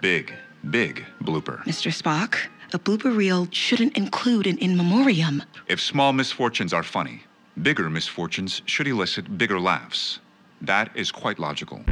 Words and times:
Big, 0.00 0.32
big 0.70 1.04
blooper. 1.22 1.62
Mr. 1.64 1.92
Spock, 1.92 2.36
a 2.72 2.78
blooper 2.78 3.14
reel 3.14 3.48
shouldn't 3.50 3.96
include 3.98 4.46
an 4.46 4.56
in 4.58 4.74
memoriam. 4.74 5.42
If 5.68 5.80
small 5.80 6.14
misfortunes 6.14 6.72
are 6.72 6.82
funny, 6.82 7.24
bigger 7.60 7.90
misfortunes 7.90 8.62
should 8.64 8.88
elicit 8.88 9.36
bigger 9.36 9.60
laughs. 9.60 10.20
That 10.62 10.90
is 10.94 11.12
quite 11.12 11.38
logical. 11.38 11.84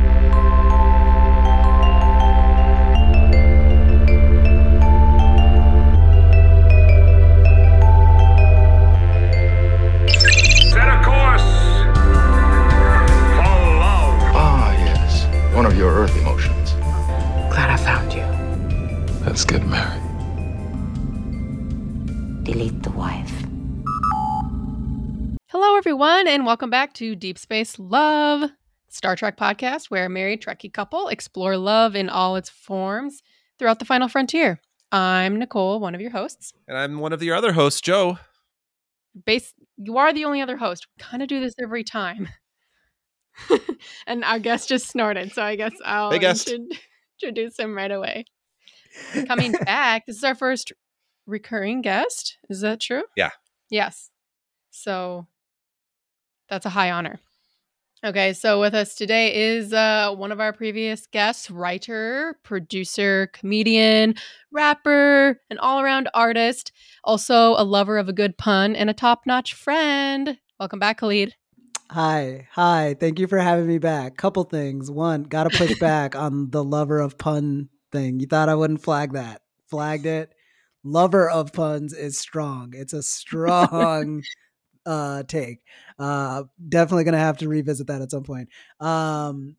Everyone, 26.01 26.29
and 26.29 26.47
welcome 26.47 26.71
back 26.71 26.93
to 26.93 27.17
Deep 27.17 27.37
Space 27.37 27.77
Love, 27.77 28.51
Star 28.89 29.17
Trek 29.17 29.37
podcast, 29.37 29.87
where 29.87 30.07
a 30.07 30.09
married 30.09 30.41
Trekkie 30.41 30.73
couple 30.73 31.09
explore 31.09 31.57
love 31.57 31.97
in 31.97 32.09
all 32.09 32.37
its 32.37 32.49
forms 32.49 33.21
throughout 33.59 33.81
the 33.81 33.85
final 33.85 34.07
frontier. 34.07 34.61
I'm 34.93 35.41
Nicole, 35.41 35.81
one 35.81 35.97
of 35.97 36.01
your 36.01 36.13
hosts. 36.13 36.53
And 36.69 36.79
I'm 36.79 37.01
one 37.01 37.13
of 37.13 37.21
your 37.21 37.35
other 37.35 37.53
hosts, 37.53 37.81
Joe. 37.81 38.19
Base, 39.27 39.53
you 39.77 39.97
are 39.99 40.13
the 40.13 40.25
only 40.25 40.41
other 40.41 40.57
host. 40.57 40.87
We 40.87 41.03
kind 41.03 41.21
of 41.21 41.29
do 41.29 41.41
this 41.41 41.55
every 41.61 41.83
time. 41.83 42.29
and 44.07 44.23
our 44.23 44.39
guest 44.39 44.69
just 44.69 44.87
snorted, 44.87 45.33
so 45.33 45.43
I 45.43 45.57
guess 45.57 45.73
I'll 45.85 46.13
Hey, 46.13 46.35
introduce 47.21 47.59
him 47.59 47.77
right 47.77 47.91
away. 47.91 48.25
Coming 49.27 49.51
back, 49.65 50.07
this 50.07 50.19
is 50.19 50.23
our 50.23 50.37
first 50.37 50.73
recurring 51.27 51.83
guest. 51.83 52.39
Is 52.49 52.61
that 52.61 52.79
true? 52.79 53.03
Yeah. 53.17 53.31
Yes. 53.69 54.11
So 54.71 55.27
that's 56.49 56.67
a 56.67 56.71
high 56.71 56.91
honor. 56.91 57.21
Okay, 58.05 58.33
so 58.33 58.61
with 58.61 58.75
us 58.75 58.95
today 58.95 59.35
is 59.35 59.73
uh, 59.73 60.15
one 60.17 60.31
of 60.31 60.39
our 60.39 60.53
previous 60.53 61.09
guests, 61.09 61.51
writer, 61.51 62.39
producer, 62.45 63.29
comedian, 63.33 64.15
rapper, 64.53 65.41
an 65.51 65.59
all 65.59 65.81
around 65.81 66.09
artist, 66.15 66.71
also 67.03 67.57
a 67.57 67.65
lover 67.65 67.99
of 67.99 68.09
a 68.09 68.13
good 68.13 68.39
pun, 68.39 68.77
and 68.77 68.89
a 68.89 68.95
top 68.95 69.23
notch 69.27 69.53
friend. 69.55 70.39
Welcome 70.61 70.79
back, 70.79 70.99
Kalid. 70.99 71.35
Hi, 71.91 72.47
hi. 72.53 72.95
Thank 73.01 73.19
you 73.19 73.27
for 73.27 73.39
having 73.39 73.67
me 73.67 73.79
back. 73.79 74.17
Couple 74.17 74.45
things. 74.45 74.93
One, 74.93 75.25
got 75.25 75.51
to 75.51 75.59
push 75.59 75.77
back 75.81 76.15
on 76.15 76.51
the 76.51 76.63
lover 76.63 77.01
of 77.01 77.19
pun 77.19 77.69
thing. 77.91 78.21
You 78.21 78.29
thought 78.29 78.49
I 78.49 78.55
wouldn't 78.55 78.83
flag 78.83 79.15
that. 79.15 79.43
Flagged 79.71 80.07
it. 80.07 80.33
Lover 80.85 81.29
of 81.29 81.53
puns 81.53 81.93
is 81.93 82.17
strong. 82.17 82.75
It's 82.77 82.93
a 82.93 83.03
strong 83.03 84.23
uh 84.89 85.23
take. 85.25 85.61
Uh 85.99 86.45
definitely 86.69 87.05
going 87.05 87.13
to 87.13 87.19
have 87.19 87.39
to 87.39 87.49
revisit 87.49 87.87
that 87.89 88.03
at 88.03 88.11
some 88.11 88.25
point. 88.25 88.49
Um 88.81 89.57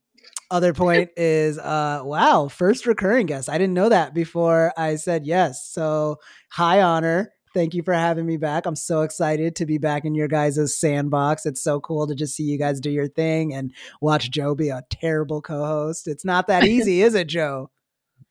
other 0.51 0.73
point 0.85 1.11
is 1.15 1.57
uh 1.57 2.01
wow, 2.03 2.47
first 2.47 2.85
recurring 2.85 3.27
guest. 3.27 3.49
I 3.49 3.57
didn't 3.57 3.75
know 3.75 3.89
that 3.89 4.13
before 4.13 4.73
I 4.75 4.95
said 4.95 5.25
yes. 5.25 5.69
So, 5.69 6.17
high 6.49 6.81
honor. 6.81 7.31
Thank 7.53 7.73
you 7.73 7.81
for 7.81 7.93
having 7.93 8.27
me 8.27 8.37
back. 8.37 8.67
I'm 8.67 8.75
so 8.75 9.01
excited 9.01 9.55
to 9.55 9.65
be 9.65 9.79
back 9.79 10.05
in 10.05 10.13
your 10.13 10.27
guys' 10.27 10.77
sandbox. 10.77 11.47
It's 11.47 11.63
so 11.63 11.79
cool 11.79 12.05
to 12.05 12.13
just 12.13 12.35
see 12.35 12.43
you 12.43 12.59
guys 12.59 12.79
do 12.79 12.91
your 12.91 13.07
thing 13.07 13.53
and 13.55 13.73
watch 14.01 14.29
Joe 14.29 14.53
be 14.53 14.69
a 14.69 14.83
terrible 14.91 15.41
co-host. 15.41 16.07
It's 16.07 16.23
not 16.23 16.45
that 16.47 16.63
easy, 16.67 17.01
is 17.01 17.15
it, 17.15 17.27
Joe? 17.27 17.71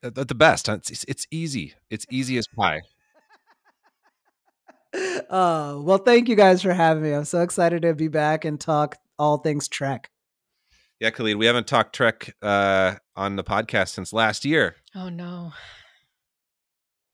At 0.05 0.15
the 0.15 0.35
best. 0.37 0.69
It's, 0.69 1.05
it's 1.09 1.27
easy. 1.33 1.75
It's 1.91 2.07
easy 2.13 2.39
as 2.39 2.47
pie. 2.47 2.83
Uh, 5.31 5.79
well, 5.81 5.99
thank 5.99 6.29
you 6.29 6.37
guys 6.37 6.63
for 6.63 6.73
having 6.73 7.03
me. 7.03 7.13
I'm 7.13 7.25
so 7.25 7.43
excited 7.43 7.83
to 7.83 7.95
be 7.95 8.09
back 8.09 8.45
and 8.45 8.59
talk 8.61 8.97
all 9.19 9.39
things 9.39 9.69
Trek. 9.69 10.11
Yeah, 11.01 11.11
Kalid, 11.11 11.37
we 11.37 11.47
haven't 11.47 11.67
talked 11.67 11.95
Trek 11.95 12.35
uh, 12.43 12.95
on 13.15 13.37
the 13.37 13.45
podcast 13.45 13.89
since 13.91 14.13
last 14.13 14.45
year. 14.45 14.77
Oh 14.95 15.09
no. 15.09 15.53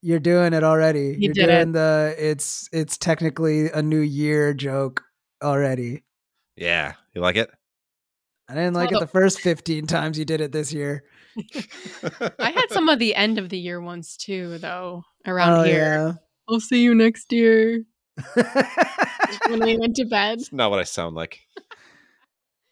You're 0.00 0.20
doing 0.20 0.52
it 0.52 0.62
already. 0.62 1.16
You 1.18 1.18
You're 1.18 1.32
did 1.32 1.46
doing 1.46 1.68
it. 1.70 1.72
the 1.72 2.14
it's 2.18 2.68
it's 2.72 2.96
technically 2.98 3.70
a 3.70 3.82
new 3.82 4.00
year 4.00 4.52
joke 4.54 5.02
already. 5.42 6.02
Yeah. 6.56 6.92
You 7.14 7.20
like 7.20 7.36
it? 7.36 7.50
I 8.48 8.54
didn't 8.54 8.74
like 8.74 8.92
it 8.92 9.00
the 9.00 9.06
first 9.06 9.40
15 9.40 9.86
times 9.86 10.18
you 10.18 10.26
did 10.26 10.42
it 10.42 10.52
this 10.52 10.72
year. 10.72 11.04
I 12.38 12.50
had 12.50 12.66
some 12.70 12.90
of 12.90 12.98
the 12.98 13.14
end 13.14 13.38
of 13.38 13.48
the 13.48 13.58
year 13.58 13.80
ones 13.80 14.18
too, 14.18 14.58
though, 14.58 15.02
around 15.26 15.60
Oh, 15.60 15.62
here. 15.62 16.18
I'll 16.48 16.60
see 16.60 16.82
you 16.82 16.94
next 16.94 17.32
year 17.32 17.84
when 19.48 19.60
we 19.60 19.76
went 19.78 19.96
to 19.96 20.04
bed. 20.04 20.40
It's 20.40 20.52
not 20.52 20.70
what 20.70 20.80
I 20.80 20.84
sound 20.84 21.16
like. 21.16 21.40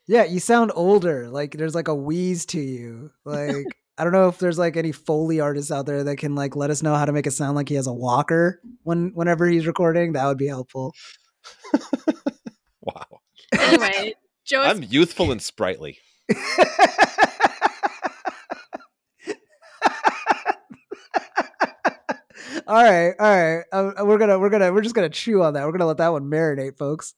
yeah, 0.07 0.25
you 0.25 0.41
sound 0.41 0.73
older. 0.75 1.29
Like 1.29 1.53
there's 1.53 1.75
like 1.75 1.89
a 1.89 1.95
wheeze 1.95 2.47
to 2.47 2.61
you. 2.61 3.11
Like 3.25 3.67
I 3.99 4.05
don't 4.05 4.13
know 4.13 4.29
if 4.29 4.39
there's 4.39 4.59
like 4.59 4.77
any 4.77 4.93
Foley 4.93 5.41
artists 5.41 5.71
out 5.71 5.87
there 5.87 6.05
that 6.05 6.17
can 6.17 6.35
like 6.35 6.57
let 6.57 6.71
us 6.71 6.83
know 6.83 6.95
how 6.95 7.05
to 7.05 7.13
make 7.13 7.27
it 7.27 7.33
sound 7.33 7.57
like 7.57 7.69
he 7.69 7.75
has 7.77 7.87
a 7.87 7.93
walker 7.93 8.61
when 8.83 9.13
whenever 9.15 9.47
he's 9.47 9.67
recording. 9.67 10.13
That 10.13 10.27
would 10.27 10.39
be 10.39 10.49
helpful. 10.49 10.95
Wow. 12.83 13.21
Anyway, 13.53 14.15
Joe 14.45 14.63
I'm 14.63 14.83
youthful 14.83 15.31
and 15.31 15.41
sprightly. 15.41 15.99
All 22.67 22.83
right, 22.83 23.13
all 23.19 23.37
right. 23.37 23.65
Uh, 23.73 23.93
we're 24.05 24.19
gonna 24.19 24.39
we're 24.39 24.51
gonna 24.51 24.73
we're 24.73 24.81
just 24.83 24.95
gonna 24.95 25.09
chew 25.09 25.43
on 25.43 25.55
that. 25.55 25.65
We're 25.67 25.73
gonna 25.73 25.87
let 25.87 25.99
that 25.99 26.13
one 26.13 26.25
marinate, 26.31 26.77
folks. 26.77 27.15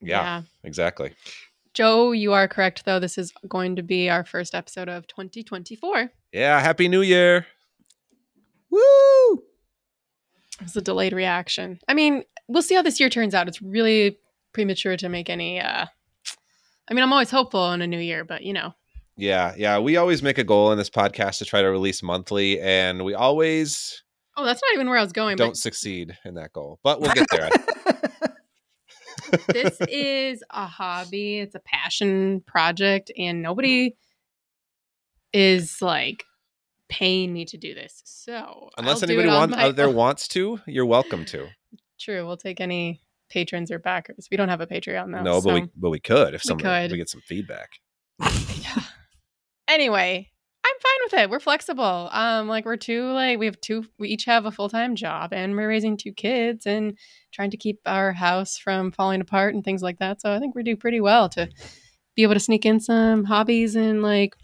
Yeah, 0.00 0.22
Yeah. 0.22 0.42
exactly. 0.64 1.12
Joe, 1.74 2.12
you 2.12 2.32
are 2.32 2.48
correct 2.48 2.84
though. 2.84 2.98
This 2.98 3.18
is 3.18 3.32
going 3.48 3.76
to 3.76 3.82
be 3.82 4.08
our 4.10 4.24
first 4.24 4.54
episode 4.54 4.88
of 4.88 5.06
2024. 5.06 6.10
Yeah. 6.32 6.58
Happy 6.60 6.88
New 6.88 7.02
Year. 7.02 7.46
Woo! 8.70 9.42
It's 10.60 10.76
a 10.76 10.80
delayed 10.80 11.12
reaction. 11.12 11.78
I 11.88 11.94
mean, 11.94 12.24
we'll 12.48 12.62
see 12.62 12.74
how 12.74 12.82
this 12.82 12.98
year 13.00 13.08
turns 13.08 13.34
out. 13.34 13.48
It's 13.48 13.62
really 13.62 14.18
premature 14.52 14.96
to 14.96 15.08
make 15.08 15.30
any 15.30 15.60
uh 15.60 15.86
I 16.90 16.94
mean, 16.94 17.02
I'm 17.04 17.12
always 17.12 17.30
hopeful 17.30 17.70
in 17.72 17.82
a 17.82 17.86
new 17.86 17.98
year, 17.98 18.24
but 18.24 18.42
you 18.42 18.52
know. 18.54 18.74
Yeah. 19.16 19.54
Yeah. 19.56 19.78
We 19.78 19.96
always 19.96 20.22
make 20.22 20.38
a 20.38 20.44
goal 20.44 20.72
in 20.72 20.78
this 20.78 20.90
podcast 20.90 21.38
to 21.38 21.44
try 21.44 21.60
to 21.60 21.68
release 21.68 22.02
monthly, 22.02 22.60
and 22.60 23.04
we 23.04 23.14
always 23.14 24.02
Oh, 24.38 24.44
that's 24.44 24.62
not 24.62 24.74
even 24.74 24.88
where 24.88 24.98
I 24.98 25.02
was 25.02 25.12
going, 25.12 25.36
don't 25.36 25.48
but 25.48 25.56
succeed 25.56 26.16
in 26.24 26.34
that 26.34 26.52
goal, 26.52 26.78
but 26.84 27.00
we'll 27.00 27.12
get 27.12 27.26
there. 27.32 27.50
this 29.48 29.76
is 29.88 30.44
a 30.50 30.64
hobby, 30.64 31.40
it's 31.40 31.56
a 31.56 31.60
passion 31.60 32.40
project 32.46 33.10
and 33.18 33.42
nobody 33.42 33.96
is 35.32 35.82
like 35.82 36.24
paying 36.88 37.32
me 37.32 37.46
to 37.46 37.56
do 37.58 37.74
this. 37.74 38.00
So, 38.04 38.70
Unless 38.78 39.02
I'll 39.02 39.10
anybody 39.10 39.28
it 39.28 39.32
on 39.32 39.38
want, 39.38 39.50
my 39.50 39.62
out 39.64 39.76
there 39.76 39.90
wants 39.90 40.28
to, 40.28 40.60
you're 40.66 40.86
welcome 40.86 41.24
to. 41.26 41.48
True, 41.98 42.24
we'll 42.24 42.36
take 42.36 42.60
any 42.60 43.00
patrons 43.28 43.72
or 43.72 43.80
backers. 43.80 44.28
We 44.30 44.36
don't 44.36 44.50
have 44.50 44.60
a 44.60 44.68
Patreon 44.68 45.12
though. 45.12 45.22
no, 45.22 45.40
but 45.42 45.54
we 45.54 45.68
but 45.76 45.90
we 45.90 45.98
could 45.98 46.34
if 46.34 46.42
We 46.44 46.48
some 46.48 46.58
could. 46.58 46.92
we 46.92 46.96
get 46.96 47.10
some 47.10 47.22
feedback. 47.26 47.70
yeah. 48.20 48.82
Anyway, 49.66 49.98
I'm 50.06 50.28
fine 50.28 50.37
with 51.10 51.20
it. 51.20 51.30
We're 51.30 51.40
flexible. 51.40 52.08
Um, 52.12 52.48
like 52.48 52.64
we're 52.64 52.76
two, 52.76 53.10
like 53.12 53.38
we 53.38 53.46
have 53.46 53.60
two. 53.60 53.84
We 53.98 54.08
each 54.08 54.24
have 54.26 54.44
a 54.44 54.50
full 54.50 54.68
time 54.68 54.94
job, 54.94 55.32
and 55.32 55.56
we're 55.56 55.68
raising 55.68 55.96
two 55.96 56.12
kids 56.12 56.66
and 56.66 56.98
trying 57.32 57.50
to 57.50 57.56
keep 57.56 57.80
our 57.86 58.12
house 58.12 58.58
from 58.58 58.92
falling 58.92 59.20
apart 59.20 59.54
and 59.54 59.64
things 59.64 59.82
like 59.82 59.98
that. 59.98 60.20
So 60.20 60.32
I 60.32 60.38
think 60.38 60.54
we 60.54 60.62
do 60.62 60.76
pretty 60.76 61.00
well 61.00 61.28
to 61.30 61.48
be 62.14 62.22
able 62.22 62.34
to 62.34 62.40
sneak 62.40 62.66
in 62.66 62.80
some 62.80 63.24
hobbies 63.24 63.74
and 63.74 64.02
like 64.02 64.34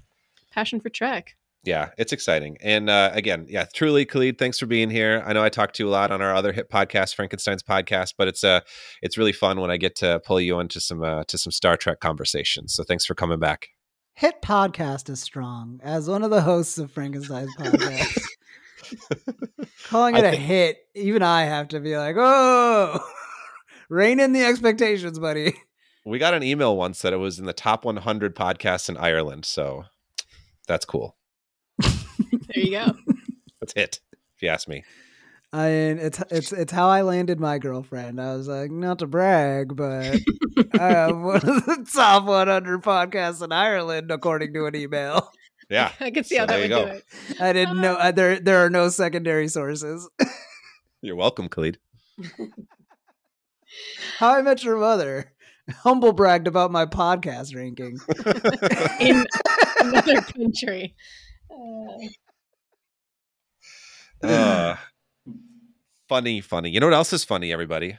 passion 0.52 0.80
for 0.80 0.88
Trek. 0.88 1.34
Yeah, 1.64 1.90
it's 1.96 2.12
exciting. 2.12 2.58
And 2.60 2.90
uh, 2.90 3.10
again, 3.14 3.46
yeah, 3.48 3.64
truly, 3.72 4.04
Kalid, 4.04 4.38
thanks 4.38 4.58
for 4.58 4.66
being 4.66 4.90
here. 4.90 5.22
I 5.24 5.32
know 5.32 5.42
I 5.42 5.48
talked 5.48 5.76
to 5.76 5.82
you 5.82 5.88
a 5.88 5.90
lot 5.90 6.10
on 6.10 6.20
our 6.20 6.34
other 6.34 6.52
hit 6.52 6.70
podcast, 6.70 7.14
Frankenstein's 7.14 7.62
podcast, 7.62 8.14
but 8.18 8.28
it's 8.28 8.44
uh, 8.44 8.60
it's 9.02 9.18
really 9.18 9.32
fun 9.32 9.60
when 9.60 9.70
I 9.70 9.76
get 9.76 9.96
to 9.96 10.20
pull 10.24 10.40
you 10.40 10.60
into 10.60 10.80
some 10.80 11.02
uh, 11.02 11.24
to 11.24 11.38
some 11.38 11.52
Star 11.52 11.76
Trek 11.76 12.00
conversations. 12.00 12.74
So 12.74 12.84
thanks 12.84 13.04
for 13.04 13.14
coming 13.14 13.38
back. 13.38 13.73
Hit 14.14 14.40
podcast 14.42 15.10
is 15.10 15.20
strong. 15.20 15.80
As 15.82 16.08
one 16.08 16.22
of 16.22 16.30
the 16.30 16.40
hosts 16.40 16.78
of 16.78 16.92
Frankenstein's 16.92 17.54
podcast, 17.56 18.22
calling 19.84 20.14
it 20.14 20.24
a 20.24 20.30
think- 20.30 20.42
hit, 20.42 20.76
even 20.94 21.22
I 21.22 21.42
have 21.42 21.68
to 21.68 21.80
be 21.80 21.96
like, 21.96 22.14
oh, 22.16 23.00
rein 23.88 24.20
in 24.20 24.32
the 24.32 24.44
expectations, 24.44 25.18
buddy. 25.18 25.54
We 26.06 26.18
got 26.18 26.34
an 26.34 26.42
email 26.42 26.76
once 26.76 27.02
that 27.02 27.12
it 27.12 27.16
was 27.16 27.38
in 27.38 27.46
the 27.46 27.52
top 27.52 27.84
100 27.84 28.36
podcasts 28.36 28.88
in 28.88 28.96
Ireland, 28.96 29.46
so 29.46 29.84
that's 30.68 30.84
cool. 30.84 31.16
There 31.78 31.92
you 32.54 32.70
go. 32.72 32.92
That's 33.60 33.72
hit, 33.74 34.00
if 34.36 34.42
you 34.42 34.48
ask 34.48 34.68
me. 34.68 34.84
I 35.54 35.68
mean, 35.68 35.98
it's 35.98 36.20
it's 36.30 36.52
it's 36.52 36.72
how 36.72 36.88
I 36.88 37.02
landed 37.02 37.38
my 37.38 37.58
girlfriend. 37.58 38.20
I 38.20 38.34
was 38.34 38.48
like, 38.48 38.72
not 38.72 38.98
to 38.98 39.06
brag, 39.06 39.76
but 39.76 40.18
I 40.80 40.86
have 40.88 41.16
one 41.16 41.36
of 41.36 41.42
the 41.66 41.86
top 41.94 42.24
100 42.24 42.82
podcasts 42.82 43.40
in 43.42 43.52
Ireland, 43.52 44.10
according 44.10 44.52
to 44.54 44.66
an 44.66 44.74
email. 44.74 45.30
Yeah. 45.70 45.92
I 46.00 46.10
can 46.10 46.24
see 46.24 46.34
So 46.36 46.40
how 46.40 46.46
that 46.46 46.58
would 46.60 46.68
go. 46.68 46.84
do 46.86 46.90
it. 46.92 47.04
I 47.40 47.52
didn't 47.52 47.80
know 47.80 47.94
uh, 47.94 48.10
there 48.10 48.40
there 48.40 48.64
are 48.64 48.70
no 48.70 48.88
secondary 48.88 49.46
sources. 49.46 50.08
You're 51.02 51.14
welcome, 51.16 51.48
Kalid. 51.48 51.78
How 54.18 54.34
I 54.34 54.42
Met 54.42 54.64
Your 54.64 54.76
Mother 54.76 55.32
humble 55.82 56.12
bragged 56.12 56.46
about 56.48 56.72
my 56.72 56.84
podcast 56.86 57.54
ranking. 57.54 57.98
in 59.00 59.24
another 59.80 60.20
country. 60.20 60.94
Uh, 61.50 62.08
Uh, 64.22 64.76
funny, 66.14 66.40
funny. 66.40 66.70
You 66.70 66.80
know 66.80 66.86
what 66.86 66.94
else 66.94 67.12
is 67.12 67.24
funny, 67.24 67.52
everybody? 67.52 67.98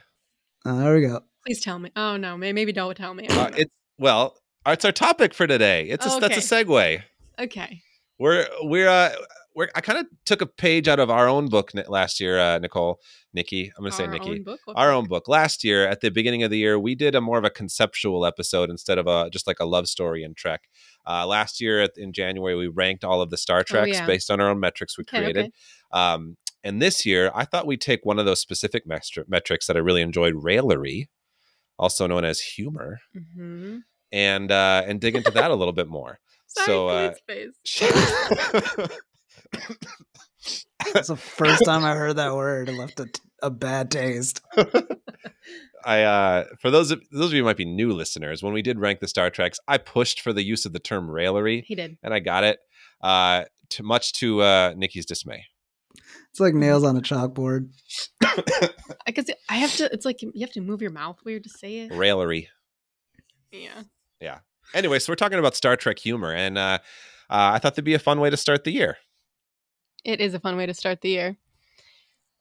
Uh, 0.64 0.76
there 0.78 0.94
we 0.94 1.02
go. 1.02 1.20
please 1.44 1.60
tell 1.62 1.78
me. 1.78 1.90
Oh 1.96 2.16
no, 2.16 2.36
maybe 2.36 2.72
don't 2.72 2.96
tell 2.96 3.12
me. 3.14 3.28
Uh, 3.28 3.50
it's 3.56 3.70
well, 3.98 4.36
it's 4.66 4.84
our 4.84 4.92
topic 4.92 5.34
for 5.34 5.46
today. 5.46 5.84
It's 5.88 6.06
a, 6.06 6.18
that's 6.18 6.36
a 6.38 6.40
segue. 6.64 7.02
okay. 7.38 7.82
We're 8.18 8.46
we're 8.62 8.88
uh 8.88 9.10
we're 9.54 9.68
I 9.74 9.80
kind 9.82 9.98
of 9.98 10.06
took 10.24 10.40
a 10.40 10.46
page 10.46 10.88
out 10.88 10.98
of 10.98 11.10
our 11.10 11.28
own 11.28 11.48
book 11.48 11.70
last 11.88 12.18
year, 12.20 12.38
uh, 12.40 12.58
Nicole, 12.58 12.98
Nikki. 13.34 13.70
I'm 13.76 13.84
gonna 13.84 13.92
say 13.92 14.04
Our 14.04 14.10
Nikki. 14.12 14.30
own 14.30 14.42
book? 14.44 14.60
Our 14.68 14.90
book? 14.90 14.96
own 14.96 15.04
book 15.06 15.28
last 15.28 15.62
year 15.62 15.86
at 15.86 16.00
the 16.00 16.10
beginning 16.10 16.42
of 16.42 16.50
the 16.50 16.56
year 16.58 16.78
we 16.78 16.94
did 16.94 17.14
a 17.14 17.20
more 17.20 17.36
of 17.38 17.44
a 17.44 17.50
conceptual 17.50 18.24
episode 18.24 18.70
instead 18.70 18.96
of 18.98 19.06
a 19.06 19.28
just 19.30 19.46
like 19.46 19.60
a 19.60 19.66
love 19.66 19.86
story 19.88 20.24
in 20.24 20.32
trek 20.34 20.62
uh, 21.06 21.26
last 21.26 21.60
year 21.60 21.86
in 21.96 22.12
january 22.14 22.54
we 22.56 22.66
ranked 22.68 23.04
all 23.04 23.20
of 23.20 23.28
the 23.30 23.36
star 23.36 23.62
treks 23.62 23.98
Oh, 23.98 24.00
yeah. 24.00 24.06
based 24.06 24.30
on 24.30 24.40
our 24.40 24.48
own 24.50 24.58
metrics 24.60 24.96
we 24.98 25.02
Okay, 25.02 25.18
created 25.18 25.44
okay. 25.46 25.52
um, 25.92 26.36
and 26.66 26.82
this 26.82 27.06
year 27.06 27.30
i 27.34 27.44
thought 27.44 27.66
we'd 27.66 27.80
take 27.80 28.04
one 28.04 28.18
of 28.18 28.26
those 28.26 28.40
specific 28.40 28.86
metri- 28.86 29.28
metrics 29.28 29.66
that 29.66 29.76
i 29.76 29.80
really 29.80 30.02
enjoyed 30.02 30.34
raillery 30.36 31.08
also 31.78 32.06
known 32.06 32.24
as 32.24 32.40
humor 32.40 32.98
Mhm. 33.16 33.80
and 34.12 34.50
uh, 34.52 34.82
and 34.86 35.00
dig 35.00 35.14
into 35.16 35.30
that 35.30 35.50
a 35.50 35.54
little 35.54 35.72
bit 35.74 35.88
more 35.88 36.18
Sorry, 36.46 36.66
so 36.66 36.88
uh, 36.88 37.12
That's 40.94 41.08
the 41.08 41.16
first 41.16 41.64
time 41.64 41.84
I 41.84 41.94
heard 41.94 42.16
that 42.16 42.34
word. 42.34 42.68
It 42.68 42.76
left 42.78 43.00
a, 43.00 43.06
a 43.42 43.50
bad 43.50 43.90
taste. 43.90 44.40
I 45.84 46.02
uh 46.02 46.44
for 46.60 46.70
those 46.70 46.90
of 46.90 47.02
those 47.12 47.26
of 47.26 47.32
you 47.34 47.40
who 47.40 47.44
might 47.44 47.56
be 47.56 47.64
new 47.64 47.92
listeners, 47.92 48.42
when 48.42 48.52
we 48.52 48.62
did 48.62 48.78
rank 48.78 49.00
the 49.00 49.08
Star 49.08 49.28
Treks, 49.30 49.58
I 49.68 49.78
pushed 49.78 50.20
for 50.20 50.32
the 50.32 50.42
use 50.44 50.64
of 50.66 50.72
the 50.72 50.78
term 50.78 51.10
raillery 51.10 51.64
He 51.66 51.74
did. 51.74 51.98
and 52.02 52.12
I 52.14 52.18
got 52.20 52.44
it. 52.44 52.58
Uh 53.00 53.44
to 53.70 53.82
much 53.82 54.12
to 54.14 54.40
uh 54.42 54.74
Nikki's 54.76 55.06
dismay. 55.06 55.44
It's 56.36 56.40
like 56.42 56.52
nails 56.52 56.84
on 56.84 56.98
a 56.98 57.00
chalkboard. 57.00 57.70
I 58.22 59.10
guess 59.10 59.24
I 59.48 59.56
have 59.56 59.74
to. 59.76 59.90
It's 59.90 60.04
like 60.04 60.20
you 60.20 60.30
have 60.40 60.52
to 60.52 60.60
move 60.60 60.82
your 60.82 60.90
mouth 60.90 61.16
weird 61.24 61.44
to 61.44 61.48
say 61.48 61.78
it. 61.78 61.94
Raillery. 61.94 62.50
Yeah. 63.50 63.84
Yeah. 64.20 64.40
Anyway, 64.74 64.98
so 64.98 65.10
we're 65.10 65.16
talking 65.16 65.38
about 65.38 65.56
Star 65.56 65.76
Trek 65.76 65.98
humor 65.98 66.34
and 66.34 66.58
uh, 66.58 66.78
uh 67.30 67.52
I 67.54 67.58
thought 67.58 67.72
that'd 67.72 67.86
be 67.86 67.94
a 67.94 67.98
fun 67.98 68.20
way 68.20 68.28
to 68.28 68.36
start 68.36 68.64
the 68.64 68.70
year. 68.70 68.98
It 70.04 70.20
is 70.20 70.34
a 70.34 70.38
fun 70.38 70.58
way 70.58 70.66
to 70.66 70.74
start 70.74 71.00
the 71.00 71.08
year. 71.08 71.38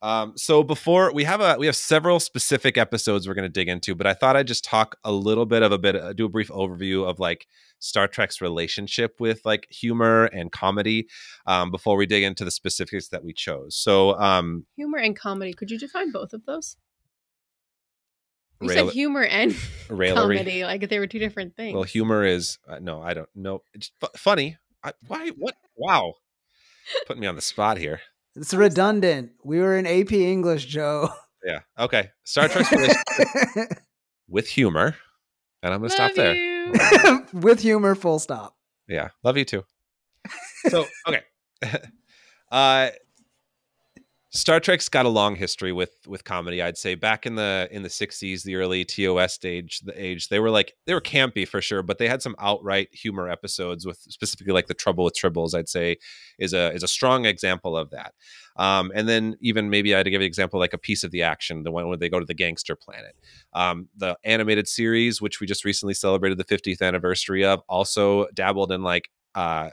Um, 0.06 0.34
so 0.38 0.62
before 0.62 1.12
we 1.12 1.24
have 1.24 1.42
a 1.42 1.56
we 1.58 1.66
have 1.66 1.76
several 1.76 2.20
specific 2.20 2.78
episodes 2.78 3.28
we're 3.28 3.34
going 3.34 3.42
to 3.42 3.50
dig 3.50 3.68
into, 3.68 3.96
but 3.96 4.06
I 4.06 4.14
thought 4.14 4.36
I'd 4.36 4.46
just 4.46 4.64
talk 4.64 4.98
a 5.04 5.12
little 5.12 5.48
bit 5.48 5.64
of 5.64 5.72
a 5.72 5.80
bit, 5.80 5.96
uh, 5.96 6.14
do 6.14 6.26
a 6.26 6.30
brief 6.30 6.50
overview 6.50 7.10
of 7.10 7.18
like 7.18 7.48
Star 7.80 8.08
Trek's 8.08 8.40
relationship 8.40 9.16
with 9.20 9.42
like 9.46 9.66
humor 9.72 10.26
and 10.26 10.52
comedy 10.52 11.08
um, 11.48 11.72
before 11.72 11.98
we 11.98 12.06
dig 12.06 12.22
into 12.22 12.46
the 12.46 12.52
specifics 12.52 13.08
that 13.08 13.24
we 13.24 13.34
chose. 13.34 13.76
So 13.76 14.14
um, 14.20 14.68
Humor 14.76 15.00
and 15.00 15.16
comedy. 15.16 15.54
Could 15.54 15.72
you 15.72 15.80
define 15.80 16.12
both 16.12 16.34
of 16.34 16.46
those? 16.46 16.78
You 18.62 18.70
rail- 18.70 18.86
said 18.86 18.94
humor 18.94 19.24
and 19.24 19.56
raillery. 19.90 20.38
comedy, 20.38 20.64
like 20.64 20.88
they 20.88 21.00
were 21.00 21.08
two 21.08 21.18
different 21.18 21.56
things. 21.56 21.74
Well, 21.74 21.82
humor 21.82 22.24
is 22.24 22.60
uh, 22.68 22.78
no, 22.78 23.02
I 23.02 23.16
don't 23.16 23.30
know. 23.34 23.64
It's 23.74 23.90
fu- 24.00 24.16
funny. 24.16 24.60
I, 24.84 24.94
why? 25.08 25.30
What? 25.30 25.56
Wow, 25.76 26.14
putting 27.08 27.22
me 27.22 27.28
on 27.28 27.36
the 27.36 27.42
spot 27.42 27.80
here. 27.80 28.02
It's 28.36 28.54
redundant. 28.54 29.32
We 29.44 29.60
were 29.60 29.78
in 29.78 29.86
AP 29.86 30.12
English, 30.12 30.66
Joe. 30.66 31.10
Yeah. 31.44 31.60
Okay. 31.78 32.10
Star 32.24 32.48
Trek's 32.48 32.72
relationship 32.72 33.80
with 34.28 34.48
humor, 34.48 34.96
and 35.62 35.74
I'm 35.74 35.80
going 35.80 35.90
to 35.90 35.96
stop 35.96 36.10
Love 36.10 36.16
there. 36.18 36.36
you. 36.36 37.26
With 37.34 37.60
humor, 37.60 37.94
full 37.94 38.18
stop. 38.18 38.56
Yeah, 38.88 39.10
love 39.24 39.38
you 39.38 39.46
too. 39.46 39.64
So 40.70 40.88
okay, 41.08 41.22
uh, 42.52 42.90
Star 44.36 44.60
Trek's 44.60 44.90
got 44.90 45.06
a 45.06 45.10
long 45.10 45.38
history 45.38 45.72
with 45.72 45.94
with 46.06 46.26
comedy. 46.26 46.62
I'd 46.62 46.78
say 46.78 46.96
back 46.96 47.26
in 47.26 47.36
the 47.36 47.70
in 47.72 47.84
the 47.84 47.90
'60s, 47.90 48.44
the 48.44 48.58
early 48.58 48.84
TOS 48.84 49.34
stage, 49.34 49.80
the 49.80 49.94
age 50.00 50.28
they 50.28 50.40
were 50.40 50.50
like 50.50 50.74
they 50.86 50.94
were 50.94 51.00
campy 51.00 51.48
for 51.48 51.62
sure, 51.62 51.82
but 51.82 52.00
they 52.00 52.10
had 52.10 52.22
some 52.22 52.36
outright 52.38 52.90
humor 52.92 53.30
episodes 53.30 53.86
with 53.86 54.00
specifically 54.10 54.52
like 54.52 54.68
the 54.68 54.74
Trouble 54.74 55.06
with 55.06 55.16
Tribbles. 55.16 55.56
I'd 55.56 55.70
say 55.70 55.96
is 56.38 56.54
a 56.54 56.74
is 56.74 56.84
a 56.84 56.88
strong 56.88 57.26
example 57.26 57.78
of 57.78 57.92
that. 57.92 58.14
Um, 58.58 58.92
and 58.94 59.08
then 59.08 59.38
even 59.40 59.70
maybe 59.70 59.96
I'd 59.96 60.06
give 60.06 60.20
an 60.20 60.28
example 60.28 60.60
like 60.60 60.74
a 60.74 60.78
piece 60.78 61.06
of 61.06 61.12
the 61.12 61.24
action, 61.24 61.64
the 61.64 61.72
one 61.72 61.88
where 61.88 61.98
they 61.98 62.10
go 62.10 62.20
to 62.20 62.26
the 62.26 62.34
gangster 62.34 62.76
planet. 62.76 63.16
Um, 63.54 63.88
the 63.96 64.18
animated 64.26 64.68
series, 64.68 65.22
which 65.22 65.40
we 65.40 65.48
just 65.48 65.64
recently 65.64 65.94
celebrated 65.94 66.38
the 66.38 66.44
50th 66.44 66.82
anniversary 66.82 67.46
of, 67.46 67.62
also 67.70 68.28
dabbled 68.34 68.74
in 68.74 68.84
like 68.84 69.10
uh, 69.34 69.70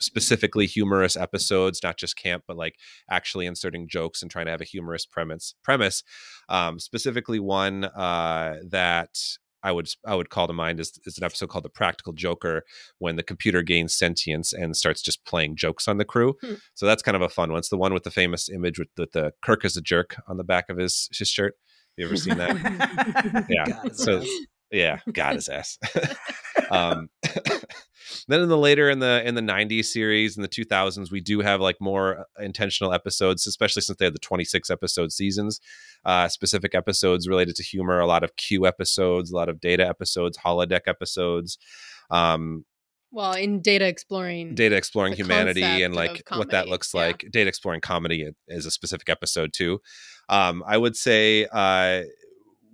specifically 0.00 0.66
humorous 0.66 1.16
episodes, 1.16 1.80
not 1.82 1.96
just 1.96 2.16
camp, 2.16 2.44
but 2.46 2.56
like 2.56 2.74
actually 3.10 3.46
inserting 3.46 3.88
jokes 3.88 4.22
and 4.22 4.30
trying 4.30 4.46
to 4.46 4.50
have 4.50 4.60
a 4.60 4.64
humorous 4.64 5.06
premise. 5.06 5.54
Premise, 5.64 6.02
um, 6.48 6.78
specifically 6.78 7.40
one 7.40 7.84
uh, 7.84 8.56
that 8.68 9.10
I 9.62 9.72
would 9.72 9.88
I 10.06 10.14
would 10.14 10.30
call 10.30 10.46
to 10.46 10.52
mind 10.52 10.78
is, 10.80 10.98
is 11.06 11.18
an 11.18 11.24
episode 11.24 11.48
called 11.48 11.64
"The 11.64 11.70
Practical 11.70 12.12
Joker," 12.12 12.62
when 12.98 13.16
the 13.16 13.22
computer 13.22 13.62
gains 13.62 13.94
sentience 13.94 14.52
and 14.52 14.76
starts 14.76 15.02
just 15.02 15.24
playing 15.24 15.56
jokes 15.56 15.88
on 15.88 15.96
the 15.98 16.04
crew. 16.04 16.34
Hmm. 16.42 16.54
So 16.74 16.86
that's 16.86 17.02
kind 17.02 17.16
of 17.16 17.22
a 17.22 17.28
fun 17.28 17.50
one. 17.50 17.58
It's 17.58 17.70
the 17.70 17.76
one 17.78 17.92
with 17.94 18.04
the 18.04 18.10
famous 18.10 18.48
image 18.48 18.78
with 18.78 18.88
the, 18.96 19.08
the 19.12 19.32
Kirk 19.42 19.64
as 19.64 19.76
a 19.76 19.80
jerk 19.82 20.16
on 20.28 20.36
the 20.36 20.44
back 20.44 20.66
of 20.68 20.76
his 20.78 21.08
his 21.18 21.28
shirt. 21.28 21.54
You 21.96 22.04
ever 22.06 22.16
seen 22.16 22.36
that? 22.38 23.46
Yeah. 23.48 23.64
God, 23.82 23.96
So- 23.96 24.18
nice. 24.18 24.40
yeah 24.72 24.98
got 25.12 25.34
his 25.36 25.48
ass 25.48 25.78
um 26.72 27.08
then 28.28 28.40
in 28.40 28.48
the 28.48 28.58
later 28.58 28.90
in 28.90 28.98
the 28.98 29.26
in 29.26 29.34
the 29.34 29.40
90s 29.40 29.86
series 29.86 30.36
in 30.36 30.42
the 30.42 30.48
2000s 30.48 31.10
we 31.10 31.20
do 31.20 31.40
have 31.40 31.60
like 31.60 31.76
more 31.80 32.20
uh, 32.20 32.22
intentional 32.42 32.92
episodes 32.92 33.46
especially 33.46 33.82
since 33.82 33.98
they 33.98 34.04
had 34.04 34.14
the 34.14 34.18
26 34.18 34.70
episode 34.70 35.12
seasons 35.12 35.60
uh 36.04 36.28
specific 36.28 36.74
episodes 36.74 37.28
related 37.28 37.56
to 37.56 37.62
humor 37.62 38.00
a 38.00 38.06
lot 38.06 38.22
of 38.22 38.36
q 38.36 38.66
episodes 38.66 39.30
a 39.30 39.36
lot 39.36 39.48
of 39.48 39.60
data 39.60 39.86
episodes 39.86 40.38
holodeck 40.38 40.82
episodes 40.86 41.58
um 42.10 42.64
well, 43.12 43.32
in 43.32 43.62
data 43.62 43.86
exploring. 43.86 44.54
data 44.54 44.76
exploring 44.76 45.14
humanity 45.14 45.62
and 45.62 45.94
like 45.94 46.22
what 46.30 46.50
that 46.50 46.68
looks 46.68 46.92
yeah. 46.92 47.06
like 47.06 47.24
data 47.30 47.48
exploring 47.48 47.80
comedy 47.80 48.30
is 48.48 48.66
a 48.66 48.70
specific 48.70 49.08
episode 49.08 49.52
too 49.54 49.80
um 50.28 50.62
i 50.66 50.76
would 50.76 50.96
say 50.96 51.46
uh 51.52 52.02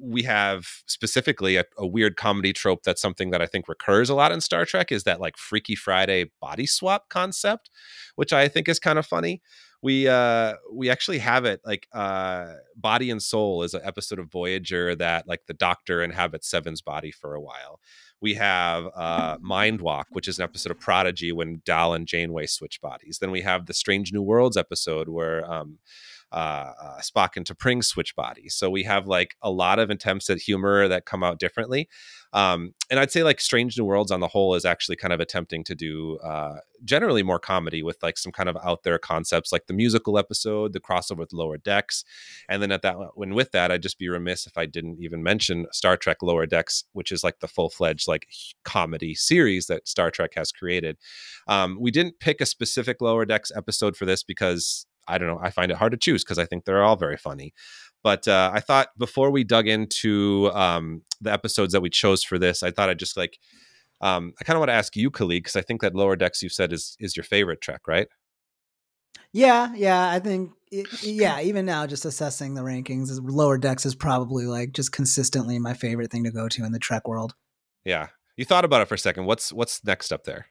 we 0.02 0.22
have 0.24 0.66
specifically 0.86 1.56
a, 1.56 1.64
a 1.78 1.86
weird 1.86 2.16
comedy 2.16 2.52
trope 2.52 2.82
that's 2.82 3.00
something 3.00 3.30
that 3.30 3.40
i 3.40 3.46
think 3.46 3.68
recurs 3.68 4.10
a 4.10 4.14
lot 4.14 4.32
in 4.32 4.40
star 4.40 4.64
trek 4.64 4.90
is 4.90 5.04
that 5.04 5.20
like 5.20 5.36
freaky 5.36 5.74
friday 5.76 6.30
body 6.40 6.66
swap 6.66 7.08
concept 7.08 7.70
which 8.16 8.32
i 8.32 8.48
think 8.48 8.68
is 8.68 8.78
kind 8.78 8.98
of 8.98 9.06
funny. 9.06 9.40
We 9.82 10.06
uh 10.06 10.54
we 10.72 10.90
actually 10.90 11.18
have 11.18 11.44
it 11.44 11.60
like 11.64 11.88
uh 11.92 12.54
body 12.76 13.10
and 13.10 13.20
soul 13.20 13.64
is 13.64 13.74
an 13.74 13.80
episode 13.84 14.20
of 14.20 14.30
voyager 14.30 14.94
that 14.94 15.26
like 15.26 15.40
the 15.46 15.54
doctor 15.54 16.02
inhabits 16.02 16.48
seven's 16.48 16.80
body 16.80 17.10
for 17.10 17.34
a 17.34 17.40
while. 17.40 17.80
We 18.20 18.34
have 18.34 18.86
uh 18.94 19.38
mind 19.40 19.80
walk 19.80 20.06
which 20.10 20.28
is 20.28 20.38
an 20.38 20.44
episode 20.44 20.70
of 20.70 20.78
prodigy 20.78 21.32
when 21.32 21.62
dal 21.64 21.94
and 21.94 22.06
janeway 22.06 22.46
switch 22.46 22.80
bodies. 22.80 23.18
Then 23.20 23.32
we 23.32 23.40
have 23.40 23.66
the 23.66 23.74
strange 23.74 24.12
new 24.12 24.22
worlds 24.22 24.56
episode 24.56 25.08
where 25.08 25.50
um 25.50 25.78
uh, 26.32 26.72
uh, 26.82 27.00
Spock 27.00 27.36
and 27.36 27.46
T'Pring 27.46 27.84
switch 27.84 28.16
bodies. 28.16 28.54
So 28.54 28.70
we 28.70 28.82
have 28.84 29.06
like 29.06 29.36
a 29.42 29.50
lot 29.50 29.78
of 29.78 29.90
attempts 29.90 30.30
at 30.30 30.38
humor 30.38 30.88
that 30.88 31.04
come 31.04 31.22
out 31.22 31.38
differently. 31.38 31.88
Um, 32.32 32.72
and 32.90 32.98
I'd 32.98 33.10
say 33.10 33.22
like 33.22 33.40
Strange 33.40 33.78
New 33.78 33.84
Worlds 33.84 34.10
on 34.10 34.20
the 34.20 34.28
whole 34.28 34.54
is 34.54 34.64
actually 34.64 34.96
kind 34.96 35.12
of 35.12 35.20
attempting 35.20 35.64
to 35.64 35.74
do 35.74 36.18
uh, 36.24 36.56
generally 36.82 37.22
more 37.22 37.38
comedy 37.38 37.82
with 37.82 38.02
like 38.02 38.16
some 38.16 38.32
kind 38.32 38.48
of 38.48 38.56
out 38.64 38.82
there 38.82 38.98
concepts 38.98 39.52
like 39.52 39.66
the 39.66 39.74
musical 39.74 40.18
episode, 40.18 40.72
the 40.72 40.80
crossover 40.80 41.18
with 41.18 41.34
Lower 41.34 41.58
Decks. 41.58 42.04
And 42.48 42.62
then 42.62 42.72
at 42.72 42.80
that, 42.82 42.96
when 43.14 43.34
with 43.34 43.52
that, 43.52 43.70
I'd 43.70 43.82
just 43.82 43.98
be 43.98 44.08
remiss 44.08 44.46
if 44.46 44.56
I 44.56 44.64
didn't 44.64 44.98
even 45.00 45.22
mention 45.22 45.66
Star 45.72 45.98
Trek 45.98 46.22
Lower 46.22 46.46
Decks, 46.46 46.84
which 46.92 47.12
is 47.12 47.22
like 47.22 47.40
the 47.40 47.48
full 47.48 47.68
fledged 47.68 48.08
like 48.08 48.26
comedy 48.64 49.14
series 49.14 49.66
that 49.66 49.86
Star 49.86 50.10
Trek 50.10 50.32
has 50.34 50.52
created. 50.52 50.96
Um, 51.46 51.76
we 51.78 51.90
didn't 51.90 52.18
pick 52.18 52.40
a 52.40 52.46
specific 52.46 53.02
Lower 53.02 53.26
Decks 53.26 53.52
episode 53.54 53.94
for 53.94 54.06
this 54.06 54.22
because 54.22 54.86
I 55.08 55.18
don't 55.18 55.28
know. 55.28 55.40
I 55.42 55.50
find 55.50 55.70
it 55.70 55.76
hard 55.76 55.92
to 55.92 55.98
choose 55.98 56.24
because 56.24 56.38
I 56.38 56.44
think 56.44 56.64
they're 56.64 56.82
all 56.82 56.96
very 56.96 57.16
funny. 57.16 57.54
But 58.02 58.26
uh, 58.26 58.50
I 58.52 58.60
thought 58.60 58.88
before 58.98 59.30
we 59.30 59.44
dug 59.44 59.68
into 59.68 60.50
um, 60.54 61.02
the 61.20 61.32
episodes 61.32 61.72
that 61.72 61.82
we 61.82 61.90
chose 61.90 62.24
for 62.24 62.38
this, 62.38 62.62
I 62.62 62.70
thought 62.70 62.88
I'd 62.88 62.98
just 62.98 63.16
like, 63.16 63.38
um, 64.00 64.34
I 64.40 64.44
kind 64.44 64.56
of 64.56 64.60
want 64.60 64.70
to 64.70 64.74
ask 64.74 64.96
you, 64.96 65.10
Kalid, 65.10 65.42
because 65.42 65.56
I 65.56 65.62
think 65.62 65.80
that 65.82 65.94
Lower 65.94 66.16
Decks 66.16 66.42
you've 66.42 66.52
said 66.52 66.72
is 66.72 66.96
is 66.98 67.16
your 67.16 67.22
favorite 67.24 67.60
Trek, 67.60 67.82
right? 67.86 68.08
Yeah, 69.32 69.72
yeah. 69.74 70.10
I 70.10 70.18
think, 70.18 70.50
it, 70.70 70.86
yeah, 71.02 71.40
even 71.40 71.64
now, 71.64 71.86
just 71.86 72.04
assessing 72.04 72.54
the 72.54 72.62
rankings, 72.62 73.10
is- 73.10 73.20
Lower 73.20 73.58
Decks 73.58 73.86
is 73.86 73.94
probably 73.94 74.46
like 74.46 74.72
just 74.72 74.92
consistently 74.92 75.58
my 75.58 75.74
favorite 75.74 76.10
thing 76.10 76.24
to 76.24 76.30
go 76.32 76.48
to 76.48 76.64
in 76.64 76.72
the 76.72 76.78
Trek 76.78 77.06
world. 77.06 77.34
Yeah. 77.84 78.08
You 78.36 78.44
thought 78.44 78.64
about 78.64 78.82
it 78.82 78.88
for 78.88 78.94
a 78.94 78.98
second. 78.98 79.26
What's 79.26 79.52
what's 79.52 79.84
next 79.84 80.12
up 80.12 80.24
there? 80.24 80.46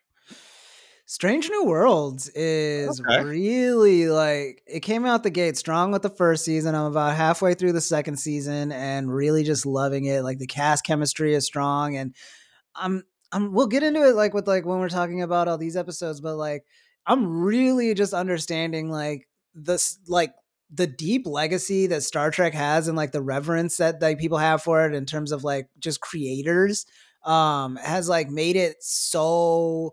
Strange 1.11 1.49
New 1.49 1.65
Worlds 1.65 2.29
is 2.35 3.01
Okay. 3.01 3.21
really 3.25 4.07
like 4.07 4.63
it 4.65 4.79
came 4.79 5.05
out 5.05 5.23
the 5.23 5.29
gate 5.29 5.57
strong 5.57 5.91
with 5.91 6.03
the 6.03 6.09
first 6.09 6.45
season. 6.45 6.73
I'm 6.73 6.85
about 6.85 7.17
halfway 7.17 7.53
through 7.53 7.73
the 7.73 7.81
second 7.81 8.15
season 8.15 8.71
and 8.71 9.13
really 9.13 9.43
just 9.43 9.65
loving 9.65 10.05
it. 10.05 10.23
Like 10.23 10.37
the 10.37 10.47
cast 10.47 10.85
chemistry 10.85 11.33
is 11.33 11.45
strong 11.45 11.97
and 11.97 12.15
I'm 12.77 13.03
I'm 13.33 13.51
we'll 13.51 13.67
get 13.67 13.83
into 13.83 14.07
it 14.07 14.15
like 14.15 14.33
with 14.33 14.47
like 14.47 14.65
when 14.65 14.79
we're 14.79 14.87
talking 14.87 15.21
about 15.21 15.49
all 15.49 15.57
these 15.57 15.75
episodes, 15.75 16.21
but 16.21 16.37
like 16.37 16.63
I'm 17.05 17.41
really 17.41 17.93
just 17.93 18.13
understanding 18.13 18.89
like 18.89 19.27
this 19.53 19.99
like 20.07 20.33
the 20.73 20.87
deep 20.87 21.27
legacy 21.27 21.87
that 21.87 22.03
Star 22.03 22.31
Trek 22.31 22.53
has 22.53 22.87
and 22.87 22.95
like 22.95 23.11
the 23.11 23.21
reverence 23.21 23.75
that 23.77 24.01
like 24.01 24.17
people 24.17 24.37
have 24.37 24.63
for 24.63 24.85
it 24.85 24.95
in 24.95 25.05
terms 25.05 25.33
of 25.33 25.43
like 25.43 25.67
just 25.77 25.99
creators 25.99 26.85
um 27.25 27.75
has 27.75 28.07
like 28.07 28.29
made 28.29 28.55
it 28.55 28.77
so 28.79 29.91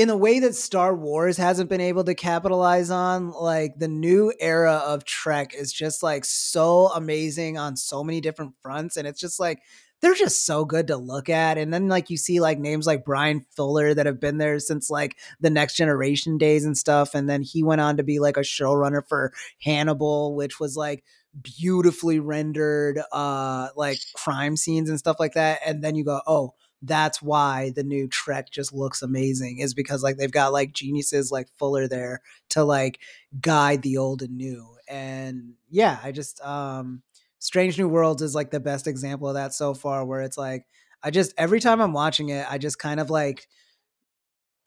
in 0.00 0.08
a 0.08 0.16
way 0.16 0.40
that 0.40 0.54
Star 0.54 0.96
Wars 0.96 1.36
hasn't 1.36 1.68
been 1.68 1.82
able 1.82 2.04
to 2.04 2.14
capitalize 2.14 2.90
on, 2.90 3.32
like 3.32 3.74
the 3.76 3.86
new 3.86 4.32
era 4.40 4.76
of 4.76 5.04
Trek 5.04 5.52
is 5.54 5.70
just 5.70 6.02
like 6.02 6.24
so 6.24 6.86
amazing 6.88 7.58
on 7.58 7.76
so 7.76 8.02
many 8.02 8.22
different 8.22 8.54
fronts. 8.62 8.96
And 8.96 9.06
it's 9.06 9.20
just 9.20 9.38
like, 9.38 9.60
they're 10.00 10.14
just 10.14 10.46
so 10.46 10.64
good 10.64 10.86
to 10.86 10.96
look 10.96 11.28
at. 11.28 11.58
And 11.58 11.70
then, 11.70 11.88
like, 11.88 12.08
you 12.08 12.16
see 12.16 12.40
like 12.40 12.58
names 12.58 12.86
like 12.86 13.04
Bryan 13.04 13.44
Fuller 13.54 13.92
that 13.92 14.06
have 14.06 14.18
been 14.18 14.38
there 14.38 14.58
since 14.58 14.88
like 14.88 15.18
the 15.38 15.50
next 15.50 15.76
generation 15.76 16.38
days 16.38 16.64
and 16.64 16.78
stuff. 16.78 17.14
And 17.14 17.28
then 17.28 17.42
he 17.42 17.62
went 17.62 17.82
on 17.82 17.98
to 17.98 18.02
be 18.02 18.20
like 18.20 18.38
a 18.38 18.40
showrunner 18.40 19.02
for 19.06 19.34
Hannibal, 19.62 20.34
which 20.34 20.58
was 20.58 20.78
like 20.78 21.04
beautifully 21.42 22.20
rendered, 22.20 23.02
uh, 23.12 23.68
like 23.76 23.98
crime 24.14 24.56
scenes 24.56 24.88
and 24.88 24.98
stuff 24.98 25.16
like 25.20 25.34
that. 25.34 25.58
And 25.66 25.84
then 25.84 25.94
you 25.94 26.06
go, 26.06 26.22
oh, 26.26 26.54
that's 26.82 27.20
why 27.20 27.72
the 27.74 27.84
new 27.84 28.08
Trek 28.08 28.50
just 28.50 28.72
looks 28.72 29.02
amazing 29.02 29.58
is 29.58 29.74
because 29.74 30.02
like 30.02 30.16
they've 30.16 30.30
got 30.30 30.52
like 30.52 30.72
geniuses 30.72 31.30
like 31.30 31.48
Fuller 31.58 31.86
there 31.86 32.22
to 32.50 32.64
like 32.64 33.00
guide 33.40 33.82
the 33.82 33.98
old 33.98 34.22
and 34.22 34.36
new. 34.36 34.76
And 34.88 35.54
yeah, 35.68 35.98
I 36.02 36.12
just 36.12 36.40
um 36.42 37.02
Strange 37.38 37.78
New 37.78 37.88
Worlds 37.88 38.22
is 38.22 38.34
like 38.34 38.50
the 38.50 38.60
best 38.60 38.86
example 38.86 39.28
of 39.28 39.34
that 39.34 39.54
so 39.54 39.74
far 39.74 40.04
where 40.04 40.22
it's 40.22 40.38
like 40.38 40.66
I 41.02 41.10
just 41.10 41.34
every 41.36 41.60
time 41.60 41.80
I'm 41.80 41.92
watching 41.92 42.30
it, 42.30 42.46
I 42.50 42.58
just 42.58 42.78
kind 42.78 43.00
of 43.00 43.10
like 43.10 43.46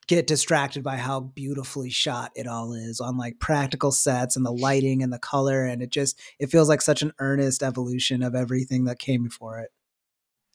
get 0.07 0.27
distracted 0.27 0.83
by 0.83 0.97
how 0.97 1.19
beautifully 1.19 1.89
shot 1.89 2.31
it 2.35 2.45
all 2.45 2.73
is 2.73 2.99
on 2.99 3.17
like 3.17 3.39
practical 3.39 3.91
sets 3.91 4.35
and 4.35 4.45
the 4.45 4.51
lighting 4.51 5.01
and 5.01 5.13
the 5.13 5.19
color 5.19 5.63
and 5.63 5.81
it 5.81 5.89
just 5.89 6.19
it 6.39 6.47
feels 6.47 6.67
like 6.67 6.81
such 6.81 7.01
an 7.01 7.13
earnest 7.19 7.63
evolution 7.63 8.21
of 8.21 8.35
everything 8.35 8.83
that 8.83 8.99
came 8.99 9.23
before 9.23 9.59
it. 9.59 9.71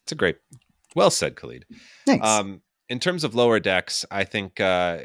It's 0.03 0.13
a 0.13 0.15
great, 0.15 0.37
well 0.99 1.11
said, 1.11 1.37
Kalid. 1.37 1.65
Thanks. 2.07 2.27
Um, 2.27 2.63
in 2.89 2.99
terms 2.99 3.25
of 3.25 3.35
lower 3.35 3.61
decks, 3.61 4.05
I 4.11 4.25
think 4.25 4.61
uh, 4.61 4.99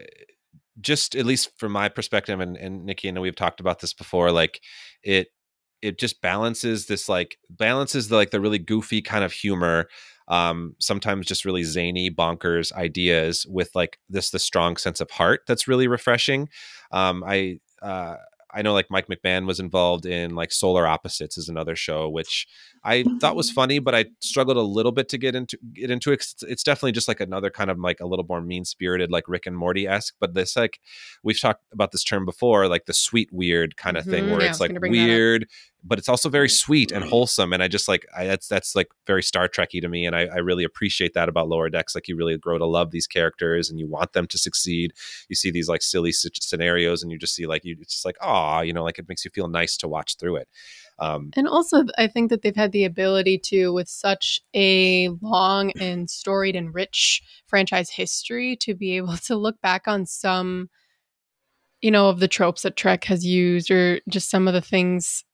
just 0.80 1.16
at 1.16 1.26
least 1.26 1.52
from 1.58 1.72
my 1.72 1.90
perspective, 1.90 2.40
and, 2.40 2.58
and 2.58 2.86
Nikki, 2.86 3.08
I 3.08 3.12
know 3.12 3.22
we've 3.22 3.36
talked 3.36 3.60
about 3.60 3.80
this 3.80 3.94
before. 3.94 4.32
Like 4.32 4.62
it, 5.04 5.28
it 5.82 6.00
just 6.00 6.22
balances 6.22 6.88
this 6.88 7.10
like 7.10 7.38
balances 7.50 8.08
the 8.08 8.16
like 8.16 8.32
the 8.32 8.40
really 8.40 8.60
goofy 8.60 9.02
kind 9.02 9.24
of 9.24 9.34
humor, 9.34 9.90
um, 10.28 10.76
sometimes 10.80 11.26
just 11.26 11.46
really 11.46 11.64
zany, 11.64 12.10
bonkers 12.10 12.72
ideas 12.72 13.46
with 13.48 13.70
like 13.76 14.00
this 14.10 14.30
the 14.30 14.40
strong 14.40 14.78
sense 14.78 15.02
of 15.02 15.12
heart 15.12 15.42
that's 15.48 15.68
really 15.68 15.88
refreshing. 15.88 16.48
Um, 16.92 17.24
I 17.26 17.60
uh, 17.82 18.16
I 18.54 18.62
know 18.62 18.74
like 18.74 18.88
Mike 18.90 19.08
McMahan 19.08 19.46
was 19.48 19.60
involved 19.60 20.06
in 20.06 20.36
like 20.36 20.52
Solar 20.52 20.86
Opposites 20.88 21.38
is 21.38 21.50
another 21.50 21.76
show 21.76 22.08
which 22.10 22.48
I 22.84 23.04
thought 23.22 23.36
was 23.36 23.50
funny, 23.50 23.80
but 23.80 23.96
I 23.96 24.06
struggled 24.20 24.58
a 24.58 24.62
little 24.62 24.92
bit 24.92 25.08
to 25.10 25.18
get 25.18 25.36
into 25.36 25.58
get 25.74 25.90
into 25.90 26.12
it. 26.12 26.16
It's, 26.16 26.44
it's 26.44 26.64
definitely 26.64 26.92
just 26.92 27.08
like 27.08 27.20
another 27.22 27.50
kind 27.50 27.72
of 27.72 27.80
like 27.80 28.00
a 28.02 28.06
little 28.06 28.26
more 28.28 28.42
mean 28.42 28.66
spirited, 28.66 29.10
like 29.10 29.28
Rick 29.28 29.46
and 29.46 29.58
Morty 29.58 29.88
esque. 29.88 30.16
But 30.20 30.34
this 30.34 30.56
like 30.56 30.80
we've 31.24 31.40
talked 31.40 31.64
about 31.72 31.92
this 31.94 32.04
term 32.04 32.26
before, 32.26 32.68
like 32.68 32.86
the 32.86 32.94
sweet 32.94 33.30
weird 33.32 33.78
kind 33.78 33.96
of 33.98 34.06
thing, 34.06 34.26
Mhm, 34.26 34.32
where 34.32 34.42
yeah, 34.42 34.50
it's 34.50 34.60
like 34.60 34.70
gonna 34.72 34.80
bring 34.82 34.92
that 34.94 35.00
up. 35.04 35.08
weird, 35.08 35.48
but 35.84 36.00
it's 36.00 36.08
also 36.08 36.30
very 36.30 36.50
sweet 36.50 36.92
and 36.92 37.04
wholesome. 37.04 37.52
And 37.52 37.62
I 37.62 37.68
just 37.68 37.88
like 37.88 38.06
I, 38.16 38.26
that's 38.26 38.48
that's 38.48 38.76
like 38.76 38.88
very 39.06 39.22
Star 39.22 39.48
Trekky 39.48 39.82
to 39.82 39.90
me, 39.90 40.06
and 40.06 40.16
I, 40.16 40.26
I 40.26 40.38
really 40.38 40.64
appreciate 40.64 41.14
that 41.14 41.30
about 41.30 41.50
Lower 41.50 41.70
Decks. 41.70 41.94
Like 41.94 42.08
you 42.08 42.16
really 42.16 42.38
grow 42.38 42.58
to 42.58 42.66
love 42.66 42.92
these 42.92 43.08
characters, 43.08 43.70
and 43.70 43.80
you 43.80 43.88
want 43.88 44.14
them 44.14 44.28
to 44.28 44.38
succeed. 44.38 44.94
You 45.30 45.36
see 45.36 45.52
these 45.52 45.68
like 45.68 45.82
silly 45.82 46.12
scenarios, 46.12 47.04
and 47.04 47.12
you 47.12 47.18
just 47.18 47.36
see 47.36 47.46
like 47.46 47.66
you 47.66 47.76
it's 47.82 47.94
just 47.94 48.06
like 48.06 48.18
ah, 48.22 48.62
you 48.62 48.74
know, 48.74 48.84
like 48.84 49.00
it 49.00 49.10
makes 49.10 49.26
you 49.26 49.32
feel 49.32 49.48
nice 49.48 49.76
to 49.78 49.88
watch 49.88 50.18
through 50.18 50.38
it. 50.38 50.48
Um, 51.00 51.32
And 51.36 51.48
also, 51.48 51.86
I 51.98 52.08
think 52.08 52.30
that 52.30 52.44
they've 52.44 52.56
had 52.56 52.72
the 52.72 52.86
ability 52.86 53.40
to, 53.46 53.74
with 53.74 53.90
such 53.90 54.42
a 54.56 55.10
long 55.22 55.72
and 55.80 56.10
storied 56.10 56.56
and 56.56 56.74
rich 56.74 57.22
franchise 57.48 57.90
history, 57.90 58.56
to 58.62 58.74
be 58.74 58.96
able 58.98 59.18
to 59.18 59.36
look 59.36 59.60
back 59.62 59.88
on 59.88 60.06
some, 60.06 60.70
you 61.82 61.92
know, 61.92 62.10
of 62.10 62.20
the 62.20 62.28
tropes 62.28 62.62
that 62.62 62.78
Trek 62.78 63.04
has 63.06 63.26
used, 63.26 63.70
or 63.72 64.00
just 64.08 64.30
some 64.30 64.48
of 64.48 64.54
the 64.54 64.62
things 64.62 65.26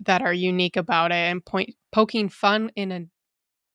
that 0.00 0.22
are 0.22 0.34
unique 0.34 0.76
about 0.76 1.12
it, 1.12 1.14
and 1.14 1.44
point 1.44 1.74
poking 1.92 2.28
fun 2.28 2.70
in 2.76 2.92
a 2.92 3.06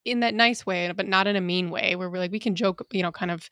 in 0.04 0.22
that 0.22 0.34
nice 0.34 0.66
way, 0.66 0.92
but 0.96 1.08
not 1.08 1.28
in 1.28 1.36
a 1.36 1.42
mean 1.42 1.70
way, 1.70 1.96
where 1.96 2.10
we're 2.10 2.18
like 2.20 2.32
we 2.32 2.40
can 2.40 2.56
joke, 2.56 2.86
you 2.92 3.04
know, 3.04 3.12
kind 3.12 3.32
of 3.32 3.50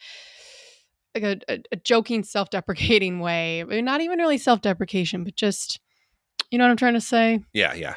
like 1.15 1.23
a, 1.23 1.39
a, 1.47 1.59
a 1.71 1.75
joking, 1.77 2.23
self-deprecating 2.23 3.19
way, 3.19 3.63
not 3.63 4.01
even 4.01 4.19
really 4.19 4.37
self-deprecation, 4.37 5.23
but 5.23 5.35
just, 5.35 5.79
you 6.51 6.57
know 6.57 6.63
what 6.65 6.71
I'm 6.71 6.77
trying 6.77 6.93
to 6.93 7.01
say 7.01 7.39
yeah, 7.53 7.73
yeah. 7.73 7.95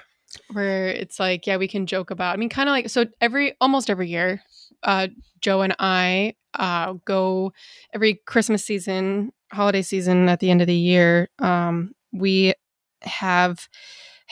where 0.53 0.89
it's 0.89 1.21
like, 1.21 1.47
yeah, 1.47 1.57
we 1.59 1.69
can 1.69 1.87
joke 1.87 2.11
about. 2.11 2.35
I 2.35 2.37
mean, 2.39 2.49
kind 2.49 2.69
of 2.69 2.73
like 2.73 2.89
so 2.89 3.07
every 3.21 3.55
almost 3.61 3.91
every 3.91 4.09
year, 4.09 4.43
uh, 4.83 5.09
Joe 5.41 5.63
and 5.63 5.75
I 5.79 6.35
uh, 6.55 6.95
go 7.05 7.53
every 7.95 8.21
Christmas 8.27 8.65
season, 8.65 9.33
holiday 9.53 9.83
season 9.83 10.29
at 10.29 10.41
the 10.41 10.51
end 10.51 10.61
of 10.61 10.67
the 10.67 10.75
year. 10.75 11.29
Um, 11.39 11.95
we 12.13 12.55
have 13.03 13.69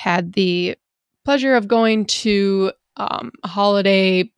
had 0.00 0.33
the 0.33 0.76
pleasure 1.26 1.54
of 1.54 1.69
going 1.69 2.07
to 2.07 2.73
um, 2.97 3.30
a 3.45 3.49
holiday 3.49 4.33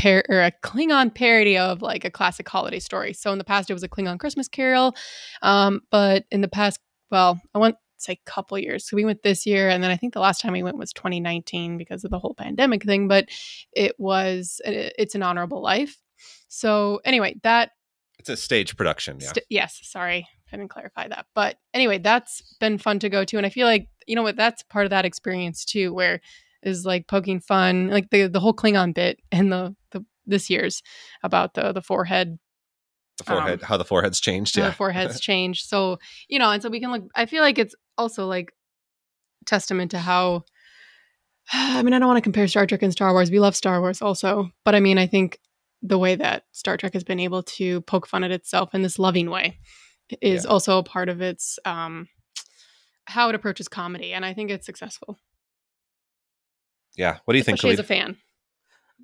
par- 0.00 0.24
or 0.30 0.40
a 0.40 0.52
Klingon 0.62 1.14
parody 1.14 1.58
of 1.58 1.82
like 1.82 2.06
a 2.06 2.10
classic 2.10 2.48
holiday 2.48 2.78
story. 2.78 3.12
So 3.12 3.30
in 3.30 3.36
the 3.36 3.44
past, 3.44 3.68
it 3.68 3.74
was 3.74 3.82
a 3.82 3.88
Klingon 3.88 4.18
Christmas 4.18 4.48
Carol, 4.48 4.96
um, 5.42 5.82
but 5.90 6.24
in 6.30 6.40
the 6.40 6.48
past, 6.48 6.80
well, 7.10 7.38
I 7.54 7.58
want 7.58 7.74
to 7.74 7.80
say 7.98 8.18
couple 8.24 8.58
years. 8.58 8.88
So 8.88 8.96
we 8.96 9.04
went 9.04 9.22
this 9.22 9.44
year, 9.44 9.68
and 9.68 9.84
then 9.84 9.90
I 9.90 9.96
think 9.98 10.14
the 10.14 10.20
last 10.20 10.40
time 10.40 10.54
we 10.54 10.62
went 10.62 10.78
was 10.78 10.94
2019 10.94 11.76
because 11.76 12.02
of 12.02 12.10
the 12.10 12.18
whole 12.18 12.34
pandemic 12.34 12.82
thing. 12.82 13.06
But 13.06 13.28
it 13.72 13.96
was 13.98 14.62
it's 14.64 15.14
an 15.14 15.22
honorable 15.22 15.60
life. 15.60 15.98
So 16.48 17.00
anyway, 17.04 17.36
that 17.42 17.72
It's 18.18 18.30
a 18.30 18.36
stage 18.36 18.76
production. 18.78 19.18
Yeah. 19.20 19.28
St- 19.28 19.46
yes, 19.50 19.78
sorry, 19.82 20.26
I 20.52 20.56
didn't 20.56 20.70
clarify 20.70 21.08
that. 21.08 21.26
But 21.34 21.56
anyway, 21.74 21.98
that's 21.98 22.42
been 22.60 22.78
fun 22.78 22.98
to 23.00 23.08
go 23.08 23.24
to, 23.24 23.36
and 23.36 23.46
I 23.46 23.50
feel 23.50 23.66
like 23.66 23.88
you 24.06 24.14
know 24.14 24.22
what 24.22 24.36
that's 24.36 24.62
part 24.62 24.86
of 24.86 24.90
that 24.90 25.04
experience 25.04 25.64
too, 25.64 25.92
where 25.92 26.20
is 26.62 26.84
like 26.84 27.06
poking 27.08 27.40
fun, 27.40 27.88
like 27.88 28.10
the 28.10 28.26
the 28.26 28.40
whole 28.40 28.54
Klingon 28.54 28.94
bit 28.94 29.20
and 29.32 29.52
the 29.52 29.74
the 29.92 30.04
this 30.26 30.50
year's 30.50 30.82
about 31.22 31.54
the 31.54 31.72
the 31.72 31.82
forehead 31.82 32.38
the 33.18 33.24
forehead, 33.24 33.62
um, 33.62 33.66
how 33.66 33.76
the 33.76 33.84
forehead's 33.84 34.20
changed. 34.20 34.56
how 34.56 34.62
Yeah. 34.62 34.68
the 34.68 34.74
forehead's 34.76 35.20
changed. 35.20 35.66
So 35.66 35.98
you 36.28 36.38
know, 36.38 36.50
and 36.50 36.62
so 36.62 36.68
we 36.68 36.80
can 36.80 36.92
look. 36.92 37.04
I 37.14 37.26
feel 37.26 37.42
like 37.42 37.58
it's 37.58 37.74
also 37.96 38.26
like 38.26 38.52
testament 39.46 39.92
to 39.92 39.98
how. 39.98 40.44
I 41.52 41.82
mean, 41.82 41.94
I 41.94 41.98
don't 41.98 42.08
want 42.08 42.18
to 42.18 42.22
compare 42.22 42.48
Star 42.48 42.66
Trek 42.66 42.82
and 42.82 42.92
Star 42.92 43.12
Wars. 43.12 43.30
We 43.30 43.40
love 43.40 43.56
Star 43.56 43.80
Wars 43.80 44.02
also, 44.02 44.50
but 44.64 44.74
I 44.74 44.80
mean, 44.80 44.98
I 44.98 45.06
think 45.06 45.38
the 45.82 45.98
way 45.98 46.16
that 46.16 46.44
Star 46.52 46.76
Trek 46.76 46.94
has 46.94 47.04
been 47.04 47.20
able 47.20 47.42
to 47.42 47.80
poke 47.82 48.06
fun 48.06 48.24
at 48.24 48.30
itself 48.30 48.74
in 48.74 48.82
this 48.82 48.98
loving 48.98 49.30
way 49.30 49.58
is 50.20 50.44
Yeah. 50.44 50.50
also 50.50 50.78
a 50.78 50.82
part 50.82 51.08
of 51.08 51.20
its 51.20 51.58
um, 51.64 52.08
how 53.06 53.28
it 53.28 53.34
approaches 53.34 53.68
comedy, 53.68 54.12
and 54.12 54.24
I 54.24 54.34
think 54.34 54.50
it's 54.50 54.66
successful. 54.66 55.18
yeah. 56.96 57.18
What 57.24 57.32
do 57.34 57.38
you 57.38 57.44
think, 57.44 57.58
Especially 57.58 57.72
as 57.74 57.76
Kalid? 57.78 57.84
a 57.84 57.88
fan. 57.88 58.16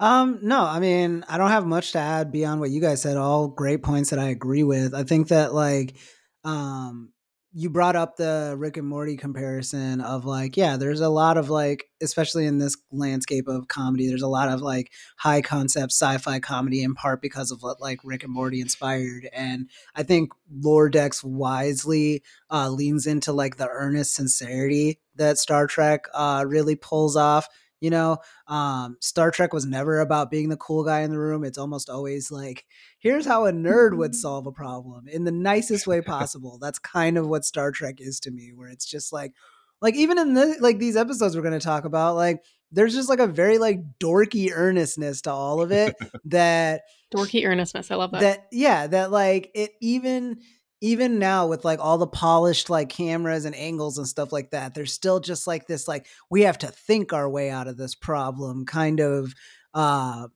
Um, 0.01 0.39
no, 0.43 0.65
I 0.65 0.81
mean, 0.81 1.25
I 1.29 1.37
don't 1.37 1.51
have 1.51 1.67
much 1.67 1.93
to 1.93 1.99
add 1.99 2.33
beyond 2.33 2.61
what 2.61 2.71
you 2.71 2.81
guys 2.81 3.03
said. 3.03 3.17
All 3.19 3.49
great 3.49 3.83
points 3.83 4.11
that 4.11 4.19
I 4.19 4.31
agree 4.31 4.63
with. 4.63 4.95
I 4.95 5.05
think 5.05 5.29
that 5.29 5.53
like, 5.53 5.97
um, 6.45 7.13
you 7.55 7.69
brought 7.69 7.97
up 7.97 8.17
the 8.17 8.55
Rick 8.57 8.79
and 8.79 8.89
Morty 8.89 9.17
comparison 9.17 10.01
of 10.01 10.25
like, 10.25 10.57
yeah, 10.57 10.77
there's 10.77 11.01
a 11.01 11.11
lot 11.11 11.37
of 11.37 11.51
like, 11.51 11.91
especially 12.01 12.47
in 12.47 12.59
this 12.59 12.77
landscape 12.91 13.47
of 13.47 13.69
comedy, 13.69 14.09
there's 14.09 14.23
a 14.23 14.29
lot 14.29 14.49
of 14.49 14.63
like 14.63 14.91
high 15.19 15.43
concept 15.43 15.93
sci-fi 15.93 16.41
comedy 16.41 16.83
in 16.83 16.95
part 16.95 17.21
because 17.21 17.51
of 17.51 17.63
what 17.63 17.81
like 17.81 18.01
Rick 18.05 18.25
and 18.25 18.33
Morty 18.33 18.61
inspired. 18.61 19.29
And 19.35 19.69
I 19.95 20.03
think 20.03 20.31
Lower 20.51 20.89
Decks 20.89 21.23
wisely 21.23 22.23
uh, 22.51 22.71
leans 22.71 23.07
into 23.07 23.33
like 23.33 23.57
the 23.57 23.69
earnest 23.69 24.15
sincerity 24.15 25.01
that 25.17 25.37
Star 25.37 25.67
Trek 25.67 26.07
uh, 26.15 26.45
really 26.47 26.75
pulls 26.75 27.17
off. 27.17 27.49
You 27.83 27.91
know, 27.91 28.19
um, 28.47 28.97
Star 29.01 29.33
Trek 29.33 29.53
was 29.53 29.67
never 29.67 29.99
about 29.99 30.31
being 30.31 30.49
the 30.49 30.57
cool 30.57 30.85
guy 30.85 31.01
in 31.01 31.11
the 31.11 31.19
room. 31.19 31.43
It's 31.45 31.59
almost 31.59 31.91
always 31.91 32.31
like, 32.31 32.65
here's 33.01 33.27
how 33.27 33.47
a 33.47 33.53
nerd 33.53 33.97
would 33.97 34.15
solve 34.15 34.47
a 34.47 34.53
problem 34.53 35.09
in 35.09 35.25
the 35.25 35.33
nicest 35.33 35.87
way 35.87 36.01
possible. 36.01 36.59
That's 36.61 36.79
kind 36.79 37.19
of 37.19 37.27
what 37.27 37.45
Star 37.45 37.73
Trek 37.73 37.97
is 37.99 38.21
to 38.21 38.31
me, 38.31 38.53
where 38.55 38.69
it's 38.69 38.87
just 38.87 39.13
like, 39.13 39.33
like 39.81 39.97
even 39.97 40.17
in 40.17 40.35
the 40.35 40.57
like 40.61 40.79
these 40.79 40.97
episodes 40.97 41.35
we're 41.35 41.43
going 41.43 41.59
to 41.59 41.65
talk 41.65 41.85
about, 41.85 42.15
like 42.15 42.45
there's 42.71 42.95
just 42.95 43.09
like 43.09 43.19
a 43.19 43.27
very 43.27 43.59
like 43.59 43.81
dorky 43.99 44.51
earnestness 44.55 45.23
to 45.23 45.33
all 45.33 45.61
of 45.61 45.73
it 45.73 45.95
that 46.25 46.83
Dorky 47.15 47.45
earnestness. 47.45 47.91
I 47.91 47.97
love 47.97 48.13
that. 48.13 48.21
that 48.21 48.47
yeah 48.53 48.87
that 48.87 49.11
like 49.11 49.51
it 49.55 49.73
even 49.81 50.39
even 50.83 51.19
now 51.19 51.47
with 51.47 51.65
like 51.65 51.79
all 51.79 51.97
the 51.97 52.07
polished 52.07 52.69
like 52.69 52.91
cameras 52.91 53.47
and 53.47 53.55
angles 53.55 53.97
and 53.97 54.07
stuff 54.07 54.33
like 54.33 54.51
that 54.51 54.75
there's 54.75 54.93
still 54.93 55.21
just 55.21 55.47
like 55.47 55.67
this 55.67 55.89
like 55.89 56.07
we 56.29 56.43
have 56.43 56.59
to 56.59 56.67
think 56.67 57.13
our 57.13 57.31
way 57.31 57.49
out 57.49 57.69
of 57.69 57.79
this 57.79 57.95
problem 57.95 58.67
kind 58.67 59.01
of 59.01 59.33
uh 59.73 60.27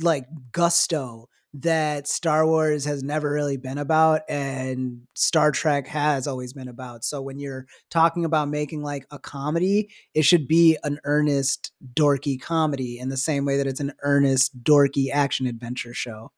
like 0.00 0.26
gusto 0.52 1.28
that 1.56 2.08
Star 2.08 2.44
Wars 2.44 2.84
has 2.84 3.04
never 3.04 3.30
really 3.32 3.56
been 3.56 3.78
about 3.78 4.22
and 4.28 5.02
Star 5.14 5.52
Trek 5.52 5.86
has 5.86 6.26
always 6.26 6.52
been 6.52 6.66
about. 6.66 7.04
So 7.04 7.22
when 7.22 7.38
you're 7.38 7.66
talking 7.90 8.24
about 8.24 8.48
making 8.48 8.82
like 8.82 9.06
a 9.12 9.20
comedy, 9.20 9.88
it 10.14 10.22
should 10.22 10.48
be 10.48 10.76
an 10.82 10.98
earnest 11.04 11.70
dorky 11.94 12.40
comedy 12.40 12.98
in 12.98 13.08
the 13.08 13.16
same 13.16 13.44
way 13.44 13.56
that 13.56 13.68
it's 13.68 13.78
an 13.78 13.92
earnest 14.02 14.64
dorky 14.64 15.10
action 15.12 15.46
adventure 15.46 15.94
show. 15.94 16.32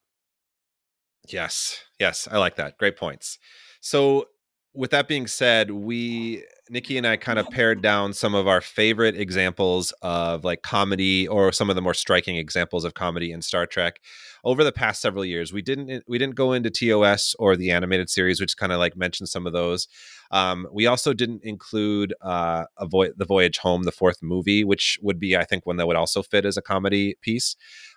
Yes. 1.32 1.82
Yes. 1.98 2.28
I 2.30 2.38
like 2.38 2.56
that. 2.56 2.78
Great 2.78 2.96
points. 2.96 3.38
So, 3.80 4.26
with 4.74 4.90
that 4.90 5.08
being 5.08 5.26
said, 5.26 5.70
we, 5.70 6.44
Nikki 6.68 6.98
and 6.98 7.06
I 7.06 7.16
kind 7.16 7.38
of 7.38 7.48
pared 7.50 7.80
down 7.80 8.12
some 8.12 8.34
of 8.34 8.46
our 8.46 8.60
favorite 8.60 9.16
examples 9.18 9.90
of 10.02 10.44
like 10.44 10.60
comedy 10.60 11.26
or 11.26 11.50
some 11.50 11.70
of 11.70 11.76
the 11.76 11.82
more 11.82 11.94
striking 11.94 12.36
examples 12.36 12.84
of 12.84 12.92
comedy 12.92 13.32
in 13.32 13.40
Star 13.40 13.66
Trek 13.66 14.00
over 14.44 14.62
the 14.62 14.72
past 14.72 15.00
several 15.00 15.24
years. 15.24 15.50
We 15.50 15.62
didn't, 15.62 16.04
we 16.06 16.18
didn't 16.18 16.34
go 16.34 16.52
into 16.52 16.68
TOS 16.68 17.34
or 17.38 17.56
the 17.56 17.70
animated 17.70 18.10
series, 18.10 18.38
which 18.38 18.56
kind 18.56 18.70
of 18.70 18.78
like 18.78 18.98
mentioned 18.98 19.30
some 19.30 19.46
of 19.46 19.54
those. 19.54 19.88
Um, 20.30 20.66
we 20.70 20.86
also 20.86 21.14
didn't 21.14 21.42
include 21.42 22.12
uh, 22.20 22.64
a 22.76 22.86
Voy- 22.86 23.12
the 23.16 23.24
Voyage 23.24 23.58
Home, 23.58 23.84
the 23.84 23.92
fourth 23.92 24.18
movie, 24.22 24.62
which 24.62 24.98
would 25.00 25.18
be, 25.18 25.36
I 25.36 25.44
think, 25.44 25.64
one 25.64 25.76
that 25.76 25.86
would 25.86 25.96
also 25.96 26.22
fit 26.22 26.44
as 26.44 26.58
a 26.58 26.62
comedy 26.62 27.16
piece. 27.22 27.56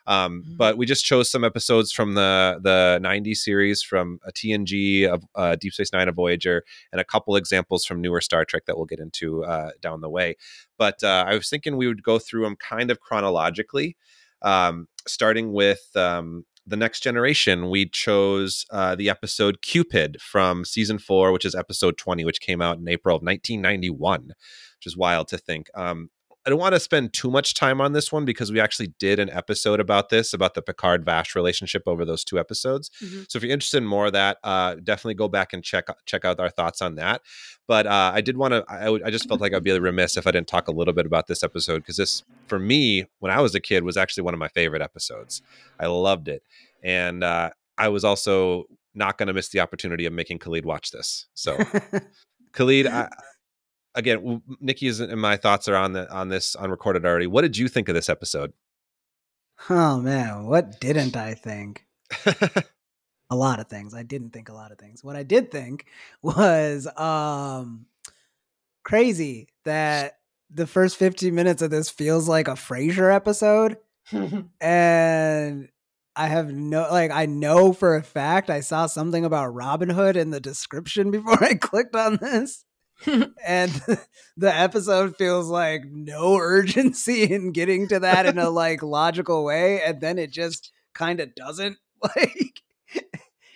Um, 0.10 0.44
Mhm. 0.44 0.58
But 0.58 0.78
we 0.78 0.86
just 0.86 1.06
chose 1.06 1.30
some 1.32 1.44
episodes 1.46 1.92
from 1.94 2.16
the 2.16 2.60
the 2.62 3.00
'90s 3.02 3.44
series, 3.44 3.82
from 3.84 4.20
a 4.26 4.32
TNG, 4.34 5.06
of 5.08 5.24
uh, 5.36 5.56
Deep 5.56 5.74
Space 5.74 5.94
Nine, 5.94 6.10
a 6.10 6.12
Voyager, 6.12 6.64
and 6.92 7.00
a 7.00 7.06
couple 7.06 7.36
examples 7.38 7.86
from 7.86 8.02
newer 8.02 8.20
Star 8.22 8.44
Trek 8.46 8.66
that 8.66 8.76
we'll 8.78 8.86
get 8.88 9.00
into 9.00 9.46
uh, 9.46 9.72
down 9.82 10.02
the 10.02 10.10
way. 10.10 10.36
But 10.78 11.04
uh, 11.04 11.26
I 11.28 11.36
was 11.36 11.50
thinking 11.50 11.78
we 11.78 11.88
would 11.88 12.04
go 12.04 12.20
through 12.20 12.44
them 12.44 12.56
kind 12.58 12.92
of 12.92 13.00
chronologically, 13.00 13.96
um, 14.42 14.88
starting 15.08 15.54
with. 15.54 15.90
Um, 15.96 16.46
the 16.68 16.78
next 16.78 17.02
generation, 17.02 17.70
we 17.72 17.88
chose 17.90 18.64
uh, 18.70 18.94
the 18.94 19.10
episode 19.10 19.60
Qpid 19.64 20.22
from 20.22 20.64
season 20.64 21.00
four, 21.00 21.32
which 21.32 21.44
is 21.44 21.56
episode 21.56 21.98
20, 21.98 22.24
which 22.26 22.42
came 22.42 22.62
out 22.62 22.78
in 22.78 22.88
April 22.88 23.16
of 23.16 23.24
1991, 23.24 24.28
which 24.28 24.86
is 24.86 24.96
wild 24.96 25.28
to 25.30 25.38
think. 25.40 25.68
Um, 25.74 26.12
I 26.50 26.52
don't 26.52 26.60
want 26.60 26.74
to 26.74 26.80
spend 26.80 27.14
too 27.14 27.30
much 27.30 27.54
time 27.54 27.80
on 27.80 27.94
this 27.94 28.12
one 28.12 28.26
because 28.26 28.52
we 28.52 28.60
actually 28.60 28.92
did 28.98 29.20
an 29.20 29.30
episode 29.30 29.80
about 29.80 30.10
this, 30.10 30.34
about 30.34 30.56
the 30.56 30.64
Picard 30.64 31.06
Vash 31.06 31.36
relationship 31.36 31.84
over 31.86 32.04
those 32.04 32.24
two 32.24 32.40
episodes. 32.40 32.90
Mhm. 33.04 33.30
So 33.30 33.38
if 33.38 33.44
you're 33.44 33.54
interested 33.54 33.78
in 33.78 33.86
more 33.86 34.08
of 34.08 34.14
that, 34.14 34.40
uh, 34.44 34.78
definitely 34.84 35.14
go 35.14 35.28
back 35.28 35.54
and 35.54 35.64
check 35.64 35.90
check 36.08 36.26
out 36.26 36.40
our 36.40 36.50
thoughts 36.50 36.82
on 36.82 36.96
that. 36.96 37.22
But 37.68 37.86
uh, 37.86 38.14
I 38.16 38.22
did 38.22 38.36
want 38.36 38.54
to. 38.56 38.66
I, 38.68 38.92
I 39.06 39.12
just 39.12 39.28
felt 39.28 39.42
like 39.42 39.54
I'd 39.54 39.64
be 39.64 39.78
remiss 39.78 40.18
if 40.18 40.26
I 40.26 40.32
didn't 40.32 40.48
talk 40.48 40.68
a 40.68 40.72
little 40.72 40.96
bit 40.96 41.06
about 41.06 41.28
this 41.28 41.44
episode 41.44 41.84
because 41.84 41.98
this, 41.98 42.24
for 42.48 42.58
me, 42.58 43.06
when 43.20 43.32
I 43.32 43.42
was 43.42 43.54
a 43.54 43.60
kid, 43.60 43.84
was 43.84 43.96
actually 43.96 44.24
one 44.24 44.34
of 44.34 44.40
my 44.40 44.48
favorite 44.48 44.82
episodes. 44.82 45.44
I 45.80 45.86
loved 45.86 46.30
it, 46.30 46.42
and 46.82 47.24
uh, 47.24 47.52
I 47.78 47.90
was 47.90 48.04
also 48.04 48.64
not 48.96 49.20
going 49.20 49.28
to 49.28 49.34
miss 49.34 49.50
the 49.50 49.60
opportunity 49.60 50.08
of 50.08 50.14
making 50.14 50.40
Kalid 50.40 50.66
watch 50.66 50.90
this. 50.90 51.28
So 51.36 51.60
Kalid, 52.54 52.88
I, 52.88 53.08
again, 53.96 54.42
Nikki's 54.60 55.00
and 55.00 55.20
my 55.20 55.38
thoughts 55.38 55.68
are 55.68 55.76
on 55.76 55.94
the 55.94 56.12
on 56.12 56.30
this 56.30 56.56
unrecorded 56.56 57.06
already. 57.06 57.28
What 57.28 57.42
did 57.42 57.58
you 57.58 57.68
think 57.68 57.90
of 57.90 57.96
this 57.96 58.10
episode? 58.10 58.54
oh 59.70 60.00
man, 60.00 60.46
what 60.46 60.80
didn't 60.80 61.18
I 61.18 61.34
think? 61.34 61.86
a 63.30 63.36
lot 63.36 63.60
of 63.60 63.68
things. 63.68 63.94
I 63.94 64.04
didn't 64.04 64.32
think 64.32 64.50
a 64.50 64.54
lot 64.54 64.72
of 64.72 64.78
things. 64.78 65.04
What 65.04 65.16
I 65.16 65.24
did 65.24 65.52
think 65.52 65.86
was 66.22 66.88
um 66.98 67.86
crazy 68.84 69.50
that 69.66 70.18
the 70.50 70.68
first 70.68 70.98
15 70.98 71.34
minutes 71.36 71.62
of 71.62 71.70
this 71.70 71.90
feels 71.90 72.28
like 72.28 72.48
a 72.48 72.54
Frasier 72.54 73.14
episode 73.14 73.78
and 74.60 75.70
I 76.16 76.28
have 76.28 76.52
no 76.52 76.88
like 76.90 77.12
I 77.12 77.28
know 77.28 77.72
for 77.72 77.96
a 77.96 78.04
fact 78.04 78.50
I 78.50 78.62
saw 78.62 78.88
something 78.88 79.24
about 79.26 79.54
Robin 79.54 79.90
Hood 79.90 80.18
in 80.18 80.32
the 80.32 80.40
description 80.40 81.12
before 81.12 81.44
I 81.44 81.54
clicked 81.54 81.96
on 81.96 82.18
this. 82.18 82.66
And 83.08 83.72
the 84.38 84.54
episode 84.56 85.16
feels 85.18 85.50
like 85.50 85.84
no 85.86 86.38
urgency 86.40 87.24
in 87.24 87.52
getting 87.52 87.88
to 87.88 88.00
that 88.00 88.26
in 88.26 88.38
a 88.38 88.50
like 88.52 88.84
logical 88.84 89.44
way 89.44 89.82
and 89.82 90.02
then 90.02 90.18
it 90.18 90.32
just 90.32 90.72
kind 90.94 91.20
of 91.20 91.34
doesn't. 91.36 91.78
Like 92.02 92.62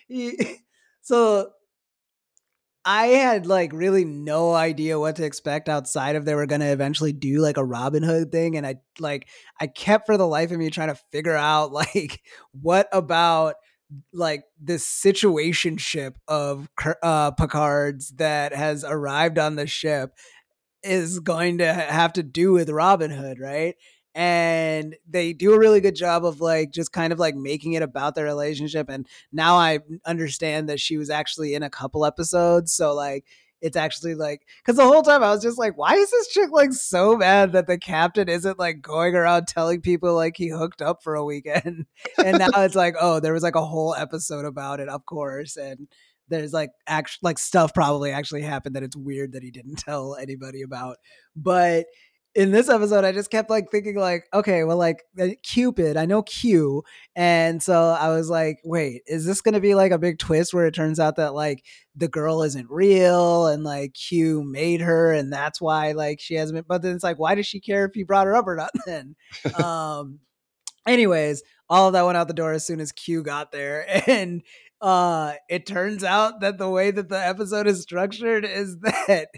he- 0.07 0.57
so 1.01 1.51
I 2.85 3.07
had 3.07 3.45
like 3.45 3.71
really 3.71 4.03
no 4.03 4.53
idea 4.53 4.99
what 4.99 5.15
to 5.15 5.23
expect 5.23 5.69
outside 5.69 6.17
of 6.17 6.25
they 6.25 6.35
were 6.35 6.45
going 6.45 6.59
to 6.59 6.71
eventually 6.71 7.13
do 7.13 7.39
like 7.39 7.55
a 7.55 7.63
Robin 7.63 8.03
Hood 8.03 8.31
thing 8.31 8.57
and 8.57 8.67
I 8.67 8.75
like 8.99 9.27
I 9.61 9.67
kept 9.67 10.05
for 10.05 10.17
the 10.17 10.27
life 10.27 10.51
of 10.51 10.57
me 10.57 10.69
trying 10.69 10.89
to 10.89 10.95
figure 11.11 11.35
out 11.35 11.71
like 11.71 12.21
what 12.61 12.89
about 12.91 13.55
like 14.11 14.43
this 14.59 14.85
situationship 14.87 16.15
of 16.27 16.69
uh 17.01 17.31
Picard's 17.31 18.11
that 18.11 18.53
has 18.53 18.83
arrived 18.83 19.37
on 19.37 19.55
the 19.55 19.67
ship 19.67 20.13
is 20.83 21.19
going 21.19 21.59
to 21.59 21.73
have 21.73 22.13
to 22.13 22.23
do 22.23 22.51
with 22.51 22.69
Robin 22.69 23.11
Hood, 23.11 23.39
right? 23.39 23.75
And 24.15 24.95
they 25.09 25.33
do 25.33 25.53
a 25.53 25.59
really 25.59 25.81
good 25.81 25.95
job 25.95 26.23
of 26.25 26.39
like 26.39 26.71
just 26.71 26.91
kind 26.91 27.11
of 27.11 27.19
like 27.19 27.35
making 27.35 27.73
it 27.73 27.81
about 27.81 28.13
their 28.15 28.25
relationship. 28.25 28.87
And 28.89 29.07
now 29.31 29.55
I 29.55 29.79
understand 30.05 30.69
that 30.69 30.79
she 30.79 30.97
was 30.97 31.09
actually 31.09 31.55
in 31.55 31.63
a 31.63 31.69
couple 31.69 32.05
episodes. 32.05 32.73
So 32.73 32.93
like 32.93 33.25
it's 33.63 33.77
actually 33.77 34.13
like 34.13 34.41
because 34.57 34.75
the 34.75 34.85
whole 34.85 35.01
time 35.01 35.23
I 35.23 35.31
was 35.31 35.41
just 35.41 35.57
like, 35.57 35.77
why 35.77 35.95
is 35.95 36.11
this 36.11 36.27
chick 36.27 36.49
like 36.51 36.73
so 36.73 37.15
mad 37.15 37.53
that 37.53 37.65
the 37.65 37.77
captain 37.77 38.27
isn't 38.27 38.59
like 38.59 38.81
going 38.81 39.15
around 39.15 39.47
telling 39.47 39.79
people 39.79 40.13
like 40.13 40.35
he 40.35 40.49
hooked 40.49 40.81
up 40.81 41.01
for 41.01 41.15
a 41.15 41.23
weekend? 41.23 41.85
and 42.23 42.39
now 42.39 42.49
it's 42.57 42.75
like, 42.75 42.95
oh, 42.99 43.21
there 43.21 43.31
was 43.31 43.41
like 43.41 43.55
a 43.55 43.65
whole 43.65 43.95
episode 43.95 44.43
about 44.43 44.81
it, 44.81 44.89
of 44.89 45.05
course. 45.05 45.55
And 45.55 45.87
there's 46.27 46.51
like 46.51 46.71
act 46.87 47.19
like 47.21 47.39
stuff 47.39 47.73
probably 47.73 48.11
actually 48.11 48.41
happened 48.41 48.75
that 48.75 48.83
it's 48.83 48.97
weird 48.97 49.31
that 49.31 49.43
he 49.43 49.49
didn't 49.49 49.75
tell 49.77 50.15
anybody 50.17 50.61
about. 50.61 50.97
But 51.33 51.85
in 52.35 52.51
this 52.51 52.67
episode, 52.67 53.05
I 53.05 53.11
just 53.11 53.29
kept 53.29 53.49
like 53.49 53.69
thinking 53.69 53.95
like, 53.95 54.27
okay, 54.33 54.63
well, 54.63 54.77
like 54.77 55.03
uh, 55.19 55.29
Qpid, 55.45 55.97
I 55.97 56.05
know 56.05 56.23
Q, 56.23 56.83
and 57.15 57.61
so 57.61 57.89
I 57.89 58.09
was 58.09 58.29
like, 58.29 58.59
wait, 58.63 59.03
is 59.05 59.25
this 59.25 59.41
gonna 59.41 59.59
be 59.59 59.75
like 59.75 59.91
a 59.91 59.99
big 59.99 60.17
twist 60.17 60.53
where 60.53 60.65
it 60.65 60.73
turns 60.73 60.99
out 60.99 61.17
that 61.17 61.35
like 61.35 61.63
the 61.95 62.07
girl 62.07 62.41
isn't 62.41 62.69
real 62.71 63.47
and 63.47 63.63
like 63.63 63.93
Q 63.93 64.43
made 64.43 64.81
her, 64.81 65.13
and 65.13 65.31
that's 65.31 65.61
why 65.61 65.91
like 65.91 66.19
she 66.19 66.33
hasn't 66.35 66.55
been. 66.55 66.65
But 66.67 66.81
then 66.81 66.95
it's 66.95 67.03
like, 67.03 67.19
why 67.19 67.35
does 67.35 67.45
she 67.45 67.59
care 67.59 67.85
if 67.85 67.93
he 67.93 68.03
brought 68.03 68.27
her 68.27 68.35
up 68.35 68.47
or 68.47 68.55
not? 68.55 68.71
Then, 68.85 69.15
um, 69.63 70.19
anyways, 70.87 71.43
all 71.69 71.87
of 71.87 71.93
that 71.93 72.05
went 72.05 72.17
out 72.17 72.27
the 72.27 72.33
door 72.33 72.51
as 72.53 72.65
soon 72.65 72.79
as 72.79 72.91
Q 72.91 73.23
got 73.23 73.51
there, 73.51 73.85
and 74.09 74.41
uh, 74.81 75.33
it 75.49 75.65
turns 75.65 76.03
out 76.03 76.41
that 76.41 76.57
the 76.57 76.69
way 76.69 76.91
that 76.91 77.09
the 77.09 77.17
episode 77.17 77.67
is 77.67 77.81
structured 77.81 78.43
is 78.43 78.77
that 78.79 79.29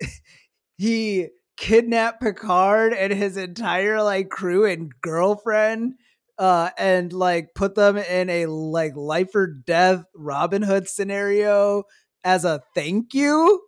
he 0.76 1.28
kidnapped 1.58 2.22
Picard 2.22 2.94
and 2.94 3.12
his 3.12 3.36
entire 3.36 4.00
like 4.02 4.30
crew 4.30 4.64
and 4.64 4.92
girlfriend 5.02 5.94
uh 6.38 6.70
and 6.78 7.12
like 7.12 7.48
put 7.54 7.74
them 7.74 7.96
in 7.96 8.30
a 8.30 8.46
like 8.46 8.94
life 8.94 9.34
or 9.34 9.48
death 9.48 10.04
Robin 10.14 10.62
Hood 10.62 10.88
scenario 10.88 11.82
as 12.24 12.44
a 12.44 12.62
thank 12.74 13.12
you. 13.12 13.60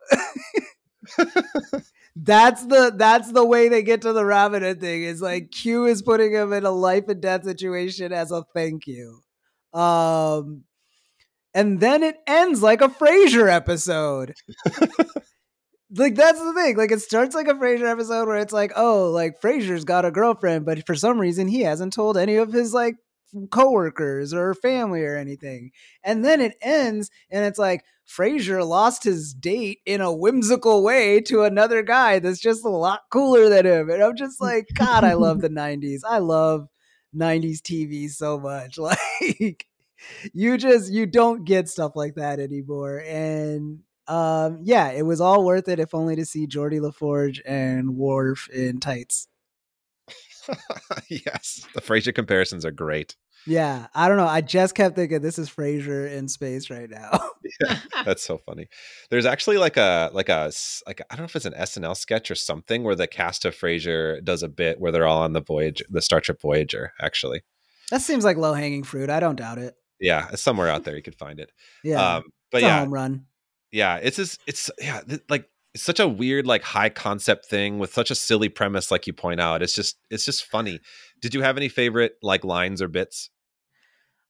that's 2.17 2.65
the 2.67 2.93
that's 2.97 3.33
the 3.33 3.45
way 3.45 3.69
they 3.69 3.83
get 3.83 4.03
to 4.03 4.13
the 4.13 4.25
Robin 4.25 4.63
Hood 4.63 4.81
thing 4.81 5.03
is 5.03 5.21
like 5.21 5.51
Q 5.51 5.87
is 5.87 6.01
putting 6.01 6.33
him 6.33 6.53
in 6.53 6.65
a 6.65 6.71
life 6.71 7.09
and 7.09 7.21
death 7.21 7.43
situation 7.43 8.13
as 8.13 8.31
a 8.31 8.45
thank 8.55 8.87
you. 8.87 9.21
Um 9.73 10.63
and 11.55 11.81
then 11.81 12.05
it 12.05 12.19
ends 12.29 12.63
like 12.63 12.83
a 12.83 12.89
Frasier 12.89 13.51
episode 13.51 14.35
like 15.95 16.15
that's 16.15 16.43
the 16.43 16.55
thing. 16.55 16.77
Like 16.77 16.93
it 16.93 17.01
starts 17.01 17.35
like 17.35 17.49
a 17.49 17.55
Frasier 17.55 17.91
episode 17.91 18.29
where 18.29 18.39
it's 18.39 18.53
like, 18.53 18.73
oh, 18.77 19.11
like 19.11 19.41
Frasier's 19.41 19.85
got 19.85 20.05
a 20.05 20.11
girlfriend, 20.11 20.65
but 20.65 20.87
for 20.87 20.95
some 20.95 21.21
reason 21.21 21.49
he 21.49 21.61
hasn't 21.63 21.93
told 21.93 22.17
any 22.17 22.37
of 22.37 22.53
his 22.53 22.73
like 22.73 22.97
coworkers 23.51 24.33
or 24.33 24.55
family 24.55 25.03
or 25.05 25.17
anything. 25.17 25.73
And 26.03 26.25
then 26.25 26.41
it 26.41 26.55
ends 26.63 27.11
and 27.31 27.45
it's 27.45 27.59
like 27.59 27.85
Frasier 28.09 28.67
lost 28.67 29.05
his 29.05 29.33
date 29.35 29.79
in 29.87 30.01
a 30.01 30.13
whimsical 30.13 30.83
way 30.83 31.21
to 31.23 31.43
another 31.43 31.83
guy 31.83 32.19
that's 32.19 32.41
just 32.41 32.65
a 32.65 32.69
lot 32.69 33.03
cooler 33.11 33.49
than 33.49 33.67
him. 33.67 33.91
And 33.91 34.03
I'm 34.03 34.17
just 34.17 34.41
like, 34.41 34.69
God, 34.75 35.05
I 35.05 35.15
love 35.15 35.41
the 35.41 35.49
90s. 35.51 36.01
I 36.09 36.19
love 36.19 36.69
90s 37.15 37.61
TV 37.61 38.09
so 38.11 38.39
much. 38.39 38.79
Like 39.31 39.67
you 40.33 40.57
just 40.57 40.91
you 40.91 41.05
don't 41.05 41.45
get 41.45 41.69
stuff 41.69 41.93
like 41.95 42.15
that 42.15 42.41
anymore. 42.41 43.03
And 43.07 43.81
um, 44.11 44.59
yeah, 44.63 44.91
it 44.91 45.03
was 45.03 45.21
all 45.21 45.45
worth 45.45 45.69
it 45.69 45.79
if 45.79 45.95
only 45.95 46.17
to 46.17 46.27
see 46.27 46.47
Geordi 46.47 46.81
La 46.81 46.91
Forge 46.91 47.41
and 47.47 47.97
Worf 47.97 48.49
in 48.51 48.81
tights. 48.81 49.29
yes, 51.09 51.65
the 51.75 51.81
Frasier 51.81 52.15
comparisons 52.15 52.65
are 52.65 52.73
great. 52.73 53.15
Yeah, 53.47 53.87
I 53.95 54.09
don't 54.09 54.17
know. 54.17 54.27
I 54.27 54.41
just 54.41 54.75
kept 54.75 54.97
thinking 54.97 55.21
this 55.21 55.39
is 55.39 55.49
Frasier 55.49 56.11
in 56.11 56.29
space 56.29 56.71
right 56.71 56.91
now. 56.91 57.11
Yeah, 57.61 57.79
that's 58.05 58.23
so 58.23 58.39
funny. 58.39 58.69
There's 59.11 59.27
actually 59.27 59.59
like 59.59 59.77
a 59.77 60.09
like 60.13 60.29
a 60.29 60.53
like 60.87 61.01
I 61.11 61.17
don't 61.17 61.23
know 61.23 61.25
if 61.25 61.35
it's 61.35 61.47
an 61.47 61.55
SNL 61.55 61.97
sketch 61.97 62.31
or 62.31 62.37
something 62.37 62.85
where 62.85 62.95
the 62.95 63.09
cast 63.09 63.45
of 63.45 63.57
Frasier 63.57 64.23
does 64.25 64.45
a 64.45 64.49
bit 64.49 64.79
where 64.79 64.93
they're 64.93 65.07
all 65.07 65.23
on 65.23 65.33
the 65.33 65.43
voyage, 65.43 65.83
the 65.91 66.01
Star 66.01 66.21
Trek 66.21 66.41
Voyager. 66.41 66.93
Actually, 67.01 67.43
that 67.91 68.03
seems 68.03 68.25
like 68.25 68.37
low 68.37 68.55
hanging 68.55 68.85
fruit. 68.85 69.11
I 69.11 69.19
don't 69.19 69.35
doubt 69.35 69.59
it. 69.59 69.75
yeah, 70.01 70.29
it's 70.33 70.43
somewhere 70.43 70.69
out 70.69 70.85
there 70.85 70.95
you 70.97 71.03
could 71.03 71.17
find 71.19 71.41
it. 71.41 71.51
Yeah, 71.83 72.17
um, 72.17 72.25
but 72.53 72.59
it's 72.59 72.67
yeah, 72.67 72.81
home 72.81 72.95
run. 72.95 73.27
Yeah, 73.73 73.97
it's 73.97 74.17
just 74.17 74.41
it's 74.47 74.71
yeah, 74.79 75.01
like 75.29 75.49
it's 75.75 75.83
such 75.83 76.01
a 76.01 76.09
weird 76.09 76.47
like 76.47 76.63
high 76.63 76.89
concept 76.89 77.47
thing 77.47 77.79
with 77.79 77.93
such 77.93 78.11
a 78.11 78.15
silly 78.15 78.49
premise, 78.49 78.91
like 78.91 79.07
you 79.07 79.13
point 79.13 79.41
out. 79.41 79.63
It's 79.63 79.75
just 79.75 79.97
it's 80.11 80.25
just 80.25 80.45
funny. 80.45 80.81
Did 81.21 81.35
you 81.35 81.43
have 81.43 81.57
any 81.57 81.69
favorite 81.69 82.15
like 82.23 82.45
lines 82.45 82.83
or 82.83 82.89
bits? 82.89 83.31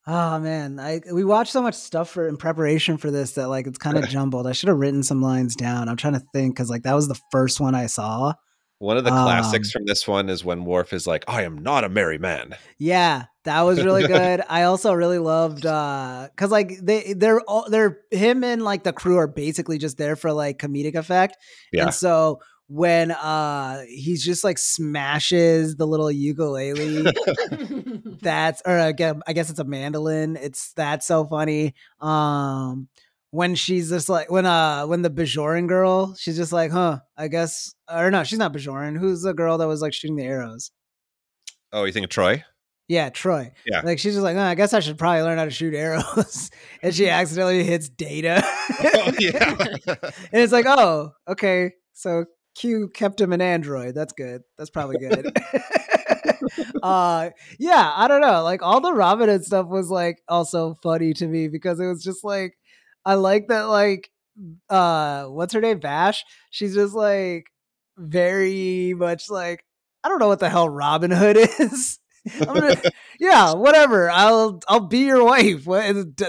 Oh 0.07 0.39
man, 0.39 0.81
I 0.81 1.01
we 1.13 1.25
watched 1.25 1.53
so 1.53 1.63
much 1.63 1.75
stuff 1.75 2.11
for 2.11 2.27
in 2.27 2.37
preparation 2.37 2.97
for 2.97 3.11
this 3.11 3.33
that 3.33 3.49
like 3.49 3.67
it's 3.67 3.79
kind 3.79 3.97
of 3.97 4.09
jumbled. 4.09 4.47
I 4.47 4.53
should 4.53 4.69
have 4.69 4.79
written 4.79 5.03
some 5.03 5.23
lines 5.23 5.55
down. 5.55 5.89
I'm 5.89 5.97
trying 5.97 6.15
to 6.15 6.23
think 6.33 6.55
because 6.55 6.71
like 6.71 6.83
that 6.83 6.95
was 6.95 7.09
the 7.09 7.21
first 7.31 7.61
one 7.61 7.75
I 7.75 7.87
saw. 7.87 8.35
One 8.79 8.97
of 8.97 9.05
the 9.05 9.11
classics 9.11 9.69
Um, 9.69 9.81
from 9.81 9.87
this 9.87 10.09
one 10.09 10.31
is 10.31 10.43
when 10.43 10.65
Worf 10.65 10.95
is 10.95 11.07
like, 11.07 11.25
"I 11.29 11.43
am 11.43 11.59
not 11.59 11.85
a 11.85 11.91
merry 11.91 12.17
man." 12.17 12.57
Yeah, 12.79 13.25
that 13.45 13.63
was 13.63 13.83
really 13.83 14.07
good. 14.07 14.43
I 14.49 14.63
also 14.65 14.93
really 14.93 15.19
loved 15.19 15.67
uh 15.67 16.29
cuz 16.37 16.51
like 16.51 16.79
they 16.83 17.15
they're 17.15 17.41
all 17.41 17.69
they're 17.69 17.99
him 18.11 18.45
and 18.45 18.63
like 18.63 18.85
the 18.85 18.93
crew 18.93 19.17
are 19.19 19.27
basically 19.27 19.79
just 19.79 19.97
there 19.97 20.17
for 20.17 20.33
like 20.33 20.59
comedic 20.59 20.95
effect. 20.95 21.37
Yeah. 21.73 21.85
And 21.85 21.95
so 21.95 22.41
when 22.69 23.11
uh 23.11 23.83
he's 23.89 24.25
just 24.25 24.45
like 24.45 24.57
smashes 24.59 25.75
the 25.75 25.87
little 25.87 26.11
ukulele 26.11 27.13
that's 28.23 28.63
or 28.65 28.79
again 28.79 29.21
i 29.27 29.33
guess 29.33 29.51
it's 29.51 29.59
a 29.59 29.65
mandolin 29.65 30.37
it's 30.37 30.73
that's 30.75 31.05
so 31.05 31.27
funny 31.27 31.75
um 32.01 32.87
when 33.33 33.57
she's 33.57 33.91
just 33.91 34.09
like 34.09 34.31
when 34.31 34.47
uh 34.47 34.87
when 34.87 35.03
the 35.03 35.11
bajoran 35.11 35.67
girl 35.67 36.15
she's 36.15 36.37
just 36.37 36.53
like 36.53 36.71
huh 36.71 37.01
i 37.17 37.27
guess 37.27 37.75
or 37.93 38.09
no 38.09 38.23
she's 38.23 38.39
not 38.39 38.53
bajoran 38.53 38.97
who's 38.97 39.23
the 39.23 39.35
girl 39.35 39.59
that 39.59 39.67
was 39.67 39.83
like 39.83 39.93
shooting 39.93 40.15
the 40.15 40.23
arrows 40.23 40.71
Oh, 41.73 41.85
you 41.85 41.93
think 41.93 42.05
of 42.05 42.11
Troi? 42.11 42.43
Yeah 42.91 43.09
troi. 43.09 43.53
Yeah. 43.65 43.83
like 43.85 44.01
she's 44.01 44.15
just 44.15 44.25
like 44.25 44.37
oh, 44.37 44.41
i 44.41 44.57
guess 44.57 44.75
i 44.75 44.81
should 44.81 44.99
probably 44.99 45.23
learn 45.23 45.39
how 45.39 45.45
to 45.45 45.51
shoot 45.53 45.75
arrows. 45.75 46.51
And 46.83 46.93
she 46.93 47.09
accidentally 47.09 47.63
hits 47.63 47.89
data. 47.89 48.43
Oh, 48.45 49.13
yeah. 49.21 49.55
and 49.87 50.43
it's 50.43 50.53
like 50.53 50.65
oh 50.67 51.13
okay. 51.29 51.71
So 51.93 52.25
q 52.57 52.89
kept 52.93 53.21
him 53.21 53.33
an 53.33 53.41
android. 53.41 53.95
That's 53.95 54.13
good. 54.13 54.43
That's 54.59 54.71
probably 54.71 54.99
good. 54.99 55.33
Uh 56.83 57.31
yeah 57.59 57.93
i 57.95 58.09
don't 58.09 58.23
know. 58.23 58.43
Like 58.43 58.63
all 58.63 58.81
the 58.81 58.93
robin 58.93 59.29
hood 59.29 59.45
stuff 59.45 59.67
was 59.69 59.89
like 59.91 60.19
also 60.29 60.75
funny 60.83 61.13
to 61.15 61.27
me 61.29 61.47
because 61.47 61.79
it 61.79 61.87
was 61.87 62.03
just 62.03 62.25
like 62.25 62.55
i 63.05 63.15
like 63.15 63.49
that 63.49 63.65
like 63.65 64.11
uh 64.69 65.27
what's 65.27 65.53
her 65.55 65.61
name? 65.61 65.81
Vash 65.81 66.25
she's 66.51 66.75
just 66.75 66.95
like 66.95 67.45
very 67.99 68.95
much 68.97 69.29
like 69.31 69.63
i 70.03 70.09
don't 70.09 70.19
know 70.19 70.29
what 70.29 70.41
the 70.41 70.49
hell 70.49 70.69
robin 70.69 71.11
hood 71.11 71.37
is 71.37 71.99
gonna, 72.39 72.81
yeah, 73.19 73.55
whatever. 73.55 74.11
I'll 74.11 74.61
I'll 74.69 74.81
be 74.87 75.01
your 75.01 75.25
wife. 75.25 75.67
What, 75.67 75.85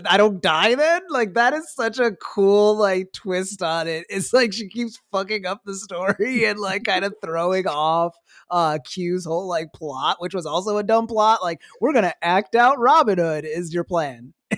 I 0.06 0.18
don't 0.18 0.42
die 0.42 0.76
then. 0.76 1.02
Like 1.10 1.34
that 1.36 1.54
is 1.54 1.74
such 1.74 2.00
a 2.00 2.12
cool 2.12 2.76
like 2.76 3.12
twist 3.14 3.62
on 3.62 3.88
it. 3.88 4.06
It's 4.10 4.34
like 4.34 4.54
she 4.54 4.68
keeps 4.70 5.00
fucking 5.12 5.46
up 5.46 5.62
the 5.66 5.76
story 5.76 6.46
and 6.50 6.60
like 6.60 6.84
kind 6.84 7.06
of 7.06 7.14
throwing 7.24 7.68
off 7.68 8.16
uh 8.50 8.80
Q's 8.86 9.26
whole 9.26 9.48
like 9.48 9.74
plot, 9.74 10.18
which 10.20 10.34
was 10.34 10.46
also 10.46 10.78
a 10.78 10.84
dumb 10.84 11.08
plot. 11.08 11.42
Like 11.42 11.62
we're 11.80 11.94
gonna 11.94 12.14
act 12.22 12.56
out 12.56 12.80
Robin 12.80 13.18
Hood 13.18 13.46
is 13.46 13.74
your 13.74 13.84
plan. 13.84 14.34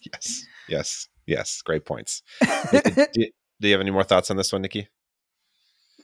yes, 0.00 0.46
yes, 0.68 1.08
yes. 1.26 1.62
Great 1.62 1.84
points. 1.84 2.22
do, 2.70 2.80
do- 3.12 3.26
do 3.60 3.68
you 3.68 3.74
have 3.74 3.80
any 3.80 3.92
more 3.92 4.02
thoughts 4.02 4.30
on 4.30 4.36
this 4.36 4.52
one, 4.52 4.62
Nikki? 4.62 4.88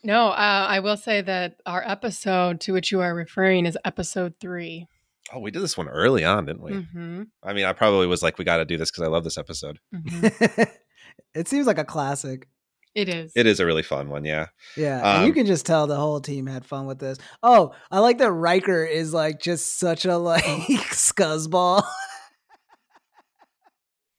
No, 0.03 0.27
uh, 0.29 0.65
I 0.69 0.79
will 0.79 0.97
say 0.97 1.21
that 1.21 1.55
our 1.65 1.83
episode 1.87 2.59
to 2.61 2.73
which 2.73 2.91
you 2.91 3.01
are 3.01 3.13
referring 3.13 3.65
is 3.65 3.77
episode 3.85 4.33
three. 4.39 4.87
Oh, 5.33 5.39
we 5.39 5.51
did 5.51 5.61
this 5.61 5.77
one 5.77 5.87
early 5.87 6.25
on, 6.25 6.45
didn't 6.45 6.61
we? 6.63 6.71
Mm-hmm. 6.71 7.23
I 7.43 7.53
mean, 7.53 7.65
I 7.65 7.73
probably 7.73 8.07
was 8.07 8.21
like, 8.21 8.37
we 8.37 8.43
got 8.45 8.57
to 8.57 8.65
do 8.65 8.77
this 8.77 8.91
because 8.91 9.03
I 9.03 9.07
love 9.09 9.23
this 9.23 9.37
episode. 9.37 9.79
hmm 9.93 10.27
it 11.35 11.47
seems 11.47 11.67
like 11.67 11.77
a 11.77 11.85
classic. 11.85 12.47
It 12.93 13.07
is. 13.07 13.31
It 13.37 13.45
is 13.47 13.61
a 13.61 13.65
really 13.65 13.83
fun 13.83 14.09
one, 14.09 14.25
yeah. 14.25 14.47
Yeah, 14.75 15.15
and 15.15 15.23
you 15.25 15.29
Um, 15.29 15.33
can 15.35 15.45
just 15.45 15.65
tell 15.65 15.87
the 15.87 15.95
whole 15.95 16.19
team 16.19 16.45
had 16.47 16.65
fun 16.65 16.87
with 16.87 16.99
this. 16.99 17.17
Oh, 17.41 17.73
I 17.89 17.99
like 17.99 18.17
that 18.17 18.31
Riker 18.31 18.83
is 18.83 19.13
like 19.13 19.39
just 19.39 19.79
such 19.79 20.03
a 20.03 20.17
like 20.17 20.43
scuzzball. 20.91 21.83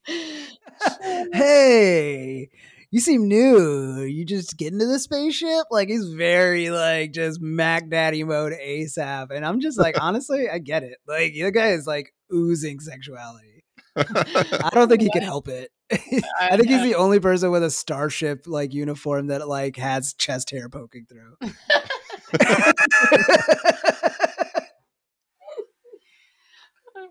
hey, 1.33 2.49
you 2.93 3.01
seem 3.01 3.27
new. 3.27 4.03
You 4.03 4.25
just 4.27 4.59
get 4.59 4.73
into 4.73 4.87
the 4.87 4.99
spaceship? 4.99 5.65
Like 5.71 5.89
he's 5.89 6.13
very 6.13 6.69
like 6.69 7.13
just 7.13 7.41
Mac 7.41 7.89
Daddy 7.89 8.23
mode 8.23 8.53
ASAP. 8.53 9.29
And 9.35 9.47
I'm 9.47 9.61
just 9.61 9.79
like, 9.79 9.97
honestly, 10.01 10.49
I 10.49 10.59
get 10.59 10.83
it. 10.85 10.99
Like 11.09 11.33
the 11.33 11.51
guy 11.51 11.71
is 11.71 11.87
like 11.87 12.13
oozing 12.33 12.81
sexuality. 12.81 13.65
I 13.97 14.69
don't 14.73 14.89
think 14.89 15.01
he 15.01 15.11
can 15.11 15.23
help 15.23 15.49
it. 15.49 15.71
I 15.91 16.57
think 16.57 16.69
he's 16.69 16.83
the 16.83 16.97
only 16.97 17.19
person 17.19 17.51
with 17.51 17.63
a 17.63 17.71
starship 17.71 18.45
like 18.47 18.75
uniform 18.75 19.29
that 19.29 19.49
like 19.49 19.77
has 19.77 20.13
chest 20.13 20.51
hair 20.51 20.69
poking 20.69 21.07
through. 21.07 21.37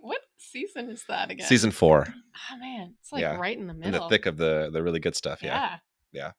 what 0.02 0.22
season 0.52 0.90
is 0.90 1.04
that 1.08 1.32
again? 1.32 1.48
Season 1.48 1.72
four, 1.72 2.08
Oh 2.52 2.58
man, 2.58 2.96
it's 3.00 3.12
like 3.12 3.22
Yeah. 3.22 3.36
right 3.38 3.58
in 3.58 3.68
the 3.68 3.74
middle, 3.74 3.94
in 3.96 4.02
the 4.02 4.10
thick 4.10 4.26
of 4.26 4.38
the 4.38 4.70
the 4.72 4.84
really 4.84 5.00
good 5.00 5.16
stuff. 5.16 5.42
Yeah. 5.44 5.78
Yeah. 6.12 6.32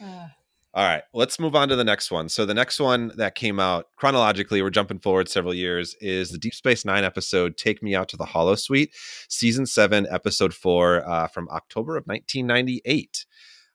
Yeah. 0.00 0.06
Uh, 0.06 0.28
All 0.74 0.84
right, 0.84 1.02
let's 1.14 1.40
move 1.40 1.56
on 1.56 1.68
to 1.70 1.76
the 1.76 1.82
next 1.84 2.10
one. 2.10 2.28
So 2.28 2.44
the 2.46 2.54
next 2.54 2.78
one 2.78 3.10
that 3.16 3.34
came 3.34 3.58
out 3.58 3.86
chronologically, 3.96 4.60
we're 4.62 4.70
jumping 4.70 4.98
forward 5.00 5.28
several 5.28 5.54
years, 5.54 5.96
is 6.00 6.30
the 6.30 6.38
Deep 6.38 6.54
Space 6.54 6.84
Nine 6.84 7.04
episode 7.04 7.56
"Take 7.56 7.82
Me 7.82 7.94
Out 7.96 8.08
to 8.10 8.16
the 8.16 8.26
Holosuite," 8.26 8.90
season 9.28 9.64
seven, 9.66 10.06
episode 10.10 10.54
four, 10.54 11.08
uh, 11.08 11.26
from 11.26 11.48
October 11.48 11.96
of 11.96 12.04
1998. 12.06 13.26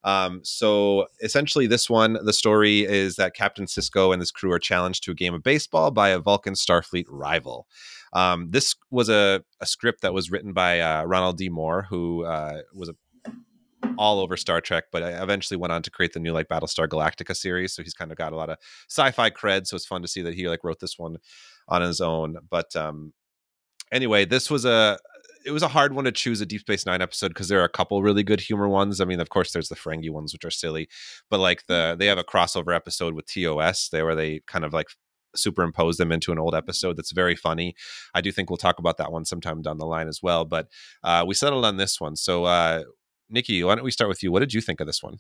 Um, 0.06 0.42
so 0.44 1.08
essentially, 1.22 1.66
this 1.66 1.90
one, 1.90 2.18
the 2.26 2.34
story 2.34 2.82
is 2.82 3.16
that 3.16 3.36
Captain 3.36 3.66
Sisko 3.66 4.14
and 4.14 4.22
his 4.22 4.32
crew 4.32 4.52
are 4.52 4.60
challenged 4.60 5.04
to 5.04 5.12
a 5.12 5.16
game 5.16 5.34
of 5.34 5.44
baseball 5.44 5.92
by 5.92 6.10
a 6.10 6.20
Vulcan 6.20 6.54
Starfleet 6.56 7.06
rival. 7.10 7.68
Um, 8.14 8.52
this 8.52 8.76
was 8.92 9.10
a, 9.10 9.44
a 9.60 9.66
script 9.66 10.02
that 10.02 10.14
was 10.14 10.32
written 10.32 10.54
by 10.54 10.80
uh, 10.80 11.04
Ronald 11.04 11.38
D. 11.38 11.50
Moore, 11.50 11.88
who 11.90 12.24
uh, 12.26 12.62
was 12.74 12.90
a 12.90 12.96
all 13.98 14.20
over 14.20 14.38
Star 14.38 14.62
Trek, 14.62 14.86
but 14.92 15.04
eventually 15.04 15.58
went 15.58 15.74
on 15.74 15.82
to 15.84 15.92
create 15.92 16.14
the 16.14 16.20
new 16.20 16.32
like 16.32 16.48
Battlestar 16.48 16.88
Galactica 16.88 17.36
series. 17.36 17.74
So 17.74 17.84
he's 17.84 17.94
kind 17.94 18.12
of 18.12 18.18
got 18.18 18.34
a 18.34 18.36
lot 18.36 18.50
of 18.50 18.58
sci-fi 18.90 19.30
cred. 19.30 19.68
So 19.68 19.76
it's 19.76 19.86
fun 19.86 20.02
to 20.02 20.08
see 20.08 20.22
that 20.22 20.34
he 20.34 20.48
like 20.48 20.64
wrote 20.64 20.80
this 20.80 20.98
one 20.98 21.18
on 21.68 21.82
his 21.82 22.02
own. 22.02 22.38
But 22.50 22.76
um, 22.76 23.14
anyway, 23.92 24.26
this 24.26 24.50
was 24.50 24.66
a 24.66 24.98
it 25.46 25.52
was 25.52 25.64
a 25.64 25.68
hard 25.68 25.94
one 25.94 26.06
to 26.06 26.12
choose 26.12 26.40
a 26.40 26.46
Deep 26.46 26.62
Space 26.62 26.86
Nine 26.86 27.02
episode 27.02 27.30
because 27.30 27.50
there 27.50 27.60
are 27.60 27.66
a 27.66 27.70
couple 27.70 28.02
really 28.02 28.24
good 28.24 28.40
humor 28.40 28.70
ones. 28.70 29.02
I 29.02 29.06
mean, 29.06 29.20
of 29.20 29.30
course, 29.30 29.52
there's 29.52 29.70
the 29.70 29.76
Ferengi 29.76 30.10
ones 30.10 30.34
which 30.34 30.46
are 30.46 30.52
silly, 30.52 30.88
but 31.30 31.40
like 31.40 31.66
the 31.68 31.96
they 31.98 32.08
have 32.08 32.18
a 32.18 32.24
crossover 32.24 32.76
episode 32.76 33.14
with 33.14 33.26
TOS 33.26 33.90
there 33.90 34.06
where 34.06 34.16
they 34.16 34.42
kind 34.48 34.64
of 34.66 34.74
like 34.74 34.88
superimpose 35.36 35.98
them 35.98 36.12
into 36.12 36.32
an 36.32 36.40
old 36.40 36.56
episode 36.56 36.98
that's 36.98 37.12
very 37.12 37.36
funny. 37.36 37.76
I 38.14 38.22
do 38.22 38.32
think 38.32 38.50
we'll 38.50 38.58
talk 38.58 38.80
about 38.80 38.98
that 38.98 39.12
one 39.12 39.26
sometime 39.26 39.62
down 39.62 39.78
the 39.78 39.86
line 39.86 40.08
as 40.08 40.22
well. 40.22 40.46
But 40.46 40.68
uh, 41.04 41.24
we 41.28 41.34
settled 41.34 41.66
on 41.66 41.78
this 41.78 42.00
one. 42.00 42.16
So 42.16 42.46
uh, 42.46 42.84
Nikki, 43.30 43.64
why 43.64 43.76
don't 43.76 43.84
we 43.84 43.92
start 43.92 44.10
with 44.10 44.24
you? 44.24 44.32
What 44.32 44.40
did 44.40 44.54
you 44.54 44.62
think 44.62 44.80
of 44.80 44.88
this 44.88 45.04
one? 45.04 45.18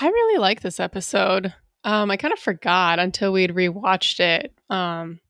I 0.00 0.06
really 0.06 0.38
like 0.38 0.62
this 0.62 0.80
episode. 0.80 1.54
Um, 1.84 2.10
I 2.10 2.16
kind 2.16 2.32
of 2.32 2.38
forgot 2.38 2.98
until 2.98 3.32
we'd 3.32 3.50
rewatched 3.50 4.20
it. 4.20 4.54
Um, 4.70 5.20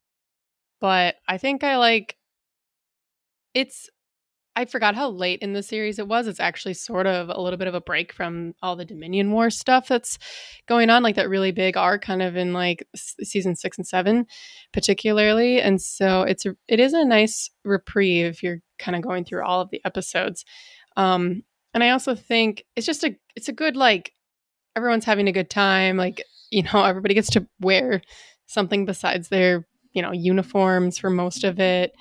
but 0.81 1.17
I 1.29 1.39
think 1.39 1.65
I 1.65 1.77
like 1.79 2.17
it's 3.55 3.89
I 4.55 4.67
forgot 4.67 4.95
how 4.95 5.11
late 5.11 5.41
in 5.41 5.55
the 5.55 5.63
series 5.63 5.99
it 5.99 6.09
was. 6.09 6.27
It's 6.27 6.41
actually 6.41 6.75
sort 6.75 7.07
of 7.07 7.31
a 7.31 7.41
little 7.41 7.57
bit 7.57 7.69
of 7.69 7.75
a 7.75 7.81
break 7.81 8.13
from 8.13 8.55
all 8.63 8.77
the 8.77 8.85
Dominion 8.85 9.33
War 9.33 9.49
stuff 9.49 9.89
that's 9.89 10.19
going 10.69 10.91
on, 10.91 11.03
like 11.03 11.17
that 11.17 11.31
really 11.31 11.53
big 11.53 11.77
arc 11.77 12.03
kind 12.03 12.21
of 12.21 12.37
in 12.37 12.53
like 12.53 12.87
season 12.95 13.57
6 13.57 13.79
and 13.79 13.87
7 13.87 14.27
particularly. 14.73 15.61
And 15.61 15.81
so 15.81 16.23
it's 16.23 16.45
it 16.69 16.81
is 16.81 16.93
a 16.93 17.05
nice 17.05 17.51
reprieve. 17.65 18.43
You're 18.43 18.61
kind 18.79 18.97
of 18.97 19.03
going 19.03 19.25
through 19.25 19.43
all 19.45 19.61
of 19.61 19.71
the 19.71 19.81
episodes. 19.85 20.45
Um 20.97 21.43
and 21.75 21.83
I 21.83 21.91
also 21.91 22.15
think 22.15 22.65
it's 22.77 22.87
just 22.87 23.05
a 23.05 23.17
it's 23.35 23.49
a 23.49 23.53
good 23.53 23.77
like 23.77 24.13
everyone's 24.77 25.05
having 25.05 25.29
a 25.29 25.33
good 25.33 25.51
time. 25.51 25.97
Like, 25.97 26.23
you 26.51 26.63
know, 26.63 26.85
everybody 26.85 27.15
gets 27.15 27.31
to 27.31 27.47
wear 27.61 28.03
something 28.47 28.85
besides 28.85 29.29
their, 29.29 29.67
you 29.93 30.03
know, 30.03 30.13
uniforms 30.13 30.99
for 30.99 31.11
most 31.11 31.45
of 31.45 31.59
it. 31.59 31.93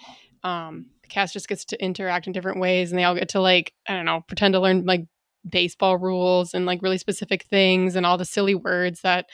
Um, 0.44 0.88
cast 1.12 1.34
just 1.34 1.48
gets 1.48 1.66
to 1.66 1.84
interact 1.84 2.28
in 2.28 2.34
different 2.34 2.60
ways 2.60 2.92
and 2.92 2.98
they 2.98 3.04
all 3.04 3.16
get 3.16 3.30
to 3.30 3.42
like, 3.42 3.74
I 3.88 3.96
don't 3.96 4.06
know, 4.06 4.22
pretend 4.28 4.54
to 4.54 4.60
learn 4.60 4.86
like 4.86 5.06
baseball 5.48 5.98
rules 5.98 6.54
and 6.54 6.66
like 6.66 6.82
really 6.82 6.98
specific 6.98 7.44
things 7.44 7.96
and 7.96 8.06
all 8.06 8.18
the 8.18 8.26
silly 8.26 8.56
words 8.56 9.02
that, 9.02 9.28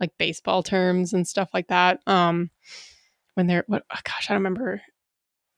like 0.00 0.16
baseball 0.18 0.62
terms 0.62 1.12
and 1.12 1.28
stuff 1.28 1.50
like 1.52 1.68
that. 1.68 2.00
Um, 2.06 2.50
when 3.34 3.46
they're 3.46 3.64
what? 3.66 3.84
oh, 3.92 3.98
gosh, 4.02 4.28
I 4.28 4.32
don't 4.32 4.42
remember. 4.42 4.80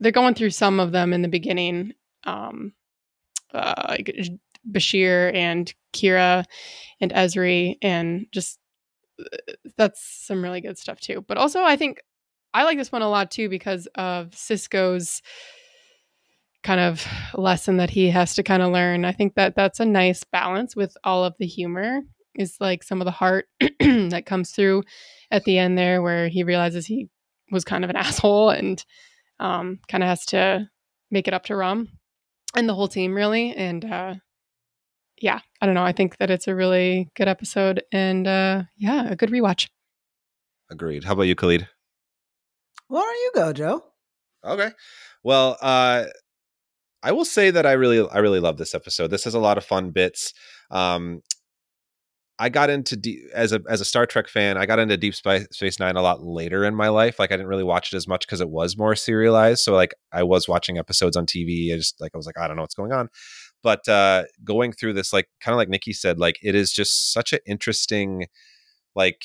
They're 0.00 0.12
going 0.12 0.34
through 0.34 0.50
some 0.50 0.80
of 0.80 0.92
them 0.92 1.12
in 1.12 1.22
the 1.22 1.28
beginning. 1.28 1.92
Um, 2.24 2.72
uh, 3.54 3.86
like 3.88 4.14
Bashir 4.70 5.34
and 5.34 5.72
Kira 5.92 6.44
and 7.00 7.12
Ezri, 7.12 7.76
and 7.82 8.26
just 8.32 8.58
uh, 9.20 9.52
that's 9.76 10.02
some 10.26 10.42
really 10.42 10.60
good 10.60 10.78
stuff 10.78 11.00
too. 11.00 11.24
But 11.26 11.38
also, 11.38 11.62
I 11.62 11.76
think 11.76 12.00
I 12.54 12.64
like 12.64 12.78
this 12.78 12.92
one 12.92 13.02
a 13.02 13.08
lot 13.08 13.30
too 13.30 13.48
because 13.48 13.86
of 13.94 14.30
Sisko's 14.30 15.22
kind 16.62 16.80
of 16.80 17.06
lesson 17.34 17.78
that 17.78 17.90
he 17.90 18.10
has 18.10 18.34
to 18.34 18.42
kind 18.42 18.62
of 18.62 18.72
learn. 18.72 19.04
I 19.04 19.12
think 19.12 19.34
that 19.34 19.56
that's 19.56 19.80
a 19.80 19.84
nice 19.84 20.22
balance 20.24 20.76
with 20.76 20.96
all 21.02 21.24
of 21.24 21.34
the 21.38 21.46
humor 21.46 22.00
is 22.34 22.56
like 22.60 22.82
some 22.82 23.00
of 23.00 23.04
the 23.04 23.10
heart 23.10 23.46
that 23.80 24.24
comes 24.26 24.52
through 24.52 24.82
at 25.30 25.44
the 25.44 25.58
end 25.58 25.76
there 25.76 26.02
where 26.02 26.28
he 26.28 26.44
realizes 26.44 26.86
he 26.86 27.08
was 27.50 27.64
kind 27.64 27.84
of 27.84 27.90
an 27.90 27.96
asshole 28.04 28.50
and 28.50 28.84
um, 29.40 29.80
kind 29.88 30.02
of 30.02 30.08
has 30.08 30.24
to 30.26 30.68
make 31.10 31.26
it 31.26 31.34
up 31.34 31.44
to 31.44 31.56
Rom 31.56 31.88
and 32.56 32.68
the 32.68 32.74
whole 32.74 32.88
team 32.88 33.14
really 33.14 33.54
and 33.54 33.84
uh, 33.84 34.14
yeah 35.20 35.40
i 35.60 35.66
don't 35.66 35.74
know 35.74 35.84
i 35.84 35.92
think 35.92 36.16
that 36.18 36.30
it's 36.30 36.48
a 36.48 36.54
really 36.54 37.08
good 37.16 37.28
episode 37.28 37.82
and 37.92 38.26
uh, 38.26 38.62
yeah 38.76 39.08
a 39.08 39.16
good 39.16 39.30
rewatch 39.30 39.68
Agreed. 40.72 41.04
How 41.04 41.12
about 41.12 41.24
you, 41.24 41.34
Kalid? 41.34 41.68
Why 42.92 43.00
don't 43.00 43.14
you 43.14 43.30
go, 43.34 43.52
Joe? 43.54 43.84
Okay. 44.44 44.70
Well, 45.24 45.56
uh 45.62 46.04
I 47.02 47.12
will 47.12 47.24
say 47.24 47.50
that 47.50 47.64
I 47.64 47.72
really 47.72 48.06
I 48.06 48.18
really 48.18 48.38
love 48.38 48.58
this 48.58 48.74
episode. 48.74 49.08
This 49.08 49.24
has 49.24 49.32
a 49.32 49.38
lot 49.38 49.56
of 49.56 49.64
fun 49.64 49.92
bits. 49.92 50.34
Um 50.70 51.22
I 52.38 52.50
got 52.50 52.68
into 52.68 52.96
D- 52.96 53.24
as 53.32 53.54
a 53.54 53.62
as 53.66 53.80
a 53.80 53.86
Star 53.86 54.04
Trek 54.04 54.28
fan, 54.28 54.58
I 54.58 54.66
got 54.66 54.78
into 54.78 54.98
Deep 54.98 55.14
Space 55.14 55.80
9 55.80 55.96
a 55.96 56.02
lot 56.02 56.22
later 56.22 56.66
in 56.66 56.74
my 56.74 56.88
life. 56.88 57.18
Like 57.18 57.32
I 57.32 57.36
didn't 57.36 57.48
really 57.48 57.64
watch 57.64 57.94
it 57.94 57.96
as 57.96 58.06
much 58.06 58.26
cuz 58.26 58.42
it 58.42 58.50
was 58.50 58.76
more 58.76 58.94
serialized. 58.94 59.60
So 59.60 59.72
like 59.72 59.94
I 60.12 60.22
was 60.22 60.46
watching 60.46 60.76
episodes 60.76 61.16
on 61.16 61.24
TV. 61.24 61.72
I 61.72 61.78
just 61.78 61.98
like 61.98 62.10
I 62.14 62.18
was 62.18 62.26
like 62.26 62.38
I 62.38 62.46
don't 62.46 62.56
know 62.56 62.62
what's 62.62 62.74
going 62.74 62.92
on. 62.92 63.08
But 63.62 63.88
uh 63.88 64.24
going 64.44 64.72
through 64.74 64.92
this 64.92 65.14
like 65.14 65.30
kind 65.40 65.54
of 65.54 65.56
like 65.56 65.70
Nikki 65.70 65.94
said 65.94 66.18
like 66.18 66.36
it 66.42 66.54
is 66.54 66.70
just 66.70 67.10
such 67.10 67.32
an 67.32 67.40
interesting 67.46 68.26
like 68.94 69.22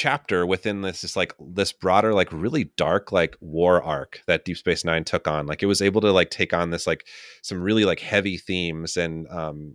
chapter 0.00 0.46
within 0.46 0.80
this 0.80 1.04
is 1.04 1.14
like 1.14 1.34
this 1.38 1.72
broader 1.72 2.14
like 2.14 2.32
really 2.32 2.64
dark 2.78 3.12
like 3.12 3.36
war 3.42 3.82
arc 3.82 4.22
that 4.26 4.46
deep 4.46 4.56
space 4.56 4.82
nine 4.82 5.04
took 5.04 5.28
on. 5.28 5.46
Like 5.46 5.62
it 5.62 5.66
was 5.66 5.82
able 5.82 6.00
to 6.00 6.10
like 6.10 6.30
take 6.30 6.54
on 6.54 6.70
this 6.70 6.86
like 6.86 7.06
some 7.42 7.60
really 7.60 7.84
like 7.84 8.00
heavy 8.00 8.38
themes 8.38 8.96
and 8.96 9.28
um 9.28 9.74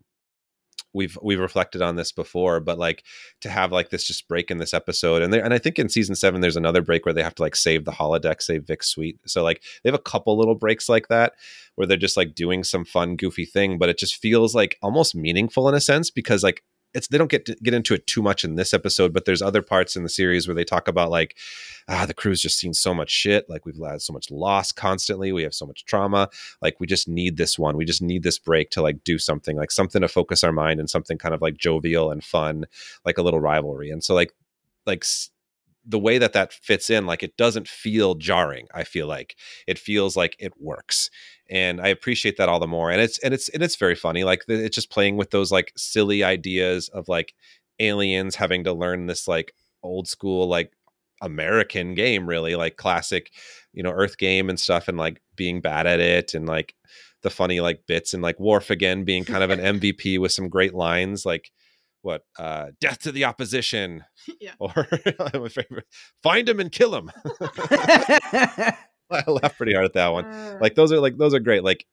we've 0.95 1.15
we've 1.21 1.39
reflected 1.39 1.83
on 1.83 1.95
this 1.95 2.11
before 2.11 2.59
but 2.59 2.79
like 2.79 3.03
to 3.41 3.49
have 3.49 3.71
like 3.71 3.91
this 3.91 4.07
just 4.07 4.27
break 4.27 4.49
in 4.49 4.57
this 4.57 4.73
episode 4.73 5.21
and 5.21 5.31
there 5.31 5.43
and 5.43 5.53
i 5.53 5.57
think 5.57 5.77
in 5.77 5.89
season 5.89 6.15
seven 6.15 6.41
there's 6.41 6.55
another 6.55 6.81
break 6.81 7.05
where 7.05 7.13
they 7.13 7.21
have 7.21 7.35
to 7.35 7.41
like 7.43 7.55
save 7.55 7.83
the 7.83 7.91
holodeck 7.91 8.41
save 8.41 8.65
vic's 8.65 8.87
suite 8.87 9.19
so 9.25 9.43
like 9.43 9.61
they 9.83 9.89
have 9.89 9.99
a 9.99 10.09
couple 10.11 10.37
little 10.37 10.55
breaks 10.55 10.87
like 10.87 11.09
that 11.09 11.33
where 11.75 11.85
they're 11.85 11.97
just 11.97 12.17
like 12.17 12.33
doing 12.33 12.63
some 12.63 12.85
fun 12.85 13.17
goofy 13.17 13.45
thing 13.45 13.77
but 13.77 13.89
it 13.89 13.97
just 13.97 14.15
feels 14.15 14.55
like 14.55 14.77
almost 14.81 15.15
meaningful 15.15 15.67
in 15.67 15.75
a 15.75 15.81
sense 15.81 16.09
because 16.09 16.43
like 16.43 16.63
it's 16.95 17.07
they 17.09 17.17
don't 17.17 17.29
get 17.29 17.45
to 17.45 17.55
get 17.61 17.73
into 17.73 17.93
it 17.93 18.07
too 18.07 18.21
much 18.21 18.43
in 18.43 18.55
this 18.55 18.73
episode, 18.73 19.13
but 19.13 19.25
there's 19.25 19.41
other 19.41 19.61
parts 19.61 19.95
in 19.95 20.03
the 20.03 20.09
series 20.09 20.47
where 20.47 20.55
they 20.55 20.63
talk 20.63 20.87
about 20.87 21.11
like 21.11 21.37
ah 21.87 22.05
the 22.05 22.13
crew's 22.13 22.41
just 22.41 22.57
seen 22.57 22.73
so 22.73 22.93
much 22.93 23.11
shit, 23.11 23.49
like 23.49 23.65
we've 23.65 23.77
had 23.85 24.01
so 24.01 24.13
much 24.13 24.31
loss 24.31 24.71
constantly, 24.71 25.31
we 25.31 25.43
have 25.43 25.53
so 25.53 25.65
much 25.65 25.85
trauma, 25.85 26.29
like 26.61 26.79
we 26.79 26.87
just 26.87 27.07
need 27.07 27.37
this 27.37 27.59
one, 27.59 27.77
we 27.77 27.85
just 27.85 28.01
need 28.01 28.23
this 28.23 28.39
break 28.39 28.69
to 28.71 28.81
like 28.81 29.03
do 29.03 29.19
something, 29.19 29.57
like 29.57 29.71
something 29.71 30.01
to 30.01 30.07
focus 30.07 30.43
our 30.43 30.53
mind 30.53 30.79
and 30.79 30.89
something 30.89 31.17
kind 31.17 31.35
of 31.35 31.41
like 31.41 31.57
jovial 31.57 32.11
and 32.11 32.23
fun, 32.23 32.65
like 33.05 33.17
a 33.17 33.21
little 33.21 33.39
rivalry, 33.39 33.91
and 33.91 34.03
so 34.03 34.15
like 34.15 34.33
like 34.85 35.03
the 35.85 35.99
way 35.99 36.17
that 36.17 36.33
that 36.33 36.51
fits 36.53 36.89
in 36.89 37.05
like 37.05 37.23
it 37.23 37.37
doesn't 37.37 37.67
feel 37.67 38.15
jarring 38.15 38.67
i 38.73 38.83
feel 38.83 39.07
like. 39.07 39.35
It 39.67 39.77
feels 39.77 40.15
like 40.15 40.35
it 40.39 40.53
works 40.59 41.09
and 41.49 41.79
i 41.79 41.87
appreciate 41.87 42.37
that 42.37 42.49
all 42.49 42.59
the 42.59 42.67
more 42.67 42.89
and 42.89 43.01
it's 43.01 43.19
and 43.19 43.33
it's 43.33 43.49
and 43.49 43.61
it's 43.61 43.75
very 43.75 43.95
funny 43.95 44.23
like 44.23 44.43
it's 44.47 44.75
just 44.75 44.89
playing 44.89 45.17
with 45.17 45.31
those 45.31 45.51
like 45.51 45.71
silly 45.77 46.23
ideas 46.23 46.89
of 46.89 47.07
like 47.07 47.33
aliens 47.79 48.35
having 48.35 48.63
to 48.63 48.73
learn 48.73 49.05
this 49.05 49.27
like 49.27 49.53
old 49.83 50.07
school 50.07 50.47
like 50.47 50.71
american 51.21 51.93
game 51.93 52.27
really 52.27 52.55
like 52.55 52.77
classic 52.77 53.31
you 53.73 53.83
know 53.83 53.91
earth 53.91 54.17
game 54.17 54.49
and 54.49 54.59
stuff 54.59 54.87
and 54.87 54.97
like 54.97 55.21
being 55.35 55.61
bad 55.61 55.85
at 55.85 55.99
it 55.99 56.33
and 56.33 56.47
like 56.47 56.75
the 57.21 57.29
funny 57.29 57.59
like 57.59 57.87
bits 57.87 58.13
and 58.13 58.21
like 58.21 58.39
Worf 58.39 58.69
again 58.69 59.03
being 59.03 59.25
kind 59.25 59.43
of 59.43 59.49
an 59.49 59.79
mvp 59.79 60.19
with 60.19 60.31
some 60.31 60.49
great 60.49 60.73
lines 60.73 61.25
like 61.25 61.51
what 62.05 62.21
uh 62.37 62.67
death 62.79 62.99
to 62.99 63.11
the 63.11 63.25
opposition 63.25 64.03
yeah. 64.39 64.53
or 64.59 64.71
my 65.33 65.49
favorite 65.49 65.85
find 66.23 66.47
him 66.47 66.59
and 66.59 66.71
kill 66.71 66.95
him 66.95 67.11
i 69.11 69.23
laugh 69.27 69.57
pretty 69.57 69.73
hard 69.73 69.85
at 69.85 69.93
that 69.93 70.11
one. 70.11 70.25
Like 70.59 70.75
those 70.75 70.91
are 70.91 70.99
like 70.99 71.17
those 71.17 71.33
are 71.33 71.39
great. 71.39 71.63
Like 71.63 71.85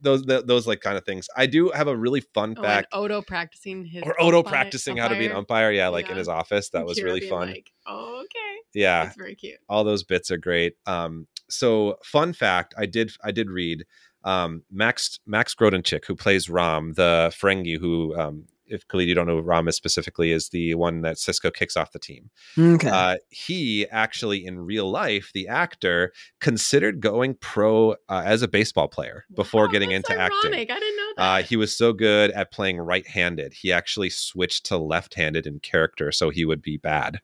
those 0.00 0.24
th- 0.26 0.46
those 0.46 0.66
like 0.66 0.80
kind 0.80 0.96
of 0.96 1.04
things. 1.04 1.28
I 1.36 1.46
do 1.46 1.70
have 1.70 1.88
a 1.88 1.96
really 1.96 2.20
fun 2.20 2.54
oh, 2.58 2.62
fact 2.62 2.88
odo 2.92 3.22
practicing 3.22 3.84
his 3.84 4.02
or 4.04 4.20
odo 4.20 4.38
umpire- 4.38 4.50
practicing 4.50 4.96
how 4.96 5.08
to 5.08 5.14
be 5.16 5.26
an 5.26 5.32
umpire. 5.32 5.68
umpire 5.68 5.72
yeah 5.72 5.88
like 5.88 6.10
in 6.10 6.16
his 6.16 6.28
office. 6.28 6.70
That 6.70 6.78
And 6.78 6.88
was 6.88 6.98
Kira 6.98 7.04
really 7.04 7.28
fun. 7.28 7.48
like, 7.48 7.70
oh, 7.86 8.20
okay. 8.24 8.56
Yeah. 8.74 9.06
It's 9.06 9.16
very 9.16 9.34
cute. 9.34 9.58
All 9.68 9.84
those 9.84 10.02
bits 10.02 10.30
are 10.30 10.36
great. 10.38 10.74
Um 10.86 11.26
so 11.48 11.96
fun 12.04 12.32
fact 12.32 12.74
i 12.76 12.84
did 12.84 13.10
i 13.24 13.30
did 13.30 13.50
read 13.50 13.86
um 14.24 14.62
max 14.70 15.18
max 15.26 15.54
grodenchik 15.54 16.04
who 16.04 16.14
plays 16.14 16.50
rom 16.50 16.92
the 16.92 17.32
ferengi 17.34 17.78
who 17.78 18.14
um 18.18 18.44
if 18.68 18.86
Kalid, 18.88 19.08
you 19.08 19.14
don't 19.14 19.26
know 19.26 19.36
who 19.36 19.42
Rom 19.42 19.68
is 19.68 19.76
specifically, 19.76 20.32
is 20.32 20.48
the 20.50 20.74
one 20.74 21.02
that 21.02 21.16
Sisko 21.16 21.52
kicks 21.52 21.76
off 21.76 21.92
the 21.92 21.98
team. 21.98 22.30
okay. 22.58 22.88
Uh, 22.88 23.16
he 23.30 23.86
actually, 23.90 24.44
in 24.44 24.60
real 24.60 24.90
life, 24.90 25.30
the 25.34 25.48
actor 25.48 26.12
considered 26.40 27.00
going 27.00 27.34
pro 27.34 27.92
uh, 28.08 28.22
as 28.24 28.42
a 28.42 28.48
baseball 28.48 28.88
player 28.88 29.24
before 29.34 29.66
Wow, 29.66 29.72
getting 29.72 29.90
that's 29.90 30.08
into 30.10 30.20
acting. 30.20 30.54
I 30.54 30.64
didn't 30.64 30.96
know 30.96 31.12
that. 31.16 31.22
Uh, 31.22 31.42
he 31.42 31.56
was 31.56 31.76
so 31.76 31.92
good 31.92 32.30
at 32.32 32.52
playing 32.52 32.78
right-handed, 32.78 33.52
he 33.52 33.72
actually 33.72 34.10
switched 34.10 34.66
to 34.66 34.76
left-handed 34.78 35.46
in 35.46 35.60
character, 35.60 36.12
so 36.12 36.30
he 36.30 36.44
would 36.44 36.62
be 36.62 36.76
bad. 36.76 37.20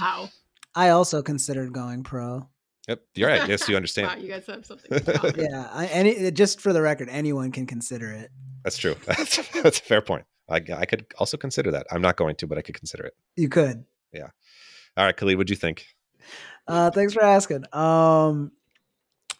wow. 0.00 0.28
I 0.74 0.88
also 0.88 1.22
considered 1.22 1.72
going 1.72 2.02
pro. 2.02 2.48
Yep, 2.88 3.00
you're 3.14 3.28
right. 3.28 3.48
Yes, 3.48 3.68
you 3.68 3.76
understand. 3.82 4.08
wow, 4.08 4.16
you 4.16 4.28
guys 4.28 4.46
have 4.46 4.64
something. 4.66 4.90
Yeah, 5.36 5.68
I, 5.72 5.86
any 5.86 6.30
just 6.30 6.60
for 6.60 6.72
the 6.72 6.82
record, 6.82 7.08
anyone 7.10 7.52
can 7.52 7.66
consider 7.66 8.10
it. 8.10 8.30
That's 8.64 8.78
true. 8.78 8.94
That's, 9.06 9.36
that's 9.62 9.78
a 9.80 9.82
fair 9.82 10.00
point. 10.00 10.24
I, 10.48 10.56
I 10.76 10.84
could 10.84 11.06
also 11.18 11.36
consider 11.36 11.70
that. 11.72 11.86
I'm 11.90 12.02
not 12.02 12.16
going 12.16 12.36
to, 12.36 12.46
but 12.46 12.58
I 12.58 12.62
could 12.62 12.74
consider 12.74 13.04
it. 13.04 13.14
You 13.36 13.48
could. 13.48 13.84
Yeah. 14.12 14.28
All 14.96 15.04
right, 15.04 15.16
Kalid, 15.16 15.36
what'd 15.36 15.50
you 15.50 15.56
think? 15.56 15.86
Uh, 16.66 16.90
thanks 16.90 17.14
for 17.14 17.22
asking. 17.22 17.64
Um, 17.72 18.52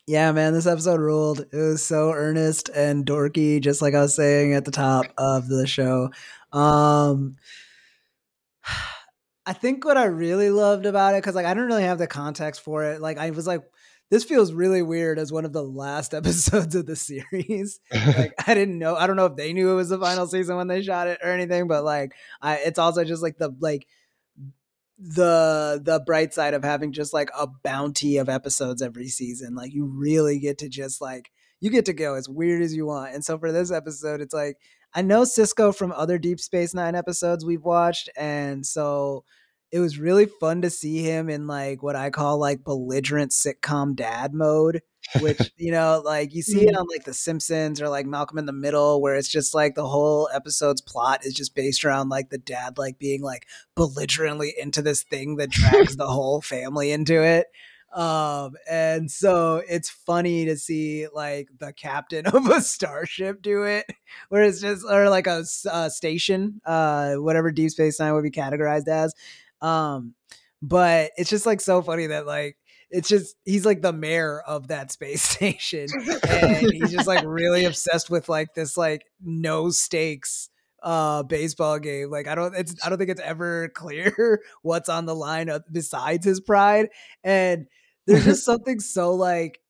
yeah, 0.06 0.32
man, 0.32 0.52
this 0.52 0.66
episode 0.66 1.00
ruled. 1.00 1.40
It 1.40 1.56
was 1.56 1.82
so 1.82 2.12
earnest 2.12 2.68
and 2.70 3.06
dorky, 3.06 3.60
just 3.60 3.82
like 3.82 3.94
I 3.94 4.00
was 4.00 4.16
saying 4.16 4.54
at 4.54 4.64
the 4.64 4.70
top 4.70 5.06
of 5.16 5.48
the 5.48 5.66
show. 5.66 6.10
Um, 6.52 7.36
I 9.44 9.52
think 9.52 9.84
what 9.84 9.96
I 9.96 10.04
really 10.04 10.50
loved 10.50 10.86
about 10.86 11.14
it, 11.14 11.18
because 11.18 11.34
like 11.34 11.46
I 11.46 11.54
didn't 11.54 11.66
really 11.68 11.82
have 11.82 11.98
the 11.98 12.06
context 12.06 12.62
for 12.62 12.84
it. 12.84 13.00
Like 13.00 13.18
I 13.18 13.30
was 13.30 13.46
like, 13.46 13.62
this 14.10 14.24
feels 14.24 14.52
really 14.52 14.82
weird 14.82 15.18
as 15.18 15.32
one 15.32 15.44
of 15.44 15.52
the 15.52 15.62
last 15.62 16.14
episodes 16.14 16.74
of 16.74 16.86
the 16.86 16.96
series. 16.96 17.80
like 17.92 18.34
I 18.46 18.54
didn't 18.54 18.78
know. 18.78 18.94
I 18.94 19.06
don't 19.06 19.16
know 19.16 19.26
if 19.26 19.36
they 19.36 19.52
knew 19.52 19.72
it 19.72 19.76
was 19.76 19.88
the 19.88 19.98
final 19.98 20.26
season 20.26 20.56
when 20.56 20.68
they 20.68 20.82
shot 20.82 21.08
it 21.08 21.18
or 21.22 21.30
anything, 21.30 21.66
but 21.66 21.84
like 21.84 22.12
I, 22.40 22.56
it's 22.58 22.78
also 22.78 23.04
just 23.04 23.22
like 23.22 23.38
the 23.38 23.54
like 23.60 23.86
the 24.98 25.80
the 25.82 26.00
bright 26.06 26.32
side 26.32 26.54
of 26.54 26.62
having 26.62 26.92
just 26.92 27.12
like 27.12 27.30
a 27.36 27.48
bounty 27.64 28.18
of 28.18 28.28
episodes 28.28 28.82
every 28.82 29.08
season. 29.08 29.54
Like 29.54 29.72
you 29.72 29.86
really 29.86 30.38
get 30.38 30.58
to 30.58 30.68
just 30.68 31.00
like 31.00 31.32
you 31.60 31.70
get 31.70 31.86
to 31.86 31.92
go 31.92 32.14
as 32.14 32.28
weird 32.28 32.62
as 32.62 32.74
you 32.74 32.86
want. 32.86 33.14
And 33.14 33.24
so 33.24 33.38
for 33.38 33.50
this 33.50 33.72
episode, 33.72 34.20
it's 34.20 34.34
like 34.34 34.58
I 34.94 35.02
know 35.02 35.22
Sisko 35.22 35.74
from 35.74 35.92
other 35.92 36.18
Deep 36.18 36.40
Space 36.40 36.74
Nine 36.74 36.94
episodes 36.94 37.44
we've 37.44 37.64
watched, 37.64 38.10
and 38.16 38.64
so 38.66 39.24
it 39.72 39.80
was 39.80 39.98
really 39.98 40.26
fun 40.26 40.60
to 40.62 40.70
see 40.70 41.02
him 41.02 41.30
in 41.30 41.46
like 41.46 41.82
what 41.82 41.96
I 41.96 42.10
call 42.10 42.38
like 42.38 42.62
belligerent 42.62 43.32
sitcom 43.32 43.96
dad 43.96 44.34
mode, 44.34 44.82
which 45.20 45.50
you 45.56 45.72
know, 45.72 46.02
like 46.04 46.34
you 46.34 46.42
see 46.42 46.66
it 46.66 46.74
mm. 46.74 46.78
on 46.78 46.86
like 46.92 47.04
The 47.04 47.14
Simpsons 47.14 47.80
or 47.80 47.88
like 47.88 48.04
Malcolm 48.04 48.36
in 48.36 48.44
the 48.44 48.52
Middle, 48.52 49.00
where 49.00 49.16
it's 49.16 49.30
just 49.32 49.54
like 49.54 49.74
the 49.74 49.88
whole 49.88 50.28
episode's 50.34 50.82
plot 50.82 51.24
is 51.24 51.32
just 51.32 51.54
based 51.54 51.86
around 51.86 52.10
like 52.10 52.28
the 52.28 52.38
dad 52.38 52.76
like 52.76 52.98
being 52.98 53.22
like 53.22 53.46
belligerently 53.74 54.54
into 54.60 54.82
this 54.82 55.02
thing 55.02 55.36
that 55.36 55.50
drags 55.50 55.96
the 55.96 56.06
whole 56.06 56.42
family 56.42 56.92
into 56.92 57.22
it. 57.22 57.46
Um, 57.92 58.54
and 58.70 59.10
so 59.10 59.62
it's 59.68 59.90
funny 59.90 60.46
to 60.46 60.56
see 60.56 61.06
like 61.12 61.48
the 61.58 61.72
captain 61.72 62.26
of 62.34 62.46
a 62.46 62.60
starship 62.60 63.42
do 63.42 63.64
it, 63.64 63.86
where 64.28 64.42
it's 64.42 64.60
just 64.60 64.84
or 64.88 65.10
like 65.10 65.26
a 65.26 65.44
station, 65.44 66.60
uh, 66.64 67.14
whatever 67.14 67.50
Deep 67.50 67.70
Space 67.70 68.00
Nine 68.00 68.14
would 68.14 68.22
be 68.22 68.30
categorized 68.30 68.88
as. 68.88 69.14
Um, 69.60 70.14
but 70.62 71.10
it's 71.16 71.30
just 71.30 71.46
like 71.46 71.60
so 71.60 71.82
funny 71.82 72.06
that 72.06 72.26
like 72.26 72.56
it's 72.90 73.08
just 73.08 73.36
he's 73.44 73.66
like 73.66 73.82
the 73.82 73.92
mayor 73.92 74.40
of 74.40 74.68
that 74.68 74.92
space 74.92 75.22
station, 75.28 75.88
and 76.28 76.72
he's 76.72 76.92
just 76.92 77.06
like 77.06 77.24
really 77.26 77.64
obsessed 77.66 78.10
with 78.10 78.28
like 78.28 78.54
this 78.54 78.76
like 78.76 79.04
no 79.20 79.70
stakes 79.70 80.48
uh 80.82 81.22
baseball 81.22 81.78
game. 81.78 82.10
Like 82.10 82.26
I 82.26 82.34
don't 82.34 82.54
it's 82.54 82.74
I 82.84 82.88
don't 82.88 82.98
think 82.98 83.10
it's 83.10 83.20
ever 83.20 83.68
clear 83.68 84.40
what's 84.62 84.88
on 84.88 85.06
the 85.06 85.14
line 85.14 85.48
of, 85.48 85.62
besides 85.70 86.24
his 86.24 86.40
pride. 86.40 86.88
And 87.22 87.66
there's 88.06 88.24
just 88.26 88.44
something 88.44 88.80
so 88.80 89.14
like 89.14 89.60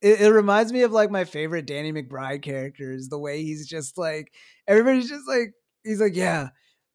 it, 0.00 0.20
it 0.20 0.30
reminds 0.32 0.72
me 0.72 0.82
of 0.82 0.92
like 0.92 1.10
my 1.10 1.24
favorite 1.24 1.66
Danny 1.66 1.92
McBride 1.92 2.42
characters, 2.42 3.08
the 3.08 3.18
way 3.18 3.42
he's 3.42 3.66
just 3.66 3.96
like 3.96 4.32
everybody's 4.68 5.08
just 5.08 5.26
like 5.26 5.54
he's 5.82 6.00
like, 6.00 6.14
Yeah, 6.14 6.48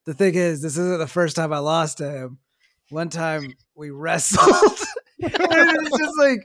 the 0.05 0.13
thing 0.13 0.35
is, 0.35 0.61
this 0.61 0.77
isn't 0.77 0.99
the 0.99 1.07
first 1.07 1.35
time 1.35 1.51
I 1.51 1.59
lost 1.59 1.97
to 1.97 2.09
him. 2.09 2.37
One 2.89 3.09
time 3.09 3.53
we 3.75 3.91
wrestled. 3.91 4.79
and 5.21 5.31
it's 5.31 5.97
just 5.97 6.17
like, 6.17 6.39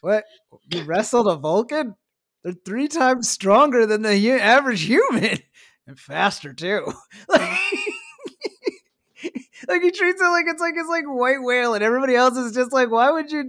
what? 0.00 0.24
You 0.72 0.82
wrestled 0.84 1.28
a 1.28 1.36
Vulcan? 1.36 1.94
They're 2.42 2.52
three 2.52 2.88
times 2.88 3.28
stronger 3.28 3.86
than 3.86 4.02
the 4.02 4.16
hu- 4.16 4.38
average 4.38 4.82
human 4.82 5.38
and 5.86 5.98
faster 5.98 6.52
too. 6.52 6.92
Like, 7.28 7.58
like 9.68 9.82
he 9.82 9.90
treats 9.90 10.20
it 10.20 10.24
like 10.24 10.46
it's 10.46 10.60
like 10.60 10.74
it's 10.76 10.88
like 10.88 11.04
white 11.06 11.42
whale, 11.42 11.74
and 11.74 11.82
everybody 11.82 12.14
else 12.14 12.36
is 12.36 12.52
just 12.52 12.72
like, 12.72 12.90
why 12.90 13.10
would 13.10 13.32
you? 13.32 13.48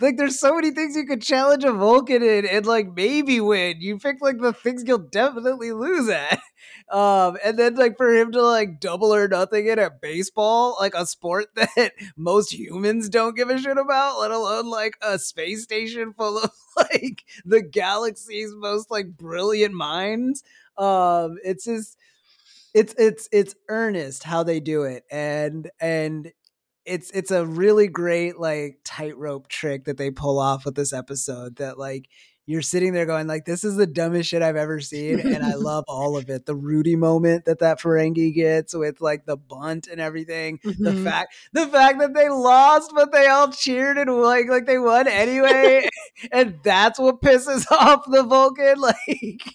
Like, 0.00 0.16
there's 0.16 0.40
so 0.40 0.54
many 0.54 0.70
things 0.70 0.96
you 0.96 1.04
could 1.06 1.22
challenge 1.22 1.64
a 1.64 1.72
Vulcan 1.72 2.22
in 2.22 2.46
and 2.46 2.66
like 2.66 2.94
maybe 2.94 3.40
win. 3.40 3.80
You 3.80 3.98
pick 3.98 4.16
like 4.20 4.38
the 4.38 4.52
things 4.52 4.84
you'll 4.86 4.98
definitely 4.98 5.72
lose 5.72 6.08
at. 6.08 6.40
Um, 6.90 7.36
and 7.44 7.56
then 7.56 7.76
like 7.76 7.96
for 7.96 8.12
him 8.12 8.32
to 8.32 8.42
like 8.42 8.80
double 8.80 9.14
or 9.14 9.28
nothing 9.28 9.68
in 9.68 9.78
at 9.78 10.00
baseball, 10.00 10.76
like 10.80 10.92
a 10.94 11.06
sport 11.06 11.46
that 11.54 11.92
most 12.16 12.52
humans 12.52 13.08
don't 13.08 13.36
give 13.36 13.48
a 13.48 13.58
shit 13.58 13.78
about, 13.78 14.18
let 14.18 14.32
alone 14.32 14.68
like 14.68 14.96
a 15.00 15.18
space 15.18 15.62
station 15.62 16.12
full 16.12 16.38
of 16.38 16.50
like 16.76 17.24
the 17.44 17.62
galaxy's 17.62 18.52
most 18.56 18.90
like 18.90 19.16
brilliant 19.16 19.72
minds. 19.72 20.42
Um, 20.76 21.38
it's 21.44 21.64
just 21.64 21.96
it's 22.74 22.94
it's 22.98 23.28
it's 23.32 23.54
earnest 23.68 24.22
how 24.24 24.42
they 24.42 24.60
do 24.60 24.82
it, 24.84 25.04
and 25.10 25.70
and 25.80 26.32
it's 26.90 27.10
it's 27.12 27.30
a 27.30 27.46
really 27.46 27.88
great 27.88 28.38
like 28.38 28.78
tightrope 28.84 29.48
trick 29.48 29.84
that 29.84 29.96
they 29.96 30.10
pull 30.10 30.38
off 30.38 30.64
with 30.64 30.74
this 30.74 30.92
episode 30.92 31.56
that 31.56 31.78
like 31.78 32.06
you're 32.46 32.62
sitting 32.62 32.92
there 32.92 33.06
going 33.06 33.28
like 33.28 33.44
this 33.44 33.62
is 33.62 33.76
the 33.76 33.86
dumbest 33.86 34.28
shit 34.28 34.42
I've 34.42 34.56
ever 34.56 34.80
seen 34.80 35.20
and 35.20 35.44
I 35.44 35.54
love 35.54 35.84
all 35.86 36.16
of 36.16 36.28
it. 36.28 36.46
The 36.46 36.54
Rudy 36.56 36.96
moment 36.96 37.44
that 37.44 37.60
that 37.60 37.80
Ferengi 37.80 38.34
gets 38.34 38.74
with 38.74 39.00
like 39.00 39.24
the 39.24 39.36
bunt 39.36 39.86
and 39.86 40.00
everything. 40.00 40.58
The 40.64 40.70
Mhm. 40.90 41.04
fact 41.04 41.34
the 41.52 41.68
fact 41.68 42.00
that 42.00 42.12
they 42.14 42.28
lost 42.28 42.90
but 42.92 43.12
they 43.12 43.28
all 43.28 43.52
cheered 43.52 43.98
and 43.98 44.10
like 44.20 44.48
like 44.48 44.66
they 44.66 44.78
won 44.78 45.06
anyway 45.06 45.88
and 46.32 46.58
that's 46.64 46.98
what 46.98 47.22
pisses 47.22 47.64
off 47.70 48.04
the 48.10 48.24
Vulcan 48.24 48.80
like 48.80 49.54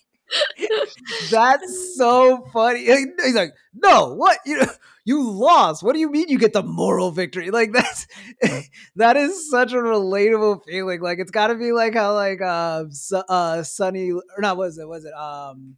that's 1.29 1.97
so 1.97 2.45
funny. 2.53 2.85
He's 2.85 3.35
like, 3.35 3.53
"No, 3.73 4.13
what? 4.13 4.39
You 4.45 4.61
you 5.05 5.29
lost. 5.29 5.83
What 5.83 5.93
do 5.93 5.99
you 5.99 6.09
mean 6.09 6.29
you 6.29 6.39
get 6.39 6.53
the 6.53 6.63
moral 6.63 7.11
victory?" 7.11 7.51
Like 7.51 7.71
that's 7.71 8.07
that 8.95 9.17
is 9.17 9.49
such 9.49 9.73
a 9.73 9.77
relatable 9.77 10.63
feeling. 10.65 11.01
Like 11.01 11.19
it's 11.19 11.31
got 11.31 11.47
to 11.47 11.55
be 11.55 11.71
like 11.71 11.93
how 11.93 12.13
like 12.13 12.41
uh, 12.41 12.85
uh 13.29 13.63
Sunny 13.63 14.11
or 14.11 14.23
not 14.39 14.57
was 14.57 14.77
it 14.77 14.87
was 14.87 15.05
it 15.05 15.13
um 15.13 15.77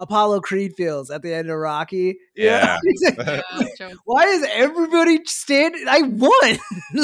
Apollo 0.00 0.40
Creed 0.40 0.74
feels 0.76 1.10
at 1.10 1.22
the 1.22 1.32
end 1.32 1.50
of 1.50 1.56
Rocky. 1.56 2.18
Yeah. 2.34 2.78
He's 2.84 3.16
like, 3.16 3.44
Yeah, 3.80 3.92
why 4.04 4.24
is 4.24 4.46
everybody 4.52 5.20
standing? 5.24 5.84
I 5.88 6.02
won. 6.02 6.58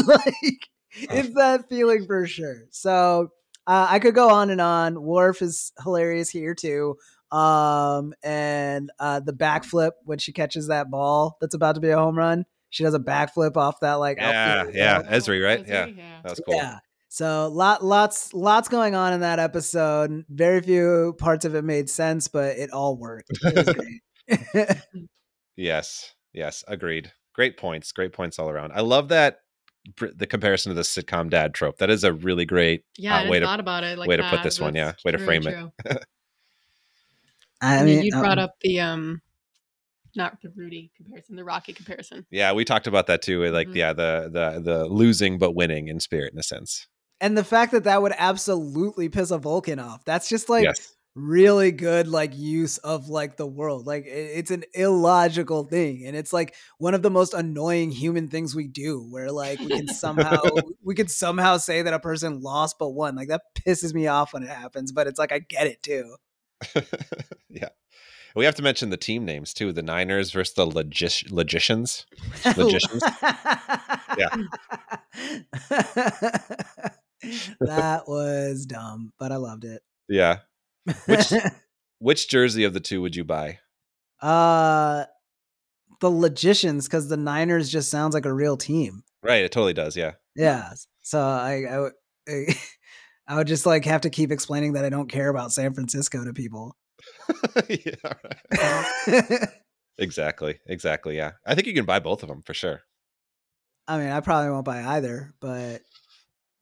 like 0.06 0.68
it's 0.92 1.34
that 1.34 1.68
feeling 1.68 2.06
for 2.06 2.26
sure. 2.26 2.64
So 2.70 3.30
uh, 3.70 3.86
I 3.88 4.00
could 4.00 4.14
go 4.14 4.30
on 4.30 4.50
and 4.50 4.60
on. 4.60 5.00
Worf 5.00 5.42
is 5.42 5.72
hilarious 5.84 6.28
here 6.28 6.54
too. 6.54 6.96
Um, 7.30 8.12
and 8.24 8.90
uh, 8.98 9.20
the 9.20 9.32
backflip 9.32 9.92
when 10.02 10.18
she 10.18 10.32
catches 10.32 10.66
that 10.66 10.90
ball 10.90 11.36
that's 11.40 11.54
about 11.54 11.76
to 11.76 11.80
be 11.80 11.90
a 11.90 11.96
home 11.96 12.18
run, 12.18 12.44
she 12.70 12.82
does 12.82 12.94
a 12.94 12.98
backflip 12.98 13.56
off 13.56 13.78
that 13.80 13.94
like 13.94 14.18
Yeah, 14.18 14.58
outfield 14.62 14.74
yeah. 14.74 14.98
wall. 15.02 15.10
Ezri, 15.12 15.44
right? 15.44 15.64
Yeah. 15.66 15.86
yeah. 15.86 16.20
That 16.24 16.30
was 16.30 16.40
cool. 16.44 16.56
Yeah. 16.56 16.78
So 17.08 17.48
lot 17.48 17.84
lots 17.84 18.34
lots 18.34 18.68
going 18.68 18.94
on 18.96 19.12
in 19.12 19.20
that 19.20 19.38
episode. 19.38 20.24
Very 20.28 20.60
few 20.62 21.14
parts 21.18 21.44
of 21.44 21.54
it 21.54 21.62
made 21.62 21.88
sense, 21.88 22.26
but 22.28 22.56
it 22.56 22.70
all 22.72 22.96
worked. 22.96 23.28
It 23.42 23.66
was 23.66 23.74
great. 24.56 24.78
Yes. 25.56 26.14
Yes. 26.32 26.64
Agreed. 26.68 27.12
Great 27.34 27.56
points. 27.56 27.92
Great 27.92 28.12
points 28.12 28.38
all 28.38 28.48
around. 28.50 28.72
I 28.74 28.80
love 28.80 29.08
that 29.08 29.40
br- 29.40 29.49
the 30.14 30.26
comparison 30.26 30.70
to 30.70 30.74
the 30.74 30.82
sitcom 30.82 31.30
dad 31.30 31.54
trope. 31.54 31.78
That 31.78 31.90
is 31.90 32.04
a 32.04 32.12
really 32.12 32.44
great 32.44 32.84
Yeah, 32.96 33.20
uh, 33.22 33.30
way 33.30 33.40
to 33.40 33.46
thought 33.46 33.60
about 33.60 33.84
it 33.84 33.98
like 33.98 34.08
way 34.08 34.16
to 34.16 34.22
put 34.24 34.36
that. 34.36 34.42
this 34.42 34.60
one, 34.60 34.74
yeah. 34.74 34.92
Way 35.04 35.12
to 35.12 35.18
frame 35.18 35.46
it. 35.46 35.52
true. 35.52 35.72
I 37.62 37.78
I 37.78 37.84
mean, 37.84 37.96
mean, 37.96 38.04
you 38.04 38.12
brought 38.12 38.38
um, 38.38 38.44
up 38.44 38.54
the 38.62 38.80
um, 38.80 39.20
not 40.16 40.40
the 40.42 40.50
Rudy 40.56 40.90
comparison, 40.96 41.36
the 41.36 41.44
Rocky 41.44 41.72
comparison. 41.72 42.26
Yeah, 42.30 42.52
we 42.52 42.64
talked 42.64 42.86
about 42.86 43.06
that 43.08 43.22
too. 43.22 43.44
Like, 43.50 43.68
Mhm. 43.68 43.74
yeah, 43.76 43.92
the 43.92 44.30
the 44.32 44.60
the 44.60 44.86
losing 44.86 45.38
but 45.38 45.52
winning 45.52 45.88
in 45.88 46.00
spirit, 46.00 46.32
in 46.32 46.38
a 46.38 46.42
sense. 46.42 46.86
and 47.20 47.36
the 47.36 47.44
fact 47.44 47.72
that 47.72 47.84
that 47.84 48.00
would 48.00 48.14
absolutely 48.16 49.08
piss 49.10 49.30
a 49.30 49.38
Vulcan 49.38 49.78
off. 49.78 50.04
That's 50.06 50.28
just 50.28 50.48
like 50.48 50.64
yes. 50.64 50.92
Really 51.14 51.72
good 51.72 52.06
like 52.06 52.36
use 52.36 52.78
of 52.78 53.08
like 53.08 53.36
the 53.36 53.46
world. 53.46 53.86
Like 53.86 54.04
it's 54.06 54.50
an 54.50 54.64
illogical 54.74 55.64
thing, 55.64 56.06
and 56.06 56.16
it's 56.16 56.32
like 56.32 56.54
one 56.78 56.94
of 56.94 57.02
the 57.02 57.10
most 57.10 57.34
annoying 57.34 57.90
human 57.90 58.28
things 58.28 58.54
we 58.54 58.68
do, 58.68 59.00
where 59.10 59.30
like 59.30 59.58
we 59.60 59.68
can 59.68 59.88
somehow 59.88 60.40
we 60.82 60.94
could 60.94 61.10
somehow 61.10 61.56
say 61.56 61.82
that 61.82 61.94
a 61.94 62.00
person 62.00 62.40
lost 62.40 62.76
but 62.78 62.90
won. 62.90 63.16
Like 63.16 63.28
that 63.28 63.42
pisses 63.54 63.94
me 63.94 64.06
off 64.06 64.32
when 64.32 64.42
it 64.42 64.48
happens, 64.48 64.92
but 64.92 65.06
it's 65.06 65.18
like 65.18 65.32
I 65.32 65.40
get 65.40 65.66
it 65.66 65.82
too. 65.82 66.16
yeah. 67.48 67.68
We 68.36 68.44
have 68.44 68.54
to 68.56 68.62
mention 68.62 68.90
the 68.90 68.96
team 68.96 69.24
names 69.24 69.52
too. 69.52 69.72
The 69.72 69.82
Niners 69.82 70.30
versus 70.30 70.54
the 70.54 70.66
Logi- 70.66 71.26
Logicians. 71.30 72.06
Oh. 72.44 72.54
Logicians. 72.56 73.02
yeah. 74.16 74.28
that 77.60 78.04
was 78.06 78.66
dumb, 78.66 79.12
but 79.18 79.32
I 79.32 79.36
loved 79.36 79.64
it. 79.64 79.82
Yeah. 80.08 80.38
Which 81.06 81.32
which 81.98 82.28
jersey 82.28 82.64
of 82.64 82.72
the 82.74 82.80
two 82.80 83.00
would 83.02 83.16
you 83.16 83.24
buy? 83.24 83.58
uh 84.22 85.04
the 86.00 86.10
logicians 86.10 86.86
because 86.86 87.08
the 87.08 87.16
Niners 87.16 87.68
just 87.70 87.90
sounds 87.90 88.14
like 88.14 88.24
a 88.26 88.32
real 88.32 88.56
team. 88.56 89.02
Right, 89.22 89.44
it 89.44 89.52
totally 89.52 89.74
does. 89.74 89.96
Yeah. 89.96 90.12
Yeah. 90.34 90.72
So 91.02 91.20
I 91.20 91.64
I, 91.70 91.78
would- 91.80 91.92
I, 92.28 92.44
I 93.28 93.36
would 93.36 93.46
just 93.46 93.66
like 93.66 93.84
have 93.84 94.00
to 94.02 94.10
keep 94.10 94.32
explaining 94.32 94.72
that 94.74 94.84
I 94.84 94.88
don't 94.88 95.10
care 95.10 95.28
about 95.28 95.52
San 95.52 95.74
Francisco 95.74 96.24
to 96.24 96.32
people. 96.32 96.76
yeah. 97.68 99.46
Exactly. 99.98 100.58
Exactly. 100.66 101.16
Yeah. 101.16 101.32
I 101.46 101.54
think 101.54 101.66
you 101.66 101.74
can 101.74 101.84
buy 101.84 101.98
both 102.00 102.22
of 102.22 102.28
them 102.28 102.42
for 102.42 102.54
sure. 102.54 102.80
I 103.86 103.98
mean, 103.98 104.08
I 104.10 104.20
probably 104.20 104.50
won't 104.50 104.64
buy 104.64 104.82
either, 104.96 105.34
but 105.40 105.82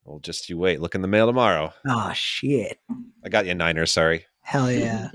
Well, 0.09 0.21
just 0.21 0.49
you 0.49 0.57
wait. 0.57 0.81
Look 0.81 0.95
in 0.95 1.03
the 1.03 1.09
mail 1.09 1.27
tomorrow. 1.27 1.71
oh 1.87 2.13
shit. 2.15 2.81
I 3.23 3.29
got 3.29 3.45
you, 3.45 3.55
Niners. 3.55 3.93
Sorry. 3.93 4.25
Hell 4.41 4.73
yeah. 4.73 5.11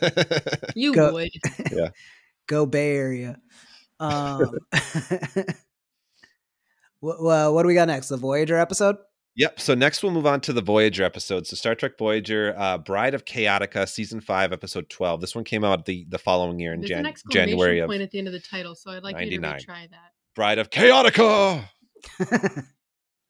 you 0.74 0.94
Go- 0.94 1.12
would. 1.12 1.30
Go 2.46 2.64
Bay 2.64 2.96
Area. 2.96 3.38
Um 4.00 4.50
well, 7.02 7.54
what 7.54 7.62
do 7.62 7.68
we 7.68 7.74
got 7.74 7.88
next? 7.88 8.08
The 8.08 8.16
Voyager 8.16 8.56
episode? 8.56 8.96
Yep. 9.36 9.60
So 9.60 9.74
next 9.74 10.02
we'll 10.02 10.12
move 10.12 10.26
on 10.26 10.40
to 10.42 10.54
the 10.54 10.62
Voyager 10.62 11.04
episode. 11.04 11.46
So 11.46 11.54
Star 11.54 11.74
Trek 11.74 11.98
Voyager, 11.98 12.54
uh, 12.56 12.78
Bride 12.78 13.12
of 13.12 13.26
Chaotica, 13.26 13.86
season 13.86 14.22
five, 14.22 14.54
episode 14.54 14.88
twelve. 14.88 15.20
This 15.20 15.34
one 15.34 15.44
came 15.44 15.64
out 15.64 15.84
the 15.84 16.06
the 16.08 16.18
following 16.18 16.58
year 16.58 16.72
in 16.72 16.80
There's 16.80 16.88
Jan- 16.88 17.00
an 17.00 17.06
exclamation 17.06 17.50
January 17.50 17.78
of 17.80 17.88
point 17.88 18.00
at 18.02 18.10
the 18.10 18.18
end 18.18 18.26
of 18.26 18.32
the 18.32 18.40
title, 18.40 18.74
so 18.74 18.90
I'd 18.90 19.02
like 19.02 19.20
you 19.20 19.38
to 19.38 19.46
retry 19.46 19.90
that. 19.90 20.12
Bride 20.34 20.58
of 20.58 20.70
Chaotica. 20.70 21.62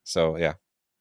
So 0.04 0.36
yeah, 0.36 0.54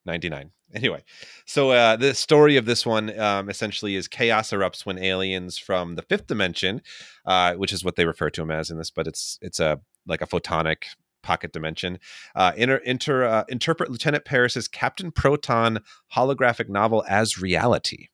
99. 0.09 0.51
Anyway, 0.71 1.03
so 1.45 1.71
uh, 1.71 1.95
the 1.95 2.13
story 2.13 2.55
of 2.55 2.67
this 2.67 2.85
one 2.85 3.19
um, 3.19 3.49
essentially 3.49 3.95
is 3.95 4.07
chaos 4.07 4.51
erupts 4.51 4.85
when 4.85 4.99
aliens 4.99 5.57
from 5.57 5.95
the 5.95 6.03
fifth 6.03 6.27
dimension, 6.27 6.83
uh, 7.25 7.55
which 7.55 7.73
is 7.73 7.83
what 7.83 7.95
they 7.95 8.05
refer 8.05 8.29
to 8.29 8.41
them 8.41 8.51
as 8.51 8.69
in 8.69 8.77
this, 8.77 8.91
but 8.91 9.07
it's 9.07 9.39
it's 9.41 9.59
a 9.59 9.81
like 10.05 10.21
a 10.21 10.27
photonic 10.27 10.83
pocket 11.23 11.53
dimension. 11.53 11.97
Uh, 12.35 12.51
inter, 12.55 12.75
inter 12.75 13.23
uh, 13.23 13.43
interpret 13.49 13.89
Lieutenant 13.89 14.25
Paris's 14.25 14.67
Captain 14.67 15.11
Proton 15.11 15.79
holographic 16.15 16.69
novel 16.69 17.03
as 17.09 17.39
reality. 17.39 18.09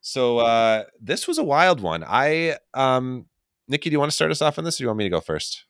So 0.00 0.38
uh, 0.38 0.84
this 1.00 1.26
was 1.26 1.38
a 1.38 1.44
wild 1.44 1.80
one. 1.80 2.04
I 2.06 2.58
um, 2.72 3.26
Nikki, 3.66 3.90
do 3.90 3.94
you 3.94 3.98
want 3.98 4.12
to 4.12 4.16
start 4.16 4.30
us 4.30 4.40
off 4.40 4.58
on 4.58 4.64
this, 4.64 4.76
or 4.76 4.78
do 4.78 4.84
you 4.84 4.88
want 4.88 4.98
me 4.98 5.04
to 5.04 5.10
go 5.10 5.20
first? 5.20 5.64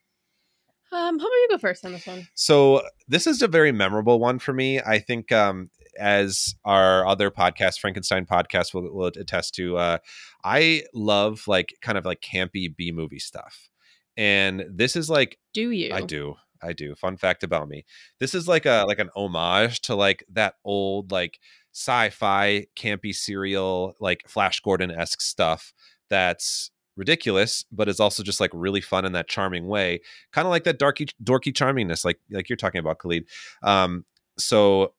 Um, 0.90 1.18
how 1.18 1.26
about 1.26 1.34
you 1.34 1.48
go 1.50 1.58
first 1.58 1.84
on 1.84 1.92
this 1.92 2.06
one? 2.06 2.26
So 2.34 2.82
this 3.08 3.26
is 3.26 3.42
a 3.42 3.48
very 3.48 3.72
memorable 3.72 4.18
one 4.18 4.38
for 4.38 4.52
me. 4.52 4.80
I 4.80 4.98
think 4.98 5.30
um, 5.32 5.70
as 5.98 6.54
our 6.64 7.06
other 7.06 7.30
podcast, 7.30 7.80
Frankenstein 7.80 8.24
podcast, 8.24 8.72
will, 8.72 8.92
will 8.92 9.06
attest 9.06 9.54
to. 9.56 9.76
Uh, 9.76 9.98
I 10.44 10.84
love 10.94 11.46
like 11.46 11.74
kind 11.82 11.98
of 11.98 12.04
like 12.04 12.20
campy 12.20 12.74
B 12.74 12.90
movie 12.92 13.18
stuff, 13.18 13.68
and 14.16 14.64
this 14.70 14.96
is 14.96 15.10
like 15.10 15.38
Do 15.52 15.70
you? 15.70 15.92
I 15.92 16.00
do. 16.00 16.36
I 16.62 16.72
do. 16.72 16.94
Fun 16.94 17.16
fact 17.16 17.44
about 17.44 17.68
me. 17.68 17.84
This 18.18 18.34
is 18.34 18.48
like 18.48 18.66
a 18.66 18.84
like 18.88 18.98
an 18.98 19.10
homage 19.14 19.80
to 19.82 19.94
like 19.94 20.24
that 20.32 20.54
old 20.64 21.12
like 21.12 21.38
sci-fi 21.72 22.66
campy 22.76 23.14
serial 23.14 23.94
like 24.00 24.22
Flash 24.26 24.60
Gordon-esque 24.60 25.20
stuff 25.20 25.72
that's 26.10 26.70
ridiculous, 26.98 27.64
but 27.72 27.88
is 27.88 28.00
also 28.00 28.22
just 28.22 28.40
like 28.40 28.50
really 28.52 28.80
fun 28.80 29.04
in 29.04 29.12
that 29.12 29.28
charming 29.28 29.66
way, 29.66 30.00
kind 30.32 30.46
of 30.46 30.50
like 30.50 30.64
that 30.64 30.78
darky 30.78 31.06
dorky 31.22 31.52
charmingness, 31.52 32.04
like 32.04 32.18
like 32.30 32.48
you're 32.48 32.56
talking 32.56 32.80
about, 32.80 32.98
Kalid. 32.98 33.24
Um, 33.62 34.04
so 34.38 34.92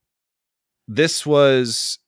this 0.88 1.26
was 1.26 2.00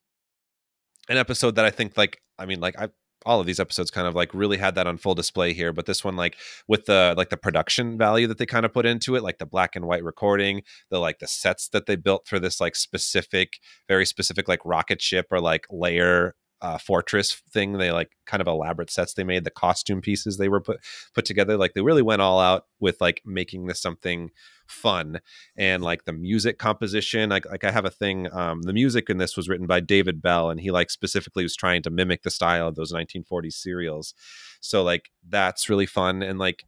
an 1.09 1.17
episode 1.17 1.55
that 1.55 1.65
I 1.65 1.69
think 1.69 1.97
like 1.97 2.21
I 2.39 2.45
mean 2.45 2.59
like 2.59 2.79
I 2.79 2.89
all 3.25 3.39
of 3.39 3.45
these 3.45 3.59
episodes 3.59 3.91
kind 3.91 4.07
of 4.07 4.15
like 4.15 4.33
really 4.33 4.57
had 4.57 4.75
that 4.75 4.87
on 4.87 4.97
full 4.97 5.13
display 5.13 5.53
here 5.53 5.71
but 5.71 5.85
this 5.85 6.03
one 6.03 6.15
like 6.15 6.35
with 6.67 6.85
the 6.85 7.13
like 7.15 7.29
the 7.29 7.37
production 7.37 7.97
value 7.97 8.25
that 8.25 8.39
they 8.39 8.47
kind 8.47 8.65
of 8.65 8.73
put 8.73 8.85
into 8.85 9.15
it 9.15 9.21
like 9.21 9.37
the 9.37 9.45
black 9.45 9.75
and 9.75 9.85
white 9.85 10.03
recording 10.03 10.63
the 10.89 10.97
like 10.97 11.19
the 11.19 11.27
sets 11.27 11.69
that 11.69 11.85
they 11.85 11.95
built 11.95 12.27
for 12.27 12.39
this 12.39 12.59
like 12.59 12.75
specific 12.75 13.59
very 13.87 14.05
specific 14.05 14.47
like 14.47 14.59
rocket 14.65 15.01
ship 15.01 15.27
or 15.29 15.39
like 15.39 15.65
layer 15.69 16.33
uh, 16.61 16.77
fortress 16.77 17.41
thing 17.51 17.73
they 17.73 17.91
like 17.91 18.11
kind 18.25 18.39
of 18.39 18.47
elaborate 18.47 18.91
sets 18.91 19.13
they 19.13 19.23
made 19.23 19.43
the 19.43 19.49
costume 19.49 19.99
pieces 19.99 20.37
they 20.37 20.49
were 20.49 20.61
put 20.61 20.79
put 21.13 21.25
together 21.25 21.57
like 21.57 21.73
they 21.73 21.81
really 21.81 22.01
went 22.03 22.21
all 22.21 22.39
out 22.39 22.65
with 22.79 23.01
like 23.01 23.21
making 23.25 23.65
this 23.65 23.81
something 23.81 24.29
fun. 24.67 25.19
And 25.57 25.83
like 25.83 26.05
the 26.05 26.13
music 26.13 26.57
composition 26.57 27.29
like, 27.29 27.45
like 27.45 27.63
i 27.63 27.71
have 27.71 27.85
a 27.85 27.89
thing 27.89 28.31
um 28.31 28.61
the 28.61 28.73
music 28.73 29.09
in 29.09 29.17
this 29.17 29.35
was 29.35 29.49
written 29.49 29.67
by 29.67 29.79
david 29.79 30.21
bell 30.21 30.49
and 30.49 30.61
he 30.61 30.71
like 30.71 30.89
specifically 30.89 31.43
was 31.43 31.55
trying 31.55 31.81
to 31.83 31.89
mimic 31.89 32.23
the 32.23 32.31
style 32.31 32.67
of 32.67 32.75
those 32.75 32.93
1940s 32.93 33.53
serials. 33.53 34.13
So 34.61 34.83
like 34.83 35.11
that's 35.27 35.69
really 35.69 35.85
fun 35.85 36.21
and 36.21 36.39
like 36.39 36.65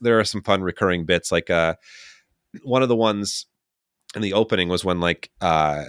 there 0.00 0.18
are 0.18 0.24
some 0.24 0.42
fun 0.42 0.62
recurring 0.62 1.04
bits 1.04 1.30
like 1.30 1.50
uh 1.50 1.74
one 2.62 2.82
of 2.82 2.88
the 2.88 2.96
ones 2.96 3.46
in 4.14 4.22
the 4.22 4.32
opening 4.32 4.68
was 4.68 4.84
when 4.84 5.00
like 5.00 5.30
uh 5.40 5.84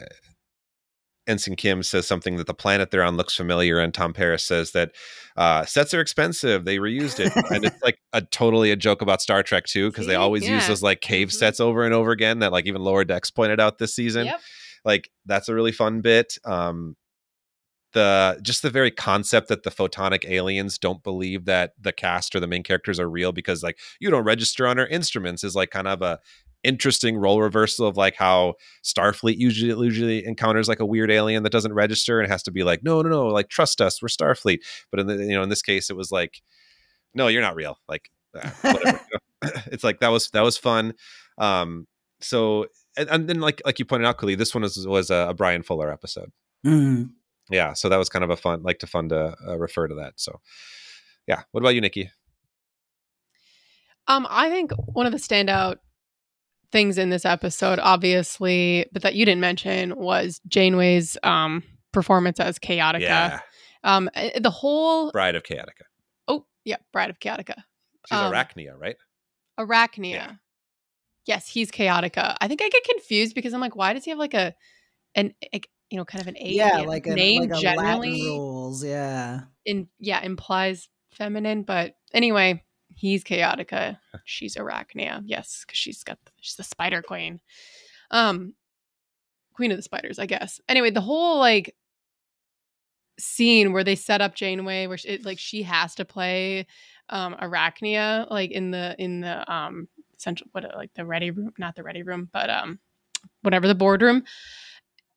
Ensign 1.28 1.56
Kim 1.56 1.84
says 1.84 2.08
something 2.08 2.38
that 2.38 2.48
the 2.48 2.54
planet 2.54 2.90
they're 2.92 3.04
on 3.04 3.18
looks 3.18 3.36
familiar, 3.36 3.80
and 3.80 3.94
Tom 3.94 4.14
Paris 4.14 4.44
says 4.44 4.72
that 4.72 4.92
uh, 5.36 5.66
sets 5.66 5.94
are 5.94 6.02
expensive. 6.02 6.66
They 6.66 6.78
reused 6.78 7.20
it, 7.20 7.32
and 7.52 7.66
it's 7.66 7.82
like 7.84 8.00
a 8.14 8.22
totally 8.22 8.72
a 8.72 8.76
joke 8.76 9.02
about 9.02 9.22
Star 9.22 9.44
Trek 9.44 9.66
too, 9.66 9.90
because 9.92 10.08
they 10.08 10.16
always 10.16 10.48
use 10.48 10.68
those 10.68 10.82
like 10.82 11.02
cave 11.02 11.28
Mhm. 11.30 11.34
sets 11.34 11.60
over 11.60 11.84
and 11.84 11.94
over 11.94 12.12
again. 12.12 12.40
That 12.40 12.52
like 12.52 12.66
even 12.66 12.82
Lower 12.82 13.04
Decks 13.04 13.30
pointed 13.30 13.60
out 13.60 13.78
this 13.78 13.94
season. 13.96 14.26
Yep. 14.28 14.42
Like 14.86 15.10
that's 15.26 15.50
a 15.50 15.54
really 15.54 15.72
fun 15.74 16.02
bit. 16.02 16.38
Um, 16.46 16.96
the 17.94 18.38
just 18.42 18.62
the 18.62 18.70
very 18.70 18.92
concept 18.92 19.48
that 19.48 19.64
the 19.64 19.72
photonic 19.72 20.26
aliens 20.30 20.78
don't 20.78 21.02
believe 21.04 21.46
that 21.46 21.72
the 21.80 21.94
cast 21.94 22.36
or 22.36 22.40
the 22.40 22.48
main 22.48 22.62
characters 22.62 23.00
are 23.00 23.10
real 23.10 23.32
because 23.32 23.64
like 23.64 23.80
you 24.00 24.10
don't 24.10 24.26
register 24.26 24.68
on 24.68 24.78
our 24.78 24.88
instruments 24.88 25.44
is 25.44 25.56
like 25.56 25.70
kind 25.72 25.88
of 25.88 26.02
a 26.02 26.20
interesting 26.68 27.18
role 27.18 27.41
reversal 27.41 27.88
of 27.88 27.97
like 27.97 28.15
how 28.15 28.55
Starfleet 28.84 29.38
usually 29.38 29.86
usually 29.86 30.26
encounters 30.26 30.68
like 30.68 30.80
a 30.80 30.86
weird 30.86 31.09
alien 31.09 31.43
that 31.43 31.51
doesn't 31.51 31.74
register 31.74 32.20
and 32.20 32.32
has 32.32 32.43
to 32.43 32.51
be 32.51 32.63
like 32.63 32.84
no 32.84 33.01
no 33.01 33.09
no 33.09 33.28
like 33.28 33.49
trust 33.49 33.82
us 33.82 34.01
we're 34.01 34.07
Starfleet. 34.07 34.59
But 34.91 34.99
in 34.99 35.07
the 35.07 35.15
you 35.18 35.34
know 35.34 35.43
in 35.43 35.49
this 35.49 35.61
case 35.61 35.89
it 35.89 35.95
was 35.95 36.11
like 36.11 36.41
no 37.13 37.28
you're 37.28 37.41
not 37.41 37.55
real. 37.55 37.80
Like 37.88 38.11
uh, 38.36 38.49
whatever. 38.61 38.99
It's 39.68 39.84
like 39.84 39.99
that 39.99 40.09
was 40.09 40.30
that 40.32 40.41
was 40.43 40.57
fun. 40.57 40.93
Um 41.38 41.88
so 42.22 42.68
and, 42.97 43.09
and 43.09 43.28
then 43.30 43.39
like 43.39 43.61
like 43.65 43.80
you 43.80 43.86
pointed 43.86 44.07
out 44.07 44.18
Kalid, 44.18 44.39
this 44.39 44.53
one 44.53 44.63
was 44.63 44.86
was 44.88 45.09
a, 45.09 45.28
a 45.30 45.34
Bryan 45.34 45.63
Fuller 45.63 45.91
episode. 45.91 46.32
Mhm. 46.65 47.11
yeah 47.51 47.74
so 47.74 47.88
that 47.88 47.97
was 47.97 48.09
kind 48.09 48.26
of 48.26 48.32
a 48.32 48.36
fun 48.36 48.63
like 48.63 48.80
to 48.80 48.88
fun 48.88 49.09
to 49.09 49.36
uh, 49.47 49.57
refer 49.57 49.88
to 49.88 49.95
that 49.95 50.13
so 50.18 50.41
yeah. 51.28 51.41
What 51.51 51.61
about 51.61 51.76
you 51.76 51.82
Nikki? 51.82 52.09
Um, 54.07 54.26
I 54.30 54.49
think 54.49 54.72
one 54.72 55.05
of 55.05 55.11
the 55.11 55.18
standout 55.18 55.78
things 56.72 56.97
in 56.97 57.09
this 57.09 57.26
episode, 57.26 57.80
obviously, 57.80 58.86
but 58.91 59.01
that 59.01 59.15
you 59.15 59.26
didn't 59.26 59.41
mention 59.41 59.95
was 59.95 60.41
Janeway's 60.47 61.18
um 61.24 61.63
performance 61.91 62.39
as 62.39 62.59
Chaotica. 62.59 62.99
yeah 63.01 63.39
Um, 63.84 64.09
eh, 64.13 64.39
the 64.39 64.49
whole 64.49 65.11
Bride 65.11 65.36
of 65.36 65.43
Chaotica 65.43 65.86
oh 66.28 66.45
yeah, 66.65 66.78
Bride 66.91 67.09
of 67.09 67.20
Chaotica, 67.20 67.55
she's 68.07 68.18
Um, 68.18 68.32
Arachnia 68.34 68.78
right 68.78 68.97
Arachnia. 69.59 70.11
Yeah. 70.11 70.32
Yes, 71.26 71.47
he's 71.47 71.72
Chaotica. 71.72 72.38
I 72.39 72.47
think 72.47 72.61
I 72.61 72.70
get 72.70 72.84
confused 72.86 73.36
because 73.36 73.53
I'm 73.53 73.59
like, 73.59 73.76
why 73.76 73.91
does 73.93 74.05
he 74.05 74.11
have 74.11 74.20
like 74.20 74.34
a 74.34 74.53
an 75.15 75.34
like, 75.51 75.70
you 75.89 75.97
know 75.97 76.05
kind 76.05 76.22
of 76.22 76.28
an 76.28 76.38
A 76.38 76.49
Yeah, 76.49 76.80
yeah, 76.80 76.86
like 76.86 77.07
a 77.07 77.15
name 77.15 77.41
like 77.41 77.57
a 77.57 77.61
generally 77.61 78.11
Latin 78.11 78.38
rules. 78.38 78.84
Yeah. 78.84 79.41
in 79.65 79.88
yeah 79.99 80.22
implies 80.22 80.89
feminine, 81.11 81.63
but 81.63 81.95
anyway, 82.13 82.63
he's 82.98 83.24
Chaotica. 83.24 83.98
She's 84.26 84.56
Arachnia. 84.56 85.22
Yes, 85.24 85.64
because 85.66 85.78
she's 85.78 86.04
got 86.04 86.18
the, 86.26 86.32
she's 86.41 86.56
the 86.56 86.64
Spider 86.64 87.02
Queen, 87.02 87.39
um, 88.12 88.54
Queen 89.54 89.72
of 89.72 89.78
the 89.78 89.84
Spiders, 89.84 90.20
I 90.20 90.26
guess. 90.26 90.60
Anyway, 90.68 90.89
the 90.89 91.02
whole 91.02 91.39
like 91.39 91.76
scene 93.20 93.72
where 93.72 93.84
they 93.84 93.95
set 93.95 94.22
up 94.22 94.36
Janeway, 94.36 94.88
where 94.88 94.98
she, 94.98 95.10
it, 95.10 95.26
like 95.26 95.39
she 95.39 95.64
has 95.64 95.95
to 95.95 96.06
play 96.06 96.68
um 97.10 97.36
Arachnia, 97.41 98.30
like 98.30 98.52
in 98.52 98.72
the 98.72 98.95
in 99.00 99.22
the 99.22 99.52
um 99.52 99.88
central 100.18 100.50
what 100.52 100.66
like 100.76 100.93
the 100.95 101.06
ready 101.06 101.32
room, 101.32 101.54
not 101.58 101.76
the 101.76 101.84
ready 101.84 102.04
room, 102.04 102.30
but 102.34 102.50
um 102.50 102.80
whatever 103.41 103.68
the 103.68 103.76
boardroom 103.76 104.24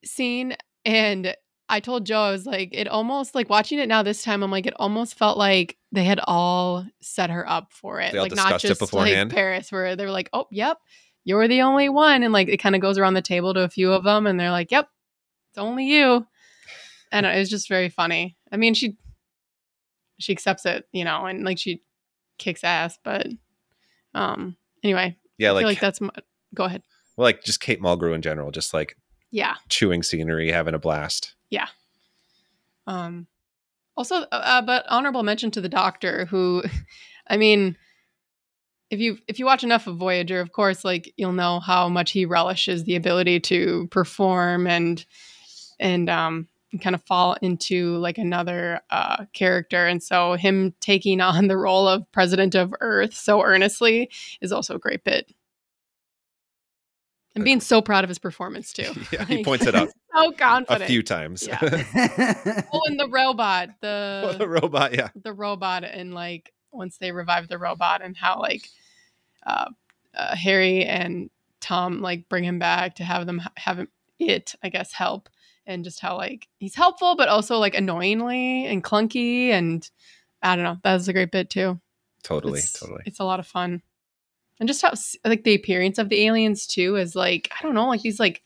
scene 0.05 0.57
and 0.85 1.35
I 1.69 1.79
told 1.79 2.05
Joe, 2.05 2.23
I 2.23 2.31
was 2.33 2.47
like, 2.47 2.71
it 2.73 2.89
almost 2.89 3.35
like 3.35 3.49
watching 3.49 3.79
it 3.79 3.87
now 3.89 4.03
this 4.03 4.25
time, 4.25 4.43
I'm 4.43 4.51
like, 4.51 4.67
it 4.67 4.75
almost 4.77 5.17
felt 5.17 5.39
like 5.39 5.77
they 5.93 6.05
had 6.05 6.21
all 6.25 6.87
set 7.01 7.31
her 7.31 7.49
up 7.49 7.73
for 7.73 8.01
it. 8.01 8.13
They 8.13 8.21
like 8.21 8.35
not 8.35 8.61
just 8.61 8.79
beforehand? 8.81 9.31
like 9.31 9.37
Paris, 9.37 9.73
where 9.73 9.97
they're 9.97 10.11
like, 10.11 10.31
oh, 10.33 10.47
yep, 10.51 10.79
you're 11.25 11.49
the 11.49 11.63
only 11.63 11.89
one. 11.89 12.23
And 12.23 12.33
like 12.33 12.49
it 12.49 12.59
kind 12.59 12.75
of 12.75 12.81
goes 12.81 12.97
around 12.99 13.15
the 13.15 13.23
table 13.23 13.53
to 13.55 13.61
a 13.63 13.69
few 13.69 13.93
of 13.93 14.05
them 14.05 14.27
and 14.27 14.39
they're 14.39 14.51
like, 14.53 14.71
yep, 14.71 14.89
it's 15.51 15.59
only 15.59 15.87
you. 15.87 16.27
And 17.13 17.27
it 17.27 17.37
was 17.39 17.51
just 17.51 17.69
very 17.69 17.89
funny. 17.89 18.37
I 18.53 18.57
mean, 18.57 18.75
she 18.75 18.97
she 20.19 20.33
accepts 20.33 20.65
it, 20.67 20.87
you 20.93 21.05
know, 21.05 21.27
and 21.27 21.45
like 21.45 21.59
she 21.59 21.83
kicks 22.39 22.63
ass, 22.63 22.99
but 23.03 23.27
um 24.15 24.57
anyway, 24.83 25.17
yeah 25.39 25.49
I 25.49 25.53
like, 25.53 25.63
feel 25.63 25.69
like 25.69 25.81
that's 25.81 26.01
my, 26.01 26.11
go 26.55 26.65
ahead. 26.65 26.83
well, 27.17 27.25
like 27.25 27.43
just 27.43 27.61
Kate 27.61 27.81
Mulgrew 27.81 28.15
in 28.15 28.23
general 28.23 28.51
just 28.51 28.73
like 28.75 28.97
Yeah. 29.31 29.55
chewing 29.69 30.03
scenery 30.03 30.51
having 30.53 30.75
a 30.75 30.79
blast 30.79 31.35
Yeah. 31.51 31.67
Um, 32.87 33.27
also, 34.01 34.23
uh, 34.23 34.27
uh, 34.33 34.63
but 34.63 34.87
honorable 34.89 35.23
mention 35.23 35.51
to 35.51 35.61
the 35.61 35.69
doctor, 35.69 36.25
who, 36.25 36.63
I 37.29 37.37
mean, 37.37 37.77
if 38.89 38.99
you 38.99 39.19
if 39.29 39.39
you 39.39 39.45
watch 39.45 39.63
enough 39.63 39.87
of 39.87 39.99
Voyager, 39.99 40.41
of 40.41 40.53
course, 40.53 40.87
like 40.87 41.13
you'll 41.19 41.35
know 41.35 41.61
how 41.61 41.87
much 41.87 42.13
he 42.13 42.25
relishes 42.25 42.85
the 42.85 42.97
ability 42.97 43.41
to 43.41 43.89
perform 43.91 44.67
and 44.67 45.05
and 45.79 46.09
um 46.09 46.49
kind 46.83 46.95
of 46.95 47.03
fall 47.05 47.37
into 47.43 47.99
like 47.99 48.17
another 48.17 48.81
uh 48.91 49.27
character. 49.35 49.87
And 49.87 50.03
so 50.03 50.33
him 50.33 50.75
taking 50.81 51.21
on 51.21 51.49
the 51.49 51.59
role 51.59 51.87
of 51.87 52.11
president 52.11 52.55
of 52.55 52.75
earth 52.81 53.13
so 53.13 53.43
earnestly 53.43 54.11
is 54.41 54.51
also 54.51 54.77
a 54.77 54.81
great 54.81 55.05
bit 55.05 55.31
and 57.35 57.45
being 57.45 57.61
so 57.61 57.81
proud 57.81 58.05
of 58.05 58.09
his 58.09 58.19
performance 58.19 58.73
too. 58.73 58.93
Yeah, 59.13 59.25
he 59.25 59.45
points 59.45 59.67
it 59.67 59.75
out 59.77 59.89
so 60.15 60.33
confident. 60.33 60.83
a 60.83 60.87
few 60.87 61.03
times. 61.03 61.47
Yeah. 61.47 61.59
oh 62.73 62.81
and 62.87 62.99
the 62.99 63.09
robot 63.11 63.71
Well, 63.83 64.33
the 64.33 64.39
the 64.39 64.49
robot 64.49 64.95
yeah. 64.95 65.09
the 65.15 65.33
robot 65.33 65.85
and 65.85 66.13
like 66.15 66.53
once 66.73 66.99
they 66.99 67.13
revive 67.13 67.49
the 67.49 67.59
robot 67.59 68.03
and 68.03 68.17
how 68.17 68.39
like 68.41 68.69
uh, 69.45 69.67
uh 70.15 70.37
harry 70.37 70.85
and 70.85 71.31
tom 71.61 72.01
like 72.01 72.29
bring 72.29 72.45
him 72.45 72.59
back 72.59 72.97
to 72.97 73.05
have 73.05 73.27
them 73.27 73.43
have 73.57 73.79
him, 73.79 73.89
it 74.19 74.55
i 74.63 74.69
guess 74.69 74.93
help 74.93 75.29
and 75.67 75.83
just 75.85 76.01
how 76.01 76.17
like 76.17 76.47
he's 76.59 76.75
helpful 76.77 77.17
but 77.17 77.29
also 77.29 77.59
like 77.59 77.75
annoyingly 77.75 78.67
and 78.67 78.85
clunky 78.85 79.49
and 79.49 79.91
i 80.43 80.55
don't 80.55 80.65
know 80.65 80.77
that 80.85 80.95
was 80.95 81.09
a 81.09 81.13
great 81.13 81.33
bit 81.33 81.51
too. 81.51 81.81
Totally 82.23 82.59
it's, 82.59 82.79
totally. 82.79 83.03
it's 83.07 83.19
a 83.19 83.25
lot 83.25 83.41
of 83.41 83.47
fun 83.47 83.83
and 84.61 84.69
just 84.69 84.83
how 84.83 84.93
like 85.25 85.43
the 85.45 85.55
appearance 85.55 85.99
of 85.99 86.09
the 86.11 86.25
aliens 86.27 86.67
too 86.67 86.97
is 86.97 87.17
like 87.17 87.51
i 87.59 87.63
don't 87.63 87.75
know 87.75 87.89
like 87.89 88.03
these 88.03 88.21
like 88.21 88.43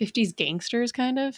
50s 0.00 0.34
gangsters 0.36 0.92
kind 0.92 1.18
of 1.18 1.36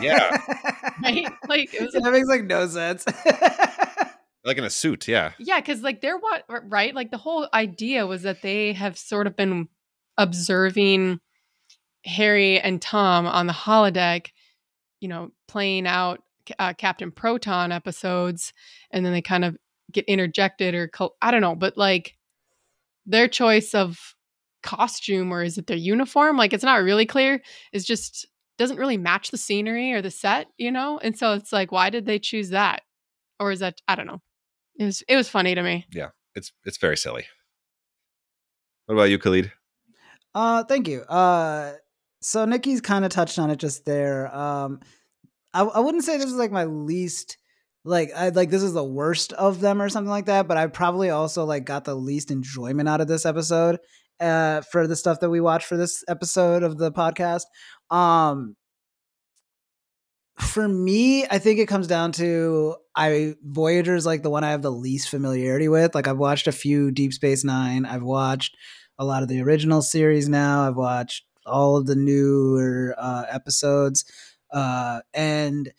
Yeah. 0.00 0.36
right 1.02 1.26
like 1.48 1.72
it 1.74 1.80
was 1.82 1.92
that 1.92 2.12
makes 2.12 2.28
like 2.28 2.44
no 2.44 2.66
sense. 2.66 3.04
like 4.44 4.58
in 4.58 4.64
a 4.64 4.68
suit 4.70 5.08
yeah 5.08 5.32
Yeah, 5.38 5.58
because 5.60 5.80
like 5.82 6.02
they're 6.02 6.18
what 6.18 6.44
right? 6.48 6.94
Like 6.94 7.10
the 7.10 7.16
whole 7.16 7.48
idea 7.54 8.06
was 8.06 8.22
that 8.22 8.42
they 8.42 8.74
have 8.74 8.98
sort 8.98 9.26
of 9.26 9.36
been 9.36 9.68
observing 10.18 11.20
Harry 12.04 12.60
and 12.60 12.80
Tom 12.82 13.26
on 13.26 13.46
the 13.46 13.54
holodeck, 13.54 14.28
you 15.00 15.08
know, 15.08 15.30
playing 15.46 15.86
out 15.86 16.22
uh, 16.58 16.74
Captain 16.74 17.10
Proton 17.10 17.72
episodes, 17.72 18.52
and 18.90 19.04
then 19.04 19.14
they 19.14 19.22
kind 19.22 19.44
of 19.46 19.56
get 19.92 20.04
interjected 20.04 20.74
or 20.74 20.88
co- 20.88 21.14
I 21.22 21.30
don't 21.30 21.40
know, 21.40 21.54
but 21.56 21.78
like 21.78 22.17
their 23.08 23.26
choice 23.26 23.74
of 23.74 24.14
costume 24.62 25.32
or 25.32 25.42
is 25.42 25.58
it 25.58 25.66
their 25.66 25.76
uniform? 25.76 26.36
Like 26.36 26.52
it's 26.52 26.64
not 26.64 26.82
really 26.82 27.06
clear. 27.06 27.42
It's 27.72 27.84
just 27.84 28.26
doesn't 28.58 28.76
really 28.76 28.96
match 28.96 29.30
the 29.30 29.38
scenery 29.38 29.92
or 29.92 30.02
the 30.02 30.10
set, 30.10 30.48
you 30.58 30.70
know? 30.70 30.98
And 31.02 31.16
so 31.16 31.32
it's 31.32 31.52
like, 31.52 31.72
why 31.72 31.90
did 31.90 32.06
they 32.06 32.18
choose 32.18 32.50
that? 32.50 32.82
Or 33.40 33.52
is 33.52 33.60
that 33.60 33.80
I 33.88 33.94
don't 33.94 34.06
know. 34.06 34.20
It 34.78 34.84
was 34.84 35.02
it 35.08 35.16
was 35.16 35.28
funny 35.28 35.54
to 35.54 35.62
me. 35.62 35.86
Yeah. 35.92 36.08
It's 36.34 36.52
it's 36.64 36.78
very 36.78 36.96
silly 36.96 37.24
what 38.86 38.94
about 38.94 39.10
you 39.10 39.18
Kalid 39.18 39.52
Uh, 40.34 40.64
thank 40.64 40.88
you. 40.88 41.00
Uh, 41.02 41.74
so 42.20 42.44
Nikki's 42.44 42.80
kind 42.80 43.04
of 43.04 43.10
touched 43.10 43.38
on 43.38 43.50
it 43.50 43.58
just 43.58 43.84
there. 43.84 44.34
Um, 44.34 44.80
I, 45.52 45.62
I 45.62 45.80
wouldn't 45.80 46.04
say 46.04 46.16
this 46.16 46.26
is 46.26 46.36
like 46.36 46.52
my 46.52 46.64
least 46.64 47.37
like 47.88 48.10
I 48.14 48.28
like 48.28 48.50
this 48.50 48.62
is 48.62 48.72
the 48.72 48.84
worst 48.84 49.32
of 49.32 49.60
them 49.60 49.80
or 49.80 49.88
something 49.88 50.10
like 50.10 50.26
that, 50.26 50.46
but 50.46 50.56
I 50.56 50.66
probably 50.66 51.10
also 51.10 51.44
like 51.44 51.64
got 51.64 51.84
the 51.84 51.94
least 51.94 52.30
enjoyment 52.30 52.88
out 52.88 53.00
of 53.00 53.08
this 53.08 53.26
episode 53.26 53.78
uh 54.20 54.62
for 54.62 54.86
the 54.86 54.96
stuff 54.96 55.20
that 55.20 55.30
we 55.30 55.40
watched 55.40 55.66
for 55.66 55.76
this 55.76 56.04
episode 56.08 56.62
of 56.62 56.78
the 56.78 56.92
podcast. 56.92 57.44
Um 57.90 58.56
for 60.38 60.68
me, 60.68 61.24
I 61.26 61.38
think 61.38 61.58
it 61.58 61.66
comes 61.66 61.88
down 61.88 62.12
to 62.12 62.76
I 62.94 63.34
Voyager 63.42 63.96
is 63.96 64.06
like 64.06 64.22
the 64.22 64.30
one 64.30 64.44
I 64.44 64.50
have 64.50 64.62
the 64.62 64.70
least 64.70 65.08
familiarity 65.08 65.68
with. 65.68 65.94
Like 65.94 66.06
I've 66.06 66.18
watched 66.18 66.46
a 66.46 66.52
few 66.52 66.90
Deep 66.90 67.12
Space 67.12 67.44
Nine. 67.44 67.84
I've 67.86 68.02
watched 68.02 68.56
a 68.98 69.04
lot 69.04 69.22
of 69.22 69.28
the 69.28 69.40
original 69.40 69.82
series 69.82 70.28
now. 70.28 70.66
I've 70.66 70.76
watched 70.76 71.24
all 71.46 71.76
of 71.76 71.86
the 71.86 71.96
newer 71.96 72.94
uh, 72.98 73.24
episodes, 73.30 74.04
uh, 74.52 75.00
and 75.14 75.72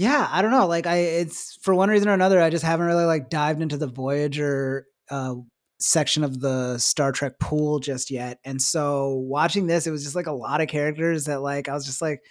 yeah, 0.00 0.26
I 0.30 0.40
don't 0.40 0.50
know. 0.50 0.66
Like 0.66 0.86
I, 0.86 0.96
it's 0.96 1.58
for 1.60 1.74
one 1.74 1.90
reason 1.90 2.08
or 2.08 2.14
another, 2.14 2.40
I 2.40 2.48
just 2.48 2.64
haven't 2.64 2.86
really 2.86 3.04
like 3.04 3.28
dived 3.28 3.60
into 3.60 3.76
the 3.76 3.86
Voyager 3.86 4.86
uh, 5.10 5.34
section 5.78 6.24
of 6.24 6.40
the 6.40 6.78
Star 6.78 7.12
Trek 7.12 7.38
pool 7.38 7.80
just 7.80 8.10
yet. 8.10 8.38
And 8.42 8.62
so 8.62 9.10
watching 9.10 9.66
this, 9.66 9.86
it 9.86 9.90
was 9.90 10.02
just 10.02 10.16
like 10.16 10.26
a 10.26 10.32
lot 10.32 10.62
of 10.62 10.68
characters 10.68 11.26
that 11.26 11.42
like 11.42 11.68
I 11.68 11.74
was 11.74 11.84
just 11.84 12.00
like 12.00 12.22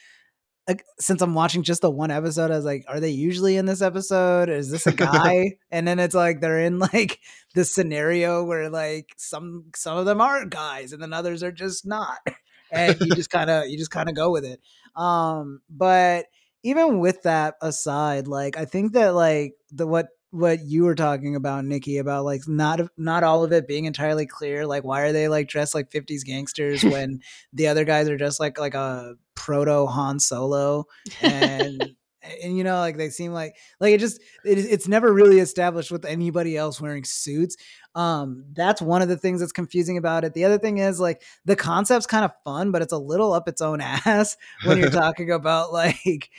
like, 0.67 0.84
since 0.99 1.22
I'm 1.22 1.36
watching 1.36 1.61
just 1.61 1.82
the 1.84 1.91
one 1.91 2.09
episode, 2.09 2.49
I 2.49 2.55
was 2.55 2.65
like, 2.65 2.86
are 2.88 2.99
they 2.99 3.11
usually 3.11 3.55
in 3.55 3.67
this 3.67 3.84
episode? 3.84 4.49
Is 4.49 4.72
this 4.72 4.88
a 4.88 4.91
guy? 4.91 5.51
and 5.72 5.88
then 5.88 5.99
it's 5.99 6.15
like 6.15 6.41
they're 6.41 6.61
in 6.61 6.80
like 6.80 7.20
this 7.53 7.72
scenario 7.72 8.45
where 8.45 8.72
like 8.72 9.13
some 9.15 9.65
some 9.76 9.95
of 9.95 10.07
them 10.07 10.22
are 10.22 10.43
guys 10.45 10.91
and 10.91 11.03
then 11.03 11.13
others 11.13 11.43
are 11.43 11.51
just 11.51 11.86
not. 11.86 12.17
And 12.72 13.01
you 13.01 13.15
just 13.15 13.32
kind 13.32 13.49
of 13.49 13.67
you 13.67 13.80
just 13.80 13.89
kind 13.89 14.09
of 14.09 14.15
go 14.15 14.30
with 14.30 14.45
it. 14.45 14.61
Um, 14.95 15.61
but 15.72 16.26
even 16.64 16.99
with 16.99 17.24
that 17.24 17.55
aside, 17.62 18.28
like 18.28 18.57
I 18.57 18.66
think 18.66 18.93
that 18.93 19.14
like 19.16 19.53
the 19.72 19.88
what 19.88 20.07
what 20.32 20.60
you 20.64 20.84
were 20.84 20.95
talking 20.95 21.36
about, 21.36 21.66
Nikki, 21.66 21.97
about 21.97 22.26
like 22.26 22.47
not 22.47 22.82
not 22.97 23.24
all 23.24 23.43
of 23.43 23.51
it 23.51 23.68
being 23.68 23.86
entirely 23.86 24.26
clear. 24.26 24.66
Like, 24.66 24.84
why 24.84 25.01
are 25.01 25.12
they 25.12 25.28
like 25.28 25.47
dressed 25.47 25.74
like 25.76 25.89
'50s 25.91 26.24
gangsters 26.26 26.84
when 26.84 27.22
the 27.53 27.68
other 27.68 27.86
guys 27.86 28.10
are 28.10 28.18
just 28.18 28.39
like 28.39 28.60
like 28.60 28.76
a 28.76 29.16
proto 29.36 29.86
Han 29.88 30.20
Solo 30.20 30.86
and. 31.22 31.95
And 32.24 32.57
you 32.57 32.63
know 32.63 32.80
like 32.80 32.97
they 32.97 33.09
seem 33.09 33.32
like 33.32 33.55
like 33.80 33.93
it 33.93 33.99
just 33.99 34.22
it, 34.43 34.57
it's 34.57 34.88
never 34.88 35.13
really 35.13 35.39
established 35.39 35.91
with 35.91 36.05
anybody 36.05 36.57
else 36.57 36.82
wearing 36.82 37.03
suits 37.03 37.55
um 37.95 38.43
that's 38.53 38.82
one 38.82 39.01
of 39.01 39.07
the 39.07 39.17
things 39.17 39.39
that's 39.39 39.51
confusing 39.51 39.97
about 39.97 40.24
it. 40.24 40.34
The 40.34 40.45
other 40.45 40.57
thing 40.57 40.78
is 40.80 40.99
like 40.99 41.22
the 41.45 41.55
concept's 41.55 42.05
kind 42.05 42.26
of 42.26 42.32
fun 42.43 42.72
but 42.72 42.82
it's 42.82 42.93
a 42.93 42.97
little 42.97 43.34
up 43.34 43.47
its 43.47 43.61
own 43.61 43.82
ass 43.82 44.38
when 44.65 44.78
you're 44.78 44.89
talking 44.91 45.32
about 45.32 45.72
like 45.72 46.30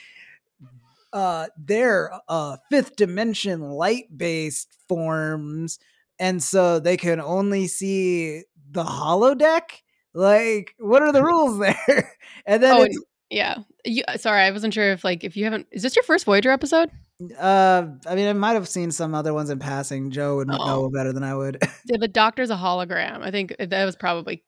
uh 1.13 1.47
their 1.59 2.13
uh 2.29 2.57
fifth 2.71 2.97
dimension 2.97 3.61
light 3.61 4.07
based 4.17 4.77
forms 4.89 5.79
and 6.21 6.43
so 6.43 6.79
they 6.79 6.97
can 6.99 7.21
only 7.21 7.67
see 7.67 8.43
the 8.71 8.85
holodeck? 8.85 9.83
Like 10.15 10.75
what 10.79 11.03
are 11.03 11.13
the 11.13 11.25
rules 11.25 11.59
there? 11.59 12.13
And 12.47 12.63
then 12.63 12.77
Oh, 12.77 12.83
it's, 12.83 12.99
Yeah. 13.31 13.59
You, 13.85 14.03
uh, 14.09 14.17
sorry, 14.19 14.43
I 14.43 14.51
wasn't 14.51 14.75
sure 14.75 14.93
if 14.93 15.05
like 15.05 15.25
if 15.25 15.37
you 15.37 15.45
haven't. 15.45 15.67
Is 15.71 15.83
this 15.83 15.97
your 15.97 16.03
first 16.03 16.25
Voyager 16.25 16.51
episode? 16.51 16.91
uh 17.39 17.85
i 18.07 18.15
mean 18.15 18.27
i 18.29 18.33
might 18.33 18.55
have 18.55 18.67
seen 18.67 18.91
some 18.91 19.15
other 19.15 19.35
ones 19.35 19.51
in 19.51 19.59
passing 19.59 20.11
joe 20.11 20.37
would 20.37 20.49
Oh. 20.51 20.57
know 20.57 20.89
better 20.91 21.13
than 21.13 21.23
i 21.23 21.35
would 21.35 21.59
Yeah, 21.85 21.99
the 21.99 22.09
doctor's 22.09 22.49
a 22.49 22.57
hologram. 22.57 23.21
I 23.23 23.31
think 23.31 23.55
that 23.59 23.85
was 23.85 23.95
probably 23.95 24.43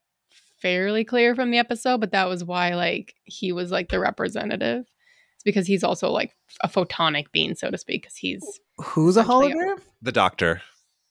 fairly 0.63 1.05
clear 1.05 1.35
from 1.35 1.51
the 1.51 1.59
episode, 1.59 2.01
but 2.01 2.13
that 2.13 2.31
was 2.31 2.43
why 2.45 2.71
like 2.75 3.15
he 3.25 3.53
was 3.53 3.71
like 3.71 3.91
the 3.91 4.01
representative. 4.01 4.87
It's 5.35 5.45
because 5.45 5.67
he's 5.67 5.85
also 5.85 6.09
like 6.11 6.33
a 6.63 6.69
photonic 6.69 7.31
being, 7.31 7.55
so 7.57 7.71
to 7.71 7.77
speak, 7.77 8.03
because 8.05 8.17
he's 8.17 8.43
who's 8.79 9.19
a 9.19 9.21
Essentially, 9.21 9.53
hologram 9.53 9.81
The 10.01 10.13
Doctor, 10.13 10.63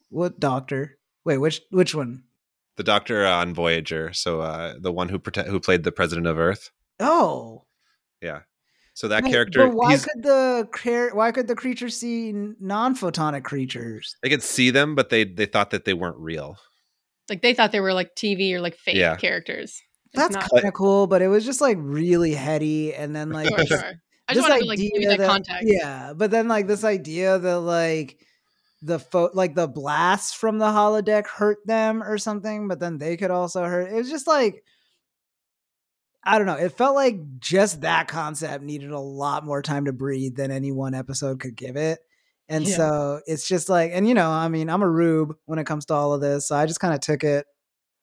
what 0.09 0.39
doctor 0.39 0.97
wait 1.25 1.37
which 1.37 1.61
which 1.69 1.93
one? 1.93 2.23
the 2.77 2.83
Doctor 2.83 3.23
on 3.27 3.53
Voyager. 3.53 4.13
So 4.13 4.41
uh, 4.41 4.73
the 4.79 4.91
one 4.91 5.09
who 5.09 5.19
prote- 5.19 5.45
who 5.47 5.59
played 5.59 5.83
the 5.83 5.91
President 5.91 6.25
of 6.25 6.39
Earth. 6.39 6.71
Oh 7.01 7.65
Yeah. 8.21 8.41
So 8.93 9.07
that 9.07 9.23
Wait, 9.23 9.31
character, 9.31 9.67
but 9.67 9.75
why 9.75 9.97
could 9.97 10.21
the 10.21 10.67
cre- 10.71 11.15
why 11.15 11.31
could 11.31 11.47
the 11.47 11.55
creature 11.55 11.89
see 11.89 12.33
non-photonic 12.59 13.43
creatures 13.43 14.15
they 14.21 14.29
could 14.29 14.43
see 14.43 14.69
them, 14.69 14.95
but 14.95 15.09
they 15.09 15.23
they 15.23 15.45
thought 15.45 15.71
that 15.71 15.85
they 15.85 15.93
weren't 15.93 16.17
real. 16.17 16.57
like 17.29 17.41
they 17.41 17.53
thought 17.53 17.71
they 17.71 17.79
were 17.79 17.93
like 17.93 18.13
TV 18.15 18.53
or 18.53 18.61
like 18.61 18.75
fake 18.75 18.95
Yeah. 18.97 19.15
characters. 19.15 19.81
That's 20.13 20.35
kind 20.35 20.67
of 20.67 20.73
cool, 20.73 21.07
but 21.07 21.21
it 21.21 21.29
was 21.29 21.45
just 21.45 21.61
like 21.61 21.77
really 21.79 22.33
heady, 22.33 22.93
and 22.93 23.15
then 23.15 23.29
like 23.29 23.47
sure, 23.47 23.65
sure. 23.65 23.93
I 24.27 24.33
just 24.33 24.47
wanted 24.47 24.63
to 24.63 24.67
like 24.67 24.77
give 24.77 24.91
you 24.93 25.07
idea 25.09 25.17
that 25.17 25.27
context. 25.27 25.63
Yeah, 25.65 26.13
but 26.13 26.29
then 26.31 26.47
like 26.49 26.67
this 26.67 26.83
idea 26.83 27.39
that 27.39 27.59
like 27.59 28.17
the 28.81 28.99
fo- 28.99 29.31
like 29.33 29.55
the 29.55 29.67
blasts 29.67 30.33
from 30.33 30.57
the 30.59 30.65
holodeck 30.65 31.27
hurt 31.27 31.59
them 31.65 32.03
or 32.03 32.17
something, 32.17 32.67
but 32.67 32.79
then 32.81 32.97
they 32.97 33.15
could 33.15 33.31
also 33.31 33.63
hurt. 33.63 33.89
It 33.91 33.95
was 33.95 34.09
just 34.09 34.27
like 34.27 34.63
I 36.23 36.37
don't 36.37 36.47
know. 36.47 36.55
It 36.55 36.73
felt 36.77 36.95
like 36.95 37.39
just 37.39 37.81
that 37.81 38.07
concept 38.07 38.63
needed 38.63 38.91
a 38.91 38.99
lot 38.99 39.43
more 39.45 39.61
time 39.61 39.85
to 39.85 39.93
breathe 39.93 40.35
than 40.35 40.51
any 40.51 40.71
one 40.71 40.93
episode 40.93 41.39
could 41.39 41.55
give 41.55 41.75
it. 41.75 41.99
And 42.47 42.67
Yeah. 42.67 42.75
so 42.77 43.21
it's 43.25 43.47
just 43.47 43.69
like, 43.69 43.91
and 43.93 44.07
you 44.07 44.13
know, 44.13 44.29
I 44.29 44.47
mean, 44.47 44.69
I'm 44.69 44.83
a 44.83 44.89
rube 44.89 45.35
when 45.45 45.57
it 45.57 45.65
comes 45.65 45.85
to 45.87 45.93
all 45.93 46.13
of 46.13 46.21
this. 46.21 46.47
So 46.47 46.55
I 46.55 46.65
just 46.65 46.79
kind 46.79 46.93
of 46.93 46.99
took 46.99 47.23
it, 47.23 47.45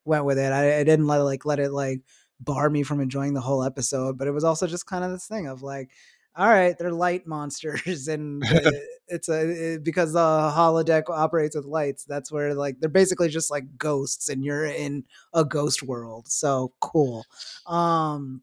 went 0.05 0.25
with 0.25 0.39
it. 0.39 0.53
I, 0.53 0.79
I 0.81 0.85
didn't 0.85 1.07
let 1.07 1.19
like 1.19 1.45
let 1.45 1.61
it 1.61 1.71
like 1.71 2.01
bar 2.41 2.71
me 2.71 2.83
from 2.83 3.01
enjoying 3.01 3.35
the 3.35 3.41
whole 3.41 3.63
episode, 3.63 4.19
but 4.19 4.27
it 4.29 4.33
was 4.33 4.45
also 4.45 4.67
just 4.67 4.87
kind 4.87 5.05
of 5.05 5.11
this 5.13 5.27
thing 5.27 5.47
of 5.47 5.63
like, 5.63 5.91
all 6.39 6.49
right, 6.49 6.77
they're 6.79 6.93
light 6.93 7.27
monsters, 7.27 8.09
and 8.09 8.45
uh, 8.45 8.71
it's 9.09 9.29
a 9.29 9.75
it- 9.75 9.85
because 9.85 10.13
the 10.15 10.19
holodeck 10.19 11.05
operates 11.11 11.57
with 11.57 11.67
lights. 11.67 12.05
That's 12.05 12.33
where 12.33 12.55
like 12.55 12.81
they're 12.81 12.89
basically 12.89 13.29
just 13.29 13.51
like 13.51 13.77
ghosts, 13.79 14.29
and 14.31 14.45
you're 14.45 14.67
in 14.67 15.05
a 15.35 15.45
ghost 15.45 15.83
world. 15.83 16.29
So 16.29 16.73
cool. 16.81 17.27
Um, 17.67 18.43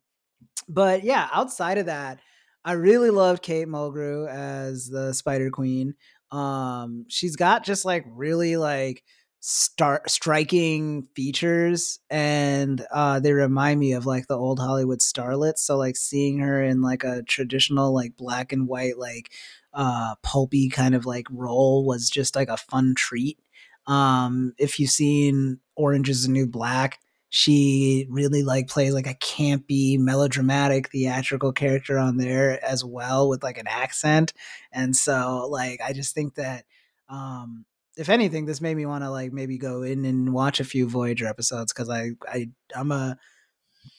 but 0.67 1.03
yeah, 1.03 1.29
outside 1.31 1.77
of 1.77 1.87
that, 1.87 2.19
I 2.63 2.73
really 2.73 3.09
loved 3.11 3.41
Kate 3.43 3.67
Mulgrew 3.67 4.27
as 4.29 4.87
the 4.89 5.13
Spider 5.13 5.49
Queen. 5.51 5.95
Um, 6.31 7.05
she's 7.07 7.35
got 7.35 7.63
just 7.63 7.85
like 7.85 8.05
really 8.09 8.57
like 8.57 9.03
start 9.47 10.09
striking 10.09 11.03
features 11.13 11.99
and 12.09 12.83
uh 12.91 13.19
they 13.19 13.31
remind 13.31 13.79
me 13.79 13.93
of 13.93 14.03
like 14.03 14.25
the 14.25 14.35
old 14.35 14.57
hollywood 14.57 14.97
starlets. 14.97 15.59
So 15.59 15.77
like 15.77 15.95
seeing 15.95 16.39
her 16.39 16.63
in 16.63 16.81
like 16.81 17.03
a 17.03 17.21
traditional 17.21 17.93
like 17.93 18.17
black 18.17 18.51
and 18.51 18.67
white 18.67 18.97
like 18.97 19.31
uh 19.71 20.15
pulpy 20.23 20.67
kind 20.67 20.95
of 20.95 21.05
like 21.05 21.27
role 21.29 21.85
was 21.85 22.09
just 22.09 22.35
like 22.35 22.49
a 22.49 22.57
fun 22.57 22.95
treat. 22.97 23.37
Um 23.85 24.53
if 24.57 24.79
you've 24.79 24.89
seen 24.89 25.59
orange 25.75 26.09
is 26.09 26.23
the 26.25 26.31
new 26.31 26.47
black 26.47 26.97
she 27.29 28.07
really 28.09 28.41
like 28.41 28.67
plays 28.67 28.95
like 28.95 29.05
a 29.05 29.13
campy 29.13 29.99
melodramatic 29.99 30.89
theatrical 30.89 31.51
character 31.51 31.99
on 31.99 32.17
there 32.17 32.65
as 32.65 32.83
well 32.83 33.29
with 33.29 33.43
like 33.43 33.59
an 33.59 33.67
accent. 33.67 34.33
And 34.71 34.95
so 34.95 35.47
like 35.51 35.81
i 35.85 35.93
just 35.93 36.15
think 36.15 36.33
that 36.33 36.65
um 37.09 37.65
if 37.97 38.09
anything, 38.09 38.45
this 38.45 38.61
made 38.61 38.75
me 38.75 38.85
want 38.85 39.03
to 39.03 39.09
like 39.09 39.31
maybe 39.31 39.57
go 39.57 39.83
in 39.83 40.05
and 40.05 40.33
watch 40.33 40.59
a 40.59 40.65
few 40.65 40.87
Voyager 40.87 41.27
episodes 41.27 41.73
because 41.73 41.89
I 41.89 42.11
I 42.27 42.49
I'm 42.75 42.91
a 42.91 43.17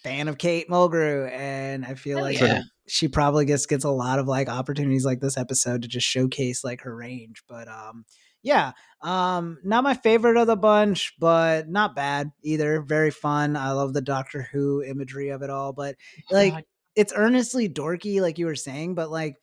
fan 0.03 0.28
of 0.28 0.38
Kate 0.38 0.68
Mulgrew 0.68 1.30
and 1.30 1.84
I 1.84 1.94
feel 1.94 2.18
Hell 2.18 2.26
like 2.26 2.40
yeah. 2.40 2.62
she 2.86 3.09
probably 3.09 3.44
gets 3.44 3.66
gets 3.66 3.84
a 3.84 3.90
lot 3.90 4.18
of 4.18 4.28
like 4.28 4.49
opportunities 4.49 5.05
like 5.05 5.20
this 5.20 5.38
episode 5.38 5.82
to 5.82 5.88
just 5.88 6.07
showcase 6.07 6.62
like 6.64 6.82
her 6.82 6.94
range. 6.94 7.42
But 7.49 7.68
um 7.68 8.05
yeah, 8.42 8.72
um 9.01 9.59
not 9.64 9.84
my 9.84 9.94
favorite 9.94 10.36
of 10.36 10.47
the 10.47 10.57
bunch, 10.57 11.14
but 11.18 11.68
not 11.68 11.97
bad 11.97 12.30
either. 12.42 12.82
Very 12.82 13.11
fun. 13.11 13.57
I 13.57 13.72
love 13.72 13.94
the 13.94 14.03
Doctor 14.03 14.49
Who 14.53 14.82
imagery 14.82 15.30
of 15.30 15.42
it 15.42 15.51
all, 15.51 15.72
but 15.72 15.97
like 16.30 16.53
God. 16.53 16.64
it's 16.94 17.12
earnestly 17.16 17.68
dorky, 17.68 18.20
like 18.20 18.38
you 18.38 18.47
were 18.47 18.55
saying, 18.55 18.94
but 18.94 19.11
like 19.11 19.36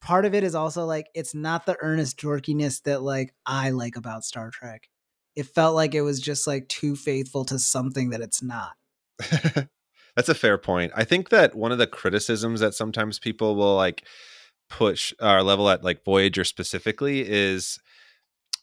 part 0.00 0.24
of 0.24 0.34
it 0.34 0.44
is 0.44 0.54
also 0.54 0.84
like 0.84 1.08
it's 1.14 1.34
not 1.34 1.66
the 1.66 1.76
earnest 1.80 2.18
dorkiness 2.18 2.82
that 2.82 3.02
like 3.02 3.34
I 3.46 3.70
like 3.70 3.96
about 3.96 4.24
Star 4.24 4.50
Trek. 4.50 4.88
It 5.36 5.46
felt 5.46 5.74
like 5.74 5.94
it 5.94 6.02
was 6.02 6.20
just 6.20 6.46
like 6.46 6.68
too 6.68 6.96
faithful 6.96 7.44
to 7.46 7.58
something 7.58 8.10
that 8.10 8.20
it's 8.20 8.42
not. 8.42 8.72
That's 10.16 10.28
a 10.28 10.34
fair 10.34 10.58
point. 10.58 10.92
I 10.96 11.04
think 11.04 11.28
that 11.28 11.54
one 11.54 11.70
of 11.70 11.78
the 11.78 11.86
criticisms 11.86 12.58
that 12.60 12.74
sometimes 12.74 13.20
people 13.20 13.54
will 13.54 13.76
like 13.76 14.04
push 14.68 15.12
or 15.20 15.42
level 15.42 15.68
at 15.70 15.84
like 15.84 16.04
Voyager 16.04 16.44
specifically 16.44 17.28
is 17.28 17.78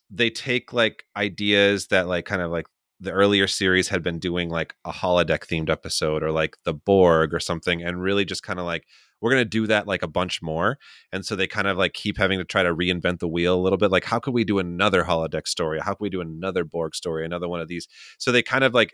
they 0.10 0.30
take 0.30 0.74
like 0.74 1.06
ideas 1.16 1.88
that 1.88 2.08
like 2.08 2.26
kind 2.26 2.42
of 2.42 2.52
like 2.52 2.68
the 3.00 3.12
earlier 3.12 3.48
series 3.48 3.90
had 3.90 4.04
been 4.04 4.20
doing 4.20 4.50
like 4.50 4.76
a 4.86 4.92
holodeck 4.92 5.48
themed 5.48 5.70
episode 5.70 6.24
or 6.24 6.32
like 6.32 6.58
the 6.64 6.74
Borg 6.74 7.34
or 7.34 7.40
something 7.40 7.84
and 7.84 8.02
really 8.02 8.26
just 8.26 8.44
kind 8.44 8.60
of 8.60 8.66
like 8.66 8.86
we're 9.26 9.32
going 9.32 9.42
to 9.42 9.50
do 9.50 9.66
that 9.66 9.88
like 9.88 10.04
a 10.04 10.08
bunch 10.08 10.40
more 10.40 10.78
and 11.12 11.26
so 11.26 11.36
they 11.36 11.48
kind 11.48 11.66
of 11.66 11.78
like 11.78 11.94
keep 11.94 12.16
having 12.16 12.38
to 12.38 12.46
try 12.46 12.62
to 12.62 12.76
reinvent 12.76 13.18
the 13.18 13.28
wheel 13.28 13.56
a 13.56 13.60
little 13.60 13.78
bit 13.78 13.90
like 13.90 14.06
how 14.06 14.20
could 14.20 14.36
we 14.36 14.44
do 14.44 14.60
another 14.60 15.04
holodeck 15.04 15.48
story 15.48 15.80
how 15.80 15.94
could 15.94 16.04
we 16.04 16.10
do 16.10 16.22
another 16.22 16.64
Borg 16.64 16.94
story 16.94 17.26
another 17.26 17.50
one 17.50 17.60
of 17.60 17.68
these 17.68 17.88
so 18.20 18.32
they 18.32 18.44
kind 18.44 18.64
of 18.64 18.76
like 18.76 18.94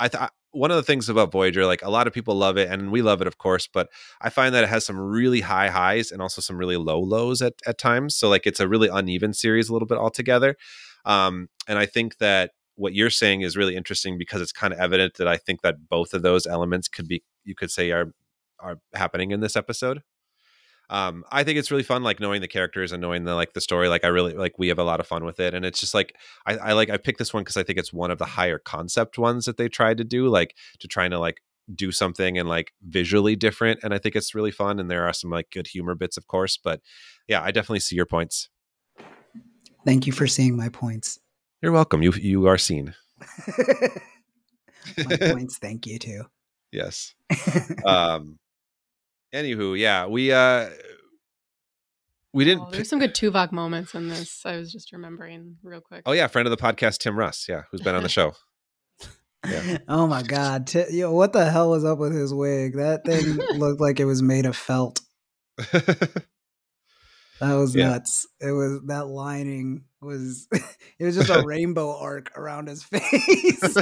I 0.00 0.08
thought 0.08 0.32
one 0.52 0.70
of 0.70 0.78
the 0.78 0.82
things 0.82 1.08
about 1.10 1.30
Voyager, 1.30 1.66
like 1.66 1.82
a 1.82 1.90
lot 1.90 2.06
of 2.06 2.14
people 2.14 2.34
love 2.34 2.56
it, 2.56 2.70
and 2.70 2.90
we 2.90 3.02
love 3.02 3.20
it, 3.20 3.26
of 3.26 3.38
course, 3.38 3.68
but 3.72 3.88
I 4.20 4.30
find 4.30 4.54
that 4.54 4.64
it 4.64 4.70
has 4.70 4.84
some 4.84 4.98
really 4.98 5.42
high 5.42 5.68
highs 5.68 6.10
and 6.10 6.22
also 6.22 6.40
some 6.40 6.56
really 6.56 6.78
low 6.78 6.98
lows 6.98 7.42
at, 7.42 7.52
at 7.66 7.78
times. 7.78 8.16
So 8.16 8.28
like 8.28 8.46
it's 8.46 8.60
a 8.60 8.66
really 8.66 8.88
uneven 8.88 9.34
series 9.34 9.68
a 9.68 9.72
little 9.72 9.86
bit 9.86 9.98
altogether. 9.98 10.56
Um, 11.04 11.48
and 11.68 11.78
I 11.78 11.86
think 11.86 12.16
that 12.16 12.52
what 12.76 12.94
you're 12.94 13.10
saying 13.10 13.42
is 13.42 13.56
really 13.56 13.76
interesting 13.76 14.16
because 14.16 14.40
it's 14.40 14.52
kind 14.52 14.72
of 14.72 14.80
evident 14.80 15.14
that 15.18 15.28
I 15.28 15.36
think 15.36 15.60
that 15.60 15.88
both 15.88 16.14
of 16.14 16.22
those 16.22 16.46
elements 16.46 16.88
could 16.88 17.06
be, 17.06 17.22
you 17.44 17.54
could 17.54 17.70
say, 17.70 17.90
are 17.90 18.12
are 18.62 18.78
happening 18.94 19.30
in 19.30 19.40
this 19.40 19.56
episode. 19.56 20.02
Um, 20.88 21.24
I 21.30 21.44
think 21.44 21.56
it's 21.56 21.70
really 21.70 21.84
fun, 21.84 22.02
like 22.02 22.18
knowing 22.18 22.40
the 22.40 22.48
characters 22.48 22.90
and 22.90 23.00
knowing 23.00 23.22
the 23.22 23.36
like 23.36 23.52
the 23.52 23.60
story. 23.60 23.88
Like 23.88 24.04
I 24.04 24.08
really 24.08 24.34
like 24.34 24.58
we 24.58 24.68
have 24.68 24.78
a 24.78 24.84
lot 24.84 24.98
of 24.98 25.06
fun 25.06 25.24
with 25.24 25.38
it, 25.38 25.54
and 25.54 25.64
it's 25.64 25.78
just 25.78 25.94
like 25.94 26.16
I, 26.46 26.56
I 26.56 26.72
like 26.72 26.90
I 26.90 26.96
picked 26.96 27.20
this 27.20 27.32
one 27.32 27.44
because 27.44 27.56
I 27.56 27.62
think 27.62 27.78
it's 27.78 27.92
one 27.92 28.10
of 28.10 28.18
the 28.18 28.24
higher 28.24 28.58
concept 28.58 29.16
ones 29.16 29.44
that 29.44 29.56
they 29.56 29.68
tried 29.68 29.98
to 29.98 30.04
do, 30.04 30.28
like 30.28 30.56
to 30.80 30.88
trying 30.88 31.12
to 31.12 31.18
like 31.20 31.42
do 31.72 31.92
something 31.92 32.36
and 32.38 32.48
like 32.48 32.72
visually 32.82 33.36
different, 33.36 33.80
and 33.84 33.94
I 33.94 33.98
think 33.98 34.16
it's 34.16 34.34
really 34.34 34.50
fun. 34.50 34.80
And 34.80 34.90
there 34.90 35.06
are 35.06 35.12
some 35.12 35.30
like 35.30 35.50
good 35.52 35.68
humor 35.68 35.94
bits, 35.94 36.16
of 36.16 36.26
course, 36.26 36.56
but 36.56 36.80
yeah, 37.28 37.40
I 37.40 37.52
definitely 37.52 37.80
see 37.80 37.94
your 37.94 38.06
points. 38.06 38.48
Thank 39.86 40.08
you 40.08 40.12
for 40.12 40.26
seeing 40.26 40.56
my 40.56 40.70
points. 40.70 41.20
You're 41.62 41.72
welcome. 41.72 42.02
You 42.02 42.12
you 42.12 42.46
are 42.48 42.58
seen. 42.58 42.94
my 44.98 45.16
points. 45.16 45.58
Thank 45.62 45.86
you 45.86 45.98
too. 45.98 46.24
Yes. 46.72 47.14
um. 47.86 48.38
Anywho, 49.34 49.78
yeah, 49.78 50.06
we 50.06 50.32
uh 50.32 50.68
we 52.32 52.44
didn't. 52.44 52.64
Oh, 52.66 52.70
there's 52.70 52.88
some 52.88 52.98
good 52.98 53.14
Tuvok 53.14 53.52
moments 53.52 53.94
in 53.94 54.08
this. 54.08 54.44
I 54.44 54.56
was 54.56 54.72
just 54.72 54.92
remembering 54.92 55.56
real 55.62 55.80
quick. 55.80 56.02
Oh 56.06 56.12
yeah, 56.12 56.26
friend 56.26 56.46
of 56.46 56.50
the 56.50 56.62
podcast, 56.62 56.98
Tim 56.98 57.16
Russ. 57.18 57.46
Yeah, 57.48 57.62
who's 57.70 57.80
been 57.80 57.94
on 57.94 58.02
the 58.02 58.08
show. 58.18 58.32
Yeah. 59.48 59.78
Oh 59.88 60.06
my 60.06 60.22
god, 60.22 60.66
T- 60.66 60.84
yo, 60.90 61.12
what 61.12 61.32
the 61.32 61.50
hell 61.50 61.70
was 61.70 61.82
up 61.84 61.98
with 61.98 62.14
his 62.14 62.32
wig? 62.34 62.76
That 62.76 63.04
thing 63.06 63.36
looked 63.58 63.80
like 63.80 63.98
it 63.98 64.04
was 64.04 64.20
made 64.22 64.44
of 64.46 64.54
felt. 64.56 65.00
That 65.56 66.24
was 67.40 67.74
Yeah. 67.74 67.88
nuts. 67.88 68.26
It 68.40 68.50
was 68.52 68.82
that 68.88 69.06
lining 69.06 69.84
was 70.02 70.46
it 70.98 71.04
was 71.04 71.16
just 71.16 71.30
a 71.30 71.42
rainbow 71.42 71.96
arc 71.98 72.36
around 72.36 72.68
his 72.68 72.82
face. 72.84 73.74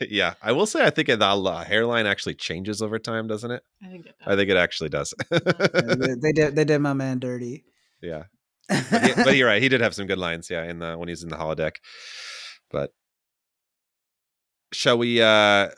yeah, 0.08 0.34
I 0.42 0.52
will 0.52 0.66
say 0.66 0.84
I 0.84 0.90
think 0.90 1.08
the 1.08 1.20
uh, 1.22 1.64
hairline 1.64 2.06
actually 2.06 2.34
changes 2.34 2.80
over 2.80 2.98
time, 2.98 3.26
doesn't 3.26 3.50
it? 3.50 3.62
I 3.82 3.88
think 3.88 4.06
it 4.06 4.14
does. 4.18 4.26
I 4.32 4.36
think 4.36 4.50
it 4.50 4.56
actually 4.56 4.88
does. 4.88 5.14
they, 5.30 6.14
they 6.20 6.32
did 6.32 6.56
they 6.56 6.64
did 6.64 6.78
my 6.78 6.92
man 6.92 7.18
dirty. 7.18 7.64
yeah, 8.00 8.24
but, 8.68 9.02
he- 9.02 9.14
but 9.24 9.36
you're 9.36 9.48
right. 9.48 9.62
He 9.62 9.68
did 9.68 9.80
have 9.80 9.94
some 9.94 10.06
good 10.06 10.18
lines. 10.18 10.48
Yeah, 10.50 10.64
in 10.64 10.78
the 10.78 10.96
when 10.96 11.08
he's 11.08 11.22
in 11.22 11.28
the 11.28 11.36
holodeck. 11.36 11.76
But 12.70 12.92
shall 14.72 14.96
we 14.98 15.20
uh 15.20 15.68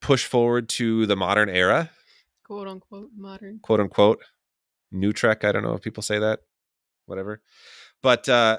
push 0.00 0.24
forward 0.26 0.68
to 0.68 1.06
the 1.06 1.16
modern 1.16 1.48
era, 1.48 1.90
quote 2.44 2.68
unquote 2.68 3.10
modern. 3.16 3.60
quote 3.62 3.80
unquote, 3.80 4.20
new 4.90 5.12
Trek? 5.12 5.44
I 5.44 5.52
don't 5.52 5.62
know 5.62 5.74
if 5.74 5.82
people 5.82 6.02
say 6.02 6.18
that. 6.18 6.40
Whatever. 7.06 7.40
But 8.02 8.28
uh 8.28 8.58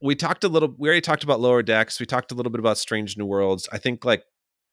we 0.00 0.14
talked 0.14 0.44
a 0.44 0.48
little. 0.48 0.74
We 0.78 0.88
already 0.88 1.00
talked 1.00 1.24
about 1.24 1.40
lower 1.40 1.62
decks. 1.62 1.98
We 2.00 2.06
talked 2.06 2.32
a 2.32 2.34
little 2.34 2.50
bit 2.50 2.60
about 2.60 2.78
Strange 2.78 3.16
New 3.16 3.26
Worlds. 3.26 3.68
I 3.72 3.78
think 3.78 4.04
like 4.04 4.24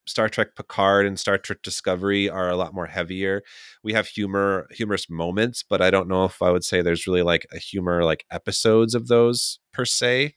Star 0.07 0.28
Trek 0.30 0.55
Picard 0.55 1.05
and 1.05 1.19
Star 1.19 1.38
Trek 1.38 1.59
Discovery 1.61 2.30
are 2.30 2.49
a 2.49 2.55
lot 2.55 2.74
more 2.74 2.88
heavier. 2.88 3.43
We 3.84 3.93
have 3.93 4.07
humor, 4.07 4.67
humorous 4.72 5.09
moments, 5.09 5.63
but 5.67 5.82
I 5.82 5.91
don't 5.91 6.07
know 6.07 6.26
if 6.26 6.41
I 6.41 6.49
would 6.51 6.63
say 6.63 6.82
there's 6.82 7.07
really 7.07 7.22
like 7.22 7.45
a 7.53 7.59
humor 7.59 8.03
like 8.03 8.26
episodes 8.32 8.95
of 8.95 9.07
those 9.07 9.59
per 9.72 9.86
se. 9.86 10.34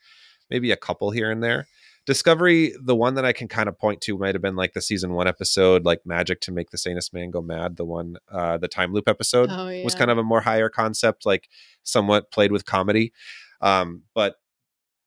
Maybe 0.50 0.70
a 0.70 0.76
couple 0.76 1.10
here 1.10 1.30
and 1.30 1.42
there. 1.42 1.66
Discovery, 2.06 2.74
the 2.78 2.94
one 2.94 3.14
that 3.14 3.24
I 3.24 3.32
can 3.32 3.48
kind 3.48 3.66
of 3.66 3.78
point 3.78 4.02
to 4.02 4.18
might 4.18 4.34
have 4.34 4.42
been 4.42 4.56
like 4.56 4.74
the 4.74 4.82
season 4.82 5.14
one 5.14 5.26
episode, 5.26 5.86
like 5.86 6.00
Magic 6.04 6.42
to 6.42 6.52
Make 6.52 6.68
the 6.68 6.76
Sanest 6.76 7.14
Man 7.14 7.30
Go 7.30 7.40
Mad, 7.40 7.76
the 7.78 7.86
one, 7.86 8.16
uh, 8.30 8.58
the 8.58 8.68
time 8.68 8.92
loop 8.92 9.08
episode 9.08 9.48
Oh 9.50 9.68
yeah. 9.70 9.82
was 9.82 9.94
kind 9.94 10.10
of 10.10 10.18
a 10.18 10.22
more 10.22 10.42
higher 10.42 10.68
concept, 10.68 11.24
like 11.24 11.48
somewhat 11.82 12.30
played 12.30 12.52
with 12.52 12.66
comedy. 12.66 13.14
Um, 13.62 14.02
but 14.14 14.34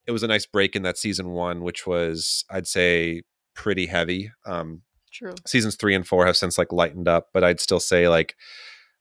it 0.07 0.11
was 0.11 0.23
a 0.23 0.27
nice 0.27 0.45
break 0.45 0.75
in 0.75 0.83
that 0.83 0.97
season 0.97 1.29
one, 1.29 1.61
which 1.61 1.85
was, 1.85 2.45
I'd 2.49 2.67
say, 2.67 3.23
pretty 3.53 3.87
heavy. 3.87 4.31
Um, 4.45 4.81
true. 5.11 5.33
seasons 5.45 5.75
three 5.75 5.95
and 5.95 6.07
four 6.07 6.25
have 6.25 6.37
since 6.37 6.57
like 6.57 6.71
lightened 6.71 7.07
up, 7.07 7.27
but 7.33 7.43
I'd 7.43 7.59
still 7.59 7.79
say 7.79 8.07
like 8.07 8.35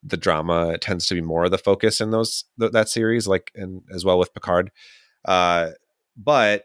the 0.03 0.17
drama 0.17 0.79
tends 0.79 1.07
to 1.07 1.15
be 1.15 1.21
more 1.21 1.45
of 1.45 1.51
the 1.51 1.59
focus 1.59 2.01
in 2.01 2.11
those 2.11 2.45
th- 2.59 2.73
that 2.73 2.89
series, 2.89 3.27
like 3.27 3.53
and 3.55 3.83
as 3.93 4.05
well 4.05 4.19
with 4.19 4.35
Picard. 4.35 4.71
Uh, 5.25 5.71
but 6.17 6.65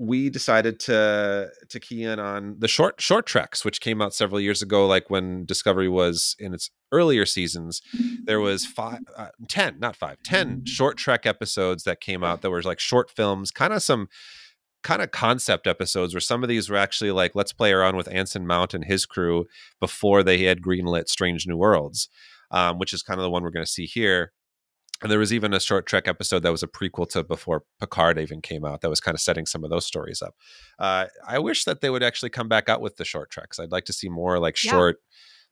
we 0.00 0.30
decided 0.30 0.80
to 0.80 1.50
to 1.68 1.78
key 1.78 2.04
in 2.04 2.18
on 2.18 2.56
the 2.58 2.66
short 2.68 3.02
short 3.02 3.26
treks, 3.26 3.66
which 3.66 3.82
came 3.82 4.00
out 4.00 4.14
several 4.14 4.40
years 4.40 4.62
ago, 4.62 4.86
like 4.86 5.10
when 5.10 5.44
Discovery 5.44 5.90
was 5.90 6.34
in 6.38 6.54
its 6.54 6.70
earlier 6.90 7.26
seasons. 7.26 7.82
There 8.24 8.40
was 8.40 8.64
five, 8.64 9.00
uh, 9.14 9.28
ten, 9.46 9.78
not 9.78 9.94
five, 9.94 10.16
ten 10.24 10.64
short 10.64 10.96
trek 10.96 11.26
episodes 11.26 11.84
that 11.84 12.00
came 12.00 12.24
out 12.24 12.40
that 12.40 12.50
were 12.50 12.62
like 12.62 12.80
short 12.80 13.10
films, 13.10 13.50
kind 13.50 13.74
of 13.74 13.82
some 13.82 14.08
kind 14.82 15.02
of 15.02 15.10
concept 15.10 15.66
episodes 15.66 16.14
where 16.14 16.20
some 16.22 16.42
of 16.42 16.48
these 16.48 16.70
were 16.70 16.78
actually 16.78 17.10
like 17.10 17.34
let's 17.34 17.52
play 17.52 17.70
around 17.70 17.96
with 17.96 18.08
Anson 18.10 18.46
Mount 18.46 18.72
and 18.72 18.86
his 18.86 19.04
crew 19.04 19.44
before 19.80 20.22
they 20.22 20.44
had 20.44 20.62
greenlit 20.62 21.08
Strange 21.08 21.46
New 21.46 21.58
Worlds, 21.58 22.08
um, 22.50 22.78
which 22.78 22.94
is 22.94 23.02
kind 23.02 23.20
of 23.20 23.22
the 23.22 23.30
one 23.30 23.42
we're 23.42 23.50
going 23.50 23.66
to 23.66 23.70
see 23.70 23.84
here. 23.84 24.32
And 25.02 25.10
there 25.10 25.18
was 25.18 25.32
even 25.32 25.54
a 25.54 25.60
short 25.60 25.86
Trek 25.86 26.06
episode 26.06 26.40
that 26.42 26.52
was 26.52 26.62
a 26.62 26.66
prequel 26.66 27.08
to 27.10 27.24
before 27.24 27.64
Picard 27.80 28.18
even 28.18 28.40
came 28.42 28.64
out 28.64 28.82
that 28.82 28.90
was 28.90 29.00
kind 29.00 29.14
of 29.14 29.20
setting 29.20 29.46
some 29.46 29.64
of 29.64 29.70
those 29.70 29.86
stories 29.86 30.20
up. 30.20 30.34
Uh, 30.78 31.06
I 31.26 31.38
wish 31.38 31.64
that 31.64 31.80
they 31.80 31.88
would 31.90 32.02
actually 32.02 32.30
come 32.30 32.48
back 32.48 32.68
out 32.68 32.80
with 32.82 32.96
the 32.96 33.04
short 33.04 33.30
treks. 33.30 33.58
I'd 33.58 33.72
like 33.72 33.84
to 33.86 33.92
see 33.94 34.08
more 34.10 34.38
like 34.38 34.62
Yeah. 34.62 34.72
short, 34.72 34.96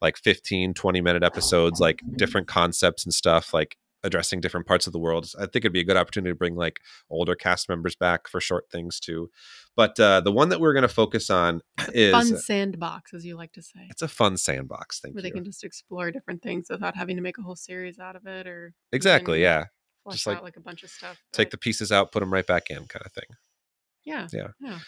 like 0.03 0.17
15, 0.19 0.75
20 0.75 1.01
minute 1.01 1.23
episodes, 1.23 1.81
like 1.81 2.01
different 2.17 2.47
concepts 2.47 3.05
and 3.05 3.13
stuff, 3.15 3.55
like 3.55 3.77
addressing 4.05 4.41
different 4.41 4.67
parts 4.67 4.87
of 4.87 4.93
the 4.93 4.99
world. 4.99 5.31
I 5.39 5.43
think 5.43 5.57
it'd 5.57 5.73
be 5.73 5.81
a 5.81 5.85
good 5.85 5.97
opportunity 5.97 6.31
to 6.33 6.37
bring 6.37 6.55
like 6.55 6.81
older 7.11 7.35
cast 7.35 7.69
members 7.69 7.97
back 7.97 8.29
for 8.29 8.41
short 8.41 8.71
things 8.71 9.01
too. 9.01 9.31
But 9.77 9.99
uh, 9.99 10.21
the 10.21 10.33
one 10.33 10.49
that 10.51 10.61
we're 10.61 10.73
going 10.73 10.83
to 10.83 10.89
focus 10.89 11.31
on 11.31 11.61
is 11.93 12.13
Fun 12.13 12.39
sandbox, 12.39 13.15
as 13.15 13.25
you 13.25 13.37
like 13.37 13.53
to 13.53 13.63
say, 13.63 13.87
it's 13.91 14.03
a 14.03 14.09
fun 14.09 14.37
sandbox. 14.37 15.01
Thank 15.01 15.15
where 15.15 15.25
you. 15.25 15.31
they 15.31 15.35
can 15.35 15.45
just 15.45 15.65
explore 15.65 16.11
different 16.11 16.43
things 16.43 16.67
without 16.71 16.97
having 16.97 17.17
to 17.17 17.23
make 17.23 17.39
a 17.39 17.43
whole 17.43 17.57
series 17.57 17.99
out 17.99 18.17
of 18.17 18.27
it, 18.27 18.47
or 18.47 18.75
exactly. 18.93 19.43
Yeah. 19.43 19.67
Just 20.11 20.27
like 20.27 20.39
out 20.39 20.45
like 20.45 20.57
a 20.57 20.61
bunch 20.61 20.83
of 20.85 20.91
stuff. 20.91 21.19
Take 21.33 21.51
the 21.51 21.59
pieces 21.59 21.93
out, 21.93 22.13
put 22.13 22.21
them 22.21 22.33
right 22.33 22.47
back 22.47 22.71
in, 22.71 22.87
kind 22.87 23.05
of 23.05 23.13
thing. 23.13 23.25
yeah, 24.05 24.27
yeah. 24.33 24.49
yeah. 24.61 24.79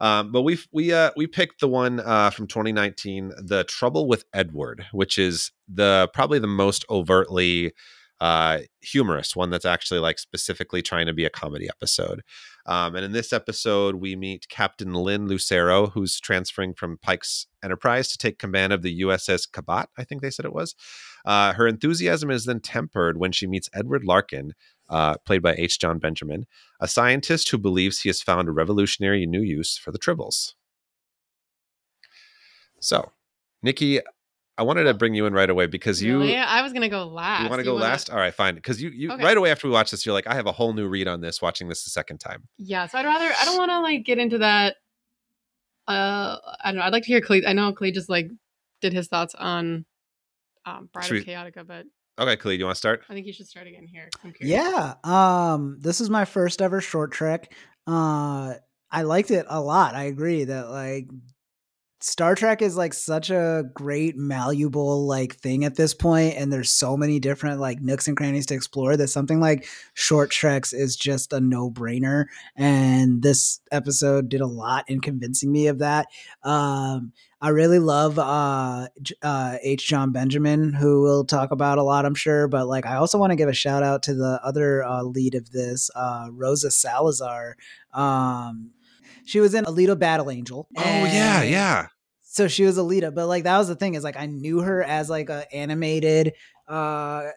Um, 0.00 0.32
but 0.32 0.42
we 0.42 0.58
we 0.72 0.92
uh 0.92 1.10
we 1.16 1.26
picked 1.26 1.60
the 1.60 1.68
one 1.68 2.00
uh 2.00 2.30
from 2.30 2.46
2019, 2.46 3.32
The 3.36 3.64
Trouble 3.64 4.08
with 4.08 4.24
Edward, 4.32 4.86
which 4.92 5.18
is 5.18 5.52
the 5.68 6.08
probably 6.14 6.38
the 6.38 6.46
most 6.46 6.86
overtly 6.88 7.72
uh 8.20 8.58
humorous 8.82 9.34
one 9.34 9.50
that's 9.50 9.64
actually 9.64 10.00
like 10.00 10.18
specifically 10.18 10.82
trying 10.82 11.06
to 11.06 11.12
be 11.12 11.24
a 11.24 11.30
comedy 11.30 11.68
episode. 11.68 12.22
Um, 12.66 12.94
and 12.94 13.04
in 13.04 13.12
this 13.12 13.32
episode, 13.32 13.96
we 13.96 14.16
meet 14.16 14.48
Captain 14.48 14.92
Lynn 14.92 15.26
Lucero, 15.26 15.86
who's 15.86 16.20
transferring 16.20 16.74
from 16.74 16.98
Pike's 16.98 17.46
Enterprise 17.64 18.08
to 18.08 18.18
take 18.18 18.38
command 18.38 18.72
of 18.72 18.82
the 18.82 19.00
USS 19.00 19.50
Cabot, 19.50 19.88
I 19.98 20.04
think 20.04 20.22
they 20.22 20.30
said 20.30 20.44
it 20.44 20.52
was. 20.52 20.74
Uh, 21.24 21.52
her 21.52 21.66
enthusiasm 21.66 22.30
is 22.30 22.44
then 22.44 22.60
tempered 22.60 23.18
when 23.18 23.32
she 23.32 23.46
meets 23.46 23.68
Edward 23.74 24.04
Larkin, 24.04 24.54
uh, 24.88 25.16
played 25.24 25.42
by 25.42 25.54
H. 25.54 25.78
Jon 25.78 25.98
Benjamin, 25.98 26.46
a 26.80 26.88
scientist 26.88 27.50
who 27.50 27.58
believes 27.58 28.00
he 28.00 28.08
has 28.08 28.22
found 28.22 28.48
a 28.48 28.52
revolutionary 28.52 29.26
new 29.26 29.42
use 29.42 29.76
for 29.76 29.90
the 29.92 29.98
tribbles. 29.98 30.54
So, 32.80 33.12
Nikki, 33.62 34.00
I 34.60 34.62
wanted 34.62 34.84
to 34.84 34.94
bring 34.94 35.14
you 35.14 35.24
in 35.24 35.32
right 35.32 35.48
away 35.48 35.66
because 35.66 36.02
you 36.02 36.18
Really? 36.20 36.36
I 36.36 36.60
was 36.62 36.72
gonna 36.74 36.88
go 36.90 37.06
last. 37.06 37.42
you 37.44 37.48
want 37.48 37.60
to 37.60 37.64
go 37.64 37.72
wanna- 37.74 37.84
last. 37.86 38.10
All 38.10 38.18
right, 38.18 38.34
fine. 38.34 38.54
Because 38.56 38.80
you 38.82 38.90
you 38.90 39.10
Okay. 39.10 39.24
right 39.24 39.36
away 39.36 39.50
after 39.50 39.66
we 39.66 39.72
watch 39.72 39.90
this, 39.90 40.04
you're 40.04 40.12
like, 40.12 40.26
I 40.26 40.34
have 40.34 40.46
a 40.46 40.52
whole 40.52 40.72
new 40.74 40.86
read 40.86 41.08
on 41.08 41.20
this. 41.22 41.40
Watching 41.40 41.68
this 41.68 41.82
the 41.84 41.90
second 41.90 42.18
time. 42.18 42.46
Yeah, 42.58 42.86
so 42.86 42.98
I'd 42.98 43.06
rather. 43.06 43.24
I 43.40 43.44
don't 43.46 43.56
want 43.56 43.70
to 43.70 43.80
like 43.80 44.04
get 44.04 44.18
into 44.18 44.38
that. 44.38 44.76
Uh, 45.88 46.36
I 46.62 46.70
don't 46.70 46.76
know. 46.76 46.82
I'd 46.82 46.92
like 46.92 47.02
to 47.04 47.08
hear 47.08 47.20
Clee. 47.20 47.44
I 47.46 47.52
know 47.52 47.72
Clee 47.72 47.90
just 47.90 48.08
like 48.10 48.30
did 48.80 48.92
his 48.92 49.08
thoughts 49.08 49.34
on 49.34 49.84
um, 50.66 50.88
Bride 50.92 51.06
Should 51.06 51.16
of 51.18 51.24
Chaotica, 51.24 51.66
but 51.66 51.86
Okay, 52.18 52.36
Kalid, 52.36 52.56
do 52.56 52.58
you 52.58 52.64
want 52.66 52.74
to 52.74 52.78
start? 52.78 53.02
I 53.08 53.14
think 53.14 53.26
you 53.26 53.32
should 53.32 53.46
start 53.48 53.66
again 53.66 53.86
here. 53.86 54.10
I'm. 54.22 54.34
Yeah. 54.40 54.94
Um 55.04 55.78
this 55.80 56.00
is 56.02 56.10
my 56.10 56.26
first 56.26 56.60
ever 56.60 56.80
short 56.82 57.12
trek. 57.12 57.52
Uh 57.86 58.54
I 58.90 59.02
liked 59.02 59.30
it 59.30 59.46
a 59.48 59.60
lot. 59.60 59.94
I 59.94 60.04
agree 60.04 60.44
that 60.44 60.68
like 60.68 61.08
Star 62.02 62.34
Trek 62.34 62.62
is 62.62 62.76
like 62.76 62.94
such 62.94 63.28
a 63.30 63.64
great 63.74 64.16
malleable 64.16 65.06
like 65.06 65.36
thing 65.36 65.64
at 65.64 65.76
this 65.76 65.92
point 65.92 66.34
and 66.36 66.50
there's 66.50 66.72
so 66.72 66.96
many 66.96 67.20
different 67.20 67.60
like 67.60 67.82
nooks 67.82 68.08
and 68.08 68.16
crannies 68.16 68.46
to 68.46 68.54
explore 68.54 68.96
that 68.96 69.08
something 69.08 69.38
like 69.38 69.66
short 69.92 70.30
treks 70.30 70.72
is 70.72 70.96
just 70.96 71.32
a 71.34 71.40
no-brainer 71.40 72.24
and 72.56 73.22
this 73.22 73.60
episode 73.70 74.30
did 74.30 74.40
a 74.40 74.46
lot 74.46 74.88
in 74.88 75.00
convincing 75.00 75.52
me 75.52 75.66
of 75.66 75.78
that. 75.78 76.06
Um 76.42 77.12
I 77.42 77.48
really 77.48 77.78
love 77.78 78.18
uh, 78.18 78.88
uh, 79.22 79.56
H. 79.62 79.88
Jon 79.88 80.12
Benjamin, 80.12 80.74
who 80.74 81.00
we'll 81.00 81.24
talk 81.24 81.52
about 81.52 81.78
a 81.78 81.82
lot, 81.82 82.04
I'm 82.04 82.14
sure. 82.14 82.48
But 82.48 82.66
like, 82.68 82.84
I 82.84 82.96
also 82.96 83.16
want 83.16 83.30
to 83.30 83.36
give 83.36 83.48
a 83.48 83.54
shout 83.54 83.82
out 83.82 84.02
to 84.04 84.14
the 84.14 84.38
other 84.44 84.84
uh, 84.84 85.02
lead 85.04 85.34
of 85.34 85.50
this, 85.50 85.90
uh, 85.96 86.28
Rosa 86.30 86.70
Salazar. 86.70 87.56
Um, 87.94 88.72
She 89.30 89.38
was 89.38 89.54
in 89.54 89.64
Alita 89.64 89.96
Battle 89.96 90.28
Angel. 90.28 90.66
Oh 90.76 90.82
yeah, 90.82 91.44
yeah. 91.44 91.86
So 92.22 92.48
she 92.48 92.64
was 92.64 92.78
Alita, 92.78 93.14
but 93.14 93.28
like 93.28 93.44
that 93.44 93.58
was 93.58 93.68
the 93.68 93.76
thing 93.76 93.94
is 93.94 94.02
like 94.02 94.16
I 94.16 94.26
knew 94.26 94.58
her 94.58 94.82
as 94.82 95.08
like 95.08 95.30
a 95.30 95.46
animated 95.54 96.32
uh 96.66 97.28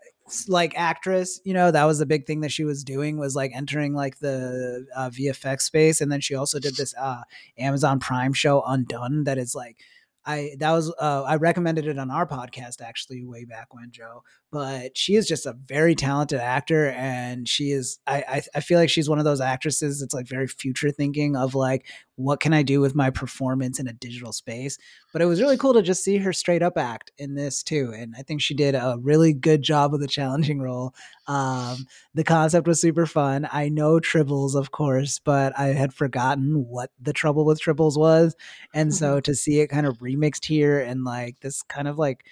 like 0.48 0.74
actress 0.78 1.40
you 1.44 1.54
know 1.54 1.70
that 1.70 1.84
was 1.84 2.00
the 2.00 2.06
big 2.06 2.26
thing 2.26 2.42
that 2.42 2.52
she 2.52 2.64
was 2.64 2.84
doing 2.84 3.18
was 3.18 3.36
like 3.36 3.52
entering 3.54 3.94
like 3.94 4.18
the 4.20 4.86
uh, 4.96 5.10
vfx 5.10 5.62
space 5.62 6.00
and 6.00 6.10
then 6.12 6.22
she 6.22 6.34
also 6.34 6.60
did 6.60 6.76
this 6.78 6.96
uh 6.98 7.22
amazon 7.58 8.00
prime 8.00 8.32
show 8.32 8.64
undone 8.66 9.26
that 9.26 9.38
is 9.38 9.54
like 9.54 9.78
i 10.26 10.52
that 10.60 10.72
was 10.72 10.94
uh 11.00 11.24
i 11.24 11.36
recommended 11.36 11.88
it 11.88 12.00
on 12.00 12.10
our 12.10 12.26
podcast 12.26 12.80
actually 12.80 13.26
way 13.26 13.44
back 13.44 13.74
when 13.74 13.92
joe 13.92 14.24
but 14.54 14.96
she 14.96 15.16
is 15.16 15.28
just 15.28 15.48
a 15.48 15.58
very 15.66 15.96
talented 15.96 16.40
actor 16.40 16.92
and 16.92 17.50
she 17.50 17.72
is 17.72 17.98
I, 18.06 18.24
I 18.30 18.42
i 18.56 18.60
feel 18.60 18.78
like 18.78 18.90
she's 18.90 19.10
one 19.10 19.18
of 19.18 19.26
those 19.26 19.42
actresses 19.42 20.00
that's 20.00 20.14
like 20.14 20.28
very 20.28 20.48
future 20.48 20.92
thinking 20.92 21.36
of 21.36 21.56
like 21.56 21.88
what 22.16 22.40
can 22.40 22.54
i 22.54 22.62
do 22.62 22.80
with 22.80 22.94
my 22.94 23.10
performance 23.10 23.80
in 23.80 23.88
a 23.88 23.94
digital 23.94 24.32
space? 24.32 24.78
But 25.12 25.24
it 25.24 25.26
was 25.26 25.42
really 25.42 25.58
cool 25.58 25.74
to 25.74 25.82
just 25.82 26.04
see 26.04 26.18
her 26.18 26.32
straight 26.32 26.62
up 26.62 26.78
act 26.78 27.12
in 27.18 27.34
this 27.34 27.64
too 27.64 27.92
and 27.98 28.14
i 28.16 28.22
think 28.22 28.42
she 28.42 28.54
did 28.54 28.76
a 28.76 28.98
really 29.02 29.34
good 29.34 29.64
job 29.64 29.92
with 29.92 30.02
the 30.02 30.08
challenging 30.08 30.60
role. 30.62 30.94
Um, 31.26 31.88
the 32.14 32.24
concept 32.24 32.68
was 32.68 32.80
super 32.82 33.06
fun. 33.06 33.48
I 33.52 33.70
know 33.70 34.00
tribbles 34.00 34.54
of 34.54 34.70
course 34.70 35.18
but 35.18 35.58
i 35.58 35.68
had 35.68 35.94
forgotten 35.94 36.66
what 36.70 36.92
the 37.02 37.14
trouble 37.14 37.44
with 37.44 37.60
tribbles 37.60 37.98
was 37.98 38.36
and 38.74 38.94
so 38.94 39.20
to 39.22 39.34
see 39.34 39.62
it 39.62 39.68
kind 39.68 39.88
of 39.88 39.98
remixed 39.98 40.46
here 40.46 40.80
and 40.80 41.04
like 41.04 41.40
this 41.40 41.64
kind 41.64 41.88
of 41.88 41.98
like 41.98 42.26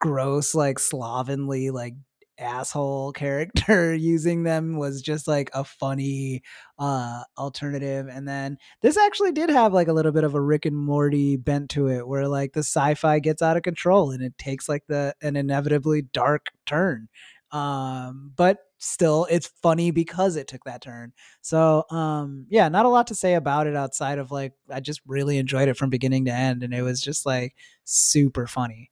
gross 0.00 0.54
like 0.54 0.78
slovenly 0.78 1.70
like 1.70 1.94
asshole 2.38 3.12
character 3.12 3.92
using 3.96 4.44
them 4.44 4.76
was 4.76 5.02
just 5.02 5.26
like 5.26 5.50
a 5.54 5.64
funny 5.64 6.40
uh 6.78 7.22
alternative 7.36 8.06
and 8.08 8.28
then 8.28 8.56
this 8.80 8.96
actually 8.96 9.32
did 9.32 9.50
have 9.50 9.72
like 9.72 9.88
a 9.88 9.92
little 9.92 10.12
bit 10.12 10.22
of 10.22 10.34
a 10.34 10.40
rick 10.40 10.64
and 10.64 10.76
morty 10.76 11.36
bent 11.36 11.68
to 11.68 11.88
it 11.88 12.06
where 12.06 12.28
like 12.28 12.52
the 12.52 12.60
sci-fi 12.60 13.18
gets 13.18 13.42
out 13.42 13.56
of 13.56 13.64
control 13.64 14.12
and 14.12 14.22
it 14.22 14.36
takes 14.38 14.68
like 14.68 14.84
the 14.86 15.12
an 15.20 15.34
inevitably 15.34 16.02
dark 16.12 16.46
turn 16.64 17.08
um 17.50 18.32
but 18.36 18.58
still 18.78 19.26
it's 19.28 19.50
funny 19.60 19.90
because 19.90 20.36
it 20.36 20.46
took 20.46 20.62
that 20.64 20.80
turn. 20.80 21.12
So 21.40 21.84
um 21.90 22.46
yeah 22.48 22.68
not 22.68 22.86
a 22.86 22.88
lot 22.88 23.08
to 23.08 23.14
say 23.14 23.34
about 23.34 23.66
it 23.66 23.74
outside 23.74 24.18
of 24.18 24.30
like 24.30 24.52
i 24.70 24.78
just 24.80 25.00
really 25.06 25.38
enjoyed 25.38 25.68
it 25.68 25.76
from 25.76 25.90
beginning 25.90 26.26
to 26.26 26.32
end 26.32 26.62
and 26.62 26.72
it 26.72 26.82
was 26.82 27.00
just 27.00 27.26
like 27.26 27.56
super 27.84 28.46
funny 28.46 28.90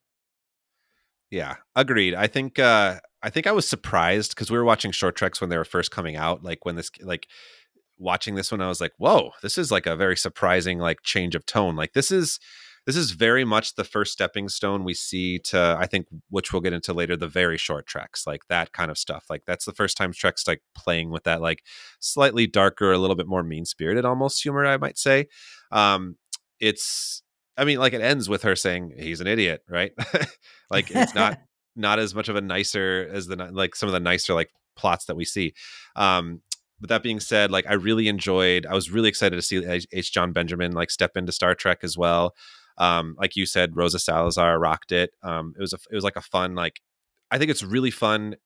Yeah, 1.30 1.56
agreed. 1.74 2.14
I 2.14 2.26
think 2.26 2.58
uh 2.58 3.00
I 3.22 3.30
think 3.30 3.46
I 3.46 3.52
was 3.52 3.68
surprised 3.68 4.30
because 4.30 4.50
we 4.50 4.58
were 4.58 4.64
watching 4.64 4.92
short 4.92 5.16
treks 5.16 5.40
when 5.40 5.50
they 5.50 5.56
were 5.56 5.64
first 5.64 5.90
coming 5.90 6.16
out. 6.16 6.44
Like 6.44 6.64
when 6.64 6.76
this 6.76 6.90
like 7.02 7.26
watching 7.98 8.34
this 8.36 8.52
one, 8.52 8.60
I 8.60 8.68
was 8.68 8.80
like, 8.80 8.92
whoa, 8.98 9.32
this 9.42 9.58
is 9.58 9.70
like 9.72 9.86
a 9.86 9.96
very 9.96 10.16
surprising 10.16 10.78
like 10.78 11.02
change 11.02 11.34
of 11.34 11.46
tone. 11.46 11.76
Like 11.76 11.92
this 11.94 12.10
is 12.10 12.38
this 12.86 12.96
is 12.96 13.12
very 13.12 13.44
much 13.44 13.74
the 13.74 13.84
first 13.84 14.12
stepping 14.12 14.48
stone 14.48 14.84
we 14.84 14.94
see 14.94 15.38
to 15.40 15.76
I 15.80 15.86
think 15.86 16.06
which 16.30 16.52
we'll 16.52 16.62
get 16.62 16.72
into 16.74 16.92
later, 16.94 17.16
the 17.16 17.28
very 17.28 17.58
short 17.58 17.86
treks, 17.86 18.26
like 18.26 18.46
that 18.48 18.72
kind 18.72 18.90
of 18.90 18.98
stuff. 18.98 19.26
Like 19.30 19.42
that's 19.46 19.64
the 19.64 19.72
first 19.72 19.96
time 19.96 20.12
Trek's 20.12 20.46
like 20.46 20.62
playing 20.76 21.10
with 21.10 21.24
that 21.24 21.40
like 21.42 21.64
slightly 22.00 22.46
darker, 22.46 22.92
a 22.92 22.98
little 22.98 23.16
bit 23.16 23.26
more 23.28 23.42
mean 23.42 23.64
spirited 23.64 24.04
almost 24.04 24.42
humor, 24.42 24.64
I 24.66 24.76
might 24.78 24.98
say. 24.98 25.26
Um 25.72 26.16
it's 26.60 27.22
I 27.56 27.64
mean, 27.64 27.78
like 27.78 27.92
it 27.92 28.02
ends 28.02 28.28
with 28.28 28.42
her 28.42 28.56
saying 28.56 28.94
he's 28.98 29.20
an 29.20 29.26
idiot, 29.26 29.62
right? 29.68 29.92
like 30.70 30.90
it's 30.90 31.14
not 31.14 31.38
not 31.76 31.98
as 31.98 32.14
much 32.14 32.28
of 32.28 32.36
a 32.36 32.40
nicer 32.40 33.08
as 33.12 33.26
the 33.26 33.36
like 33.36 33.74
some 33.74 33.88
of 33.88 33.92
the 33.92 34.00
nicer 34.00 34.34
like 34.34 34.50
plots 34.76 35.06
that 35.06 35.16
we 35.16 35.24
see. 35.24 35.54
Um, 35.94 36.42
but 36.80 36.90
that 36.90 37.02
being 37.02 37.20
said, 37.20 37.50
like 37.50 37.66
I 37.66 37.74
really 37.74 38.08
enjoyed. 38.08 38.66
I 38.66 38.74
was 38.74 38.90
really 38.90 39.08
excited 39.08 39.36
to 39.36 39.42
see 39.42 39.64
H. 39.64 39.86
H. 39.92 40.12
Jon 40.12 40.32
Benjamin 40.32 40.72
like 40.72 40.90
step 40.90 41.16
into 41.16 41.32
Star 41.32 41.54
Trek 41.54 41.78
as 41.82 41.96
well. 41.96 42.34
Um, 42.78 43.16
like 43.18 43.36
you 43.36 43.46
said, 43.46 43.76
Rosa 43.76 43.98
Salazar 43.98 44.58
rocked 44.58 44.92
it. 44.92 45.10
Um, 45.22 45.54
it 45.56 45.60
was 45.60 45.72
a 45.72 45.78
it 45.90 45.94
was 45.94 46.04
like 46.04 46.16
a 46.16 46.22
fun 46.22 46.54
like. 46.54 46.80
I 47.28 47.38
think 47.38 47.50
it's 47.50 47.64
really 47.64 47.90
fun 47.90 48.36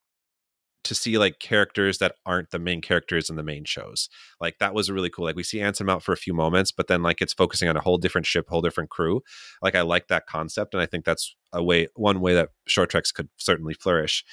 to 0.85 0.95
see 0.95 1.19
like 1.19 1.39
characters 1.39 1.99
that 1.99 2.15
aren't 2.25 2.51
the 2.51 2.59
main 2.59 2.81
characters 2.81 3.29
in 3.29 3.37
the 3.37 3.43
main 3.43 3.65
shows. 3.65 4.09
Like 4.41 4.59
that 4.59 4.75
was 4.75 4.91
really 4.91 5.11
cool. 5.11 5.27
Like 5.27 5.37
we 5.37 5.43
see 5.43 5.61
Anson 5.61 5.87
Mount 5.87 6.03
for 6.03 6.13
a 6.13 6.17
few 6.17 6.33
moments, 6.33 6.73
but 6.73 6.87
then 6.87 7.03
like 7.03 7.21
it's 7.21 7.35
focusing 7.35 7.69
on 7.69 7.77
a 7.77 7.81
whole 7.81 7.99
different 7.99 8.27
ship, 8.27 8.49
whole 8.49 8.63
different 8.63 8.91
crew. 8.91 9.23
Like 9.63 9.75
I 9.75 9.83
like 9.83 10.09
that 10.09 10.27
concept, 10.27 10.75
and 10.75 10.83
I 10.83 10.87
think 10.87 11.05
that's 11.05 11.35
a 11.53 11.63
way 11.63 11.89
one 11.95 12.21
way 12.21 12.35
that 12.35 12.51
short 12.67 12.91
treks 12.91 13.13
could 13.13 13.29
certainly 13.37 13.75
flourish. 13.75 14.25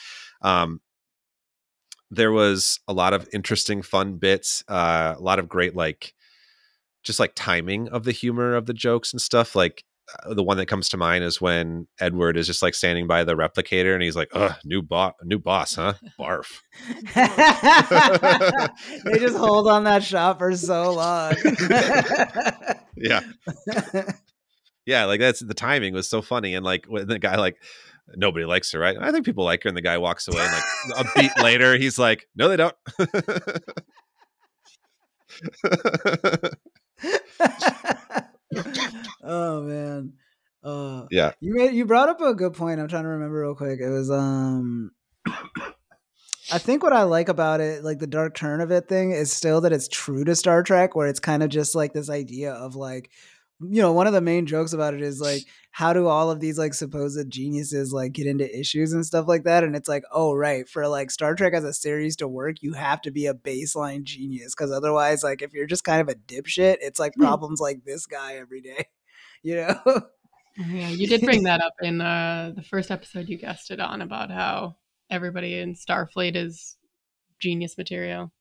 Um, 0.42 0.80
there 2.10 2.32
was 2.32 2.80
a 2.88 2.94
lot 2.94 3.14
of 3.14 3.28
interesting, 3.34 3.82
fun 3.82 4.18
bits. 4.18 4.64
Uh, 4.68 5.16
a 5.18 5.22
lot 5.22 5.40
of 5.40 5.50
great 5.50 5.76
like 5.76 6.14
just 7.04 7.20
like 7.20 7.34
timing 7.36 7.88
of 7.90 8.04
the 8.04 8.12
humor 8.12 8.56
of 8.56 8.66
the 8.66 8.74
jokes 8.74 9.12
and 9.14 9.22
stuff. 9.22 9.56
Like 9.56 9.84
Uh, 10.24 10.34
the 10.34 10.44
one 10.44 10.58
that 10.58 10.68
comes 10.68 10.88
to 10.90 10.98
mind 10.98 11.24
is 11.24 11.42
when 11.42 11.88
Edward 12.00 12.38
is 12.38 12.48
just 12.48 12.62
like 12.62 12.74
standing 12.74 13.08
by 13.08 13.24
the 13.24 13.36
replicator 13.36 13.94
and 13.94 14.02
he's 14.02 14.16
like, 14.16 14.30
"Ugh, 14.34 14.54
new 14.64 14.82
boss, 14.82 15.14
new 15.24 15.40
boss, 15.40 15.76
huh? 15.76 15.94
Barf." 16.20 16.62
they 19.04 19.20
just 19.20 19.36
hold 19.36 19.68
on 19.68 19.84
that 19.84 20.04
shot 20.04 20.40
for 20.40 20.56
so 20.56 20.94
long. 20.94 21.36
Yeah, 23.00 23.22
yeah. 24.86 25.06
Like 25.06 25.20
that's 25.20 25.40
the 25.40 25.54
timing 25.54 25.94
was 25.94 26.10
so 26.10 26.22
funny, 26.22 26.56
and 26.56 26.66
like 26.66 26.86
when 26.88 27.08
the 27.08 27.20
guy 27.20 27.36
like 27.36 27.62
nobody 28.16 28.46
likes 28.46 28.72
her, 28.72 28.80
right? 28.80 28.98
I 29.00 29.12
think 29.12 29.26
people 29.26 29.44
like 29.44 29.64
her, 29.64 29.68
and 29.68 29.78
the 29.78 29.82
guy 29.82 29.98
walks 29.98 30.28
away, 30.28 30.42
and 30.42 30.52
like 30.52 31.06
a 31.06 31.10
beat 31.16 31.32
later, 31.44 31.78
he's 31.78 32.00
like, 32.00 32.28
"No, 32.36 32.50
they 32.50 32.58
don't." 32.58 32.76
oh 39.24 39.62
man. 39.62 40.14
Uh, 40.64 41.06
yeah, 41.12 41.32
you 41.40 41.54
made 41.54 41.74
you 41.74 41.86
brought 41.86 42.10
up 42.10 42.20
a 42.20 42.34
good 42.34 42.54
point. 42.54 42.80
I'm 42.80 42.88
trying 42.88 43.04
to 43.04 43.10
remember 43.10 43.42
real 43.42 43.56
quick. 43.56 43.80
It 43.80 43.90
was 43.90 44.12
um 44.12 44.92
I 46.52 46.60
think 46.60 46.82
what 46.82 46.94
I 46.94 47.04
like 47.04 47.28
about 47.28 47.60
it, 47.60 47.84
like 47.84 48.00
the 48.00 48.08
dark 48.08 48.34
turn 48.34 48.62
of 48.62 48.72
it 48.72 48.88
thing, 48.88 49.12
is 49.12 49.34
still 49.34 49.62
that 49.62 49.74
it's 49.74 49.90
true 49.90 50.24
to 50.24 50.36
Star 50.36 50.64
Trek, 50.64 50.96
where 50.96 51.08
it's 51.08 51.20
kind 51.20 51.44
of 51.44 51.50
just 51.50 51.76
like 51.76 51.92
this 51.92 52.10
idea 52.10 52.54
of 52.54 52.76
like, 52.76 53.12
you 53.60 53.82
know, 53.82 53.92
one 53.92 54.06
of 54.06 54.14
the 54.14 54.22
main 54.22 54.46
jokes 54.46 54.74
about 54.74 54.94
it 54.94 55.02
is 55.02 55.20
like, 55.20 55.42
how 55.72 55.92
do 55.92 56.08
all 56.08 56.30
of 56.30 56.40
these 56.40 56.58
like 56.58 56.74
supposed 56.74 57.30
geniuses 57.30 57.92
like 57.92 58.14
get 58.14 58.28
into 58.28 58.58
issues 58.58 58.94
and 58.94 59.06
stuff 59.06 59.28
like 59.28 59.44
that? 59.46 59.64
And 59.64 59.76
it's 59.76 59.90
like, 59.90 60.04
oh, 60.12 60.34
right, 60.34 60.68
for 60.70 60.88
like 60.88 61.10
Star 61.10 61.34
Trek 61.34 61.54
as 61.54 61.64
a 61.64 61.74
series 61.74 62.16
to 62.18 62.28
work, 62.28 62.58
you 62.62 62.74
have 62.74 63.02
to 63.02 63.12
be 63.12 63.26
a 63.26 63.34
baseline 63.34 64.04
genius 64.04 64.54
because 64.56 64.72
otherwise, 64.72 65.24
like, 65.24 65.42
if 65.42 65.54
you're 65.54 65.66
just 65.66 65.84
kind 65.84 66.02
of 66.02 66.10
a 66.10 66.16
dipshit, 66.16 66.78
it's 66.82 67.00
like 67.00 67.14
problems 67.14 67.60
like 67.60 67.84
this 67.84 68.06
guy 68.06 68.36
every 68.36 68.62
day, 68.62 68.86
you 69.44 69.56
know? 69.56 70.02
Yeah, 70.58 70.90
you 70.90 71.08
did 71.08 71.22
bring 71.22 71.44
that 71.44 71.62
up 71.62 71.74
in 71.82 72.02
uh, 72.02 72.54
the 72.56 72.64
first 72.64 72.92
episode 72.92 73.30
you 73.30 73.38
guessed 73.38 73.72
it 73.72 73.80
on 73.80 74.02
about 74.02 74.32
how 74.32 74.76
everybody 75.10 75.60
in 75.60 75.76
Starfleet 75.76 76.36
is 76.36 76.78
genius 77.40 77.78
material. 77.78 78.32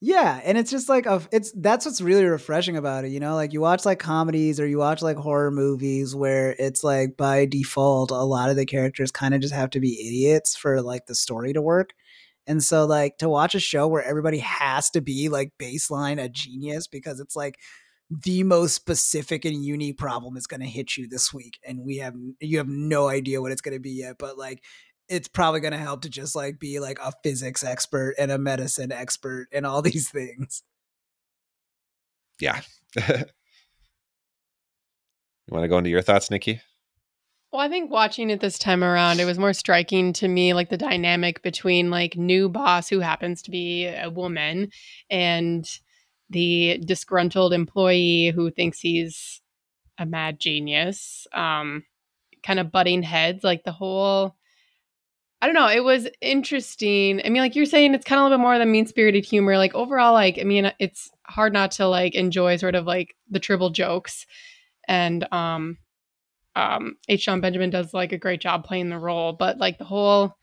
Yeah, 0.00 0.40
and 0.44 0.56
it's 0.56 0.70
just 0.70 0.88
like 0.88 1.06
a, 1.06 1.20
it's 1.32 1.50
that's 1.56 1.84
what's 1.84 2.00
really 2.00 2.24
refreshing 2.24 2.76
about 2.76 3.04
it, 3.04 3.08
you 3.10 3.18
know? 3.18 3.34
Like 3.34 3.52
you 3.52 3.60
watch 3.60 3.84
like 3.84 3.98
comedies 3.98 4.60
or 4.60 4.66
you 4.66 4.78
watch 4.78 5.02
like 5.02 5.16
horror 5.16 5.50
movies 5.50 6.14
where 6.14 6.54
it's 6.56 6.84
like 6.84 7.16
by 7.16 7.46
default 7.46 8.12
a 8.12 8.14
lot 8.22 8.48
of 8.48 8.54
the 8.56 8.64
characters 8.64 9.10
kind 9.10 9.34
of 9.34 9.40
just 9.40 9.54
have 9.54 9.70
to 9.70 9.80
be 9.80 9.98
idiots 10.00 10.54
for 10.56 10.80
like 10.82 11.06
the 11.06 11.16
story 11.16 11.52
to 11.52 11.60
work. 11.60 11.90
And 12.46 12.62
so 12.62 12.86
like 12.86 13.18
to 13.18 13.28
watch 13.28 13.54
a 13.56 13.60
show 13.60 13.88
where 13.88 14.02
everybody 14.04 14.38
has 14.38 14.88
to 14.90 15.00
be 15.00 15.28
like 15.28 15.52
baseline 15.60 16.22
a 16.22 16.28
genius 16.28 16.86
because 16.86 17.18
it's 17.20 17.34
like 17.36 17.56
the 18.10 18.42
most 18.42 18.74
specific 18.74 19.44
and 19.44 19.64
unique 19.64 19.98
problem 19.98 20.36
is 20.36 20.46
going 20.46 20.60
to 20.60 20.66
hit 20.66 20.96
you 20.96 21.06
this 21.06 21.32
week 21.34 21.58
and 21.66 21.80
we 21.84 21.98
have 21.98 22.14
you 22.40 22.56
have 22.56 22.66
no 22.68 23.06
idea 23.08 23.42
what 23.42 23.52
it's 23.52 23.60
going 23.60 23.76
to 23.76 23.80
be 23.80 23.90
yet 23.90 24.16
but 24.18 24.38
like 24.38 24.62
it's 25.08 25.28
probably 25.28 25.60
going 25.60 25.72
to 25.72 25.78
help 25.78 26.02
to 26.02 26.10
just 26.10 26.36
like 26.36 26.58
be 26.58 26.80
like 26.80 26.98
a 27.02 27.12
physics 27.22 27.64
expert 27.64 28.14
and 28.18 28.30
a 28.30 28.38
medicine 28.38 28.92
expert 28.92 29.48
and 29.52 29.64
all 29.64 29.82
these 29.82 30.10
things 30.10 30.62
yeah. 32.40 32.60
you 32.96 33.04
want 35.50 35.64
to 35.64 35.68
go 35.68 35.78
into 35.78 35.90
your 35.90 36.02
thoughts, 36.02 36.30
Nikki? 36.30 36.60
Well, 37.52 37.62
I 37.62 37.68
think 37.68 37.90
watching 37.90 38.30
it 38.30 38.40
this 38.40 38.58
time 38.58 38.84
around, 38.84 39.20
it 39.20 39.24
was 39.24 39.38
more 39.38 39.54
striking 39.54 40.12
to 40.14 40.28
me 40.28 40.52
like 40.52 40.68
the 40.68 40.76
dynamic 40.76 41.42
between 41.42 41.90
like 41.90 42.16
new 42.16 42.48
boss 42.48 42.88
who 42.88 43.00
happens 43.00 43.42
to 43.42 43.50
be 43.50 43.86
a 43.86 44.10
woman 44.10 44.70
and 45.08 45.66
the 46.28 46.78
disgruntled 46.84 47.54
employee 47.54 48.32
who 48.34 48.50
thinks 48.50 48.80
he's 48.80 49.40
a 49.96 50.04
mad 50.04 50.38
genius. 50.38 51.26
Um, 51.32 51.84
kind 52.42 52.60
of 52.60 52.70
butting 52.70 53.02
heads, 53.02 53.42
like 53.42 53.64
the 53.64 53.72
whole. 53.72 54.36
I 55.40 55.46
don't 55.46 55.54
know. 55.54 55.68
It 55.68 55.84
was 55.84 56.08
interesting. 56.20 57.20
I 57.24 57.28
mean, 57.28 57.42
like 57.42 57.54
you're 57.54 57.64
saying, 57.64 57.94
it's 57.94 58.04
kind 58.04 58.18
of 58.18 58.22
a 58.22 58.24
little 58.24 58.38
bit 58.38 58.42
more 58.42 58.58
than 58.58 58.72
mean 58.72 58.86
spirited 58.86 59.24
humor. 59.24 59.56
Like 59.56 59.74
overall, 59.74 60.12
like 60.12 60.38
I 60.40 60.44
mean, 60.44 60.72
it's 60.80 61.10
hard 61.26 61.52
not 61.52 61.70
to 61.72 61.86
like 61.86 62.14
enjoy 62.14 62.56
sort 62.56 62.74
of 62.74 62.86
like 62.86 63.14
the 63.30 63.38
tribble 63.38 63.70
jokes, 63.70 64.26
and 64.88 65.32
um, 65.32 65.78
um, 66.56 66.96
H. 67.08 67.26
Jon 67.26 67.40
Benjamin 67.40 67.70
does 67.70 67.94
like 67.94 68.12
a 68.12 68.18
great 68.18 68.40
job 68.40 68.64
playing 68.64 68.88
the 68.88 68.98
role. 68.98 69.32
But 69.32 69.58
like 69.58 69.78
the 69.78 69.84
whole, 69.84 70.34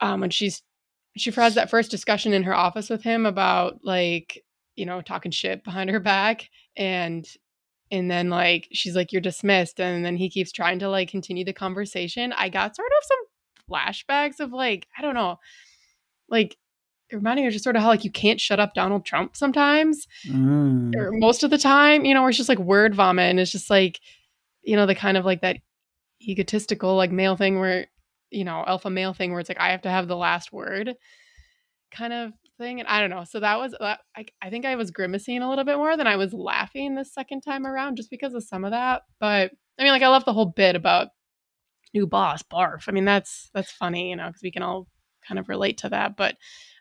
um, 0.00 0.20
when 0.20 0.30
she's 0.30 0.62
she 1.16 1.32
has 1.32 1.56
that 1.56 1.70
first 1.70 1.90
discussion 1.90 2.32
in 2.32 2.44
her 2.44 2.54
office 2.54 2.88
with 2.88 3.02
him 3.02 3.26
about 3.26 3.80
like 3.82 4.44
you 4.76 4.86
know, 4.86 5.02
talking 5.02 5.30
shit 5.30 5.62
behind 5.64 5.90
her 5.90 6.00
back 6.00 6.48
and 6.76 7.26
and 7.90 8.10
then 8.10 8.30
like 8.30 8.68
she's 8.72 8.96
like 8.96 9.12
you're 9.12 9.20
dismissed 9.20 9.80
and 9.80 10.04
then 10.04 10.16
he 10.16 10.30
keeps 10.30 10.52
trying 10.52 10.78
to 10.78 10.88
like 10.88 11.10
continue 11.10 11.44
the 11.44 11.52
conversation. 11.52 12.32
I 12.32 12.48
got 12.48 12.76
sort 12.76 12.88
of 12.98 13.04
some 13.04 13.18
flashbacks 13.70 14.40
of 14.40 14.52
like, 14.52 14.86
I 14.98 15.02
don't 15.02 15.14
know, 15.14 15.38
like 16.28 16.56
it 17.10 17.16
reminded 17.16 17.44
me 17.44 17.50
just 17.50 17.64
sort 17.64 17.74
of 17.76 17.82
how 17.82 17.88
like 17.88 18.04
you 18.04 18.10
can't 18.10 18.40
shut 18.40 18.60
up 18.60 18.74
Donald 18.74 19.04
Trump 19.04 19.34
sometimes 19.36 20.06
Mm. 20.28 20.94
or 20.96 21.10
most 21.12 21.42
of 21.42 21.50
the 21.50 21.58
time, 21.58 22.04
you 22.04 22.14
know, 22.14 22.20
where 22.22 22.28
it's 22.30 22.36
just 22.38 22.48
like 22.48 22.58
word 22.58 22.94
vomit 22.94 23.30
and 23.30 23.40
it's 23.40 23.50
just 23.52 23.68
like, 23.70 24.00
you 24.62 24.76
know, 24.76 24.86
the 24.86 24.94
kind 24.94 25.16
of 25.16 25.24
like 25.24 25.40
that 25.40 25.56
egotistical 26.22 26.96
like 26.96 27.10
male 27.10 27.36
thing 27.36 27.58
where, 27.58 27.86
you 28.30 28.44
know, 28.44 28.62
alpha 28.66 28.90
male 28.90 29.12
thing 29.14 29.30
where 29.32 29.40
it's 29.40 29.48
like 29.48 29.58
I 29.60 29.70
have 29.70 29.82
to 29.82 29.90
have 29.90 30.06
the 30.06 30.16
last 30.16 30.52
word 30.52 30.94
kind 31.90 32.12
of 32.12 32.32
thing. 32.58 32.78
And 32.78 32.88
I 32.88 33.00
don't 33.00 33.10
know. 33.10 33.24
So 33.24 33.40
that 33.40 33.58
was 33.58 33.74
that 33.80 34.00
I, 34.16 34.26
I 34.40 34.50
think 34.50 34.64
I 34.64 34.76
was 34.76 34.90
grimacing 34.90 35.42
a 35.42 35.48
little 35.48 35.64
bit 35.64 35.78
more 35.78 35.96
than 35.96 36.06
I 36.06 36.16
was 36.16 36.32
laughing 36.32 36.94
the 36.94 37.04
second 37.04 37.40
time 37.40 37.66
around 37.66 37.96
just 37.96 38.10
because 38.10 38.34
of 38.34 38.44
some 38.44 38.64
of 38.64 38.70
that. 38.70 39.02
But 39.18 39.50
I 39.78 39.82
mean 39.82 39.92
like 39.92 40.02
I 40.02 40.08
love 40.08 40.24
the 40.24 40.32
whole 40.32 40.46
bit 40.46 40.76
about 40.76 41.08
new 41.94 42.06
boss 42.06 42.42
barf. 42.42 42.84
I 42.88 42.92
mean 42.92 43.04
that's 43.04 43.50
that's 43.54 43.70
funny, 43.70 44.10
you 44.10 44.16
know, 44.16 44.26
because 44.28 44.42
we 44.42 44.50
can 44.50 44.62
all 44.62 44.86
kind 45.26 45.38
of 45.38 45.48
relate 45.48 45.78
to 45.78 45.88
that. 45.90 46.16
But 46.16 46.36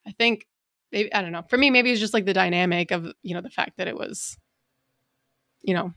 I 0.07 0.11
think 0.11 0.45
maybe 0.91 1.13
I 1.13 1.21
don't 1.21 1.31
know. 1.31 1.43
For 1.49 1.57
me, 1.57 1.69
maybe 1.69 1.91
it's 1.91 1.99
just 1.99 2.13
like 2.13 2.25
the 2.25 2.33
dynamic 2.33 2.91
of 2.91 3.07
you 3.21 3.33
know 3.33 3.41
the 3.41 3.49
fact 3.49 3.77
that 3.77 3.87
it 3.87 3.95
was, 3.95 4.37
you 5.61 5.73
know, 5.73 5.93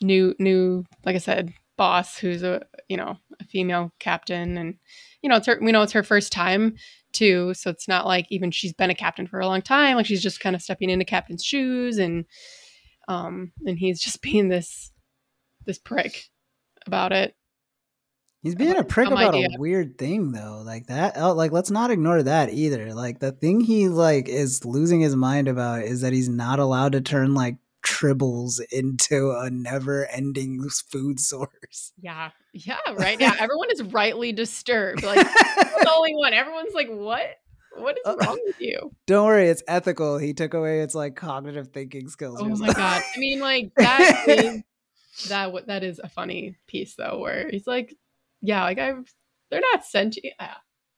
new 0.00 0.34
new 0.38 0.84
like 1.04 1.14
I 1.14 1.18
said, 1.18 1.52
boss 1.76 2.18
who's 2.18 2.42
a 2.42 2.62
you 2.88 2.96
know 2.96 3.16
a 3.40 3.44
female 3.44 3.92
captain, 3.98 4.58
and 4.58 4.74
you 5.22 5.28
know 5.28 5.36
it's 5.36 5.46
her. 5.46 5.58
We 5.60 5.72
know 5.72 5.82
it's 5.82 5.92
her 5.92 6.02
first 6.02 6.32
time 6.32 6.76
too, 7.12 7.54
so 7.54 7.70
it's 7.70 7.88
not 7.88 8.06
like 8.06 8.26
even 8.30 8.50
she's 8.50 8.72
been 8.72 8.90
a 8.90 8.94
captain 8.94 9.26
for 9.26 9.40
a 9.40 9.46
long 9.46 9.62
time. 9.62 9.96
Like 9.96 10.06
she's 10.06 10.22
just 10.22 10.40
kind 10.40 10.56
of 10.56 10.62
stepping 10.62 10.90
into 10.90 11.04
captain's 11.04 11.44
shoes, 11.44 11.98
and 11.98 12.24
um 13.08 13.52
and 13.64 13.78
he's 13.78 14.00
just 14.00 14.22
being 14.22 14.48
this 14.48 14.92
this 15.64 15.78
prick 15.78 16.28
about 16.86 17.12
it. 17.12 17.34
He's 18.46 18.54
being 18.54 18.76
a 18.76 18.84
prick 18.84 19.08
about 19.08 19.34
idea. 19.34 19.48
a 19.56 19.60
weird 19.60 19.98
thing 19.98 20.30
though, 20.30 20.62
like 20.64 20.86
that. 20.86 21.14
oh, 21.16 21.32
Like, 21.32 21.50
let's 21.50 21.70
not 21.70 21.90
ignore 21.90 22.22
that 22.22 22.52
either. 22.52 22.94
Like, 22.94 23.18
the 23.18 23.32
thing 23.32 23.60
he 23.60 23.88
like 23.88 24.28
is 24.28 24.64
losing 24.64 25.00
his 25.00 25.16
mind 25.16 25.48
about 25.48 25.82
is 25.82 26.02
that 26.02 26.12
he's 26.12 26.28
not 26.28 26.60
allowed 26.60 26.92
to 26.92 27.00
turn 27.00 27.34
like 27.34 27.56
tribbles 27.84 28.60
into 28.70 29.32
a 29.32 29.50
never-ending 29.50 30.68
food 30.88 31.18
source. 31.18 31.92
Yeah, 32.00 32.30
yeah, 32.52 32.78
right. 32.96 33.18
Yeah, 33.20 33.34
everyone 33.40 33.70
is 33.72 33.82
rightly 33.82 34.32
disturbed. 34.32 35.02
Like 35.02 35.26
the 35.26 35.92
only 35.92 36.14
one. 36.14 36.32
Everyone's 36.32 36.72
like, 36.74 36.88
"What? 36.88 37.22
What 37.76 37.96
is 37.98 38.02
Uh, 38.06 38.16
wrong 38.24 38.38
with 38.46 38.60
you?" 38.60 38.92
Don't 39.06 39.26
worry, 39.26 39.48
it's 39.48 39.62
ethical. 39.66 40.18
He 40.18 40.34
took 40.34 40.54
away 40.54 40.82
its 40.82 40.94
like 40.94 41.16
cognitive 41.16 41.68
thinking 41.72 42.08
skills. 42.08 42.38
Oh 42.40 42.46
my 42.48 42.72
god! 42.72 43.02
I 43.16 43.18
mean, 43.18 43.40
like 43.40 43.72
that 43.76 44.24
is 44.28 44.62
that. 45.28 45.52
That 45.66 45.82
is 45.82 45.98
a 45.98 46.08
funny 46.08 46.56
piece 46.68 46.94
though, 46.94 47.18
where 47.20 47.48
he's 47.50 47.66
like, 47.66 47.96
"Yeah, 48.46 48.62
like 48.64 48.78
I'm 48.78 49.04
they're 49.50 49.62
not 49.72 49.84
sentient." 49.84 50.34
Yeah. 50.38 50.54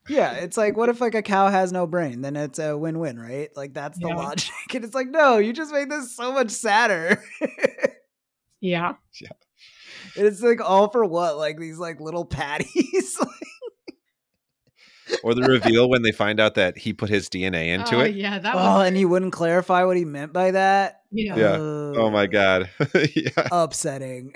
Yeah, 0.08 0.32
it's 0.32 0.56
like 0.56 0.76
what 0.76 0.88
if 0.88 1.02
like 1.02 1.14
a 1.14 1.22
cow 1.22 1.48
has 1.48 1.70
no 1.70 1.86
brain? 1.86 2.22
Then 2.22 2.34
it's 2.34 2.58
a 2.58 2.76
win-win, 2.78 3.18
right? 3.18 3.50
Like 3.54 3.74
that's 3.74 3.98
the 3.98 4.08
Yeah. 4.08 4.16
logic. 4.16 4.54
And 4.74 4.84
it's 4.84 4.94
like, 4.94 5.08
no, 5.08 5.36
you 5.36 5.52
just 5.52 5.72
made 5.72 5.90
this 5.90 6.16
so 6.16 6.32
much 6.32 6.50
sadder. 6.50 7.22
Yeah. 8.60 8.94
And 10.16 10.26
it's 10.26 10.42
like 10.42 10.60
all 10.60 10.90
for 10.90 11.04
what? 11.04 11.36
Like 11.36 11.58
these 11.58 11.78
like 11.78 12.00
little 12.00 12.24
patties. 12.24 13.18
or 15.22 15.34
the 15.34 15.42
reveal 15.42 15.88
when 15.88 16.02
they 16.02 16.10
find 16.10 16.40
out 16.40 16.56
that 16.56 16.76
he 16.76 16.92
put 16.92 17.08
his 17.08 17.28
DNA 17.28 17.68
into 17.68 17.96
oh, 17.96 18.00
it. 18.00 18.16
Yeah, 18.16 18.38
that 18.38 18.54
oh, 18.54 18.58
was. 18.58 18.86
and 18.88 18.96
he 18.96 19.04
wouldn't 19.04 19.32
clarify 19.32 19.84
what 19.84 19.96
he 19.96 20.04
meant 20.04 20.32
by 20.32 20.50
that. 20.50 21.02
Yeah. 21.12 21.36
Yeah. 21.36 21.56
Oh 21.56 21.90
Ugh, 21.90 21.96
Oh 21.98 22.10
my 22.10 22.26
god. 22.26 22.68
yeah. 23.14 23.48
upsetting. 23.52 24.32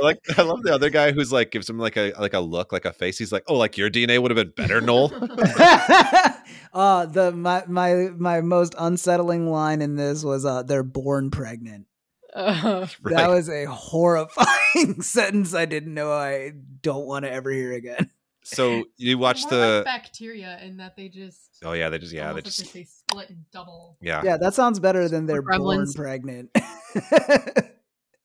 I 0.00 0.04
like 0.04 0.18
I 0.38 0.42
love 0.42 0.62
the 0.62 0.72
other 0.72 0.88
guy 0.90 1.12
who's 1.12 1.32
like 1.32 1.50
gives 1.50 1.68
him 1.68 1.78
like 1.78 1.96
a 1.96 2.12
like 2.18 2.34
a 2.34 2.40
look, 2.40 2.72
like 2.72 2.84
a 2.84 2.92
face. 2.92 3.18
He's 3.18 3.32
like, 3.32 3.44
"Oh, 3.48 3.56
like 3.56 3.76
your 3.76 3.90
DNA 3.90 4.20
would 4.20 4.30
have 4.30 4.36
been 4.36 4.52
better, 4.56 4.80
Noel." 4.80 5.12
uh 6.72 7.06
the 7.06 7.32
my 7.34 7.64
my 7.66 7.94
my 8.16 8.40
most 8.40 8.74
unsettling 8.78 9.50
line 9.50 9.82
in 9.82 9.96
this 9.96 10.24
was 10.24 10.44
uh 10.44 10.62
they're 10.62 10.82
born 10.82 11.30
pregnant. 11.30 11.86
Uh, 12.32 12.86
That 12.86 12.96
Right. 13.02 13.28
was 13.28 13.48
a 13.48 13.64
horrifying 13.66 15.02
sentence 15.02 15.52
I 15.52 15.64
didn't 15.66 15.94
know 15.94 16.12
I 16.12 16.52
don't 16.80 17.04
want 17.04 17.24
to 17.24 17.30
ever 17.30 17.50
hear 17.50 17.72
again. 17.72 18.08
so 18.44 18.84
you 18.96 19.18
watch 19.18 19.42
more 19.42 19.50
like 19.50 19.68
the 19.68 19.82
bacteria 19.84 20.58
in 20.62 20.76
that 20.76 20.94
they 20.96 21.08
just. 21.08 21.58
Oh 21.64 21.72
yeah, 21.72 21.88
they 21.88 21.98
just 21.98 22.12
yeah, 22.12 22.32
they 22.32 22.40
just 22.42 22.60
if 22.62 22.72
they 22.72 22.84
split 22.84 23.30
and 23.30 23.44
double. 23.52 23.98
yeah. 24.00 24.22
Yeah, 24.24 24.36
that 24.36 24.54
sounds 24.54 24.78
better 24.78 25.08
than 25.08 25.26
they're 25.26 25.42
born 25.42 25.92
pregnant. 25.92 26.56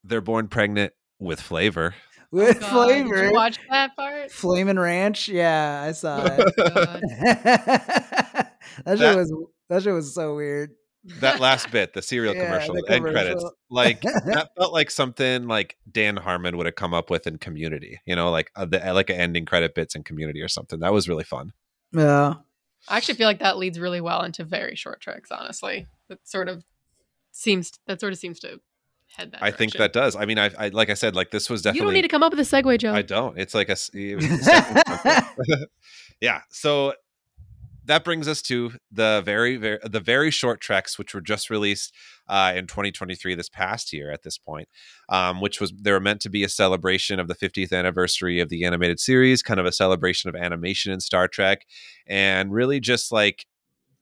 They're 0.04 0.22
born 0.22 0.48
pregnant 0.50 0.94
with 1.20 1.39
flavor. 1.41 1.95
With 2.32 2.57
Oh 2.57 2.59
God, 2.59 2.88
Did 2.88 3.05
flavor. 3.07 3.26
you 3.28 3.34
watch 3.34 3.59
that 3.70 3.95
part? 3.95 4.32
Flamin' 4.32 4.78
Ranch, 4.80 5.28
yeah, 5.30 5.86
I 5.88 5.91
saw 5.93 6.22
Oh, 6.24 6.45
it. 6.47 6.55
That 8.86 8.97
shit 8.97 8.99
That- 8.99 9.16
was 9.16 9.34
that 9.70 9.84
shit 9.84 9.93
was 9.93 10.13
so 10.13 10.36
weird. 10.36 10.72
That 11.20 11.39
last 11.39 11.70
bit, 11.72 11.93
the 11.93 12.01
cereal 12.01 12.36
Yeah, 12.36 12.45
commercial, 12.45 12.74
the 12.74 12.84
end 12.91 13.03
credits, 13.05 13.45
like 13.70 14.01
that 14.26 14.49
felt 14.57 14.74
like 14.74 14.89
something 14.89 15.47
like 15.47 15.78
Dan 15.89 16.18
Harmon 16.18 16.57
would 16.57 16.66
have 16.66 16.76
come 16.76 16.93
up 16.95 17.09
with 17.11 17.28
in 17.28 17.38
Community. 17.38 17.99
You 18.05 18.16
know, 18.16 18.32
like 18.32 18.49
uh, 18.55 18.66
the 18.66 18.80
like 18.93 19.09
an 19.11 19.18
ending 19.18 19.45
credit 19.45 19.76
bits 19.76 19.95
in 19.95 20.03
Community 20.03 20.41
or 20.41 20.47
something. 20.47 20.80
That 20.80 20.93
was 20.93 21.07
really 21.07 21.24
fun. 21.24 21.53
Yeah. 21.93 22.36
I 22.88 22.97
actually 22.97 23.16
feel 23.16 23.28
like 23.28 23.39
that 23.39 23.57
leads 23.57 23.80
really 23.80 24.01
well 24.01 24.24
into 24.24 24.43
very 24.43 24.76
short 24.76 24.99
treks. 24.99 25.32
Honestly, 25.32 25.88
that 26.09 26.28
sort 26.28 26.49
of 26.49 26.63
seems 27.32 27.72
that 27.88 27.99
sort 27.99 28.11
of 28.13 28.20
seems 28.20 28.39
to 28.39 28.59
head 29.16 29.32
that. 29.32 29.43
I 29.43 29.51
think 29.51 29.74
that 29.74 29.93
does. 29.93 30.16
I 30.16 30.26
mean, 30.26 30.39
I, 30.39 30.51
I 30.58 30.68
like 30.70 30.89
I 30.89 30.93
said, 30.93 31.16
like 31.16 31.32
this 31.32 31.49
was 31.49 31.62
definitely. 31.62 31.80
You 31.80 31.86
don't 31.86 31.93
need 31.93 32.01
to 32.03 32.08
come 32.08 32.24
up 32.24 32.36
with 32.36 32.39
a 32.39 32.43
segue, 32.43 32.80
Joe. 32.80 32.93
I 32.93 33.01
don't. 33.01 33.38
It's 33.38 33.53
like 33.53 33.70
a. 33.70 33.74
s- 33.74 33.89
it 33.93 34.22
a 34.24 35.66
yeah. 36.22 36.41
So 36.49 36.93
that 37.86 38.03
brings 38.03 38.28
us 38.28 38.41
to 38.41 38.74
the 38.91 39.22
very, 39.24 39.58
very, 39.58 39.80
the 39.84 39.99
very 39.99 40.32
short 40.32 40.60
treks, 40.60 40.97
which 40.97 41.14
were 41.14 41.22
just 41.22 41.49
released 41.49 41.93
uh, 42.28 42.53
in 42.56 42.68
2023, 42.68 43.36
this 43.36 43.49
past 43.49 43.93
year 43.93 44.12
at 44.12 44.24
this 44.24 44.38
point, 44.38 44.68
um, 45.10 45.39
which 45.39 45.62
was 45.62 45.72
they 45.72 45.91
were 45.91 45.99
meant 45.99 46.22
to 46.22 46.30
be 46.30 46.43
a 46.43 46.49
celebration 46.49 47.20
of 47.20 47.28
the 47.28 47.36
50th 47.36 47.72
anniversary 47.72 48.39
of 48.39 48.49
the 48.49 48.66
animated 48.66 48.99
series, 48.99 49.43
kind 49.43 49.60
of 49.60 49.66
a 49.66 49.72
celebration 49.72 50.30
of 50.30 50.36
animation 50.36 50.91
in 50.91 50.99
Star 50.99 51.28
Trek, 51.28 51.66
and 52.08 52.51
really 52.51 52.80
just 52.80 53.12
like 53.12 53.45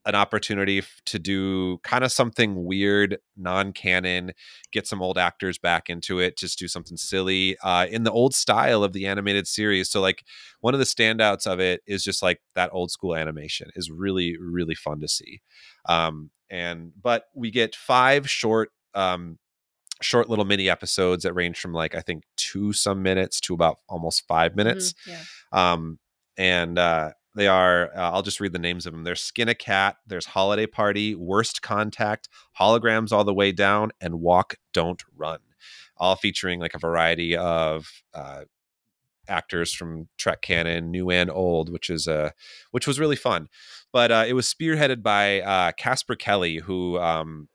an 0.05 0.15
opportunity 0.15 0.83
to 1.05 1.17
do 1.19 1.77
kind 1.79 2.03
of 2.03 2.11
something 2.11 2.65
weird, 2.65 3.17
non-canon, 3.37 4.33
get 4.71 4.85
some 4.85 5.01
old 5.01 5.17
actors 5.17 5.57
back 5.57 5.89
into 5.89 6.19
it, 6.19 6.37
just 6.37 6.59
do 6.59 6.67
something 6.67 6.97
silly 6.97 7.57
uh, 7.63 7.85
in 7.89 8.03
the 8.03 8.11
old 8.11 8.35
style 8.35 8.83
of 8.83 8.93
the 8.93 9.05
animated 9.07 9.47
series. 9.47 9.89
So, 9.89 10.01
like, 10.01 10.23
one 10.59 10.73
of 10.73 10.79
the 10.79 10.85
standouts 10.85 11.47
of 11.47 11.59
it 11.59 11.81
is 11.87 12.03
just 12.03 12.21
like 12.21 12.41
that 12.55 12.69
old 12.73 12.91
school 12.91 13.15
animation 13.15 13.69
is 13.75 13.89
really, 13.89 14.37
really 14.37 14.75
fun 14.75 14.99
to 14.99 15.07
see. 15.07 15.41
Um, 15.85 16.31
and 16.49 16.91
but 17.01 17.25
we 17.33 17.49
get 17.49 17.75
five 17.75 18.29
short, 18.29 18.71
um, 18.93 19.39
short 20.01 20.29
little 20.29 20.43
mini 20.45 20.69
episodes 20.69 21.23
that 21.23 21.33
range 21.33 21.57
from 21.57 21.71
like 21.71 21.95
I 21.95 22.01
think 22.01 22.23
two 22.35 22.73
some 22.73 23.01
minutes 23.01 23.39
to 23.41 23.53
about 23.53 23.77
almost 23.87 24.27
five 24.27 24.53
minutes 24.55 24.93
Mhm, 24.93 25.07
yeah. 25.07 25.71
um, 25.71 25.99
and 26.37 26.77
uh, 26.77 27.11
they 27.35 27.47
are 27.47 27.89
uh, 27.95 28.11
i'll 28.11 28.21
just 28.21 28.39
read 28.39 28.53
the 28.53 28.59
names 28.59 28.85
of 28.85 28.93
them 28.93 29.03
there's 29.03 29.21
skin 29.21 29.49
a 29.49 29.55
cat 29.55 29.97
there's 30.07 30.27
holiday 30.27 30.65
party 30.65 31.15
worst 31.15 31.61
contact 31.61 32.29
holograms 32.59 33.11
all 33.11 33.23
the 33.23 33.33
way 33.33 33.51
down 33.51 33.91
and 34.01 34.19
walk 34.21 34.55
don't 34.73 35.03
run 35.15 35.39
all 35.97 36.15
featuring 36.15 36.59
like 36.59 36.73
a 36.73 36.79
variety 36.79 37.35
of 37.35 38.03
uh, 38.13 38.41
actors 39.27 39.73
from 39.73 40.07
trek 40.17 40.41
canon 40.41 40.91
new 40.91 41.09
and 41.09 41.29
old 41.31 41.71
which 41.71 41.89
is 41.89 42.07
uh 42.07 42.29
which 42.71 42.87
was 42.87 42.99
really 42.99 43.15
fun. 43.15 43.47
But 43.91 44.11
uh, 44.11 44.25
it 44.27 44.33
was 44.33 44.51
spearheaded 44.51 45.03
by 45.03 45.41
uh, 45.41 45.71
casper 45.73 46.15
kelly 46.15 46.57
who 46.57 46.97
um, 46.97 47.47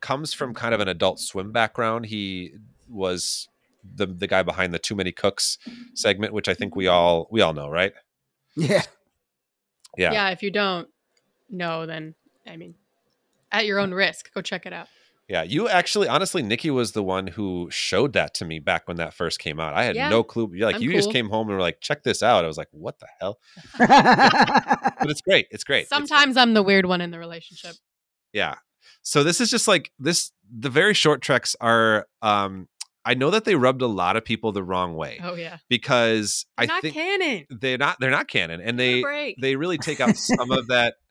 comes 0.00 0.34
from 0.34 0.52
kind 0.52 0.74
of 0.74 0.80
an 0.80 0.88
adult 0.88 1.20
swim 1.20 1.52
background. 1.52 2.06
He 2.06 2.54
was 2.88 3.48
the 3.82 4.06
the 4.06 4.26
guy 4.26 4.42
behind 4.42 4.74
the 4.74 4.78
too 4.78 4.94
many 4.94 5.10
cooks 5.10 5.56
segment 5.94 6.34
which 6.34 6.48
i 6.48 6.54
think 6.54 6.76
we 6.76 6.86
all 6.86 7.28
we 7.30 7.40
all 7.40 7.54
know 7.54 7.68
right? 7.70 7.92
Yeah. 8.56 8.82
Yeah 9.96 10.12
yeah. 10.12 10.30
If 10.30 10.42
you 10.42 10.50
don't 10.50 10.88
know, 11.48 11.86
then 11.86 12.14
I 12.46 12.56
mean, 12.56 12.74
at 13.52 13.66
your 13.66 13.78
own 13.78 13.92
risk, 13.92 14.32
go 14.34 14.40
check 14.42 14.66
it 14.66 14.72
out. 14.72 14.88
Yeah, 15.28 15.44
you 15.44 15.68
actually, 15.68 16.08
honestly, 16.08 16.42
Nikki 16.42 16.70
was 16.70 16.90
the 16.90 17.04
one 17.04 17.28
who 17.28 17.68
showed 17.70 18.14
that 18.14 18.34
to 18.34 18.44
me 18.44 18.58
back 18.58 18.88
when 18.88 18.96
that 18.96 19.14
first 19.14 19.38
came 19.38 19.60
out. 19.60 19.74
I 19.74 19.84
had 19.84 19.94
Yeah, 19.94 20.08
no 20.08 20.24
clue. 20.24 20.50
Like, 20.58 20.74
I'm 20.76 20.82
you 20.82 20.92
just 20.92 21.12
came 21.12 21.28
home 21.28 21.46
and 21.48 21.56
were 21.56 21.62
like, 21.62 21.80
"Check 21.80 22.02
this 22.02 22.20
out." 22.20 22.44
I 22.44 22.48
was 22.48 22.58
like, 22.58 22.66
"What 22.72 22.98
the 22.98 23.06
hell?" 23.20 23.38
But 23.78 25.08
it's 25.10 25.20
great. 25.22 25.46
It's 25.50 25.64
great. 25.64 25.82
It's- 25.82 25.88
Sometimes 25.88 26.36
I'm 26.36 26.54
the 26.54 26.62
weird 26.62 26.86
one 26.86 27.00
in 27.00 27.10
the 27.10 27.18
relationship. 27.18 27.76
yeah. 28.32 28.56
So 29.02 29.22
this 29.24 29.40
is 29.40 29.50
just 29.50 29.66
like 29.68 29.92
this. 29.98 30.30
The 30.52 30.68
very 30.68 30.94
short 30.94 31.22
treks 31.22 31.56
are. 31.60 32.06
um 32.22 32.68
I 33.04 33.14
know 33.14 33.30
that 33.30 33.44
they 33.44 33.54
rubbed 33.54 33.82
a 33.82 33.86
lot 33.86 34.16
of 34.16 34.24
people 34.24 34.52
the 34.52 34.62
wrong 34.62 34.94
way 34.94 35.18
Oh 35.22 35.34
yeah, 35.34 35.58
because 35.68 36.46
They're 36.58 36.64
I 36.64 36.66
not 36.66 36.82
think 36.82 36.94
canon. 36.94 37.46
they're 37.50 37.78
not. 37.78 37.98
They're 38.00 38.10
not 38.10 38.28
canon, 38.28 38.60
and 38.60 38.78
they 38.78 39.00
they 39.40 39.56
really 39.56 39.78
take 39.78 40.00
out 40.00 40.16
some 40.16 40.50
of 40.50 40.66
that 40.68 40.94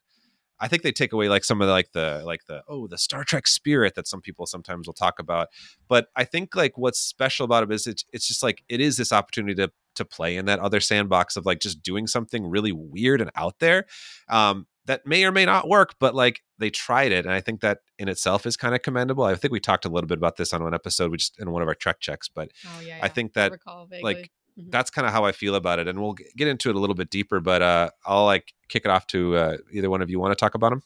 I 0.60 0.68
think 0.68 0.82
they 0.82 0.92
take 0.92 1.12
away 1.12 1.28
like 1.28 1.42
some 1.42 1.62
of 1.62 1.66
the, 1.66 1.72
like 1.72 1.92
the 1.92 2.22
like 2.24 2.44
the 2.46 2.62
oh 2.68 2.86
the 2.86 2.98
Star 2.98 3.24
Trek 3.24 3.46
spirit 3.46 3.94
that 3.94 4.06
some 4.06 4.20
people 4.20 4.46
sometimes 4.46 4.86
will 4.86 4.94
talk 4.94 5.18
about. 5.18 5.48
But 5.88 6.08
I 6.14 6.24
think 6.24 6.54
like 6.54 6.76
what's 6.76 7.00
special 7.00 7.44
about 7.44 7.62
it 7.62 7.72
is 7.72 7.86
it's 7.86 8.04
it's 8.12 8.28
just 8.28 8.42
like 8.42 8.62
it 8.68 8.80
is 8.80 8.96
this 8.96 9.12
opportunity 9.12 9.54
to 9.54 9.72
to 9.94 10.04
play 10.04 10.36
in 10.36 10.44
that 10.46 10.60
other 10.60 10.80
sandbox 10.80 11.36
of 11.36 11.46
like 11.46 11.60
just 11.60 11.82
doing 11.82 12.06
something 12.06 12.46
really 12.46 12.72
weird 12.72 13.20
and 13.20 13.30
out 13.34 13.58
there. 13.58 13.86
Um, 14.28 14.66
that 14.84 15.06
may 15.06 15.24
or 15.24 15.32
may 15.32 15.44
not 15.44 15.68
work, 15.68 15.94
but 15.98 16.14
like 16.14 16.42
they 16.60 16.70
tried 16.70 17.10
it, 17.10 17.24
and 17.26 17.34
I 17.34 17.40
think 17.40 17.60
that 17.62 17.78
in 17.98 18.08
itself 18.08 18.46
is 18.46 18.56
kind 18.56 18.74
of 18.74 18.82
commendable. 18.82 19.24
I 19.24 19.34
think 19.34 19.52
we 19.52 19.58
talked 19.58 19.84
a 19.84 19.88
little 19.88 20.06
bit 20.06 20.18
about 20.18 20.36
this 20.36 20.52
on 20.52 20.62
one 20.62 20.74
episode, 20.74 21.10
we 21.10 21.16
just 21.16 21.40
in 21.40 21.50
one 21.50 21.62
of 21.62 21.68
our 21.68 21.74
Trek 21.74 21.98
checks, 21.98 22.28
but 22.28 22.52
Oh 22.64 22.80
yeah. 22.80 23.00
I 23.02 23.08
think 23.08 23.32
that, 23.32 23.50
recall 23.50 23.88
like. 24.02 24.30
Mhm. 24.58 24.70
that's 24.70 24.90
kind 24.90 25.06
of 25.06 25.12
how 25.12 25.24
I 25.24 25.32
feel 25.32 25.54
about 25.54 25.78
it, 25.78 25.88
and 25.88 26.00
we'll 26.00 26.16
get 26.36 26.48
into 26.48 26.70
it 26.70 26.76
a 26.76 26.78
little 26.78 26.96
bit 26.96 27.08
deeper. 27.08 27.40
But 27.40 27.62
uh, 27.62 27.90
I'll 28.04 28.26
like 28.26 28.52
kick 28.68 28.84
it 28.84 28.90
off 28.90 29.06
to 29.08 29.36
uh, 29.36 29.56
either 29.72 29.88
one 29.88 30.02
of 30.02 30.10
you 30.10 30.18
want 30.20 30.32
to 30.32 30.36
talk 30.36 30.54
about 30.54 30.70
them. 30.70 30.82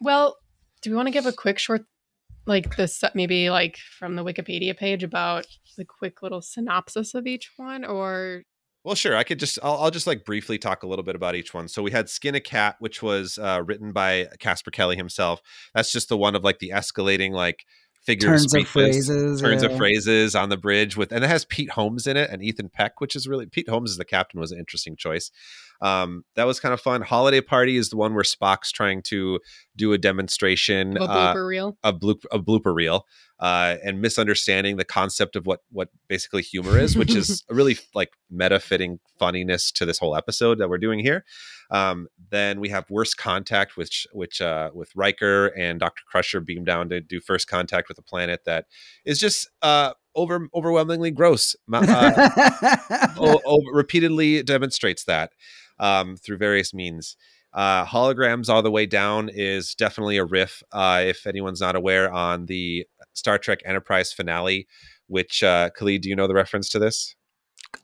Well, 0.00 0.38
do 0.80 0.90
we 0.90 0.96
want 0.96 1.06
to 1.06 1.12
give 1.12 1.26
a 1.26 1.32
quick 1.32 1.58
short, 1.58 1.82
like 2.46 2.76
this, 2.76 3.04
maybe 3.14 3.50
like 3.50 3.76
from 3.98 4.16
the 4.16 4.24
Wikipedia 4.24 4.76
page 4.76 5.04
about 5.04 5.46
the 5.76 5.84
quick 5.84 6.22
little 6.22 6.40
synopsis 6.42 7.14
of 7.14 7.26
each 7.26 7.52
one, 7.56 7.84
or 7.84 8.42
Well, 8.84 8.94
sure. 8.96 9.16
I 9.16 9.22
could 9.22 9.38
just 9.38 9.58
I'll, 9.62 9.78
I'll 9.78 9.90
just 9.90 10.06
like 10.06 10.24
briefly 10.24 10.58
talk 10.58 10.82
a 10.82 10.86
little 10.86 11.04
bit 11.04 11.14
about 11.14 11.36
each 11.36 11.54
one. 11.54 11.68
So 11.68 11.82
we 11.82 11.92
had 11.92 12.08
Skin 12.08 12.34
a 12.34 12.40
Cat, 12.40 12.76
which 12.80 13.02
was 13.02 13.38
uh, 13.38 13.62
written 13.64 13.92
by 13.92 14.28
Casper 14.40 14.70
Kelly 14.70 14.96
himself. 14.96 15.40
That's 15.74 15.92
just 15.92 16.08
the 16.08 16.16
one 16.16 16.34
of 16.34 16.42
like 16.42 16.58
the 16.58 16.70
escalating 16.70 17.32
like 17.32 17.64
figures, 18.04 18.42
Turns 18.46 18.54
of 18.54 18.68
phrases. 18.68 19.40
turns 19.40 19.62
yeah. 19.62 19.68
of 19.68 19.76
phrases 19.76 20.34
on 20.34 20.48
the 20.48 20.56
bridge 20.56 20.96
with, 20.96 21.12
and 21.12 21.24
it 21.24 21.28
has 21.28 21.44
Pete 21.44 21.70
Holmes 21.70 22.06
in 22.06 22.16
it 22.16 22.30
and 22.30 22.42
Ethan 22.42 22.68
Peck, 22.68 23.00
which 23.00 23.14
is 23.14 23.28
really 23.28 23.46
Pete 23.46 23.68
Holmes 23.68 23.92
as 23.92 23.96
the 23.96 24.04
captain 24.04 24.40
was 24.40 24.50
an 24.50 24.58
interesting 24.58 24.96
choice. 24.96 25.30
Um, 25.82 26.24
that 26.36 26.44
was 26.44 26.60
kind 26.60 26.72
of 26.72 26.80
fun. 26.80 27.02
Holiday 27.02 27.40
Party 27.40 27.76
is 27.76 27.90
the 27.90 27.96
one 27.96 28.14
where 28.14 28.22
Spock's 28.22 28.70
trying 28.70 29.02
to 29.08 29.40
do 29.76 29.92
a 29.92 29.98
demonstration. 29.98 30.96
of 30.96 31.10
a 31.10 31.12
uh, 31.12 31.34
blooper 31.34 31.46
reel. 31.48 31.76
a, 31.82 31.92
bloop, 31.92 32.24
a 32.30 32.38
blooper 32.38 32.74
reel 32.74 33.04
uh, 33.40 33.76
and 33.84 34.00
misunderstanding 34.00 34.76
the 34.76 34.84
concept 34.84 35.34
of 35.34 35.44
what 35.46 35.60
what 35.70 35.88
basically 36.08 36.42
humor 36.42 36.78
is, 36.78 36.96
which 36.96 37.14
is 37.16 37.44
really 37.50 37.76
like 37.94 38.10
meta 38.30 38.60
fitting 38.60 39.00
funniness 39.18 39.72
to 39.72 39.84
this 39.84 39.98
whole 39.98 40.14
episode 40.14 40.58
that 40.58 40.68
we're 40.68 40.78
doing 40.78 41.00
here. 41.00 41.24
Um, 41.70 42.06
then 42.30 42.60
we 42.60 42.68
have 42.68 42.88
Worst 42.88 43.16
Contact, 43.16 43.76
which 43.76 44.06
which 44.12 44.40
uh, 44.40 44.70
with 44.72 44.90
Riker 44.94 45.46
and 45.48 45.80
Doctor 45.80 46.02
Crusher 46.06 46.40
beam 46.40 46.64
down 46.64 46.88
to 46.90 47.00
do 47.00 47.18
first 47.18 47.48
contact 47.48 47.88
with 47.88 47.98
a 47.98 48.02
planet 48.02 48.42
that 48.46 48.66
is 49.04 49.18
just 49.18 49.50
uh, 49.62 49.94
over 50.14 50.48
overwhelmingly 50.54 51.10
gross. 51.10 51.56
Uh, 51.72 52.28
o- 53.18 53.40
o- 53.44 53.72
repeatedly 53.72 54.42
demonstrates 54.44 55.04
that 55.04 55.32
um, 55.82 56.16
through 56.16 56.38
various 56.38 56.72
means. 56.72 57.16
Uh, 57.52 57.84
holograms 57.84 58.48
all 58.48 58.62
the 58.62 58.70
way 58.70 58.86
down 58.86 59.28
is 59.28 59.74
definitely 59.74 60.16
a 60.16 60.24
riff. 60.24 60.62
Uh, 60.72 61.02
if 61.04 61.26
anyone's 61.26 61.60
not 61.60 61.76
aware, 61.76 62.10
on 62.10 62.46
the 62.46 62.86
Star 63.12 63.36
Trek 63.36 63.60
Enterprise 63.66 64.10
finale, 64.10 64.66
which 65.08 65.42
uh, 65.42 65.68
Kalid, 65.76 66.00
do 66.00 66.08
you 66.08 66.16
know 66.16 66.26
the 66.26 66.34
reference 66.34 66.70
to 66.70 66.78
this? 66.78 67.14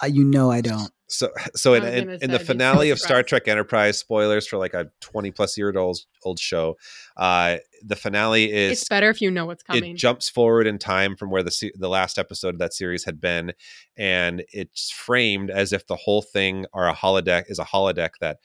Uh, 0.02 0.06
you 0.06 0.24
know 0.24 0.50
I 0.50 0.62
don't. 0.62 0.90
So, 1.08 1.30
so 1.56 1.74
in, 1.74 1.84
in, 1.84 2.10
in 2.22 2.30
the 2.30 2.38
finale 2.38 2.90
of 2.90 2.98
Star. 2.98 3.22
Trek 3.22 3.48
Enterprise, 3.48 3.98
spoilers 3.98 4.46
for 4.46 4.58
like 4.58 4.74
a 4.74 4.90
twenty 5.00 5.30
plus 5.30 5.58
year 5.58 5.76
old 5.76 5.98
old 6.22 6.38
show, 6.38 6.76
uh, 7.16 7.56
the 7.82 7.96
finale 7.96 8.52
is 8.52 8.80
It's 8.80 8.88
better 8.88 9.10
if 9.10 9.20
you 9.20 9.30
know 9.30 9.46
what's 9.46 9.62
coming. 9.62 9.92
it 9.92 9.96
jumps 9.96 10.28
forward 10.28 10.66
in 10.66 10.78
time 10.78 11.16
from 11.16 11.30
where 11.30 11.42
the 11.42 11.72
the 11.76 11.88
last 11.88 12.18
episode 12.18 12.54
of 12.54 12.58
that 12.60 12.74
series 12.74 13.04
had 13.04 13.20
been, 13.20 13.52
and 13.96 14.44
it's 14.52 14.90
framed 14.90 15.50
as 15.50 15.72
if 15.72 15.86
the 15.86 15.96
whole 15.96 16.22
thing 16.22 16.66
are 16.72 16.88
a 16.88 16.94
holodeck 16.94 17.44
is 17.48 17.58
a 17.58 17.64
holodeck 17.64 18.10
that 18.20 18.38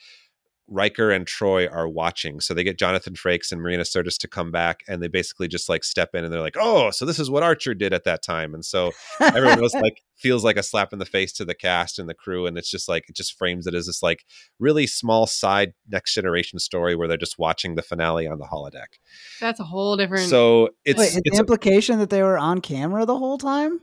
Riker 0.68 1.11
and 1.11 1.26
Troi 1.26 1.68
are 1.72 1.88
watching. 1.88 2.39
So 2.39 2.53
they 2.53 2.64
get 2.64 2.80
Jonathan 2.80 3.14
Frakes 3.14 3.51
and 3.51 3.61
Marina 3.61 3.84
Sirtis 3.84 4.18
to 4.20 4.28
come 4.28 4.51
back, 4.51 4.84
and 4.88 5.01
they 5.01 5.07
basically 5.07 5.47
just 5.47 5.70
like 5.70 5.84
step 5.84 6.16
in 6.16 6.24
and 6.24 6.34
they're 6.34 6.41
like, 6.41 6.57
"Oh, 6.59 6.91
so 6.91 7.05
this 7.05 7.20
is 7.20 7.30
what 7.30 7.43
Archer 7.43 7.74
did 7.74 7.93
at 7.93 8.05
that 8.05 8.24
time," 8.24 8.53
and 8.53 8.64
so 8.64 8.91
everyone 9.22 9.61
was 9.61 9.74
like 9.74 10.01
feels 10.24 10.43
like 10.43 10.57
a 10.57 10.64
slap 10.64 10.93
in 10.93 10.99
the 10.99 11.05
face 11.05 11.34
to 11.34 11.43
the 11.43 11.53
cast 11.53 11.99
and 11.99 12.07
the 12.07 12.14
crew 12.14 12.45
and 12.47 12.57
it's 12.57 12.72
just 12.72 12.88
like 12.88 13.03
it 13.09 13.16
just 13.16 13.38
frames 13.38 13.68
it 13.68 13.74
as 13.74 13.88
this 13.88 14.01
like 14.01 14.24
really 14.57 14.88
small 14.88 15.28
side 15.28 15.74
next 15.89 16.14
generation 16.14 16.59
story 16.59 16.95
where 16.95 17.09
they're 17.09 17.18
just 17.18 17.38
watching 17.38 17.76
the 17.76 17.82
finale 17.82 18.26
on 18.26 18.38
the 18.38 18.45
holodeck 18.45 18.99
That's 19.41 19.59
a 19.59 19.66
whole 19.66 19.97
different. 19.97 20.30
so 20.30 20.70
it's 20.86 20.97
Wait, 20.97 21.07
is 21.07 21.18
it's 21.26 21.36
the 21.36 21.39
implication 21.39 21.99
that 21.99 22.09
they 22.09 22.22
were 22.22 22.38
on 22.38 22.61
camera 22.61 23.05
the 23.05 23.18
whole 23.18 23.38
time? 23.38 23.82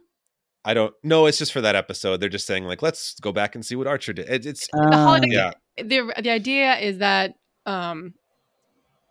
I 0.64 0.74
don't 0.74 0.94
know. 1.02 1.26
It's 1.26 1.38
just 1.38 1.52
for 1.52 1.60
that 1.62 1.74
episode. 1.76 2.18
They're 2.20 2.28
just 2.28 2.46
saying 2.46 2.64
like, 2.64 2.82
let's 2.82 3.14
go 3.20 3.32
back 3.32 3.54
and 3.54 3.64
see 3.64 3.76
what 3.76 3.86
Archer 3.86 4.12
did. 4.12 4.28
It, 4.28 4.44
it's 4.46 4.66
the 4.72 4.78
Uh, 4.78 5.06
holodeck. 5.20 5.32
yeah, 5.32 5.52
The 5.76 6.12
the 6.22 6.30
idea 6.30 6.76
is 6.78 6.98
that 6.98 7.34
um, 7.66 8.14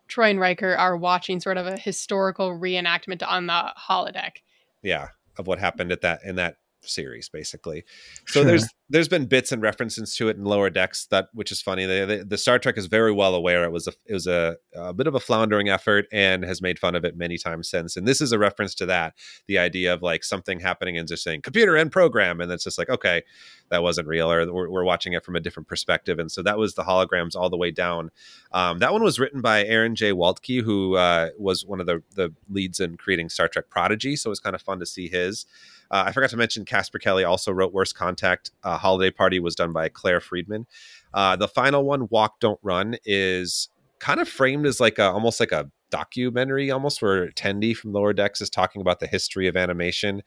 Troi 0.08 0.30
and 0.32 0.40
Riker 0.40 0.76
are 0.76 0.96
watching 0.98 1.40
sort 1.40 1.58
of 1.58 1.66
a 1.68 1.78
historical 1.78 2.52
reenactment 2.52 3.24
on 3.28 3.48
the 3.48 3.74
holodeck. 3.90 4.38
yeah, 4.84 5.08
of 5.38 5.48
what 5.48 5.60
happened 5.60 5.92
at 5.92 6.02
that 6.02 6.22
in 6.24 6.36
that 6.36 6.58
series, 6.84 7.30
basically. 7.30 7.84
So 8.28 8.42
Sure. 8.42 8.46
there's 8.46 8.68
there's 8.92 9.08
been 9.08 9.28
bits 9.28 9.52
and 9.52 9.62
references 9.62 10.16
to 10.16 10.30
it 10.30 10.38
in 10.38 10.44
lower 10.46 10.70
decks 10.72 11.06
that 11.12 11.30
which 11.34 11.52
is 11.52 11.62
funny. 11.62 11.86
They, 11.86 12.06
they, 12.06 12.24
the 12.24 12.38
Star 12.40 12.58
Trek 12.58 12.76
is 12.78 12.88
very 12.88 13.12
well 13.12 13.36
aware 13.36 13.64
it 13.64 13.72
was 13.72 13.88
a 13.88 13.94
it 14.06 14.14
was 14.14 14.26
a, 14.28 14.58
a 14.76 14.94
bit 14.94 15.06
of 15.08 15.14
a 15.16 15.20
floundering 15.20 15.70
effort 15.70 16.06
and 16.12 16.44
has 16.44 16.62
made 16.62 16.80
fun 16.80 16.96
of 16.96 17.06
it 17.06 17.16
many 17.16 17.38
times 17.38 17.70
since. 17.70 17.96
And 17.96 18.08
this 18.08 18.20
is 18.22 18.32
a 18.32 18.40
reference 18.40 18.74
to 18.76 18.86
that, 18.88 19.14
the 19.48 19.60
idea 19.60 19.94
of 19.94 20.02
like 20.02 20.24
something 20.24 20.60
happening 20.60 20.98
and 20.98 21.08
just 21.08 21.24
saying 21.24 21.42
computer 21.42 21.76
and 21.76 21.92
program, 21.92 22.42
and 22.42 22.52
it's 22.52 22.64
just 22.64 22.78
like 22.78 22.90
okay, 22.90 23.24
that 23.70 23.84
wasn't 23.84 24.08
real, 24.08 24.32
or 24.32 24.52
we're, 24.52 24.70
we're 24.70 24.84
watching 24.84 25.14
it 25.14 25.24
from 25.24 25.36
a 25.36 25.40
different 25.40 25.68
perspective. 25.68 26.18
And 26.18 26.32
so 26.32 26.42
that 26.42 26.58
was 26.58 26.74
the 26.74 26.84
holograms 26.84 27.36
all 27.36 27.50
the 27.50 27.58
way 27.58 27.72
down. 27.72 28.10
Um, 28.52 28.80
that 28.80 28.92
one 28.92 29.04
was 29.04 29.20
written 29.20 29.42
by 29.42 29.64
Aaron 29.66 29.96
J. 29.96 30.12
Waltke, 30.12 30.64
who 30.64 30.96
uh, 30.96 31.30
was 31.38 31.66
one 31.66 31.80
of 31.80 31.86
the 31.86 32.02
the 32.16 32.34
leads 32.50 32.80
in 32.80 32.98
creating 32.98 33.30
Star 33.30 33.48
Trek 33.48 33.70
Prodigy. 33.70 34.16
So 34.16 34.30
it 34.30 34.32
was 34.32 34.40
kind 34.40 34.56
of 34.56 34.62
fun 34.62 34.80
to 34.80 34.86
see 34.86 35.08
his. 35.10 35.46
Uh, 35.92 36.04
I 36.08 36.12
forgot 36.12 36.30
to 36.32 36.38
mention 36.38 36.66
Casper 36.66 37.00
Kelly 37.00 37.24
also 37.24 37.52
wrote 37.52 37.74
Worst 37.74 37.96
Contact. 37.96 38.52
Uh, 38.64 38.78
Holiday 38.78 39.12
Party 39.12 39.40
was 39.40 39.56
done 39.56 39.72
by 39.74 39.90
Claire 39.90 40.22
Friedman. 40.22 40.68
Uh, 41.14 41.36
the 41.36 41.48
final 41.48 41.84
one, 41.84 42.08
Walk 42.10 42.40
Don't 42.40 42.60
Run, 42.62 42.96
is 43.06 43.70
kind 44.00 44.20
of 44.20 44.30
framed 44.30 44.66
as 44.66 44.80
like 44.80 44.98
a 44.98 45.10
almost 45.10 45.40
like 45.40 45.52
a 45.52 45.70
documentary, 45.90 46.72
almost 46.72 47.02
where 47.02 47.30
Tendi 47.30 47.76
from 47.76 47.94
Lower 47.94 48.14
Decks 48.14 48.42
is 48.42 48.50
talking 48.50 48.82
about 48.82 49.00
the 49.00 49.08
history 49.08 49.48
of 49.48 49.58
animation, 49.58 50.22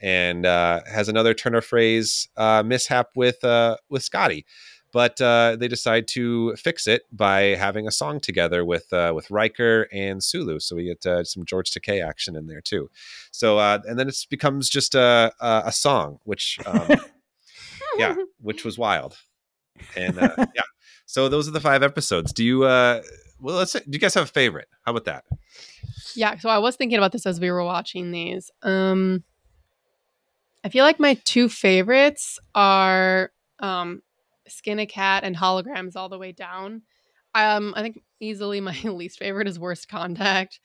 and 0.00 0.46
uh, 0.46 0.80
has 0.86 1.08
another 1.08 1.34
turn 1.34 1.54
of 1.54 1.64
phrase 1.64 2.28
uh, 2.36 2.62
mishap 2.64 3.10
with 3.16 3.42
uh, 3.44 3.76
with 3.88 4.02
Scotty. 4.02 4.46
But 4.98 5.20
uh, 5.20 5.54
they 5.56 5.68
decide 5.68 6.08
to 6.08 6.56
fix 6.56 6.88
it 6.88 7.04
by 7.12 7.54
having 7.54 7.86
a 7.86 7.92
song 7.92 8.18
together 8.18 8.64
with 8.64 8.92
uh, 8.92 9.12
with 9.14 9.30
Riker 9.30 9.86
and 9.92 10.20
Sulu. 10.20 10.58
So 10.58 10.74
we 10.74 10.86
get 10.86 11.06
uh, 11.06 11.22
some 11.22 11.44
George 11.44 11.70
Takei 11.70 12.04
action 12.04 12.34
in 12.34 12.48
there 12.48 12.60
too. 12.60 12.90
So 13.30 13.58
uh, 13.58 13.78
and 13.86 13.96
then 13.96 14.08
it 14.08 14.16
becomes 14.28 14.68
just 14.68 14.96
a 14.96 15.32
a, 15.40 15.62
a 15.66 15.70
song, 15.70 16.18
which 16.24 16.58
um, 16.66 16.88
yeah, 17.96 18.16
which 18.40 18.64
was 18.64 18.76
wild. 18.76 19.16
And 19.96 20.18
uh, 20.18 20.34
yeah, 20.56 20.62
so 21.06 21.28
those 21.28 21.46
are 21.46 21.52
the 21.52 21.60
five 21.60 21.84
episodes. 21.84 22.32
Do 22.32 22.44
you 22.44 22.64
uh, 22.64 23.00
well, 23.40 23.54
let's 23.54 23.74
do 23.74 23.82
you 23.86 24.00
guys 24.00 24.14
have 24.14 24.24
a 24.24 24.26
favorite? 24.26 24.66
How 24.84 24.90
about 24.90 25.04
that? 25.04 25.24
Yeah, 26.16 26.36
so 26.38 26.48
I 26.48 26.58
was 26.58 26.74
thinking 26.74 26.98
about 26.98 27.12
this 27.12 27.24
as 27.24 27.38
we 27.38 27.52
were 27.52 27.62
watching 27.62 28.10
these. 28.10 28.50
Um 28.64 29.22
I 30.64 30.70
feel 30.70 30.84
like 30.84 30.98
my 30.98 31.14
two 31.22 31.48
favorites 31.48 32.40
are 32.52 33.30
um 33.60 34.02
Skin 34.48 34.78
a 34.78 34.86
Cat 34.86 35.24
and 35.24 35.36
Holograms 35.36 35.96
all 35.96 36.08
the 36.08 36.18
way 36.18 36.32
down. 36.32 36.82
Um 37.34 37.74
I 37.76 37.82
think 37.82 38.02
easily 38.20 38.60
my 38.60 38.76
least 38.84 39.18
favorite 39.18 39.48
is 39.48 39.58
Worst 39.58 39.88
Contact. 39.88 40.60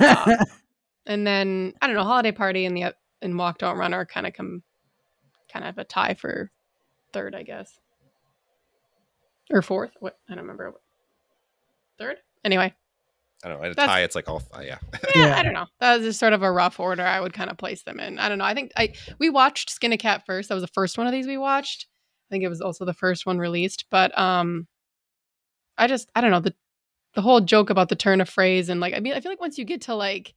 Um, 0.00 0.36
and 1.06 1.26
then 1.26 1.74
I 1.80 1.86
don't 1.86 1.96
know, 1.96 2.04
Holiday 2.04 2.32
Party 2.32 2.64
and 2.64 2.76
the 2.76 2.94
and 3.22 3.38
Walk 3.38 3.58
Don't 3.58 3.76
Run 3.76 3.94
are 3.94 4.06
kind 4.06 4.26
of 4.26 4.32
come 4.32 4.62
kind 5.52 5.66
of 5.66 5.78
a 5.78 5.84
tie 5.84 6.14
for 6.14 6.50
third, 7.12 7.34
I 7.34 7.42
guess. 7.42 7.78
Or 9.50 9.62
fourth. 9.62 9.92
What 10.00 10.16
I 10.28 10.34
don't 10.34 10.42
remember. 10.44 10.72
Third? 11.98 12.16
Anyway. 12.44 12.72
I 13.42 13.48
don't 13.48 13.58
know. 13.58 13.64
At 13.64 13.72
a 13.72 13.74
That's- 13.74 13.88
tie, 13.94 14.02
it's 14.02 14.14
like 14.14 14.28
all 14.28 14.42
uh, 14.54 14.60
yeah. 14.60 14.78
Yeah, 14.92 15.10
Yeah. 15.26 15.38
I 15.38 15.42
don't 15.42 15.54
know. 15.54 15.66
That 15.80 15.96
was 15.96 16.06
just 16.06 16.20
sort 16.20 16.34
of 16.34 16.42
a 16.42 16.52
rough 16.52 16.78
order. 16.78 17.02
I 17.02 17.20
would 17.20 17.32
kind 17.32 17.50
of 17.50 17.56
place 17.56 17.82
them 17.82 17.98
in. 17.98 18.18
I 18.18 18.28
don't 18.28 18.38
know. 18.38 18.44
I 18.44 18.54
think 18.54 18.70
I 18.76 18.92
we 19.18 19.30
watched 19.30 19.70
Skin 19.70 19.92
a 19.92 19.96
Cat 19.96 20.22
first. 20.26 20.48
That 20.48 20.54
was 20.54 20.62
the 20.62 20.68
first 20.68 20.98
one 20.98 21.06
of 21.06 21.12
these 21.12 21.26
we 21.26 21.38
watched. 21.38 21.86
I 22.30 22.34
think 22.34 22.44
it 22.44 22.48
was 22.48 22.60
also 22.60 22.84
the 22.84 22.94
first 22.94 23.26
one 23.26 23.38
released. 23.38 23.86
But 23.90 24.16
um, 24.18 24.68
I 25.76 25.86
just 25.86 26.10
I 26.14 26.20
don't 26.20 26.30
know 26.30 26.40
the 26.40 26.54
the 27.14 27.22
whole 27.22 27.40
joke 27.40 27.70
about 27.70 27.88
the 27.88 27.96
turn 27.96 28.20
of 28.20 28.28
phrase 28.28 28.68
and 28.68 28.80
like 28.80 28.94
I 28.94 29.00
mean 29.00 29.14
I 29.14 29.20
feel 29.20 29.32
like 29.32 29.40
once 29.40 29.58
you 29.58 29.64
get 29.64 29.82
to 29.82 29.94
like 29.94 30.32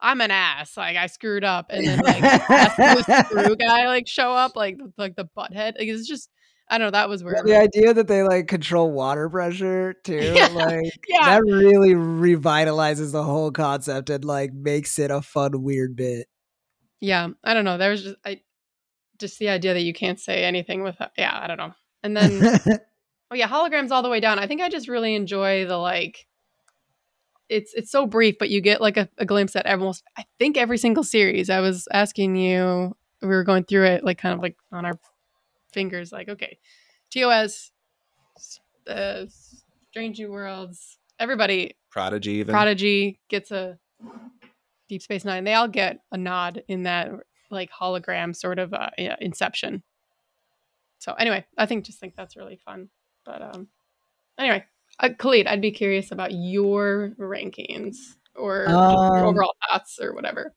I'm 0.00 0.20
an 0.20 0.30
ass 0.30 0.76
like 0.76 0.96
I 0.96 1.06
screwed 1.06 1.42
up 1.44 1.66
and 1.70 1.86
then 1.86 1.98
like 2.00 2.20
the 2.20 3.24
screw 3.24 3.56
guy 3.60 3.86
like 3.86 4.06
show 4.06 4.32
up 4.32 4.54
like 4.54 4.78
like 4.98 5.16
the 5.16 5.24
butthead 5.36 5.78
like 5.78 5.88
it's 5.88 6.06
just 6.06 6.28
I 6.68 6.76
don't 6.76 6.88
know 6.88 6.90
that 6.90 7.08
was 7.08 7.24
where 7.24 7.40
the 7.42 7.56
idea 7.58 7.94
that 7.94 8.08
they 8.08 8.22
like 8.22 8.46
control 8.46 8.90
water 8.92 9.30
pressure 9.30 9.94
too, 10.04 10.34
Yeah. 10.36 10.48
like 10.48 10.92
Yeah. 11.08 11.24
that 11.38 11.42
really 11.44 11.94
revitalizes 11.94 13.10
the 13.12 13.22
whole 13.22 13.50
concept 13.50 14.10
and 14.10 14.22
like 14.22 14.52
makes 14.52 14.98
it 14.98 15.10
a 15.10 15.22
fun, 15.22 15.62
weird 15.62 15.96
bit. 15.96 16.26
yeah 17.00 17.28
I 17.42 17.54
don't 17.54 17.64
know 17.64 17.78
there 17.78 17.90
was 17.90 18.02
just 18.02 18.16
I 18.24 18.42
just 19.18 19.38
the 19.38 19.48
idea 19.48 19.74
that 19.74 19.82
you 19.82 19.92
can't 19.92 20.20
say 20.20 20.44
anything 20.44 20.82
with 20.82 20.96
yeah 21.16 21.38
I 21.40 21.46
don't 21.46 21.58
know 21.58 21.72
and 22.02 22.16
then 22.16 22.60
Oh 23.30 23.34
yeah, 23.34 23.48
holograms 23.48 23.90
all 23.90 24.02
the 24.02 24.08
way 24.08 24.20
down. 24.20 24.38
I 24.38 24.46
think 24.46 24.62
I 24.62 24.68
just 24.70 24.88
really 24.88 25.14
enjoy 25.14 25.66
the 25.66 25.76
like 25.76 26.26
it's 27.48 27.74
it's 27.74 27.90
so 27.90 28.06
brief, 28.06 28.36
but 28.38 28.48
you 28.50 28.60
get 28.60 28.80
like 28.80 28.96
a, 28.96 29.08
a 29.18 29.26
glimpse 29.26 29.54
at 29.54 29.66
almost 29.66 30.02
I 30.16 30.24
think 30.38 30.56
every 30.56 30.78
single 30.78 31.04
series. 31.04 31.50
I 31.50 31.60
was 31.60 31.86
asking 31.92 32.36
you, 32.36 32.96
we 33.20 33.28
were 33.28 33.44
going 33.44 33.64
through 33.64 33.84
it 33.86 34.04
like 34.04 34.18
kind 34.18 34.34
of 34.34 34.40
like 34.40 34.56
on 34.72 34.86
our 34.86 34.98
fingers, 35.72 36.10
like 36.10 36.28
okay, 36.30 36.58
TOS, 37.12 37.70
uh, 38.86 39.26
Strange 39.90 40.18
New 40.18 40.30
Worlds, 40.30 40.98
everybody, 41.18 41.76
Prodigy, 41.90 42.32
even. 42.32 42.52
Prodigy 42.52 43.20
gets 43.28 43.50
a 43.50 43.78
Deep 44.88 45.02
Space 45.02 45.26
Nine. 45.26 45.44
They 45.44 45.54
all 45.54 45.68
get 45.68 46.00
a 46.10 46.16
nod 46.16 46.62
in 46.66 46.84
that 46.84 47.10
like 47.50 47.70
hologram 47.70 48.34
sort 48.34 48.58
of 48.58 48.72
uh, 48.74 48.90
yeah, 48.98 49.16
Inception. 49.20 49.82
So 50.98 51.12
anyway, 51.14 51.44
I 51.56 51.66
think 51.66 51.84
just 51.84 52.00
think 52.00 52.14
that's 52.16 52.36
really 52.36 52.56
fun. 52.56 52.88
But 53.24 53.42
um, 53.42 53.68
anyway, 54.38 54.64
uh, 55.00 55.10
Kalid, 55.18 55.46
I'd 55.46 55.60
be 55.60 55.70
curious 55.70 56.10
about 56.10 56.32
your 56.32 57.12
rankings 57.18 57.96
or 58.34 58.64
just 58.66 58.70
your 58.70 59.18
Um, 59.18 59.26
overall 59.26 59.54
thoughts 59.68 59.98
or 60.00 60.14
whatever. 60.14 60.54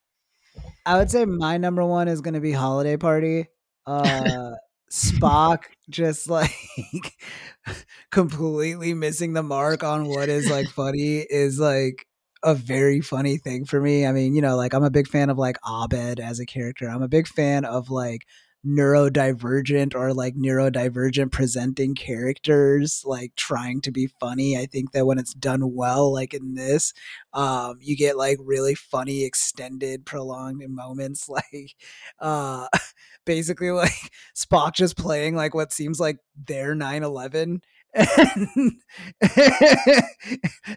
I 0.85 0.97
would 0.97 1.11
say 1.11 1.25
my 1.25 1.57
number 1.57 1.85
one 1.85 2.07
is 2.07 2.21
going 2.21 2.33
to 2.33 2.39
be 2.39 2.51
Holiday 2.51 2.97
Party. 2.97 3.47
Uh, 3.85 4.51
Spock 4.91 5.63
just 5.89 6.29
like 6.29 6.51
completely 8.11 8.93
missing 8.93 9.33
the 9.33 9.43
mark 9.43 9.83
on 9.83 10.07
what 10.07 10.27
is 10.27 10.49
like 10.49 10.67
funny 10.67 11.19
is 11.19 11.59
like 11.59 12.05
a 12.43 12.55
very 12.55 13.01
funny 13.01 13.37
thing 13.37 13.65
for 13.65 13.79
me. 13.81 14.05
I 14.05 14.11
mean, 14.11 14.35
you 14.35 14.41
know, 14.41 14.55
like 14.55 14.73
I'm 14.73 14.83
a 14.83 14.89
big 14.89 15.07
fan 15.07 15.29
of 15.29 15.37
like 15.37 15.57
Abed 15.67 16.19
as 16.19 16.39
a 16.39 16.45
character. 16.45 16.89
I'm 16.89 17.03
a 17.03 17.07
big 17.07 17.27
fan 17.27 17.65
of 17.65 17.89
like 17.89 18.25
neurodivergent 18.65 19.95
or 19.95 20.13
like 20.13 20.35
neurodivergent 20.35 21.31
presenting 21.31 21.95
characters 21.95 23.01
like 23.05 23.33
trying 23.35 23.81
to 23.81 23.91
be 23.91 24.07
funny. 24.19 24.57
I 24.57 24.65
think 24.67 24.91
that 24.91 25.05
when 25.05 25.17
it's 25.17 25.33
done 25.33 25.73
well, 25.73 26.13
like 26.13 26.33
in 26.33 26.53
this, 26.55 26.93
um, 27.33 27.77
you 27.81 27.97
get 27.97 28.17
like 28.17 28.37
really 28.39 28.75
funny, 28.75 29.23
extended, 29.25 30.05
prolonged 30.05 30.63
moments 30.69 31.27
like 31.29 31.75
uh 32.19 32.67
basically 33.25 33.71
like 33.71 34.11
Spock 34.35 34.73
just 34.73 34.97
playing 34.97 35.35
like 35.35 35.53
what 35.53 35.71
seems 35.73 35.99
like 35.99 36.17
their 36.35 36.75
9-11 36.75 37.61
and, 37.93 38.71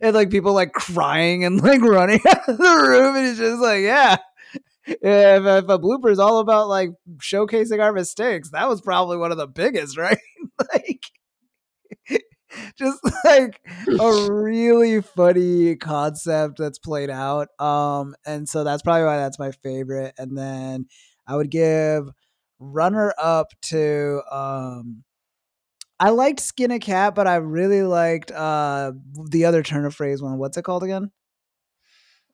and 0.00 0.14
like 0.14 0.30
people 0.30 0.52
like 0.52 0.72
crying 0.72 1.44
and 1.44 1.60
like 1.62 1.80
running 1.80 2.20
out 2.28 2.48
of 2.48 2.58
the 2.58 2.86
room 2.88 3.16
and 3.16 3.26
it's 3.26 3.38
just 3.38 3.60
like 3.60 3.82
yeah. 3.82 4.16
If, 4.86 5.00
if 5.00 5.64
a 5.68 5.78
blooper 5.78 6.10
is 6.10 6.18
all 6.18 6.40
about 6.40 6.68
like 6.68 6.90
showcasing 7.16 7.80
our 7.80 7.92
mistakes 7.92 8.50
that 8.50 8.68
was 8.68 8.82
probably 8.82 9.16
one 9.16 9.32
of 9.32 9.38
the 9.38 9.46
biggest 9.46 9.96
right? 9.98 10.18
Like 10.72 11.00
just 12.76 12.98
like 13.24 13.60
a 14.00 14.26
really 14.30 15.00
funny 15.00 15.76
concept 15.76 16.58
that's 16.58 16.78
played 16.78 17.10
out 17.10 17.48
um 17.60 18.14
and 18.26 18.48
so 18.48 18.64
that's 18.64 18.82
probably 18.82 19.04
why 19.04 19.16
that's 19.16 19.38
my 19.38 19.50
favorite 19.50 20.14
and 20.18 20.36
then 20.36 20.86
i 21.26 21.36
would 21.36 21.50
give 21.50 22.08
runner 22.58 23.12
up 23.18 23.48
to 23.62 24.22
um 24.30 25.02
I 26.04 26.10
liked 26.10 26.40
Skin 26.40 26.70
a 26.70 26.78
Cat, 26.78 27.14
but 27.14 27.26
I 27.26 27.36
really 27.36 27.82
liked 27.82 28.30
uh 28.30 28.92
the 29.30 29.46
other 29.46 29.62
turn 29.62 29.86
of 29.86 29.94
phrase 29.94 30.20
one. 30.20 30.36
What's 30.36 30.58
it 30.58 30.62
called 30.62 30.82
again? 30.82 31.10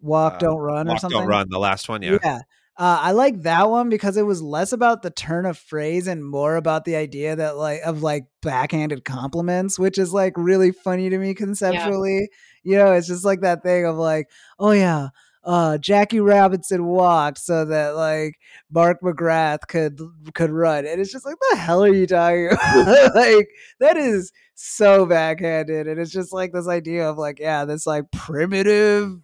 Walk, 0.00 0.34
Uh, 0.34 0.38
don't 0.38 0.58
run, 0.58 0.88
or 0.88 0.98
something. 0.98 1.20
Don't 1.20 1.28
Run, 1.28 1.46
the 1.50 1.58
last 1.58 1.88
one. 1.88 2.02
Yeah. 2.02 2.18
Yeah. 2.24 2.40
Uh, 2.76 2.98
I 3.00 3.12
like 3.12 3.42
that 3.42 3.70
one 3.70 3.88
because 3.90 4.16
it 4.16 4.26
was 4.26 4.42
less 4.42 4.72
about 4.72 5.02
the 5.02 5.10
turn 5.10 5.46
of 5.46 5.56
phrase 5.56 6.08
and 6.08 6.24
more 6.24 6.56
about 6.56 6.84
the 6.84 6.96
idea 6.96 7.36
that 7.36 7.56
like 7.56 7.82
of 7.82 8.02
like 8.02 8.24
backhanded 8.42 9.04
compliments, 9.04 9.78
which 9.78 9.98
is 9.98 10.12
like 10.12 10.32
really 10.36 10.72
funny 10.72 11.08
to 11.08 11.18
me 11.18 11.34
conceptually. 11.34 12.28
You 12.64 12.76
know, 12.76 12.92
it's 12.92 13.06
just 13.06 13.24
like 13.24 13.42
that 13.42 13.62
thing 13.62 13.84
of 13.84 13.96
like, 13.96 14.30
oh 14.58 14.72
yeah, 14.72 15.10
uh, 15.44 15.78
Jackie 15.78 16.20
Robinson 16.20 16.86
walked 16.86 17.38
so 17.38 17.64
that 17.64 17.96
like 17.96 18.38
Mark 18.70 19.00
McGrath 19.02 19.66
could 19.68 20.00
could 20.34 20.50
run, 20.50 20.86
and 20.86 21.00
it's 21.00 21.12
just 21.12 21.24
like, 21.24 21.36
the 21.50 21.56
hell 21.56 21.82
are 21.84 21.92
you 21.92 22.06
talking 22.06 22.48
about? 22.52 23.14
like 23.14 23.48
that 23.80 23.96
is 23.96 24.32
so 24.54 25.06
backhanded, 25.06 25.88
and 25.88 25.98
it's 26.00 26.12
just 26.12 26.32
like 26.32 26.52
this 26.52 26.68
idea 26.68 27.08
of 27.08 27.18
like, 27.18 27.38
yeah, 27.38 27.64
this 27.64 27.86
like 27.86 28.10
primitive 28.12 29.18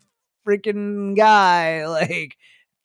freaking 0.46 1.16
guy, 1.16 1.86
like 1.86 2.36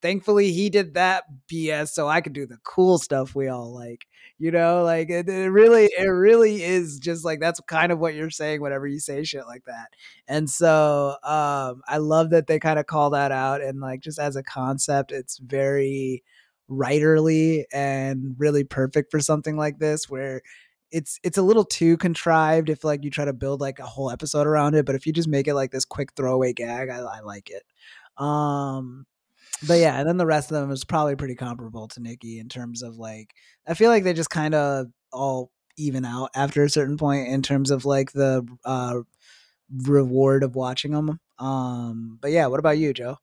thankfully 0.01 0.51
he 0.51 0.69
did 0.69 0.95
that 0.95 1.23
BS 1.51 1.89
so 1.89 2.07
I 2.07 2.21
could 2.21 2.33
do 2.33 2.45
the 2.45 2.57
cool 2.63 2.97
stuff 2.97 3.35
we 3.35 3.47
all 3.47 3.73
like. 3.73 4.05
You 4.41 4.49
know, 4.49 4.83
like 4.83 5.11
it, 5.11 5.29
it 5.29 5.51
really, 5.51 5.85
it 5.95 6.07
really 6.07 6.63
is 6.63 6.97
just 6.97 7.23
like 7.23 7.39
that's 7.39 7.59
kind 7.67 7.91
of 7.91 7.99
what 7.99 8.15
you're 8.15 8.31
saying 8.31 8.59
whenever 8.61 8.87
you 8.87 8.99
say 8.99 9.23
shit 9.23 9.45
like 9.45 9.65
that. 9.65 9.89
And 10.27 10.49
so 10.49 11.15
um 11.23 11.83
I 11.87 11.97
love 11.97 12.31
that 12.31 12.47
they 12.47 12.57
kind 12.59 12.79
of 12.79 12.87
call 12.87 13.11
that 13.11 13.31
out 13.31 13.61
and 13.61 13.79
like 13.79 13.99
just 14.01 14.17
as 14.17 14.35
a 14.35 14.41
concept, 14.41 15.11
it's 15.11 15.37
very 15.37 16.23
writerly 16.67 17.65
and 17.71 18.35
really 18.39 18.63
perfect 18.63 19.11
for 19.11 19.19
something 19.19 19.57
like 19.57 19.77
this 19.77 20.09
where 20.09 20.41
it's 20.91 21.19
it's 21.23 21.37
a 21.37 21.43
little 21.43 21.65
too 21.65 21.95
contrived 21.97 22.69
if 22.69 22.83
like 22.83 23.03
you 23.03 23.11
try 23.11 23.25
to 23.25 23.33
build 23.33 23.61
like 23.61 23.77
a 23.77 23.85
whole 23.85 24.09
episode 24.09 24.47
around 24.47 24.73
it 24.73 24.85
but 24.85 24.95
if 24.95 25.05
you 25.05 25.13
just 25.13 25.27
make 25.27 25.47
it 25.47 25.53
like 25.53 25.71
this 25.71 25.85
quick 25.85 26.09
throwaway 26.15 26.53
gag 26.53 26.89
i, 26.89 26.97
I 26.99 27.19
like 27.21 27.49
it 27.49 27.63
um 28.21 29.05
but 29.67 29.75
yeah 29.75 29.99
and 29.99 30.07
then 30.07 30.17
the 30.17 30.25
rest 30.25 30.51
of 30.51 30.55
them 30.55 30.71
is 30.71 30.83
probably 30.83 31.15
pretty 31.15 31.35
comparable 31.35 31.87
to 31.87 32.01
nikki 32.01 32.39
in 32.39 32.49
terms 32.49 32.81
of 32.81 32.97
like 32.97 33.33
i 33.67 33.73
feel 33.73 33.89
like 33.89 34.03
they 34.03 34.13
just 34.13 34.29
kind 34.29 34.55
of 34.55 34.87
all 35.11 35.51
even 35.77 36.05
out 36.05 36.29
after 36.35 36.63
a 36.63 36.69
certain 36.69 36.97
point 36.97 37.27
in 37.27 37.41
terms 37.41 37.71
of 37.71 37.85
like 37.85 38.11
the 38.11 38.45
uh 38.65 38.99
reward 39.85 40.43
of 40.43 40.55
watching 40.55 40.91
them 40.91 41.19
um 41.39 42.17
but 42.21 42.31
yeah 42.31 42.47
what 42.47 42.59
about 42.59 42.77
you 42.77 42.93
joe 42.93 43.17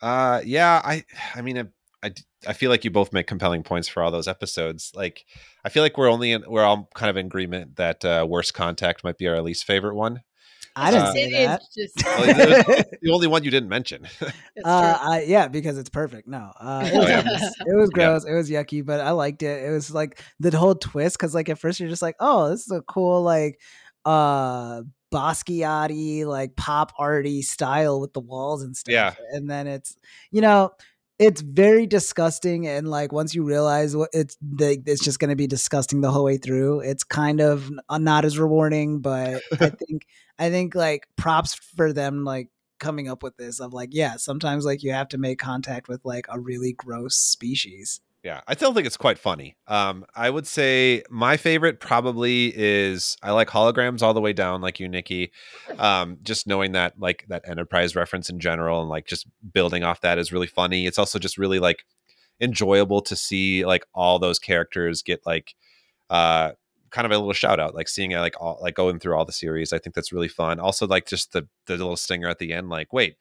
Uh, 0.00 0.40
yeah, 0.44 0.80
I, 0.84 1.04
I 1.34 1.42
mean, 1.42 1.70
I 2.02 2.12
I 2.46 2.52
feel 2.52 2.70
like 2.70 2.84
you 2.84 2.90
both 2.90 3.12
make 3.12 3.26
compelling 3.26 3.62
points 3.62 3.88
for 3.88 4.02
all 4.02 4.10
those 4.10 4.28
episodes. 4.28 4.92
Like, 4.94 5.24
I 5.64 5.68
feel 5.68 5.82
like 5.82 5.96
we're 5.98 6.10
only 6.10 6.32
in, 6.32 6.44
we're 6.46 6.62
all 6.64 6.88
kind 6.94 7.10
of 7.10 7.16
in 7.16 7.26
agreement 7.26 7.76
that 7.76 8.04
uh, 8.04 8.26
Worst 8.28 8.54
Contact 8.54 9.02
might 9.02 9.18
be 9.18 9.26
our 9.26 9.40
least 9.42 9.64
favorite 9.64 9.96
one. 9.96 10.20
I 10.76 10.90
didn't 10.90 11.06
Uh, 11.06 11.12
say 11.12 11.22
It 11.44 11.60
just 11.74 12.04
Well, 12.06 12.24
it 12.28 12.66
was 12.68 12.84
the 13.02 13.10
only 13.10 13.26
one 13.26 13.42
you 13.44 13.50
didn't 13.50 13.68
mention. 13.68 14.06
Uh. 14.64 14.98
I, 15.00 15.22
yeah, 15.26 15.48
because 15.48 15.76
it's 15.78 15.90
perfect. 15.90 16.26
No, 16.28 16.50
uh, 16.60 16.82
it 16.84 16.92
Oh, 16.94 16.98
was, 17.00 17.08
yeah. 17.08 17.22
gross. 17.22 17.42
it 17.66 17.76
was 17.76 17.90
Yeah. 17.96 18.30
It 18.32 18.34
was 18.34 18.50
yucky, 18.50 18.84
but 18.84 19.00
I 19.00 19.10
liked 19.10 19.42
it. 19.42 19.64
It 19.64 19.70
was 19.70 19.90
like 19.92 20.22
the 20.40 20.56
whole 20.56 20.74
twist 20.74 21.16
because, 21.18 21.34
like, 21.34 21.48
at 21.48 21.58
first 21.58 21.78
you're 21.80 21.88
just 21.88 22.02
like, 22.02 22.16
"Oh, 22.20 22.48
this 22.50 22.60
is 22.66 22.70
a 22.72 22.82
cool 22.82 23.22
like 23.22 23.60
uh 24.04 24.82
Basquiat 25.12 26.26
like 26.26 26.56
pop 26.56 26.92
arty 26.98 27.42
style 27.42 28.00
with 28.00 28.12
the 28.12 28.20
walls 28.20 28.62
and 28.62 28.76
stuff." 28.76 28.92
Yeah. 28.92 29.14
and 29.32 29.48
then 29.50 29.66
it's 29.66 29.96
you 30.30 30.40
know 30.40 30.72
it's 31.18 31.40
very 31.40 31.86
disgusting 31.86 32.66
and 32.66 32.88
like 32.88 33.12
once 33.12 33.34
you 33.34 33.42
realize 33.42 33.96
what 33.96 34.10
it's 34.12 34.36
the, 34.42 34.82
it's 34.86 35.02
just 35.02 35.18
going 35.18 35.30
to 35.30 35.36
be 35.36 35.46
disgusting 35.46 36.00
the 36.00 36.10
whole 36.10 36.24
way 36.24 36.36
through 36.36 36.80
it's 36.80 37.04
kind 37.04 37.40
of 37.40 37.70
uh, 37.88 37.98
not 37.98 38.24
as 38.24 38.38
rewarding 38.38 39.00
but 39.00 39.42
i 39.60 39.70
think 39.70 40.06
i 40.38 40.50
think 40.50 40.74
like 40.74 41.06
props 41.16 41.54
for 41.54 41.92
them 41.92 42.24
like 42.24 42.48
coming 42.78 43.08
up 43.08 43.22
with 43.22 43.36
this 43.38 43.60
of 43.60 43.72
like 43.72 43.90
yeah 43.92 44.16
sometimes 44.16 44.66
like 44.66 44.82
you 44.82 44.92
have 44.92 45.08
to 45.08 45.16
make 45.16 45.38
contact 45.38 45.88
with 45.88 46.04
like 46.04 46.26
a 46.28 46.38
really 46.38 46.72
gross 46.74 47.16
species 47.16 48.00
Yeah, 48.26 48.40
I 48.48 48.56
still 48.56 48.74
think 48.74 48.88
it's 48.88 48.96
quite 48.96 49.20
funny. 49.20 49.56
Um, 49.68 50.04
I 50.16 50.30
would 50.30 50.48
say 50.48 51.04
my 51.08 51.36
favorite 51.36 51.78
probably 51.78 52.52
is 52.56 53.16
I 53.22 53.30
like 53.30 53.46
holograms 53.46 54.02
all 54.02 54.14
the 54.14 54.20
way 54.20 54.32
down, 54.32 54.60
like 54.60 54.80
you, 54.80 54.88
Nikki. 54.88 55.30
Um, 55.78 56.18
just 56.24 56.44
knowing 56.44 56.72
that 56.72 56.94
like 56.98 57.24
that 57.28 57.48
Enterprise 57.48 57.94
reference 57.94 58.28
in 58.28 58.40
general 58.40 58.80
and 58.80 58.90
like 58.90 59.06
just 59.06 59.28
building 59.52 59.84
off 59.84 60.00
that 60.00 60.18
is 60.18 60.32
really 60.32 60.48
funny. 60.48 60.88
It's 60.88 60.98
also 60.98 61.20
just 61.20 61.38
really 61.38 61.60
like 61.60 61.84
enjoyable 62.40 63.00
to 63.02 63.14
see 63.14 63.64
like 63.64 63.86
all 63.94 64.18
those 64.18 64.40
characters 64.40 65.02
get 65.02 65.20
like 65.24 65.54
uh 66.10 66.50
kind 66.90 67.06
of 67.06 67.12
a 67.12 67.18
little 67.18 67.32
shout 67.32 67.60
out 67.60 67.76
like 67.76 67.88
seeing 67.88 68.10
like 68.10 68.34
all 68.40 68.58
like 68.60 68.74
going 68.74 68.98
through 68.98 69.16
all 69.16 69.24
the 69.24 69.32
series 69.32 69.72
i 69.72 69.78
think 69.78 69.94
that's 69.94 70.12
really 70.12 70.28
fun 70.28 70.60
also 70.60 70.86
like 70.86 71.06
just 71.06 71.32
the 71.32 71.48
the 71.66 71.76
little 71.76 71.96
stinger 71.96 72.28
at 72.28 72.38
the 72.38 72.52
end 72.52 72.68
like 72.68 72.92
wait 72.92 73.16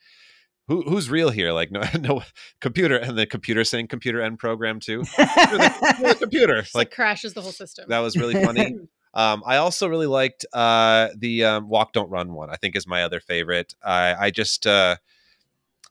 who 0.68 0.82
who's 0.84 1.10
real 1.10 1.30
here 1.30 1.52
like 1.52 1.72
no 1.72 1.82
no 2.00 2.24
computer 2.60 2.98
and 2.98 3.18
the 3.18 3.26
computer 3.26 3.64
saying 3.64 3.88
computer 3.88 4.22
end 4.22 4.40
program 4.40 4.80
too 4.80 5.00
the, 5.18 5.96
the 6.02 6.16
computer 6.20 6.62
Just, 6.62 6.76
like 6.76 6.88
like 6.88 6.92
crashes 6.96 7.34
the 7.34 7.42
whole 7.42 7.52
system. 7.52 7.86
that 7.90 8.00
was 8.00 8.16
really 8.16 8.34
funny 8.44 8.76
um 9.14 9.44
i 9.46 9.58
also 9.58 9.88
really 9.88 10.08
liked 10.08 10.46
uh 10.54 11.10
the 11.18 11.44
um 11.44 11.70
walk 11.70 11.94
don't 11.94 12.10
run 12.10 12.34
one 12.34 12.50
i 12.50 12.56
think 12.56 12.76
is 12.76 12.88
my 12.88 13.04
other 13.04 13.20
favorite 13.20 13.76
i 13.84 14.16
i 14.28 14.32
just 14.32 14.66
uh 14.68 14.96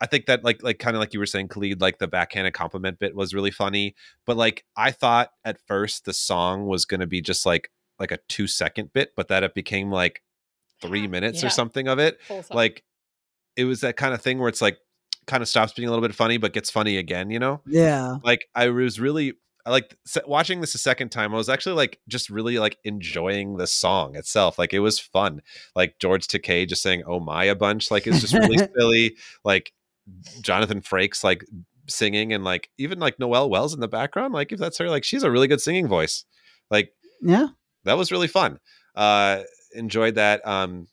I 0.01 0.07
think 0.07 0.27
that 0.27 0.43
like 0.43 0.61
like 0.63 0.81
kind 0.81 0.97
of 0.97 1.01
like 1.01 1.15
you 1.15 1.21
were 1.21 1.25
saying, 1.25 1.47
Kalid, 1.49 1.81
like 1.81 1.99
the 1.99 2.09
backhanded 2.09 2.53
compliment 2.53 2.99
bit 2.99 3.15
was 3.15 3.33
really 3.33 3.53
funny. 3.53 3.95
But 4.27 4.37
like 4.37 4.65
I 4.77 4.91
thought 4.91 5.31
at 5.45 5.61
first 5.69 6.05
the 6.05 6.13
song 6.13 6.67
was 6.67 6.85
gonna 6.85 7.07
be 7.07 7.21
just 7.21 7.47
like 7.47 7.71
like 8.01 8.11
a 8.11 8.19
two 8.29 8.49
second 8.49 8.93
bit, 8.93 9.13
but 9.15 9.29
that 9.29 9.45
it 9.45 9.55
became 9.55 9.93
like 9.93 10.21
three 10.83 11.07
minutes 11.17 11.43
Yeah. 11.43 11.47
or 11.47 11.51
something 11.51 11.87
of 11.87 12.01
it. 12.01 12.19
Like 12.51 12.83
it 13.57 13.65
was 13.65 13.81
that 13.81 13.97
kind 13.97 14.15
of 14.15 14.21
thing 14.23 14.39
where 14.39 14.49
it's 14.49 14.63
like 14.63 14.79
kind 15.27 15.43
of 15.43 15.49
stops 15.49 15.73
being 15.73 15.89
a 15.89 15.91
little 15.91 16.07
bit 16.07 16.15
funny, 16.15 16.37
but 16.37 16.53
gets 16.53 16.71
funny 16.71 16.97
again, 16.99 17.31
you 17.31 17.39
know? 17.39 17.61
yeah 17.67 18.17
Like 18.23 18.47
I 18.55 18.69
was 18.69 19.01
really 19.01 19.35
I 19.67 19.71
like 19.71 19.97
watching 20.27 20.61
this 20.61 20.75
a 20.75 20.79
second 20.79 21.09
time. 21.09 21.33
I 21.33 21.39
was 21.39 21.49
actually 21.49 21.77
like 21.77 21.99
just 22.07 22.29
really 22.29 22.59
like 22.59 22.77
enjoying 22.85 23.57
the 23.57 23.67
song 23.67 24.15
itself. 24.15 24.59
Like 24.59 24.75
it 24.75 24.81
was 24.81 24.99
fun. 24.99 25.41
Like 25.75 25.99
George 25.99 26.27
Takei 26.29 26.69
just 26.69 26.83
saying 26.83 27.03
"Oh 27.07 27.19
my" 27.19 27.45
a 27.45 27.55
bunch. 27.55 27.91
Like 27.91 28.07
it's 28.07 28.21
just 28.21 28.35
really 28.35 28.59
silly. 28.79 29.17
Like 29.43 29.73
Jonathan 30.43 30.83
Frakes 30.83 31.25
like 31.25 31.47
singing 31.89 32.35
and 32.35 32.45
like 32.45 32.69
even 32.77 32.99
like 32.99 33.17
Noël 33.17 33.49
Wells 33.49 33.73
in 33.73 33.81
the 33.81 33.89
background. 33.89 34.35
Like 34.35 34.53
if 34.53 34.59
that's 34.59 34.77
her, 34.77 34.91
like 34.91 35.03
she's 35.05 35.23
a 35.23 35.31
really 35.31 35.49
good 35.49 35.63
singing 35.63 35.87
voice. 35.89 36.25
Like 36.71 36.93
Yeah. 37.23 37.49
that 37.85 37.97
was 37.97 38.13
really 38.13 38.29
fun. 38.29 38.59
Uh, 38.95 39.45
enjoyed 39.75 40.17
that. 40.17 40.47
Um, 40.47 40.89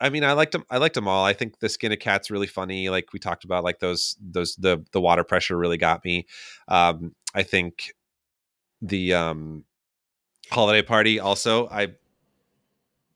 I 0.00 0.08
mean, 0.08 0.24
I 0.24 0.32
liked 0.32 0.52
them. 0.52 0.64
I 0.70 0.78
liked 0.78 0.94
them 0.94 1.06
all. 1.06 1.24
I 1.24 1.32
think 1.34 1.58
the 1.58 1.68
skin 1.68 1.92
of 1.92 1.98
cat's 1.98 2.30
really 2.30 2.46
funny. 2.46 2.88
Like 2.88 3.12
we 3.12 3.18
talked 3.18 3.44
about, 3.44 3.64
like 3.64 3.80
those 3.80 4.16
those 4.20 4.56
the 4.56 4.84
the 4.92 5.00
water 5.00 5.24
pressure 5.24 5.56
really 5.58 5.76
got 5.76 6.04
me. 6.04 6.26
Um, 6.68 7.14
I 7.34 7.42
think 7.42 7.92
the 8.80 9.14
um, 9.14 9.64
holiday 10.50 10.82
party 10.82 11.20
also. 11.20 11.68
I 11.68 11.88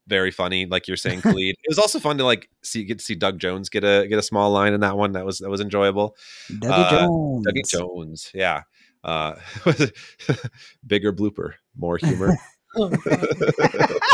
very 0.07 0.31
funny, 0.31 0.67
like 0.67 0.87
you're 0.87 0.99
saying, 0.99 1.21
Kalid. 1.23 1.55
it 1.63 1.69
was 1.69 1.79
also 1.79 1.99
fun 1.99 2.19
to 2.19 2.25
like 2.25 2.51
see 2.63 2.85
get 2.85 2.99
to 2.99 3.05
see 3.05 3.15
Doug 3.15 3.39
Jones 3.39 3.69
get 3.71 3.85
a 3.85 4.07
get 4.09 4.19
a 4.19 4.23
small 4.23 4.51
line 4.51 4.75
in 4.75 4.81
that 4.81 4.97
one. 4.97 5.13
That 5.13 5.25
was 5.25 5.39
that 5.39 5.51
was 5.51 5.61
enjoyable. 5.61 6.17
Dougie 6.51 6.71
Uh, 6.71 6.91
Jones. 6.91 7.47
Dougie 7.47 7.69
Jones, 7.71 8.31
yeah. 8.35 8.63
Uh, 9.03 9.35
bigger 10.87 11.13
blooper, 11.13 11.53
more 11.77 11.99
humor. 11.99 12.37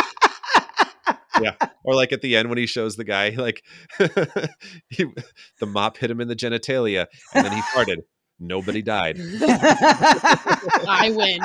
God. 1.43 1.57
yeah 1.61 1.69
or 1.85 1.95
like 1.95 2.13
at 2.13 2.21
the 2.23 2.37
end 2.37 2.49
when 2.49 2.59
he 2.59 2.67
shows 2.67 2.97
the 2.97 3.05
guy 3.05 3.31
like 3.31 3.63
he, 4.89 5.05
the 5.59 5.67
mop 5.67 5.97
hit 5.97 6.11
him 6.11 6.21
in 6.21 6.29
the 6.29 6.37
genitalia 6.37 7.07
and 7.35 7.45
then 7.45 7.53
he 7.53 7.61
farted 7.75 7.99
nobody 8.39 8.81
died 8.83 9.19
I 10.89 11.11
win. 11.15 11.41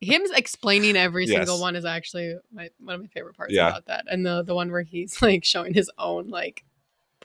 Him 0.00 0.22
explaining 0.34 0.96
every 0.96 1.26
single 1.26 1.60
one 1.60 1.76
is 1.76 1.84
actually 1.84 2.34
my, 2.52 2.68
one 2.78 2.94
of 2.94 3.00
my 3.00 3.06
favorite 3.08 3.36
parts 3.36 3.54
Yeah. 3.54 3.68
about 3.68 3.86
that. 3.86 4.04
And 4.10 4.24
the 4.24 4.42
the 4.42 4.54
one 4.54 4.70
where 4.70 4.82
he's 4.82 5.20
like 5.22 5.44
showing 5.44 5.74
his 5.74 5.90
own 5.98 6.28
like 6.28 6.62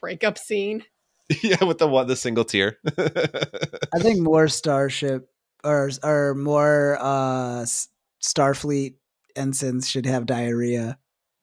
breakup 0.00 0.38
scene. 0.38 0.84
yeah 1.42 1.62
with 1.64 1.78
the 1.78 1.86
one 1.86 2.06
the 2.08 2.16
single 2.16 2.44
tear 2.44 2.78
I 2.98 3.98
think 4.00 4.20
more 4.20 4.48
Starship 4.48 5.28
or 5.64 5.90
or 6.02 6.34
more 6.34 6.98
uh 7.00 7.64
Starfleet 8.22 8.94
ensigns 9.36 9.88
should 9.88 10.06
have 10.06 10.26
diarrhea. 10.26 10.98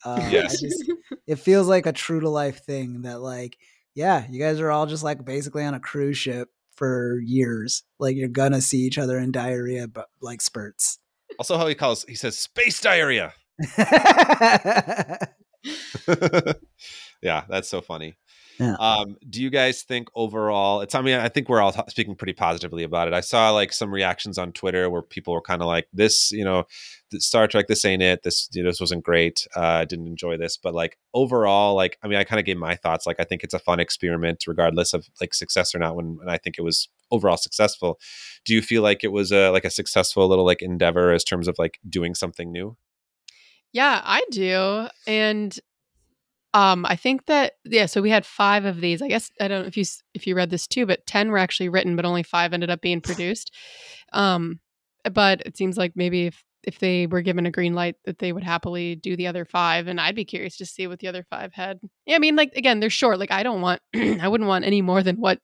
Uh, 0.05 0.27
Yes. 0.31 0.59
just- 0.61 0.83
it 1.27 1.35
feels 1.37 1.67
like 1.67 1.85
a 1.85 1.91
true 1.93 2.19
to 2.21 2.29
life 2.29 2.63
thing 2.65 3.01
that 3.03 3.21
like 3.21 3.57
yeah, 3.95 4.25
you 4.29 4.39
guys 4.39 4.59
are 4.59 4.71
all 4.71 4.85
just 4.85 5.03
like 5.03 5.25
basically 5.25 5.63
on 5.65 5.73
a 5.73 5.79
cruise 5.79 6.17
ship 6.17 6.49
for 6.75 7.19
years. 7.19 7.83
Like 7.99 8.15
you're 8.15 8.29
gonna 8.29 8.61
see 8.61 8.79
each 8.79 8.97
other 8.97 9.17
in 9.19 9.31
diarrhea, 9.31 9.87
but 9.87 10.07
like 10.21 10.41
spurts. 10.41 10.99
also 11.37 11.57
how 11.57 11.67
he 11.67 11.75
calls 11.75 12.03
he 12.07 12.15
says 12.15 12.37
space 12.37 12.79
diarrhea 12.81 13.33
yeah 17.21 17.43
that's 17.49 17.67
so 17.69 17.81
funny 17.81 18.15
Yeah. 18.59 18.75
um 18.79 19.15
do 19.29 19.41
you 19.41 19.49
guys 19.49 19.83
think 19.83 20.09
overall 20.15 20.81
it's 20.81 20.93
i 20.93 21.01
mean 21.01 21.17
i 21.17 21.29
think 21.29 21.47
we're 21.47 21.61
all 21.61 21.71
t- 21.71 21.81
speaking 21.87 22.13
pretty 22.13 22.33
positively 22.33 22.83
about 22.83 23.07
it. 23.07 23.13
I 23.13 23.21
saw 23.21 23.51
like 23.51 23.71
some 23.71 23.89
reactions 23.93 24.37
on 24.37 24.51
twitter 24.51 24.89
where 24.89 25.01
people 25.01 25.33
were 25.33 25.41
kind 25.41 25.61
of 25.61 25.67
like 25.67 25.87
this 25.93 26.31
you 26.33 26.43
know 26.43 26.65
star 27.19 27.47
trek 27.47 27.67
this 27.67 27.85
ain't 27.85 28.03
it. 28.03 28.23
This 28.23 28.49
you 28.51 28.61
know, 28.61 28.69
this 28.69 28.81
wasn't 28.81 29.03
great. 29.03 29.47
Uh 29.55 29.85
didn't 29.85 30.07
enjoy 30.07 30.37
this. 30.37 30.57
But 30.57 30.73
like 30.73 30.97
overall 31.13 31.73
like 31.75 31.97
i 32.03 32.07
mean 32.07 32.17
i 32.19 32.23
kind 32.25 32.39
of 32.39 32.45
gave 32.45 32.57
my 32.57 32.75
thoughts. 32.75 33.07
Like 33.07 33.19
i 33.19 33.23
think 33.23 33.43
it's 33.43 33.53
a 33.53 33.59
fun 33.59 33.79
experiment 33.79 34.43
regardless 34.45 34.93
of 34.93 35.07
like 35.21 35.33
success 35.33 35.73
or 35.73 35.79
not 35.79 35.95
when 35.95 36.17
and 36.21 36.29
i 36.29 36.37
think 36.37 36.57
it 36.57 36.63
was 36.63 36.89
overall 37.11 37.37
successful. 37.37 37.99
Do 38.45 38.53
you 38.53 38.61
feel 38.61 38.83
like 38.83 39.03
it 39.03 39.11
was 39.11 39.31
a 39.31 39.49
like 39.51 39.65
a 39.65 39.69
successful 39.69 40.27
little 40.27 40.45
like 40.45 40.61
endeavor 40.61 41.11
as 41.11 41.23
terms 41.23 41.47
of 41.47 41.57
like 41.57 41.79
doing 41.89 42.13
something 42.13 42.51
new? 42.51 42.75
Yeah, 43.71 44.01
I 44.03 44.25
do. 44.31 44.87
And 45.05 45.57
um 46.53 46.85
I 46.85 46.95
think 46.95 47.25
that 47.27 47.53
yeah, 47.65 47.85
so 47.85 48.01
we 48.01 48.09
had 48.09 48.25
5 48.25 48.65
of 48.65 48.81
these. 48.81 49.01
I 49.01 49.07
guess 49.07 49.31
I 49.39 49.47
don't 49.47 49.61
know 49.61 49.67
if 49.67 49.77
you 49.77 49.85
if 50.13 50.27
you 50.27 50.35
read 50.35 50.49
this 50.49 50.67
too, 50.67 50.85
but 50.85 51.05
10 51.05 51.29
were 51.31 51.37
actually 51.37 51.69
written 51.69 51.95
but 51.95 52.05
only 52.05 52.23
5 52.23 52.53
ended 52.53 52.69
up 52.69 52.81
being 52.81 53.01
produced. 53.09 53.53
Um 54.13 54.59
but 55.11 55.41
it 55.45 55.57
seems 55.57 55.77
like 55.77 55.93
maybe 55.95 56.27
if 56.27 56.43
if 56.63 56.79
they 56.79 57.07
were 57.07 57.21
given 57.21 57.45
a 57.45 57.51
green 57.51 57.73
light 57.73 57.95
that 58.05 58.19
they 58.19 58.33
would 58.33 58.43
happily 58.43 58.95
do 58.95 59.15
the 59.15 59.27
other 59.27 59.45
5 59.45 59.87
and 59.87 59.99
I'd 59.99 60.15
be 60.15 60.25
curious 60.25 60.57
to 60.57 60.65
see 60.65 60.87
what 60.87 60.99
the 60.99 61.07
other 61.07 61.23
5 61.29 61.53
had. 61.53 61.79
Yeah, 62.05 62.15
I 62.15 62.19
mean 62.19 62.35
like 62.35 62.53
again, 62.55 62.79
they're 62.79 62.89
short. 62.89 63.19
Like 63.19 63.31
I 63.31 63.43
don't 63.43 63.61
want 63.61 63.81
I 63.95 64.27
wouldn't 64.27 64.47
want 64.47 64.65
any 64.65 64.81
more 64.81 65.03
than 65.03 65.17
what 65.17 65.39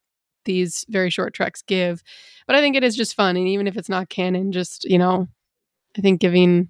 these 0.46 0.86
very 0.90 1.10
short 1.10 1.34
treks 1.34 1.62
give. 1.62 2.04
But 2.48 2.56
I 2.56 2.62
think 2.62 2.76
it 2.76 2.84
is 2.84 2.96
just 2.96 3.16
fun 3.16 3.36
and 3.38 3.48
even 3.48 3.68
if 3.68 3.78
it's 3.78 3.90
not 3.90 4.10
canon 4.10 4.52
just, 4.52 4.86
you 4.86 4.98
know, 4.98 5.28
I 5.98 6.02
think 6.02 6.22
giving 6.22 6.70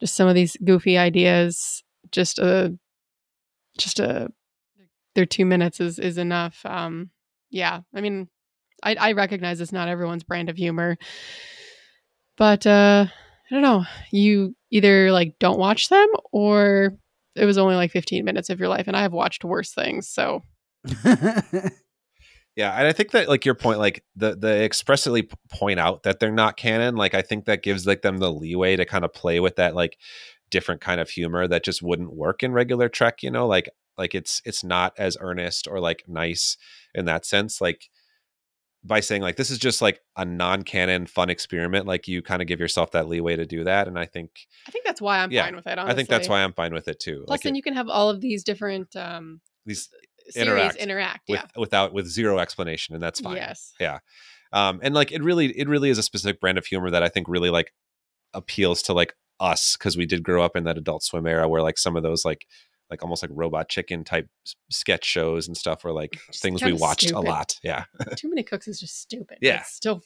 just 0.00 0.14
some 0.14 0.28
of 0.28 0.34
these 0.34 0.56
goofy 0.64 0.96
ideas 0.98 1.82
just 2.12 2.38
a 2.38 2.76
just 3.78 4.00
a 4.00 4.30
their 5.14 5.26
two 5.26 5.44
minutes 5.44 5.80
is 5.80 5.98
is 5.98 6.18
enough 6.18 6.60
um 6.64 7.10
yeah 7.50 7.80
i 7.94 8.00
mean 8.00 8.28
i 8.82 8.94
i 8.94 9.12
recognize 9.12 9.60
it's 9.60 9.72
not 9.72 9.88
everyone's 9.88 10.24
brand 10.24 10.48
of 10.48 10.56
humor 10.56 10.96
but 12.36 12.66
uh 12.66 13.06
i 13.08 13.54
don't 13.54 13.62
know 13.62 13.84
you 14.12 14.54
either 14.70 15.10
like 15.10 15.34
don't 15.38 15.58
watch 15.58 15.88
them 15.88 16.08
or 16.32 16.92
it 17.34 17.44
was 17.44 17.58
only 17.58 17.74
like 17.74 17.90
15 17.90 18.24
minutes 18.24 18.50
of 18.50 18.60
your 18.60 18.68
life 18.68 18.86
and 18.86 18.96
i 18.96 19.02
have 19.02 19.12
watched 19.12 19.44
worse 19.44 19.72
things 19.72 20.08
so. 20.08 20.42
Yeah, 22.58 22.72
and 22.72 22.88
I 22.88 22.92
think 22.92 23.12
that 23.12 23.28
like 23.28 23.44
your 23.44 23.54
point, 23.54 23.78
like 23.78 24.02
the 24.16 24.34
the 24.34 24.64
expressly 24.64 25.28
point 25.48 25.78
out 25.78 26.02
that 26.02 26.18
they're 26.18 26.32
not 26.32 26.56
canon, 26.56 26.96
like 26.96 27.14
I 27.14 27.22
think 27.22 27.44
that 27.44 27.62
gives 27.62 27.86
like 27.86 28.02
them 28.02 28.18
the 28.18 28.32
leeway 28.32 28.74
to 28.74 28.84
kind 28.84 29.04
of 29.04 29.12
play 29.14 29.38
with 29.38 29.54
that 29.56 29.76
like 29.76 29.96
different 30.50 30.80
kind 30.80 31.00
of 31.00 31.10
humor 31.10 31.46
that 31.48 31.64
just 31.64 31.82
wouldn't 31.82 32.12
work 32.14 32.42
in 32.42 32.52
regular 32.52 32.88
Trek. 32.88 33.22
You 33.22 33.30
know, 33.30 33.46
like 33.46 33.68
like 33.96 34.14
it's 34.14 34.40
it's 34.44 34.62
not 34.64 34.94
as 34.98 35.16
earnest 35.20 35.66
or 35.68 35.80
like 35.80 36.04
nice 36.06 36.56
in 36.94 37.04
that 37.06 37.26
sense. 37.26 37.60
Like 37.60 37.88
by 38.84 39.00
saying 39.00 39.22
like 39.22 39.36
this 39.36 39.50
is 39.50 39.58
just 39.58 39.82
like 39.82 40.00
a 40.16 40.24
non-canon 40.24 41.06
fun 41.06 41.30
experiment, 41.30 41.84
like 41.86 42.06
you 42.06 42.22
kind 42.22 42.40
of 42.40 42.46
give 42.48 42.60
yourself 42.60 42.92
that 42.92 43.08
leeway 43.08 43.34
to 43.36 43.44
do 43.44 43.64
that, 43.64 43.88
and 43.88 43.98
I 43.98 44.06
think 44.06 44.30
i 44.68 44.70
think 44.70 44.84
that's 44.84 45.00
why 45.00 45.18
i'm 45.18 45.30
Yeah, 45.32 45.44
fine 45.44 45.56
with 45.56 45.66
it 45.66 45.78
I 45.78 45.94
think 45.94 46.08
that's 46.08 46.28
why 46.28 46.42
I'm 46.42 46.52
fine 46.52 46.72
with 46.72 46.86
it 46.88 47.00
too. 47.00 47.24
plus 47.26 47.30
like 47.38 47.42
then 47.42 47.54
it- 47.54 47.56
you 47.56 47.62
can 47.62 47.74
have 47.74 47.88
all 47.88 48.08
of 48.08 48.20
these 48.20 48.44
different 48.44 48.94
um 48.96 49.40
these 49.66 49.88
series 50.30 50.48
Interact 50.48 50.76
interact, 50.76 51.28
with 51.28 51.40
yeah 51.40 51.46
without 51.60 51.92
with 51.92 52.06
zero 52.06 52.38
explanation, 52.38 52.94
and 52.94 53.02
that's 53.02 53.20
fine. 53.20 53.36
yes 53.36 53.72
Yeah. 53.80 53.98
um 54.52 54.78
and 54.82 54.94
like 54.94 55.10
it 55.10 55.22
really 55.24 55.46
it 55.58 55.68
really 55.68 55.90
is 55.90 55.98
a 55.98 56.02
specific 56.02 56.40
brand 56.40 56.56
of 56.56 56.64
humor 56.66 56.90
that 56.90 57.02
i 57.02 57.08
think 57.08 57.26
really 57.28 57.50
like 57.50 57.72
appeals 58.32 58.82
to 58.82 58.92
like 58.92 59.14
us 59.40 59.76
because 59.76 59.96
we 59.96 60.06
did 60.06 60.22
grow 60.22 60.42
up 60.42 60.56
in 60.56 60.64
that 60.64 60.78
adult 60.78 61.02
swim 61.02 61.26
era 61.26 61.48
where 61.48 61.62
like 61.62 61.78
some 61.78 61.96
of 61.96 62.02
those 62.02 62.24
like 62.24 62.46
like 62.90 63.02
almost 63.02 63.22
like 63.22 63.30
robot 63.34 63.68
chicken 63.68 64.02
type 64.02 64.28
sketch 64.70 65.04
shows 65.04 65.46
and 65.46 65.56
stuff 65.56 65.84
were 65.84 65.92
like 65.92 66.18
Just 66.26 66.42
things 66.42 66.62
we 66.62 66.70
kinda 66.70 66.80
watched 66.80 67.10
a 67.10 67.20
lot 67.20 67.58
yeah 67.62 67.84
too 68.16 68.28
many 68.28 68.42
cooks 68.42 68.66
is 68.68 68.80
just 68.80 69.00
stupid 69.00 69.38
Yeah. 69.40 69.60
it's 69.60 69.72
still 69.74 70.02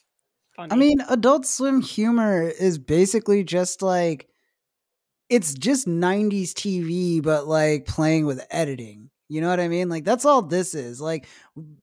funny 0.56 0.72
I 0.72 0.76
mean, 0.76 1.00
Adult 1.08 1.46
Swim 1.46 1.80
humor 1.80 2.42
is 2.42 2.78
basically 2.78 3.42
just 3.42 3.80
like 3.80 4.28
it's 5.30 5.54
just 5.54 5.86
90s 5.86 6.50
TV, 6.52 7.22
but 7.22 7.46
like 7.46 7.86
playing 7.86 8.26
with 8.26 8.44
editing. 8.50 9.08
You 9.28 9.40
know 9.40 9.48
what 9.48 9.60
I 9.60 9.68
mean? 9.68 9.88
Like 9.88 10.04
that's 10.04 10.26
all 10.26 10.42
this 10.42 10.74
is. 10.74 11.00
Like 11.00 11.26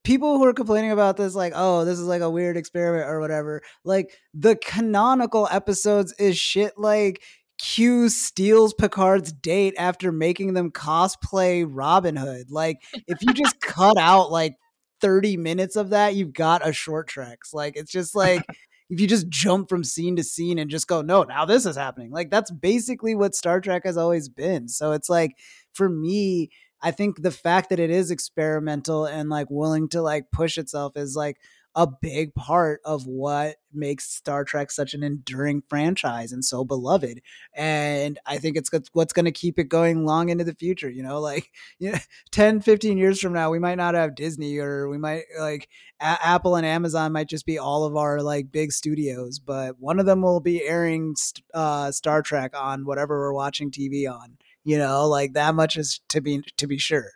people 0.03 0.37
who 0.37 0.45
are 0.45 0.53
complaining 0.53 0.91
about 0.91 1.17
this, 1.17 1.33
like, 1.33 1.53
oh, 1.55 1.83
this 1.83 1.97
is 1.97 2.05
like 2.05 2.21
a 2.21 2.29
weird 2.29 2.57
experiment 2.57 3.09
or 3.09 3.19
whatever. 3.19 3.63
Like 3.83 4.11
the 4.35 4.55
canonical 4.55 5.47
episodes 5.49 6.13
is 6.19 6.37
shit 6.37 6.77
like 6.77 7.23
Q 7.59 8.09
steals 8.09 8.73
Picard's 8.73 9.31
date 9.31 9.75
after 9.77 10.11
making 10.11 10.53
them 10.53 10.71
cosplay 10.71 11.65
Robin 11.67 12.15
Hood. 12.15 12.49
Like 12.49 12.81
if 13.07 13.21
you 13.21 13.33
just 13.33 13.59
cut 13.61 13.97
out 13.97 14.31
like 14.31 14.55
30 15.01 15.37
minutes 15.37 15.75
of 15.75 15.91
that, 15.91 16.15
you've 16.15 16.33
got 16.33 16.67
a 16.67 16.73
short 16.73 17.07
treks. 17.07 17.53
Like 17.53 17.75
it's 17.75 17.91
just 17.91 18.15
like 18.15 18.43
if 18.89 18.99
you 18.99 19.07
just 19.07 19.29
jump 19.29 19.69
from 19.69 19.83
scene 19.83 20.15
to 20.15 20.23
scene 20.23 20.57
and 20.57 20.71
just 20.71 20.87
go, 20.87 21.01
no, 21.01 21.23
now 21.23 21.45
this 21.45 21.65
is 21.65 21.75
happening. 21.75 22.11
Like 22.11 22.31
that's 22.31 22.49
basically 22.49 23.13
what 23.13 23.35
Star 23.35 23.59
Trek 23.59 23.83
has 23.85 23.97
always 23.97 24.29
been. 24.29 24.69
So 24.69 24.93
it's 24.93 25.09
like 25.09 25.35
for 25.73 25.89
me, 25.89 26.49
I 26.81 26.91
think 26.91 27.21
the 27.21 27.31
fact 27.31 27.69
that 27.69 27.79
it 27.79 27.89
is 27.89 28.09
experimental 28.09 29.05
and 29.05 29.29
like 29.29 29.47
willing 29.49 29.89
to 29.89 30.01
like 30.01 30.31
push 30.31 30.57
itself 30.57 30.95
is 30.95 31.13
like 31.13 31.37
a 31.75 31.87
big 31.87 32.33
part 32.33 32.81
of 32.83 33.05
what 33.05 33.57
makes 33.71 34.09
Star 34.09 34.43
Trek 34.43 34.71
such 34.71 34.93
an 34.93 35.03
enduring 35.03 35.61
franchise 35.69 36.31
and 36.31 36.43
so 36.43 36.65
beloved. 36.65 37.21
And 37.55 38.19
I 38.25 38.37
think 38.37 38.57
it's 38.57 38.71
what's 38.93 39.13
going 39.13 39.25
to 39.25 39.31
keep 39.31 39.59
it 39.59 39.65
going 39.65 40.05
long 40.05 40.29
into 40.29 40.43
the 40.43 40.55
future, 40.55 40.89
you 40.89 41.03
know, 41.03 41.19
like 41.19 41.51
you 41.79 41.91
know, 41.91 41.99
10, 42.31 42.61
15 42.61 42.97
years 42.97 43.19
from 43.19 43.33
now, 43.33 43.51
we 43.51 43.59
might 43.59 43.77
not 43.77 43.93
have 43.93 44.15
Disney 44.15 44.57
or 44.57 44.89
we 44.89 44.97
might 44.97 45.23
like 45.39 45.69
a- 46.01 46.17
Apple 46.25 46.55
and 46.55 46.65
Amazon 46.65 47.11
might 47.11 47.29
just 47.29 47.45
be 47.45 47.59
all 47.59 47.83
of 47.85 47.95
our 47.95 48.21
like 48.21 48.51
big 48.51 48.71
studios, 48.71 49.39
but 49.39 49.79
one 49.79 49.99
of 49.99 50.05
them 50.05 50.21
will 50.21 50.39
be 50.39 50.63
airing 50.63 51.15
uh, 51.53 51.91
Star 51.91 52.21
Trek 52.21 52.57
on 52.57 52.85
whatever 52.85 53.19
we're 53.19 53.33
watching 53.33 53.71
TV 53.71 54.09
on. 54.11 54.37
You 54.63 54.77
know, 54.77 55.07
like 55.07 55.33
that 55.33 55.55
much 55.55 55.77
is 55.77 56.01
to 56.09 56.21
be 56.21 56.41
to 56.57 56.67
be 56.67 56.77
sure. 56.77 57.11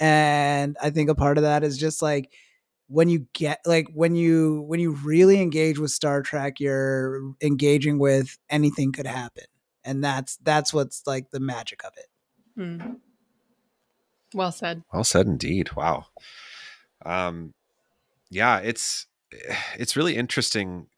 And 0.00 0.76
I 0.82 0.90
think 0.90 1.10
a 1.10 1.14
part 1.14 1.36
of 1.36 1.42
that 1.42 1.62
is 1.62 1.76
just 1.76 2.00
like 2.02 2.32
when 2.90 3.08
you 3.08 3.26
get 3.34 3.60
like 3.64 3.86
when 3.94 4.16
you 4.16 4.62
when 4.66 4.80
you 4.80 4.90
really 4.90 5.40
engage 5.40 5.78
with 5.78 5.92
Star 5.92 6.22
Trek, 6.22 6.58
you're 6.58 7.22
engaging 7.40 7.98
with 8.00 8.36
anything 8.50 8.90
could 8.90 9.06
happen, 9.06 9.44
and 9.84 10.02
that's 10.02 10.36
that's 10.42 10.74
what's 10.74 11.06
like 11.06 11.30
the 11.30 11.38
magic 11.38 11.84
of 11.84 11.92
it. 11.96 12.06
Hmm. 12.56 12.94
Well 14.34 14.50
said. 14.50 14.82
Well 14.92 15.04
said 15.04 15.26
indeed. 15.26 15.72
Wow. 15.76 16.06
Um, 17.06 17.54
yeah, 18.28 18.58
it's 18.58 19.06
it's 19.78 19.96
really 19.96 20.16
interesting. 20.16 20.88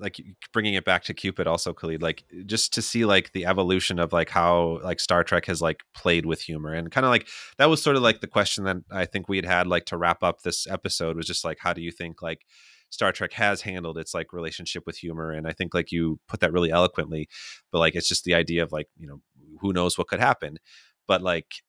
Like 0.00 0.20
bringing 0.52 0.74
it 0.74 0.84
back 0.84 1.04
to 1.04 1.14
Qpid, 1.14 1.46
also 1.46 1.72
Kalid, 1.72 2.02
like 2.02 2.24
just 2.46 2.72
to 2.74 2.82
see 2.82 3.04
like 3.04 3.32
the 3.32 3.46
evolution 3.46 3.98
of 3.98 4.12
like 4.12 4.30
how 4.30 4.80
like 4.82 5.00
Star 5.00 5.22
Trek 5.24 5.46
has 5.46 5.60
like 5.60 5.82
played 5.94 6.26
with 6.26 6.40
humor 6.40 6.72
and 6.72 6.90
kind 6.90 7.04
of 7.04 7.10
like 7.10 7.28
that 7.58 7.68
was 7.68 7.82
sort 7.82 7.96
of 7.96 8.02
like 8.02 8.20
the 8.20 8.26
question 8.26 8.64
that 8.64 8.78
I 8.90 9.04
think 9.04 9.28
we 9.28 9.36
had 9.36 9.44
had 9.44 9.66
like 9.66 9.84
to 9.86 9.96
wrap 9.96 10.22
up 10.22 10.42
this 10.42 10.66
episode 10.66 11.16
was 11.16 11.26
just 11.26 11.44
like 11.44 11.58
how 11.60 11.72
do 11.72 11.82
you 11.82 11.92
think 11.92 12.22
like 12.22 12.46
Star 12.90 13.12
Trek 13.12 13.32
has 13.34 13.62
handled 13.62 13.98
its 13.98 14.14
like 14.14 14.32
relationship 14.32 14.84
with 14.86 14.96
humor 14.96 15.30
and 15.30 15.46
I 15.46 15.52
think 15.52 15.74
like 15.74 15.92
you 15.92 16.18
put 16.28 16.40
that 16.40 16.52
really 16.52 16.70
eloquently, 16.70 17.28
but 17.70 17.78
like 17.78 17.94
it's 17.94 18.08
just 18.08 18.24
the 18.24 18.34
idea 18.34 18.62
of 18.62 18.72
like 18.72 18.88
you 18.98 19.06
know 19.06 19.20
who 19.60 19.72
knows 19.72 19.98
what 19.98 20.08
could 20.08 20.20
happen, 20.20 20.58
but 21.06 21.22
like 21.22 21.62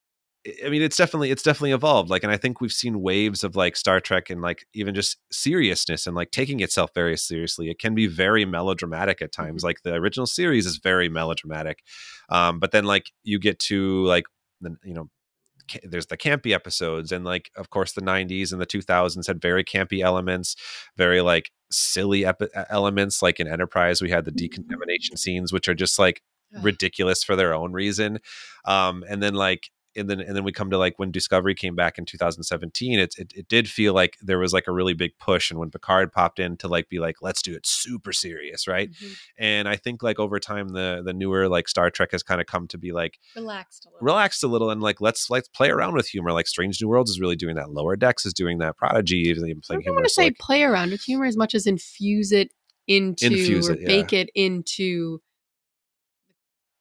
I 0.65 0.69
mean, 0.69 0.81
it's 0.81 0.97
definitely 0.97 1.30
it's 1.30 1.43
definitely 1.43 1.72
evolved. 1.72 2.09
Like, 2.09 2.23
and 2.23 2.31
I 2.31 2.38
think 2.38 2.61
we've 2.61 2.72
seen 2.72 3.01
waves 3.01 3.43
of 3.43 3.55
like 3.55 3.76
Star 3.76 3.99
Trek 3.99 4.30
and 4.30 4.41
like 4.41 4.65
even 4.73 4.95
just 4.95 5.18
seriousness 5.31 6.07
and 6.07 6.15
like 6.15 6.31
taking 6.31 6.61
itself 6.61 6.91
very 6.95 7.15
seriously. 7.15 7.69
It 7.69 7.77
can 7.80 7.93
be 7.93 8.07
very 8.07 8.43
melodramatic 8.45 9.22
at 9.22 9.31
times. 9.31 9.63
Like 9.63 9.84
the 9.84 9.93
original 9.93 10.26
series 10.26 10.65
is 10.65 10.77
very 10.77 11.09
melodramatic, 11.09 11.84
um, 12.30 12.59
but 12.59 12.72
then 12.72 12.85
like 12.85 13.11
you 13.23 13.38
get 13.38 13.59
to 13.59 14.03
like 14.05 14.26
the 14.61 14.76
you 14.84 14.95
know 14.95 15.09
there's 15.84 16.07
the 16.07 16.18
campy 16.18 16.53
episodes 16.53 17.11
and 17.11 17.23
like 17.23 17.51
of 17.55 17.69
course 17.69 17.93
the 17.93 18.01
90s 18.01 18.51
and 18.51 18.59
the 18.59 18.65
2000s 18.65 19.27
had 19.27 19.41
very 19.41 19.63
campy 19.63 20.01
elements 20.01 20.55
very 20.97 21.22
like 21.22 21.51
silly 21.72 22.26
epi- 22.26 22.49
elements 22.69 23.22
like 23.22 23.39
in 23.39 23.47
enterprise 23.47 24.01
we 24.01 24.09
had 24.09 24.26
the 24.26 24.31
decontamination 24.31 25.15
scenes 25.15 25.53
which 25.53 25.69
are 25.69 25.73
just 25.73 25.97
like 25.97 26.22
ridiculous 26.61 27.23
for 27.23 27.38
their 27.38 27.53
own 27.53 27.72
reason 27.72 28.19
um 28.65 29.05
and 29.07 29.23
then 29.23 29.34
like 29.34 29.69
and 29.95 30.09
then 30.09 30.19
and 30.19 30.35
then 30.35 30.43
we 30.43 30.51
come 30.51 30.69
to 30.69 30.77
like 30.77 30.97
when 30.97 31.11
discovery 31.11 31.53
came 31.55 31.76
back 31.76 31.97
in 31.97 32.05
2017 32.05 32.99
it, 32.99 33.13
it 33.18 33.31
it 33.35 33.47
did 33.47 33.69
feel 33.69 33.93
like 33.93 34.18
there 34.22 34.39
was 34.39 34.53
like 34.53 34.68
a 34.68 34.72
really 34.72 34.93
big 34.93 35.11
push 35.19 35.49
and 35.51 35.59
when 35.59 35.69
picard 35.69 36.11
popped 36.11 36.39
in 36.39 36.55
to 36.57 36.68
like 36.68 36.88
be 36.89 36.99
like 36.99 37.18
let's 37.22 37.41
do 37.41 37.53
it 37.53 37.65
super 37.65 38.13
serious 38.13 38.68
right 38.68 38.89
Mhm. 38.91 39.18
and 39.38 39.68
i 39.69 39.76
think 39.76 40.01
like 40.03 40.19
over 40.19 40.39
time 40.39 40.69
the 40.69 41.01
the 41.03 41.13
newer 41.13 41.47
like 41.49 41.68
star 41.68 41.89
trek 41.89 42.11
has 42.11 42.23
kind 42.23 42.39
of 42.41 42.47
come 42.47 42.68
to 42.68 42.77
be 42.77 42.91
like 42.91 43.19
Relaxed 43.35 43.85
a 43.85 43.89
little. 43.89 44.05
relaxed 44.05 44.43
a 44.43 44.47
little 44.47 44.69
and 44.69 44.81
like 44.81 45.01
let's 45.01 45.30
let's 45.30 45.47
play 45.49 45.69
around 45.69 45.93
with 45.93 46.07
humor 46.07 46.31
like 46.31 46.47
strange 46.47 46.81
new 46.81 46.88
worlds 46.88 47.11
is 47.11 47.19
really 47.19 47.35
doing 47.35 47.55
that 47.55 47.72
lower 47.72 47.95
decks 47.95 48.26
is 48.26 48.34
doing 48.34 48.59
that 48.59 48.77
prodigy 48.77 49.30
is 49.30 49.38
even 49.38 49.57
I 49.57 49.61
playing 49.65 49.80
don't 49.80 49.84
humor 49.84 49.95
want 49.97 50.05
to 50.05 50.13
say 50.13 50.23
like, 50.26 50.38
play 50.39 50.63
around 50.63 50.91
with 50.91 51.01
humor 51.01 51.26
as 51.26 51.38
much 51.38 51.53
as 51.55 51.65
infuse 51.68 52.31
it 52.31 52.51
into 52.88 53.27
Infuse 53.27 53.69
or 53.69 53.73
it, 53.73 53.81
yeah. 53.81 53.88
bake 53.88 54.11
it 54.13 54.30
into 54.35 55.22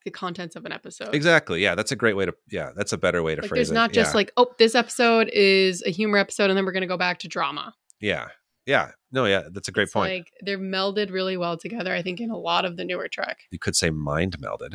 the 0.05 0.11
contents 0.11 0.57
of 0.57 0.65
an 0.65 0.73
episode. 0.73 1.15
exactly 1.15 1.63
yeah 1.63 1.75
that's 1.75 1.93
a 1.93 1.97
great 1.97 2.17
way 2.17 2.25
to 2.27 2.35
yeah 2.51 2.71
that's 2.75 2.93
a 2.93 2.99
better 2.99 3.23
way 3.23 3.35
to 3.35 3.43
Like 3.43 3.49
phrase 3.49 3.69
there's 3.69 3.71
it 3.71 3.75
There's 3.75 3.89
not 3.89 3.93
just 3.93 4.13
yeah. 4.13 4.17
like, 4.17 4.33
oh, 4.37 4.47
this 4.59 4.75
episode 4.75 5.29
is 5.33 5.83
a 5.87 5.91
humor 5.91 6.19
episode 6.19 6.51
and 6.51 6.57
then 6.57 6.65
we're 6.65 6.73
going 6.73 6.81
to 6.83 6.87
go 6.87 6.97
back 6.97 7.19
to 7.21 7.29
drama. 7.29 7.75
yeah 8.01 8.29
yeah 8.67 8.91
no 9.13 9.25
yeah 9.27 9.43
that's 9.53 9.69
a 9.69 9.73
great 9.73 9.85
It's 9.85 9.93
point 9.93 10.13
Like 10.13 10.33
they're 10.43 10.59
melded 10.59 11.11
really 11.11 11.37
well 11.37 11.57
together, 11.57 11.95
I 11.95 12.03
think, 12.03 12.21
in 12.21 12.31
a 12.31 12.37
lot 12.39 12.65
of 12.65 12.77
the 12.77 12.85
newer 12.85 13.09
Trek. 13.09 13.39
you 13.51 13.59
could 13.59 13.75
say 13.77 13.91
mind 13.91 14.37
melded 14.41 14.75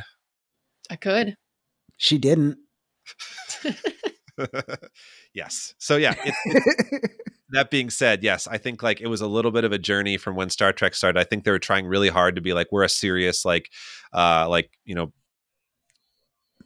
I 0.90 0.96
could. 0.96 1.36
She 1.98 2.18
didn't. 2.20 2.58
yes. 5.34 5.74
So 5.78 5.98
yeah 5.98 6.14
it, 6.24 6.34
it- 6.46 7.12
that 7.50 7.70
being 7.70 7.92
said 7.92 8.24
yes 8.24 8.48
i 8.48 8.58
think 8.58 8.82
like 8.82 9.00
it 9.00 9.06
was 9.08 9.22
a 9.22 9.28
little 9.28 9.52
bit 9.52 9.64
of 9.64 9.72
a 9.72 9.78
journey 9.78 10.18
from 10.18 10.36
when 10.36 10.50
star 10.50 10.74
trek 10.74 10.96
started. 10.96 11.20
I 11.20 11.24
think 11.24 11.44
they 11.44 11.52
were 11.52 11.60
trying 11.60 11.86
really 11.86 12.10
hard 12.10 12.36
to 12.36 12.42
be 12.42 12.54
like 12.54 12.68
we're 12.72 12.84
a 12.84 12.90
serious 12.90 13.46
like 13.46 13.70
uh 14.14 14.50
like 14.50 14.72
you 14.84 14.96
know 14.96 15.14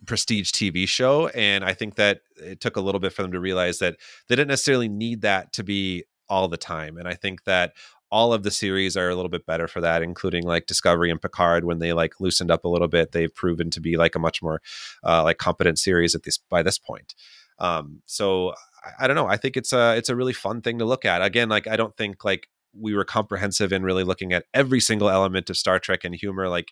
prestige 0.06 0.52
tv 0.52 0.88
show 0.88 1.28
and 1.30 1.64
i 1.64 1.74
think 1.74 1.96
that 1.96 2.22
it 2.38 2.62
took 2.62 2.78
a 2.78 2.82
little 2.82 3.00
bit 3.00 3.12
for 3.12 3.22
them 3.22 3.32
to 3.34 3.40
realize 3.40 3.80
that 3.80 3.98
they 4.28 4.36
didn't 4.36 4.48
necessarily 4.48 4.88
need 4.88 5.22
that 5.22 5.52
to 5.52 5.64
be 5.64 6.04
all 6.30 6.48
the 6.48 6.58
time 6.58 6.98
and 6.98 7.08
i 7.08 7.14
think 7.14 7.44
that 7.44 7.74
all 8.12 8.34
of 8.34 8.42
the 8.42 8.50
series 8.50 8.96
are 8.98 9.10
a 9.10 9.16
little 9.16 9.30
bit 9.30 9.46
better 9.46 9.68
for 9.68 9.82
that 9.82 10.02
including 10.02 10.44
like 10.44 10.66
discovery 10.68 11.12
and 11.12 11.22
picard 11.22 11.66
when 11.66 11.80
they 11.80 11.92
like 11.92 12.20
loosened 12.22 12.50
up 12.50 12.64
a 12.64 12.68
little 12.70 12.88
bit 12.88 13.12
they've 13.12 13.36
proven 13.36 13.70
to 13.70 13.82
be 13.82 13.98
like 13.98 14.16
a 14.16 14.20
much 14.20 14.42
more 14.42 14.62
uh, 15.04 15.22
like 15.22 15.38
competent 15.38 15.78
series 15.78 16.16
at 16.16 16.24
this 16.24 16.38
by 16.38 16.64
this 16.64 16.80
point 16.80 17.14
um 17.60 18.02
so 18.06 18.54
I, 18.84 19.04
I 19.04 19.08
don't 19.08 19.16
know 19.16 19.28
i 19.28 19.38
think 19.38 19.58
it's 19.58 19.74
a 19.74 19.96
it's 19.98 20.10
a 20.10 20.16
really 20.16 20.34
fun 20.34 20.62
thing 20.62 20.80
to 20.80 20.86
look 20.86 21.06
at 21.06 21.22
again 21.22 21.50
like 21.50 21.68
i 21.68 21.76
don't 21.76 21.96
think 21.98 22.24
like 22.26 22.48
we 22.80 22.94
were 22.94 23.04
comprehensive 23.06 23.74
in 23.74 23.84
really 23.84 24.04
looking 24.04 24.32
at 24.32 24.46
every 24.54 24.80
single 24.80 25.10
element 25.10 25.50
of 25.50 25.58
star 25.58 25.80
trek 25.80 26.04
and 26.04 26.16
humor 26.16 26.48
like 26.48 26.72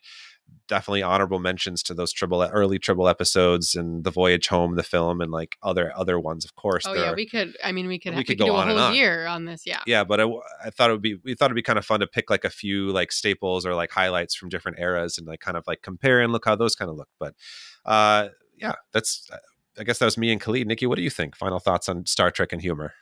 definitely 0.69 1.01
honorable 1.03 1.39
mentions 1.39 1.83
to 1.83 1.93
those 1.93 2.13
Tribble 2.13 2.41
early 2.41 2.79
Tribble 2.79 3.09
episodes 3.09 3.75
and 3.75 4.05
the 4.05 4.11
voyage 4.11 4.47
home 4.47 4.75
the 4.75 4.83
film 4.83 5.19
and 5.19 5.29
like 5.31 5.57
other 5.61 5.91
other 5.97 6.17
ones 6.17 6.45
of 6.45 6.55
course 6.55 6.85
Oh 6.87 6.93
yeah, 6.93 7.09
are- 7.11 7.15
we 7.15 7.25
could. 7.25 7.57
I 7.61 7.73
mean, 7.73 7.87
we 7.87 7.99
could. 7.99 8.13
we 8.13 8.19
We 8.19 8.23
could 8.23 8.37
could, 8.37 8.45
go 8.47 8.53
do 8.53 8.55
a 8.55 8.61
whole 8.61 8.79
on. 8.79 8.95
year 8.95 9.25
on 9.25 9.43
this. 9.43 9.63
Yeah. 9.65 9.81
yeah 9.85 10.05
but 10.05 10.21
I 10.21 10.69
thought 10.69 10.89
it 10.89 10.93
would 10.93 11.01
be 11.01 11.15
we 11.25 11.35
thought 11.35 11.45
it'd 11.47 11.55
be 11.55 11.61
kind 11.63 11.77
of 11.79 11.85
fun 11.85 11.99
to 11.99 12.07
pick 12.07 12.29
like 12.29 12.45
a 12.45 12.49
few 12.49 12.91
like 12.91 13.11
staples 13.11 13.65
or 13.65 13.75
like 13.75 13.91
highlights 13.91 14.35
from 14.35 14.47
different 14.47 14.79
eras 14.79 15.17
and 15.17 15.27
like 15.27 15.41
kind 15.41 15.57
of 15.57 15.65
like 15.67 15.81
compare 15.81 16.21
and 16.21 16.31
look 16.31 16.45
how 16.45 16.55
those 16.55 16.75
kind 16.75 16.89
of 16.89 16.95
look 16.95 17.09
but 17.19 17.33
uh 17.85 18.29
yeah 18.57 18.73
that's 18.93 19.29
i 19.79 19.83
guess 19.83 19.99
that 19.99 20.05
was 20.05 20.17
me 20.17 20.31
and 20.31 20.41
kalid 20.41 20.67
nikki 20.67 20.85
what 20.85 20.95
do 20.95 21.01
you 21.01 21.09
think 21.09 21.35
final 21.35 21.59
thoughts 21.59 21.87
on 21.89 22.05
star 22.05 22.31
trek 22.31 22.51
and 22.53 22.61
humor 22.61 22.93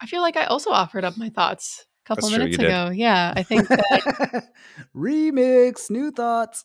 I 0.00 0.06
feel 0.06 0.20
like 0.22 0.36
I 0.36 0.44
also 0.44 0.70
offered 0.70 1.04
up 1.04 1.16
my 1.16 1.30
thoughts 1.30 1.86
a 2.04 2.08
couple 2.08 2.28
That's 2.28 2.34
true, 2.34 2.44
minutes 2.44 2.58
did. 2.58 2.66
ago. 2.66 2.90
Yeah, 2.92 3.32
I 3.36 3.42
think 3.42 3.68
that 3.68 4.48
Remix, 4.94 5.88
new 5.88 6.10
thoughts. 6.10 6.64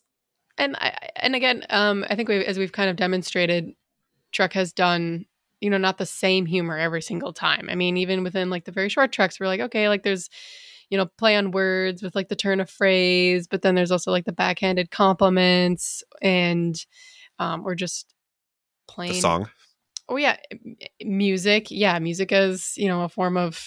and 0.58 0.76
I 0.78 0.98
and 1.16 1.36
again, 1.36 1.64
um, 1.70 2.06
I 2.10 2.16
think 2.16 2.28
we 2.28 2.44
as 2.44 2.58
we've 2.58 2.72
kind 2.72 2.90
of 2.90 2.96
demonstrated, 2.98 3.70
Trek 4.34 4.54
has 4.54 4.74
done 4.74 5.26
you 5.62 5.70
know 5.70 5.78
not 5.78 5.98
the 6.00 6.06
same 6.06 6.46
humor 6.48 6.78
every 6.78 7.02
single 7.02 7.32
time. 7.32 7.70
I 7.70 7.76
mean, 7.76 7.96
even 7.98 8.24
within 8.24 8.50
like 8.50 8.66
the 8.66 8.72
very 8.74 8.90
short 8.90 9.12
treks, 9.14 9.40
we're 9.40 9.48
like, 9.48 9.62
okay, 9.62 9.88
like 9.88 10.04
there's 10.04 10.28
you 10.90 10.98
know 10.98 11.06
play 11.18 11.36
on 11.38 11.52
words 11.52 12.02
with 12.02 12.16
like 12.16 12.28
the 12.30 12.36
turn 12.36 12.60
of 12.60 12.70
phrase, 12.70 13.48
but 13.48 13.62
then 13.62 13.76
there's 13.76 13.92
also 13.92 14.12
like 14.12 14.26
the 14.26 14.34
backhanded 14.34 14.92
compliments, 14.92 16.04
and 16.22 16.76
um, 17.38 17.64
we're 17.64 17.76
just 17.76 18.14
plain 18.90 19.14
the 19.14 19.22
song 19.22 19.50
Oh 20.10 20.18
yeah, 20.18 20.38
music. 21.04 21.68
Yeah, 21.70 22.00
music 22.00 22.32
is 22.32 22.74
you 22.76 22.88
know 22.88 23.04
a 23.04 23.10
form 23.10 23.38
of 23.38 23.64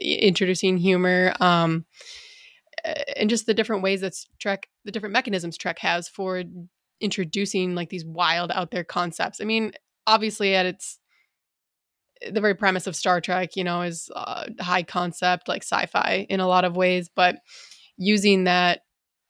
introducing 0.00 0.78
humor, 0.78 1.34
um, 1.38 1.84
and 3.16 3.28
just 3.28 3.44
the 3.44 3.52
different 3.52 3.82
ways 3.82 4.00
that 4.00 4.14
Trek, 4.40 4.68
the 4.86 4.90
different 4.90 5.12
mechanisms 5.12 5.58
Trek 5.58 5.78
has 5.80 6.08
for 6.08 6.42
introducing 7.00 7.74
like 7.74 7.90
these 7.90 8.06
wild 8.06 8.50
out 8.52 8.70
there 8.70 8.84
concepts. 8.84 9.40
I 9.40 9.44
mean, 9.44 9.72
obviously 10.06 10.54
at 10.54 10.64
its 10.64 10.98
the 12.30 12.40
very 12.40 12.54
premise 12.54 12.86
of 12.86 12.96
Star 12.96 13.20
Trek, 13.20 13.54
you 13.54 13.64
know, 13.64 13.82
is 13.82 14.10
uh, 14.16 14.46
high 14.60 14.82
concept 14.82 15.46
like 15.46 15.62
sci-fi 15.62 16.26
in 16.30 16.40
a 16.40 16.48
lot 16.48 16.64
of 16.64 16.74
ways, 16.74 17.10
but 17.14 17.36
using 17.98 18.44
that, 18.44 18.80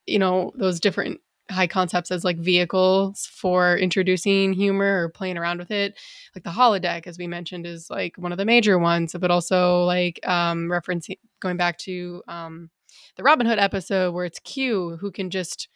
you 0.07 0.21
know, 0.21 0.53
those 0.55 0.79
different 0.79 1.21
high 1.51 1.67
concepts 1.67 2.11
as 2.11 2.25
like 2.25 2.39
vehicles 2.39 3.27
for 3.27 3.77
introducing 3.77 4.53
humor 4.53 5.05
or 5.05 5.09
playing 5.09 5.37
around 5.37 5.59
with 5.59 5.71
it. 5.71 5.99
Like 6.35 6.45
the 6.45 6.51
holodeck 6.51 7.07
as 7.07 7.19
we 7.19 7.27
mentioned 7.27 7.67
is 7.67 7.91
like 7.91 8.17
one 8.17 8.33
of 8.33 8.39
the 8.39 8.45
major 8.45 8.79
ones 8.79 9.15
but 9.19 9.31
also 9.31 9.85
like 9.85 10.21
um 10.27 10.69
referencing 10.69 11.19
going 11.41 11.57
back 11.57 11.79
to 11.79 12.23
um 12.29 12.71
the 13.17 13.23
robin 13.23 13.47
hood 13.47 13.59
episode 13.59 14.13
where 14.13 14.25
it's 14.25 14.41
q 14.41 14.97
who 15.01 15.11
can 15.11 15.31
just 15.31 15.69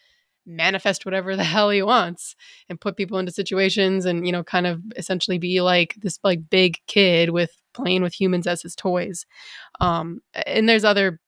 manifest 0.47 1.05
whatever 1.05 1.36
the 1.36 1.45
hell 1.55 1.70
he 1.70 1.82
wants 1.82 2.35
and 2.69 2.81
put 2.81 2.97
people 2.97 3.19
into 3.19 3.31
situations 3.31 4.07
and 4.07 4.27
you 4.27 4.32
know 4.32 4.43
kind 4.43 4.66
of 4.66 4.81
essentially 4.97 5.39
be 5.39 5.61
like 5.61 5.95
this 6.01 6.19
like 6.24 6.49
big 6.51 6.78
kid 6.86 7.31
with 7.31 7.53
playing 7.74 8.03
with 8.03 8.19
humans 8.19 8.47
as 8.47 8.62
his 8.62 8.74
toys. 8.74 9.27
Um 9.81 10.20
and 10.47 10.69
there's 10.69 10.85
other 10.85 11.20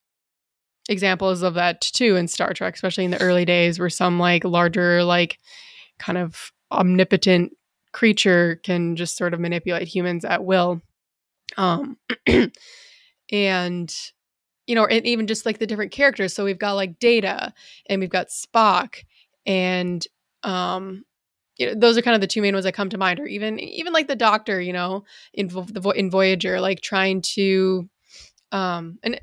examples 0.89 1.41
of 1.41 1.53
that 1.55 1.81
too 1.81 2.15
in 2.15 2.27
Star 2.27 2.53
Trek, 2.53 2.75
especially 2.75 3.05
in 3.05 3.11
the 3.11 3.21
early 3.21 3.45
days, 3.45 3.79
where 3.79 3.89
some 3.89 4.19
like 4.19 4.43
larger, 4.43 5.03
like 5.03 5.39
kind 5.99 6.17
of 6.17 6.51
omnipotent 6.71 7.53
creature 7.91 8.59
can 8.63 8.95
just 8.95 9.17
sort 9.17 9.33
of 9.33 9.39
manipulate 9.39 9.87
humans 9.87 10.25
at 10.25 10.43
will. 10.43 10.81
Um, 11.57 11.97
and 13.31 13.93
you 14.67 14.75
know, 14.75 14.85
and 14.85 15.05
even 15.05 15.27
just 15.27 15.45
like 15.45 15.59
the 15.59 15.67
different 15.67 15.91
characters. 15.91 16.33
So 16.33 16.45
we've 16.45 16.59
got 16.59 16.73
like 16.73 16.99
Data, 16.99 17.53
and 17.87 17.99
we've 17.99 18.09
got 18.09 18.27
Spock, 18.27 19.03
and 19.45 20.05
um, 20.43 21.03
you 21.57 21.67
know, 21.67 21.73
those 21.75 21.97
are 21.97 22.01
kind 22.01 22.15
of 22.15 22.21
the 22.21 22.27
two 22.27 22.41
main 22.41 22.53
ones 22.53 22.65
that 22.65 22.73
come 22.73 22.89
to 22.89 22.97
mind. 22.97 23.19
Or 23.19 23.25
even 23.25 23.59
even 23.59 23.93
like 23.93 24.07
the 24.07 24.15
Doctor, 24.15 24.61
you 24.61 24.73
know, 24.73 25.03
in 25.33 25.47
the 25.47 25.93
in 25.95 26.09
Voyager, 26.09 26.61
like 26.61 26.81
trying 26.81 27.21
to 27.33 27.89
um 28.51 28.97
and 29.03 29.19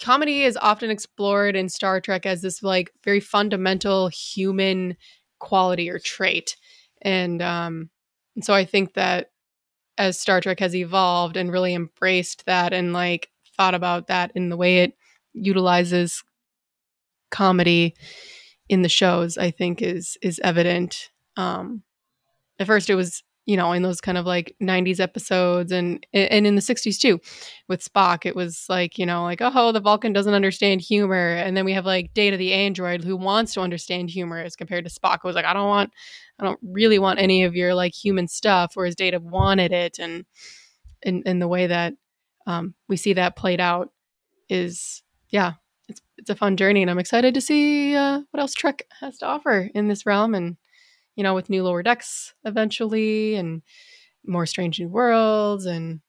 comedy 0.00 0.42
is 0.42 0.58
often 0.60 0.90
explored 0.90 1.56
in 1.56 1.68
Star 1.68 2.00
Trek 2.00 2.26
as 2.26 2.42
this 2.42 2.62
like 2.62 2.92
very 3.04 3.20
fundamental 3.20 4.08
human 4.08 4.96
quality 5.38 5.90
or 5.90 5.98
trait. 5.98 6.56
And 7.02 7.42
um 7.42 7.90
and 8.34 8.44
so 8.44 8.54
I 8.54 8.64
think 8.64 8.94
that 8.94 9.30
as 9.98 10.20
Star 10.20 10.40
Trek 10.40 10.60
has 10.60 10.74
evolved 10.74 11.36
and 11.36 11.50
really 11.50 11.74
embraced 11.74 12.44
that 12.46 12.72
and 12.72 12.92
like 12.92 13.30
thought 13.56 13.74
about 13.74 14.08
that 14.08 14.32
in 14.34 14.50
the 14.50 14.56
way 14.56 14.78
it 14.78 14.92
utilizes 15.32 16.22
comedy 17.30 17.94
in 18.68 18.82
the 18.82 18.88
shows, 18.88 19.38
I 19.38 19.50
think 19.50 19.82
is 19.82 20.18
is 20.22 20.40
evident. 20.42 21.10
Um, 21.36 21.82
at 22.58 22.66
first, 22.66 22.90
it 22.90 22.94
was 22.94 23.22
you 23.46 23.56
know 23.56 23.72
in 23.72 23.82
those 23.82 24.00
kind 24.00 24.18
of 24.18 24.26
like 24.26 24.54
'90s 24.62 25.00
episodes 25.00 25.72
and 25.72 26.04
and 26.12 26.46
in 26.46 26.54
the 26.56 26.60
'60s 26.60 26.98
too, 26.98 27.20
with 27.68 27.84
Spock. 27.84 28.26
It 28.26 28.36
was 28.36 28.66
like 28.68 28.98
you 28.98 29.06
know 29.06 29.22
like 29.22 29.40
oh 29.40 29.72
the 29.72 29.80
Vulcan 29.80 30.12
doesn't 30.12 30.34
understand 30.34 30.80
humor, 30.80 31.30
and 31.30 31.56
then 31.56 31.64
we 31.64 31.72
have 31.72 31.86
like 31.86 32.12
Data 32.12 32.36
the 32.36 32.52
android 32.52 33.04
who 33.04 33.16
wants 33.16 33.54
to 33.54 33.60
understand 33.60 34.10
humor 34.10 34.38
as 34.38 34.56
compared 34.56 34.84
to 34.84 34.90
Spock 34.90 35.20
who 35.22 35.28
was 35.28 35.36
like 35.36 35.44
I 35.44 35.54
don't 35.54 35.68
want 35.68 35.92
I 36.38 36.44
don't 36.44 36.60
really 36.62 36.98
want 36.98 37.20
any 37.20 37.44
of 37.44 37.54
your 37.54 37.74
like 37.74 37.94
human 37.94 38.28
stuff, 38.28 38.72
whereas 38.74 38.94
Data 38.94 39.20
wanted 39.20 39.72
it, 39.72 39.98
and 39.98 40.24
in 41.02 41.22
in 41.24 41.38
the 41.38 41.48
way 41.48 41.66
that 41.68 41.94
um, 42.46 42.74
we 42.88 42.96
see 42.96 43.14
that 43.14 43.36
played 43.36 43.60
out 43.60 43.90
is 44.48 45.02
yeah 45.30 45.54
it's 45.88 46.00
it's 46.16 46.30
a 46.30 46.36
fun 46.36 46.56
journey, 46.56 46.82
and 46.82 46.90
I'm 46.90 46.98
excited 46.98 47.34
to 47.34 47.40
see 47.40 47.94
uh, 47.94 48.20
what 48.30 48.40
else 48.40 48.54
Trek 48.54 48.86
has 49.00 49.18
to 49.18 49.26
offer 49.26 49.70
in 49.74 49.88
this 49.88 50.04
realm, 50.04 50.34
and 50.34 50.56
you 51.16 51.22
know, 51.24 51.34
with 51.34 51.50
new 51.50 51.64
lower 51.64 51.82
decks 51.82 52.34
eventually, 52.44 53.34
and 53.34 53.62
more 54.24 54.46
strange 54.46 54.78
new 54.78 54.88
worlds, 54.88 55.66
and 55.66 56.00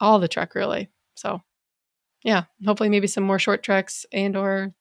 all 0.00 0.18
the 0.18 0.28
Trek 0.28 0.54
really. 0.54 0.88
So, 1.14 1.40
yeah, 2.24 2.44
hopefully 2.64 2.88
maybe 2.88 3.06
some 3.06 3.24
more 3.24 3.38
short 3.38 3.62
treks 3.62 4.04
and 4.12 4.36
or 4.36 4.74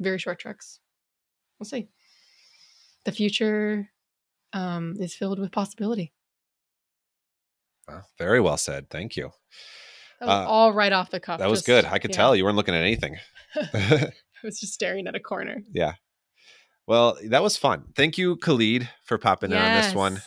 very 0.00 0.18
short 0.18 0.38
treks. 0.40 0.80
We'll 1.58 1.66
see. 1.68 1.88
The 3.04 3.12
future 3.12 3.90
um, 4.52 4.94
is 4.98 5.14
filled 5.14 5.38
with 5.38 5.52
possibility. 5.52 6.12
Well, 7.86 8.04
very 8.18 8.40
well 8.40 8.56
said. 8.56 8.88
Thank 8.90 9.16
you. 9.16 9.30
That 10.20 10.26
was 10.26 10.46
Uh, 10.46 10.48
all 10.48 10.72
right 10.72 10.92
off 10.92 11.10
the 11.10 11.20
cuff. 11.20 11.38
That 11.38 11.50
was 11.50 11.58
just- 11.60 11.66
good. 11.66 11.84
I 11.84 11.98
could 11.98 12.10
yeah. 12.12 12.16
tell 12.16 12.34
you 12.36 12.44
weren't 12.44 12.56
looking 12.56 12.74
at 12.74 12.80
anything. 12.82 13.16
I 13.56 14.10
was 14.42 14.58
just 14.58 14.72
staring 14.74 15.06
at 15.06 15.14
a 15.14 15.20
corner. 15.20 15.58
yeah. 15.72 15.94
Well, 16.86 17.16
that 17.28 17.42
was 17.42 17.56
fun. 17.56 17.84
Thank 17.96 18.18
you, 18.18 18.36
Kalid, 18.36 18.88
for 19.04 19.18
popping 19.18 19.52
in 19.52 19.58
on 19.58 19.74
this 19.74 19.94
one. 19.94 20.20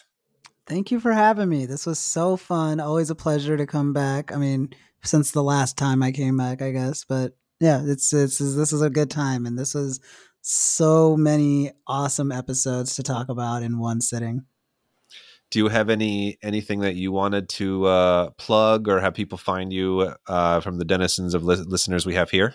Thank 0.65 0.91
you 0.91 0.99
for 0.99 1.13
having 1.13 1.49
me. 1.49 1.65
This 1.65 1.85
was 1.85 1.99
so 1.99 2.35
fun. 2.35 2.79
Always 2.79 3.09
a 3.09 3.15
pleasure 3.15 3.55
to 3.55 3.65
come 3.65 3.93
back. 3.93 4.33
I 4.33 4.37
mean, 4.37 4.69
since 5.03 5.31
the 5.31 5.43
last 5.43 5.77
time 5.77 6.03
I 6.03 6.11
came 6.11 6.35
back, 6.35 6.61
I 6.61 6.71
guess. 6.71 7.05
But 7.05 7.37
yeah, 7.59 7.81
it's 7.85 8.11
it's 8.11 8.37
this 8.39 8.73
is 8.73 8.81
a 8.81 8.89
good 8.89 9.09
time, 9.09 9.45
and 9.45 9.57
this 9.57 9.73
was 9.73 9.99
so 10.41 11.15
many 11.15 11.71
awesome 11.87 12.31
episodes 12.31 12.95
to 12.95 13.03
talk 13.03 13.29
about 13.29 13.63
in 13.63 13.79
one 13.79 14.01
sitting. 14.01 14.45
Do 15.49 15.59
you 15.59 15.69
have 15.69 15.89
any 15.89 16.37
anything 16.41 16.81
that 16.81 16.95
you 16.95 17.11
wanted 17.11 17.47
to 17.49 17.85
uh, 17.85 18.29
plug 18.31 18.89
or 18.89 18.99
have 18.99 19.13
people 19.13 19.37
find 19.37 19.71
you 19.71 20.13
uh, 20.27 20.59
from 20.59 20.77
the 20.77 20.85
denizens 20.85 21.33
of 21.33 21.43
lis- 21.43 21.65
listeners 21.65 22.05
we 22.05 22.15
have 22.15 22.31
here? 22.31 22.53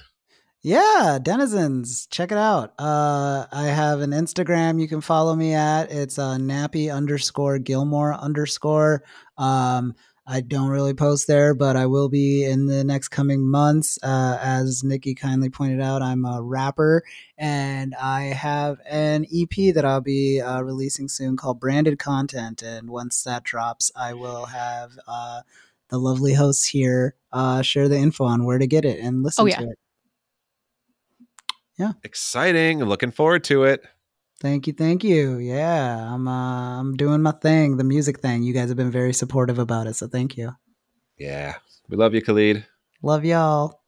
Yeah, 0.65 1.19
denizens, 1.21 2.07
check 2.07 2.31
it 2.31 2.39
out. 2.39 2.73
Uh, 2.79 3.47
I 3.51 3.65
have 3.67 3.99
an 4.01 4.11
Instagram 4.11 4.81
you 4.81 4.87
can 4.87 5.01
follow 5.01 5.35
me 5.35 5.55
at. 5.55 5.91
It's 5.91 6.21
uh, 6.21 6.37
nappy 6.37 6.95
underscore 6.95 7.59
Gilmore 7.59 8.15
underscore. 8.15 9.03
Um, 9.37 9.97
I 10.25 10.41
don't 10.41 10.69
really 10.69 10.95
post 10.95 11.27
there, 11.27 11.53
but 11.53 11.75
I 11.77 11.87
will 11.87 12.09
be 12.09 12.45
in 12.45 12.67
the 12.67 12.85
next 12.85 13.09
coming 13.09 13.45
months. 13.51 13.99
Uh, 14.05 14.39
as 14.41 14.85
Nikki 14.85 15.17
kindly 15.17 15.51
pointed 15.51 15.81
out, 15.81 16.01
I'm 16.01 16.25
a 16.25 16.41
rapper 16.41 17.03
and 17.37 17.93
I 18.01 18.27
have 18.27 18.79
an 18.89 19.27
EP 19.35 19.75
that 19.75 19.85
I'll 19.85 20.01
be 20.01 20.41
uh, 20.41 20.61
releasing 20.63 21.09
soon 21.09 21.37
called 21.37 21.59
Branded 21.59 21.99
Content. 21.99 22.63
And 22.63 22.89
once 22.89 23.25
that 23.25 23.43
drops, 23.43 23.91
I 23.97 24.15
will 24.15 24.45
have 24.47 24.93
uh, 25.09 25.41
the 25.89 25.99
lovely 25.99 26.35
hosts 26.35 26.67
here 26.67 27.17
uh, 27.33 27.63
share 27.63 27.89
the 27.89 27.99
info 27.99 28.23
on 28.25 28.45
where 28.45 28.59
to 28.59 28.67
get 28.69 28.85
it 28.85 29.01
and 29.01 29.25
listen 29.25 29.43
Oh, 29.43 29.47
yeah. 29.47 29.57
to 29.59 29.65
it. 29.65 29.79
Yeah, 31.79 31.93
exciting. 32.05 32.85
Looking 32.85 33.11
forward 33.11 33.45
to 33.45 33.65
it. 33.65 33.83
Thank 34.41 34.67
you, 34.67 34.73
thank 34.73 35.05
you. 35.05 35.39
Yeah, 35.39 36.13
I'm 36.13 36.27
uh, 36.27 36.81
I'm 36.81 36.97
doing 36.97 37.23
my 37.23 37.33
thing, 37.33 37.77
the 37.77 37.85
music 37.85 38.21
thing. 38.21 38.43
You 38.43 38.53
guys 38.53 38.69
have 38.69 38.77
been 38.77 38.91
very 38.91 39.13
supportive 39.13 39.59
about 39.59 39.87
it, 39.87 39.95
so 39.95 40.09
thank 40.09 40.37
you. 40.37 40.53
Yeah. 41.19 41.57
We 41.89 41.97
love 41.97 42.15
you, 42.15 42.23
Kalid. 42.23 42.67
Love 43.03 43.25
y'all. 43.25 43.81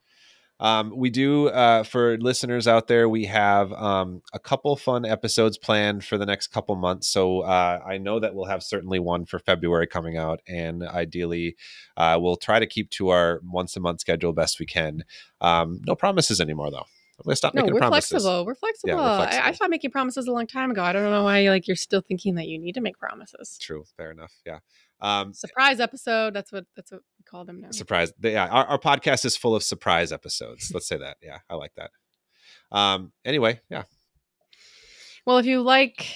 Um, 0.60 0.92
we 0.96 1.10
do 1.10 1.48
uh, 1.48 1.82
for 1.82 2.16
listeners 2.18 2.68
out 2.68 2.86
there. 2.86 3.08
We 3.08 3.24
have 3.24 3.72
um, 3.72 4.22
a 4.32 4.38
couple 4.38 4.76
fun 4.76 5.04
episodes 5.04 5.58
planned 5.58 6.04
for 6.04 6.16
the 6.16 6.26
next 6.26 6.48
couple 6.48 6.76
months. 6.76 7.08
So 7.08 7.40
uh, 7.40 7.80
I 7.84 7.98
know 7.98 8.20
that 8.20 8.34
we'll 8.34 8.44
have 8.44 8.62
certainly 8.62 9.00
one 9.00 9.26
for 9.26 9.38
February 9.40 9.86
coming 9.86 10.16
out, 10.16 10.40
and 10.46 10.84
ideally, 10.84 11.56
uh, 11.96 12.18
we'll 12.20 12.36
try 12.36 12.60
to 12.60 12.66
keep 12.66 12.90
to 12.90 13.08
our 13.08 13.40
once 13.44 13.76
a 13.76 13.80
month 13.80 14.00
schedule 14.00 14.32
best 14.32 14.60
we 14.60 14.66
can. 14.66 15.04
Um, 15.40 15.80
no 15.86 15.96
promises 15.96 16.40
anymore, 16.40 16.70
though. 16.70 16.86
I'm 17.18 17.24
gonna 17.24 17.36
stop 17.36 17.54
No, 17.54 17.62
making 17.62 17.74
we're 17.74 17.78
promises. 17.80 18.08
flexible. 18.10 18.44
We're 18.46 18.54
flexible. 18.54 18.88
Yeah, 18.94 19.18
we're 19.18 19.26
I, 19.26 19.48
I 19.48 19.52
stopped 19.52 19.70
making 19.70 19.90
promises 19.92 20.26
a 20.26 20.32
long 20.32 20.46
time 20.46 20.70
ago. 20.72 20.82
I 20.82 20.92
don't 20.92 21.04
know 21.10 21.22
why 21.24 21.48
like 21.48 21.66
you're 21.68 21.76
still 21.76 22.00
thinking 22.00 22.34
that 22.36 22.46
you 22.48 22.58
need 22.58 22.72
to 22.74 22.80
make 22.80 22.98
promises. 22.98 23.56
True. 23.60 23.84
Fair 23.96 24.10
enough. 24.10 24.32
Yeah. 24.44 24.58
Um, 25.00 25.32
Surprise 25.34 25.80
episode. 25.80 26.34
That's 26.34 26.50
what 26.50 26.64
that's 26.74 26.90
what 26.90 27.02
we 27.18 27.24
call 27.24 27.44
them 27.44 27.60
now. 27.60 27.70
surprise. 27.70 28.12
Yeah, 28.20 28.46
our, 28.46 28.64
our 28.66 28.78
podcast 28.78 29.24
is 29.24 29.36
full 29.36 29.54
of 29.54 29.62
surprise 29.62 30.12
episodes. 30.12 30.70
Let's 30.74 30.88
say 30.88 30.96
that. 30.98 31.18
Yeah, 31.22 31.38
I 31.48 31.54
like 31.54 31.72
that. 31.76 31.90
Um, 32.72 33.12
anyway, 33.24 33.60
yeah. 33.70 33.82
Well, 35.26 35.38
if 35.38 35.46
you 35.46 35.62
like 35.62 36.06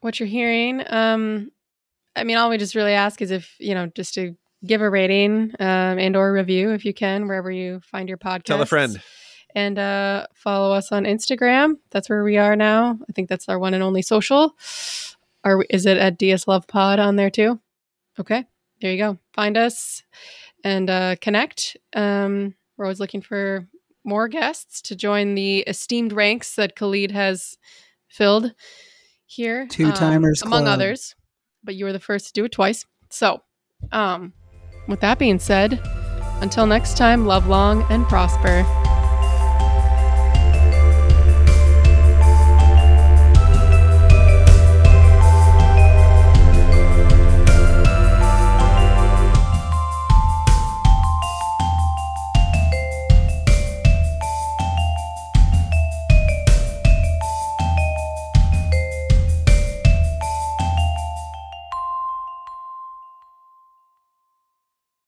what 0.00 0.18
you're 0.18 0.28
hearing, 0.28 0.82
um, 0.88 1.50
I 2.16 2.24
mean, 2.24 2.36
all 2.36 2.50
we 2.50 2.58
just 2.58 2.74
really 2.74 2.92
ask 2.92 3.20
is 3.22 3.30
if 3.30 3.54
you 3.58 3.74
know, 3.74 3.86
just 3.94 4.14
to 4.14 4.34
give 4.64 4.80
a 4.80 4.88
rating 4.88 5.52
um, 5.58 5.98
and 5.98 6.16
or 6.16 6.32
review 6.32 6.70
if 6.70 6.84
you 6.84 6.94
can, 6.94 7.26
wherever 7.26 7.50
you 7.50 7.80
find 7.80 8.08
your 8.08 8.18
podcast. 8.18 8.44
Tell 8.44 8.62
a 8.62 8.66
friend. 8.66 9.02
And 9.54 9.78
uh, 9.78 10.26
follow 10.34 10.74
us 10.74 10.92
on 10.92 11.04
Instagram. 11.04 11.74
That's 11.90 12.08
where 12.08 12.24
we 12.24 12.38
are 12.38 12.56
now. 12.56 12.98
I 13.08 13.12
think 13.12 13.28
that's 13.28 13.48
our 13.48 13.58
one 13.58 13.74
and 13.74 13.82
only 13.82 14.02
social. 14.02 14.56
Or 15.44 15.64
is 15.68 15.86
it 15.86 15.98
at 15.98 16.18
DS 16.18 16.48
Love 16.48 16.66
Pod 16.66 16.98
on 16.98 17.16
there 17.16 17.30
too? 17.30 17.60
Okay, 18.18 18.44
there 18.80 18.92
you 18.92 18.98
go. 18.98 19.18
Find 19.34 19.56
us 19.56 20.02
and 20.64 20.88
uh, 20.88 21.16
connect. 21.20 21.76
Um, 21.94 22.54
we're 22.76 22.86
always 22.86 23.00
looking 23.00 23.22
for 23.22 23.66
more 24.04 24.28
guests 24.28 24.82
to 24.82 24.96
join 24.96 25.34
the 25.34 25.60
esteemed 25.60 26.12
ranks 26.12 26.56
that 26.56 26.76
Kalid 26.76 27.10
has 27.10 27.56
filled 28.08 28.52
here. 29.26 29.66
Two 29.68 29.92
timers 29.92 30.42
um, 30.42 30.48
among 30.48 30.64
club. 30.64 30.74
others. 30.74 31.14
But 31.64 31.76
you 31.76 31.84
were 31.84 31.92
the 31.92 32.00
first 32.00 32.26
to 32.28 32.32
do 32.32 32.44
it 32.44 32.52
twice. 32.52 32.84
So, 33.10 33.42
um, 33.92 34.32
with 34.88 35.00
that 35.00 35.18
being 35.18 35.38
said, 35.38 35.80
until 36.40 36.66
next 36.66 36.96
time, 36.96 37.26
love 37.26 37.46
long 37.46 37.82
and 37.90 38.04
prosper. 38.08 38.64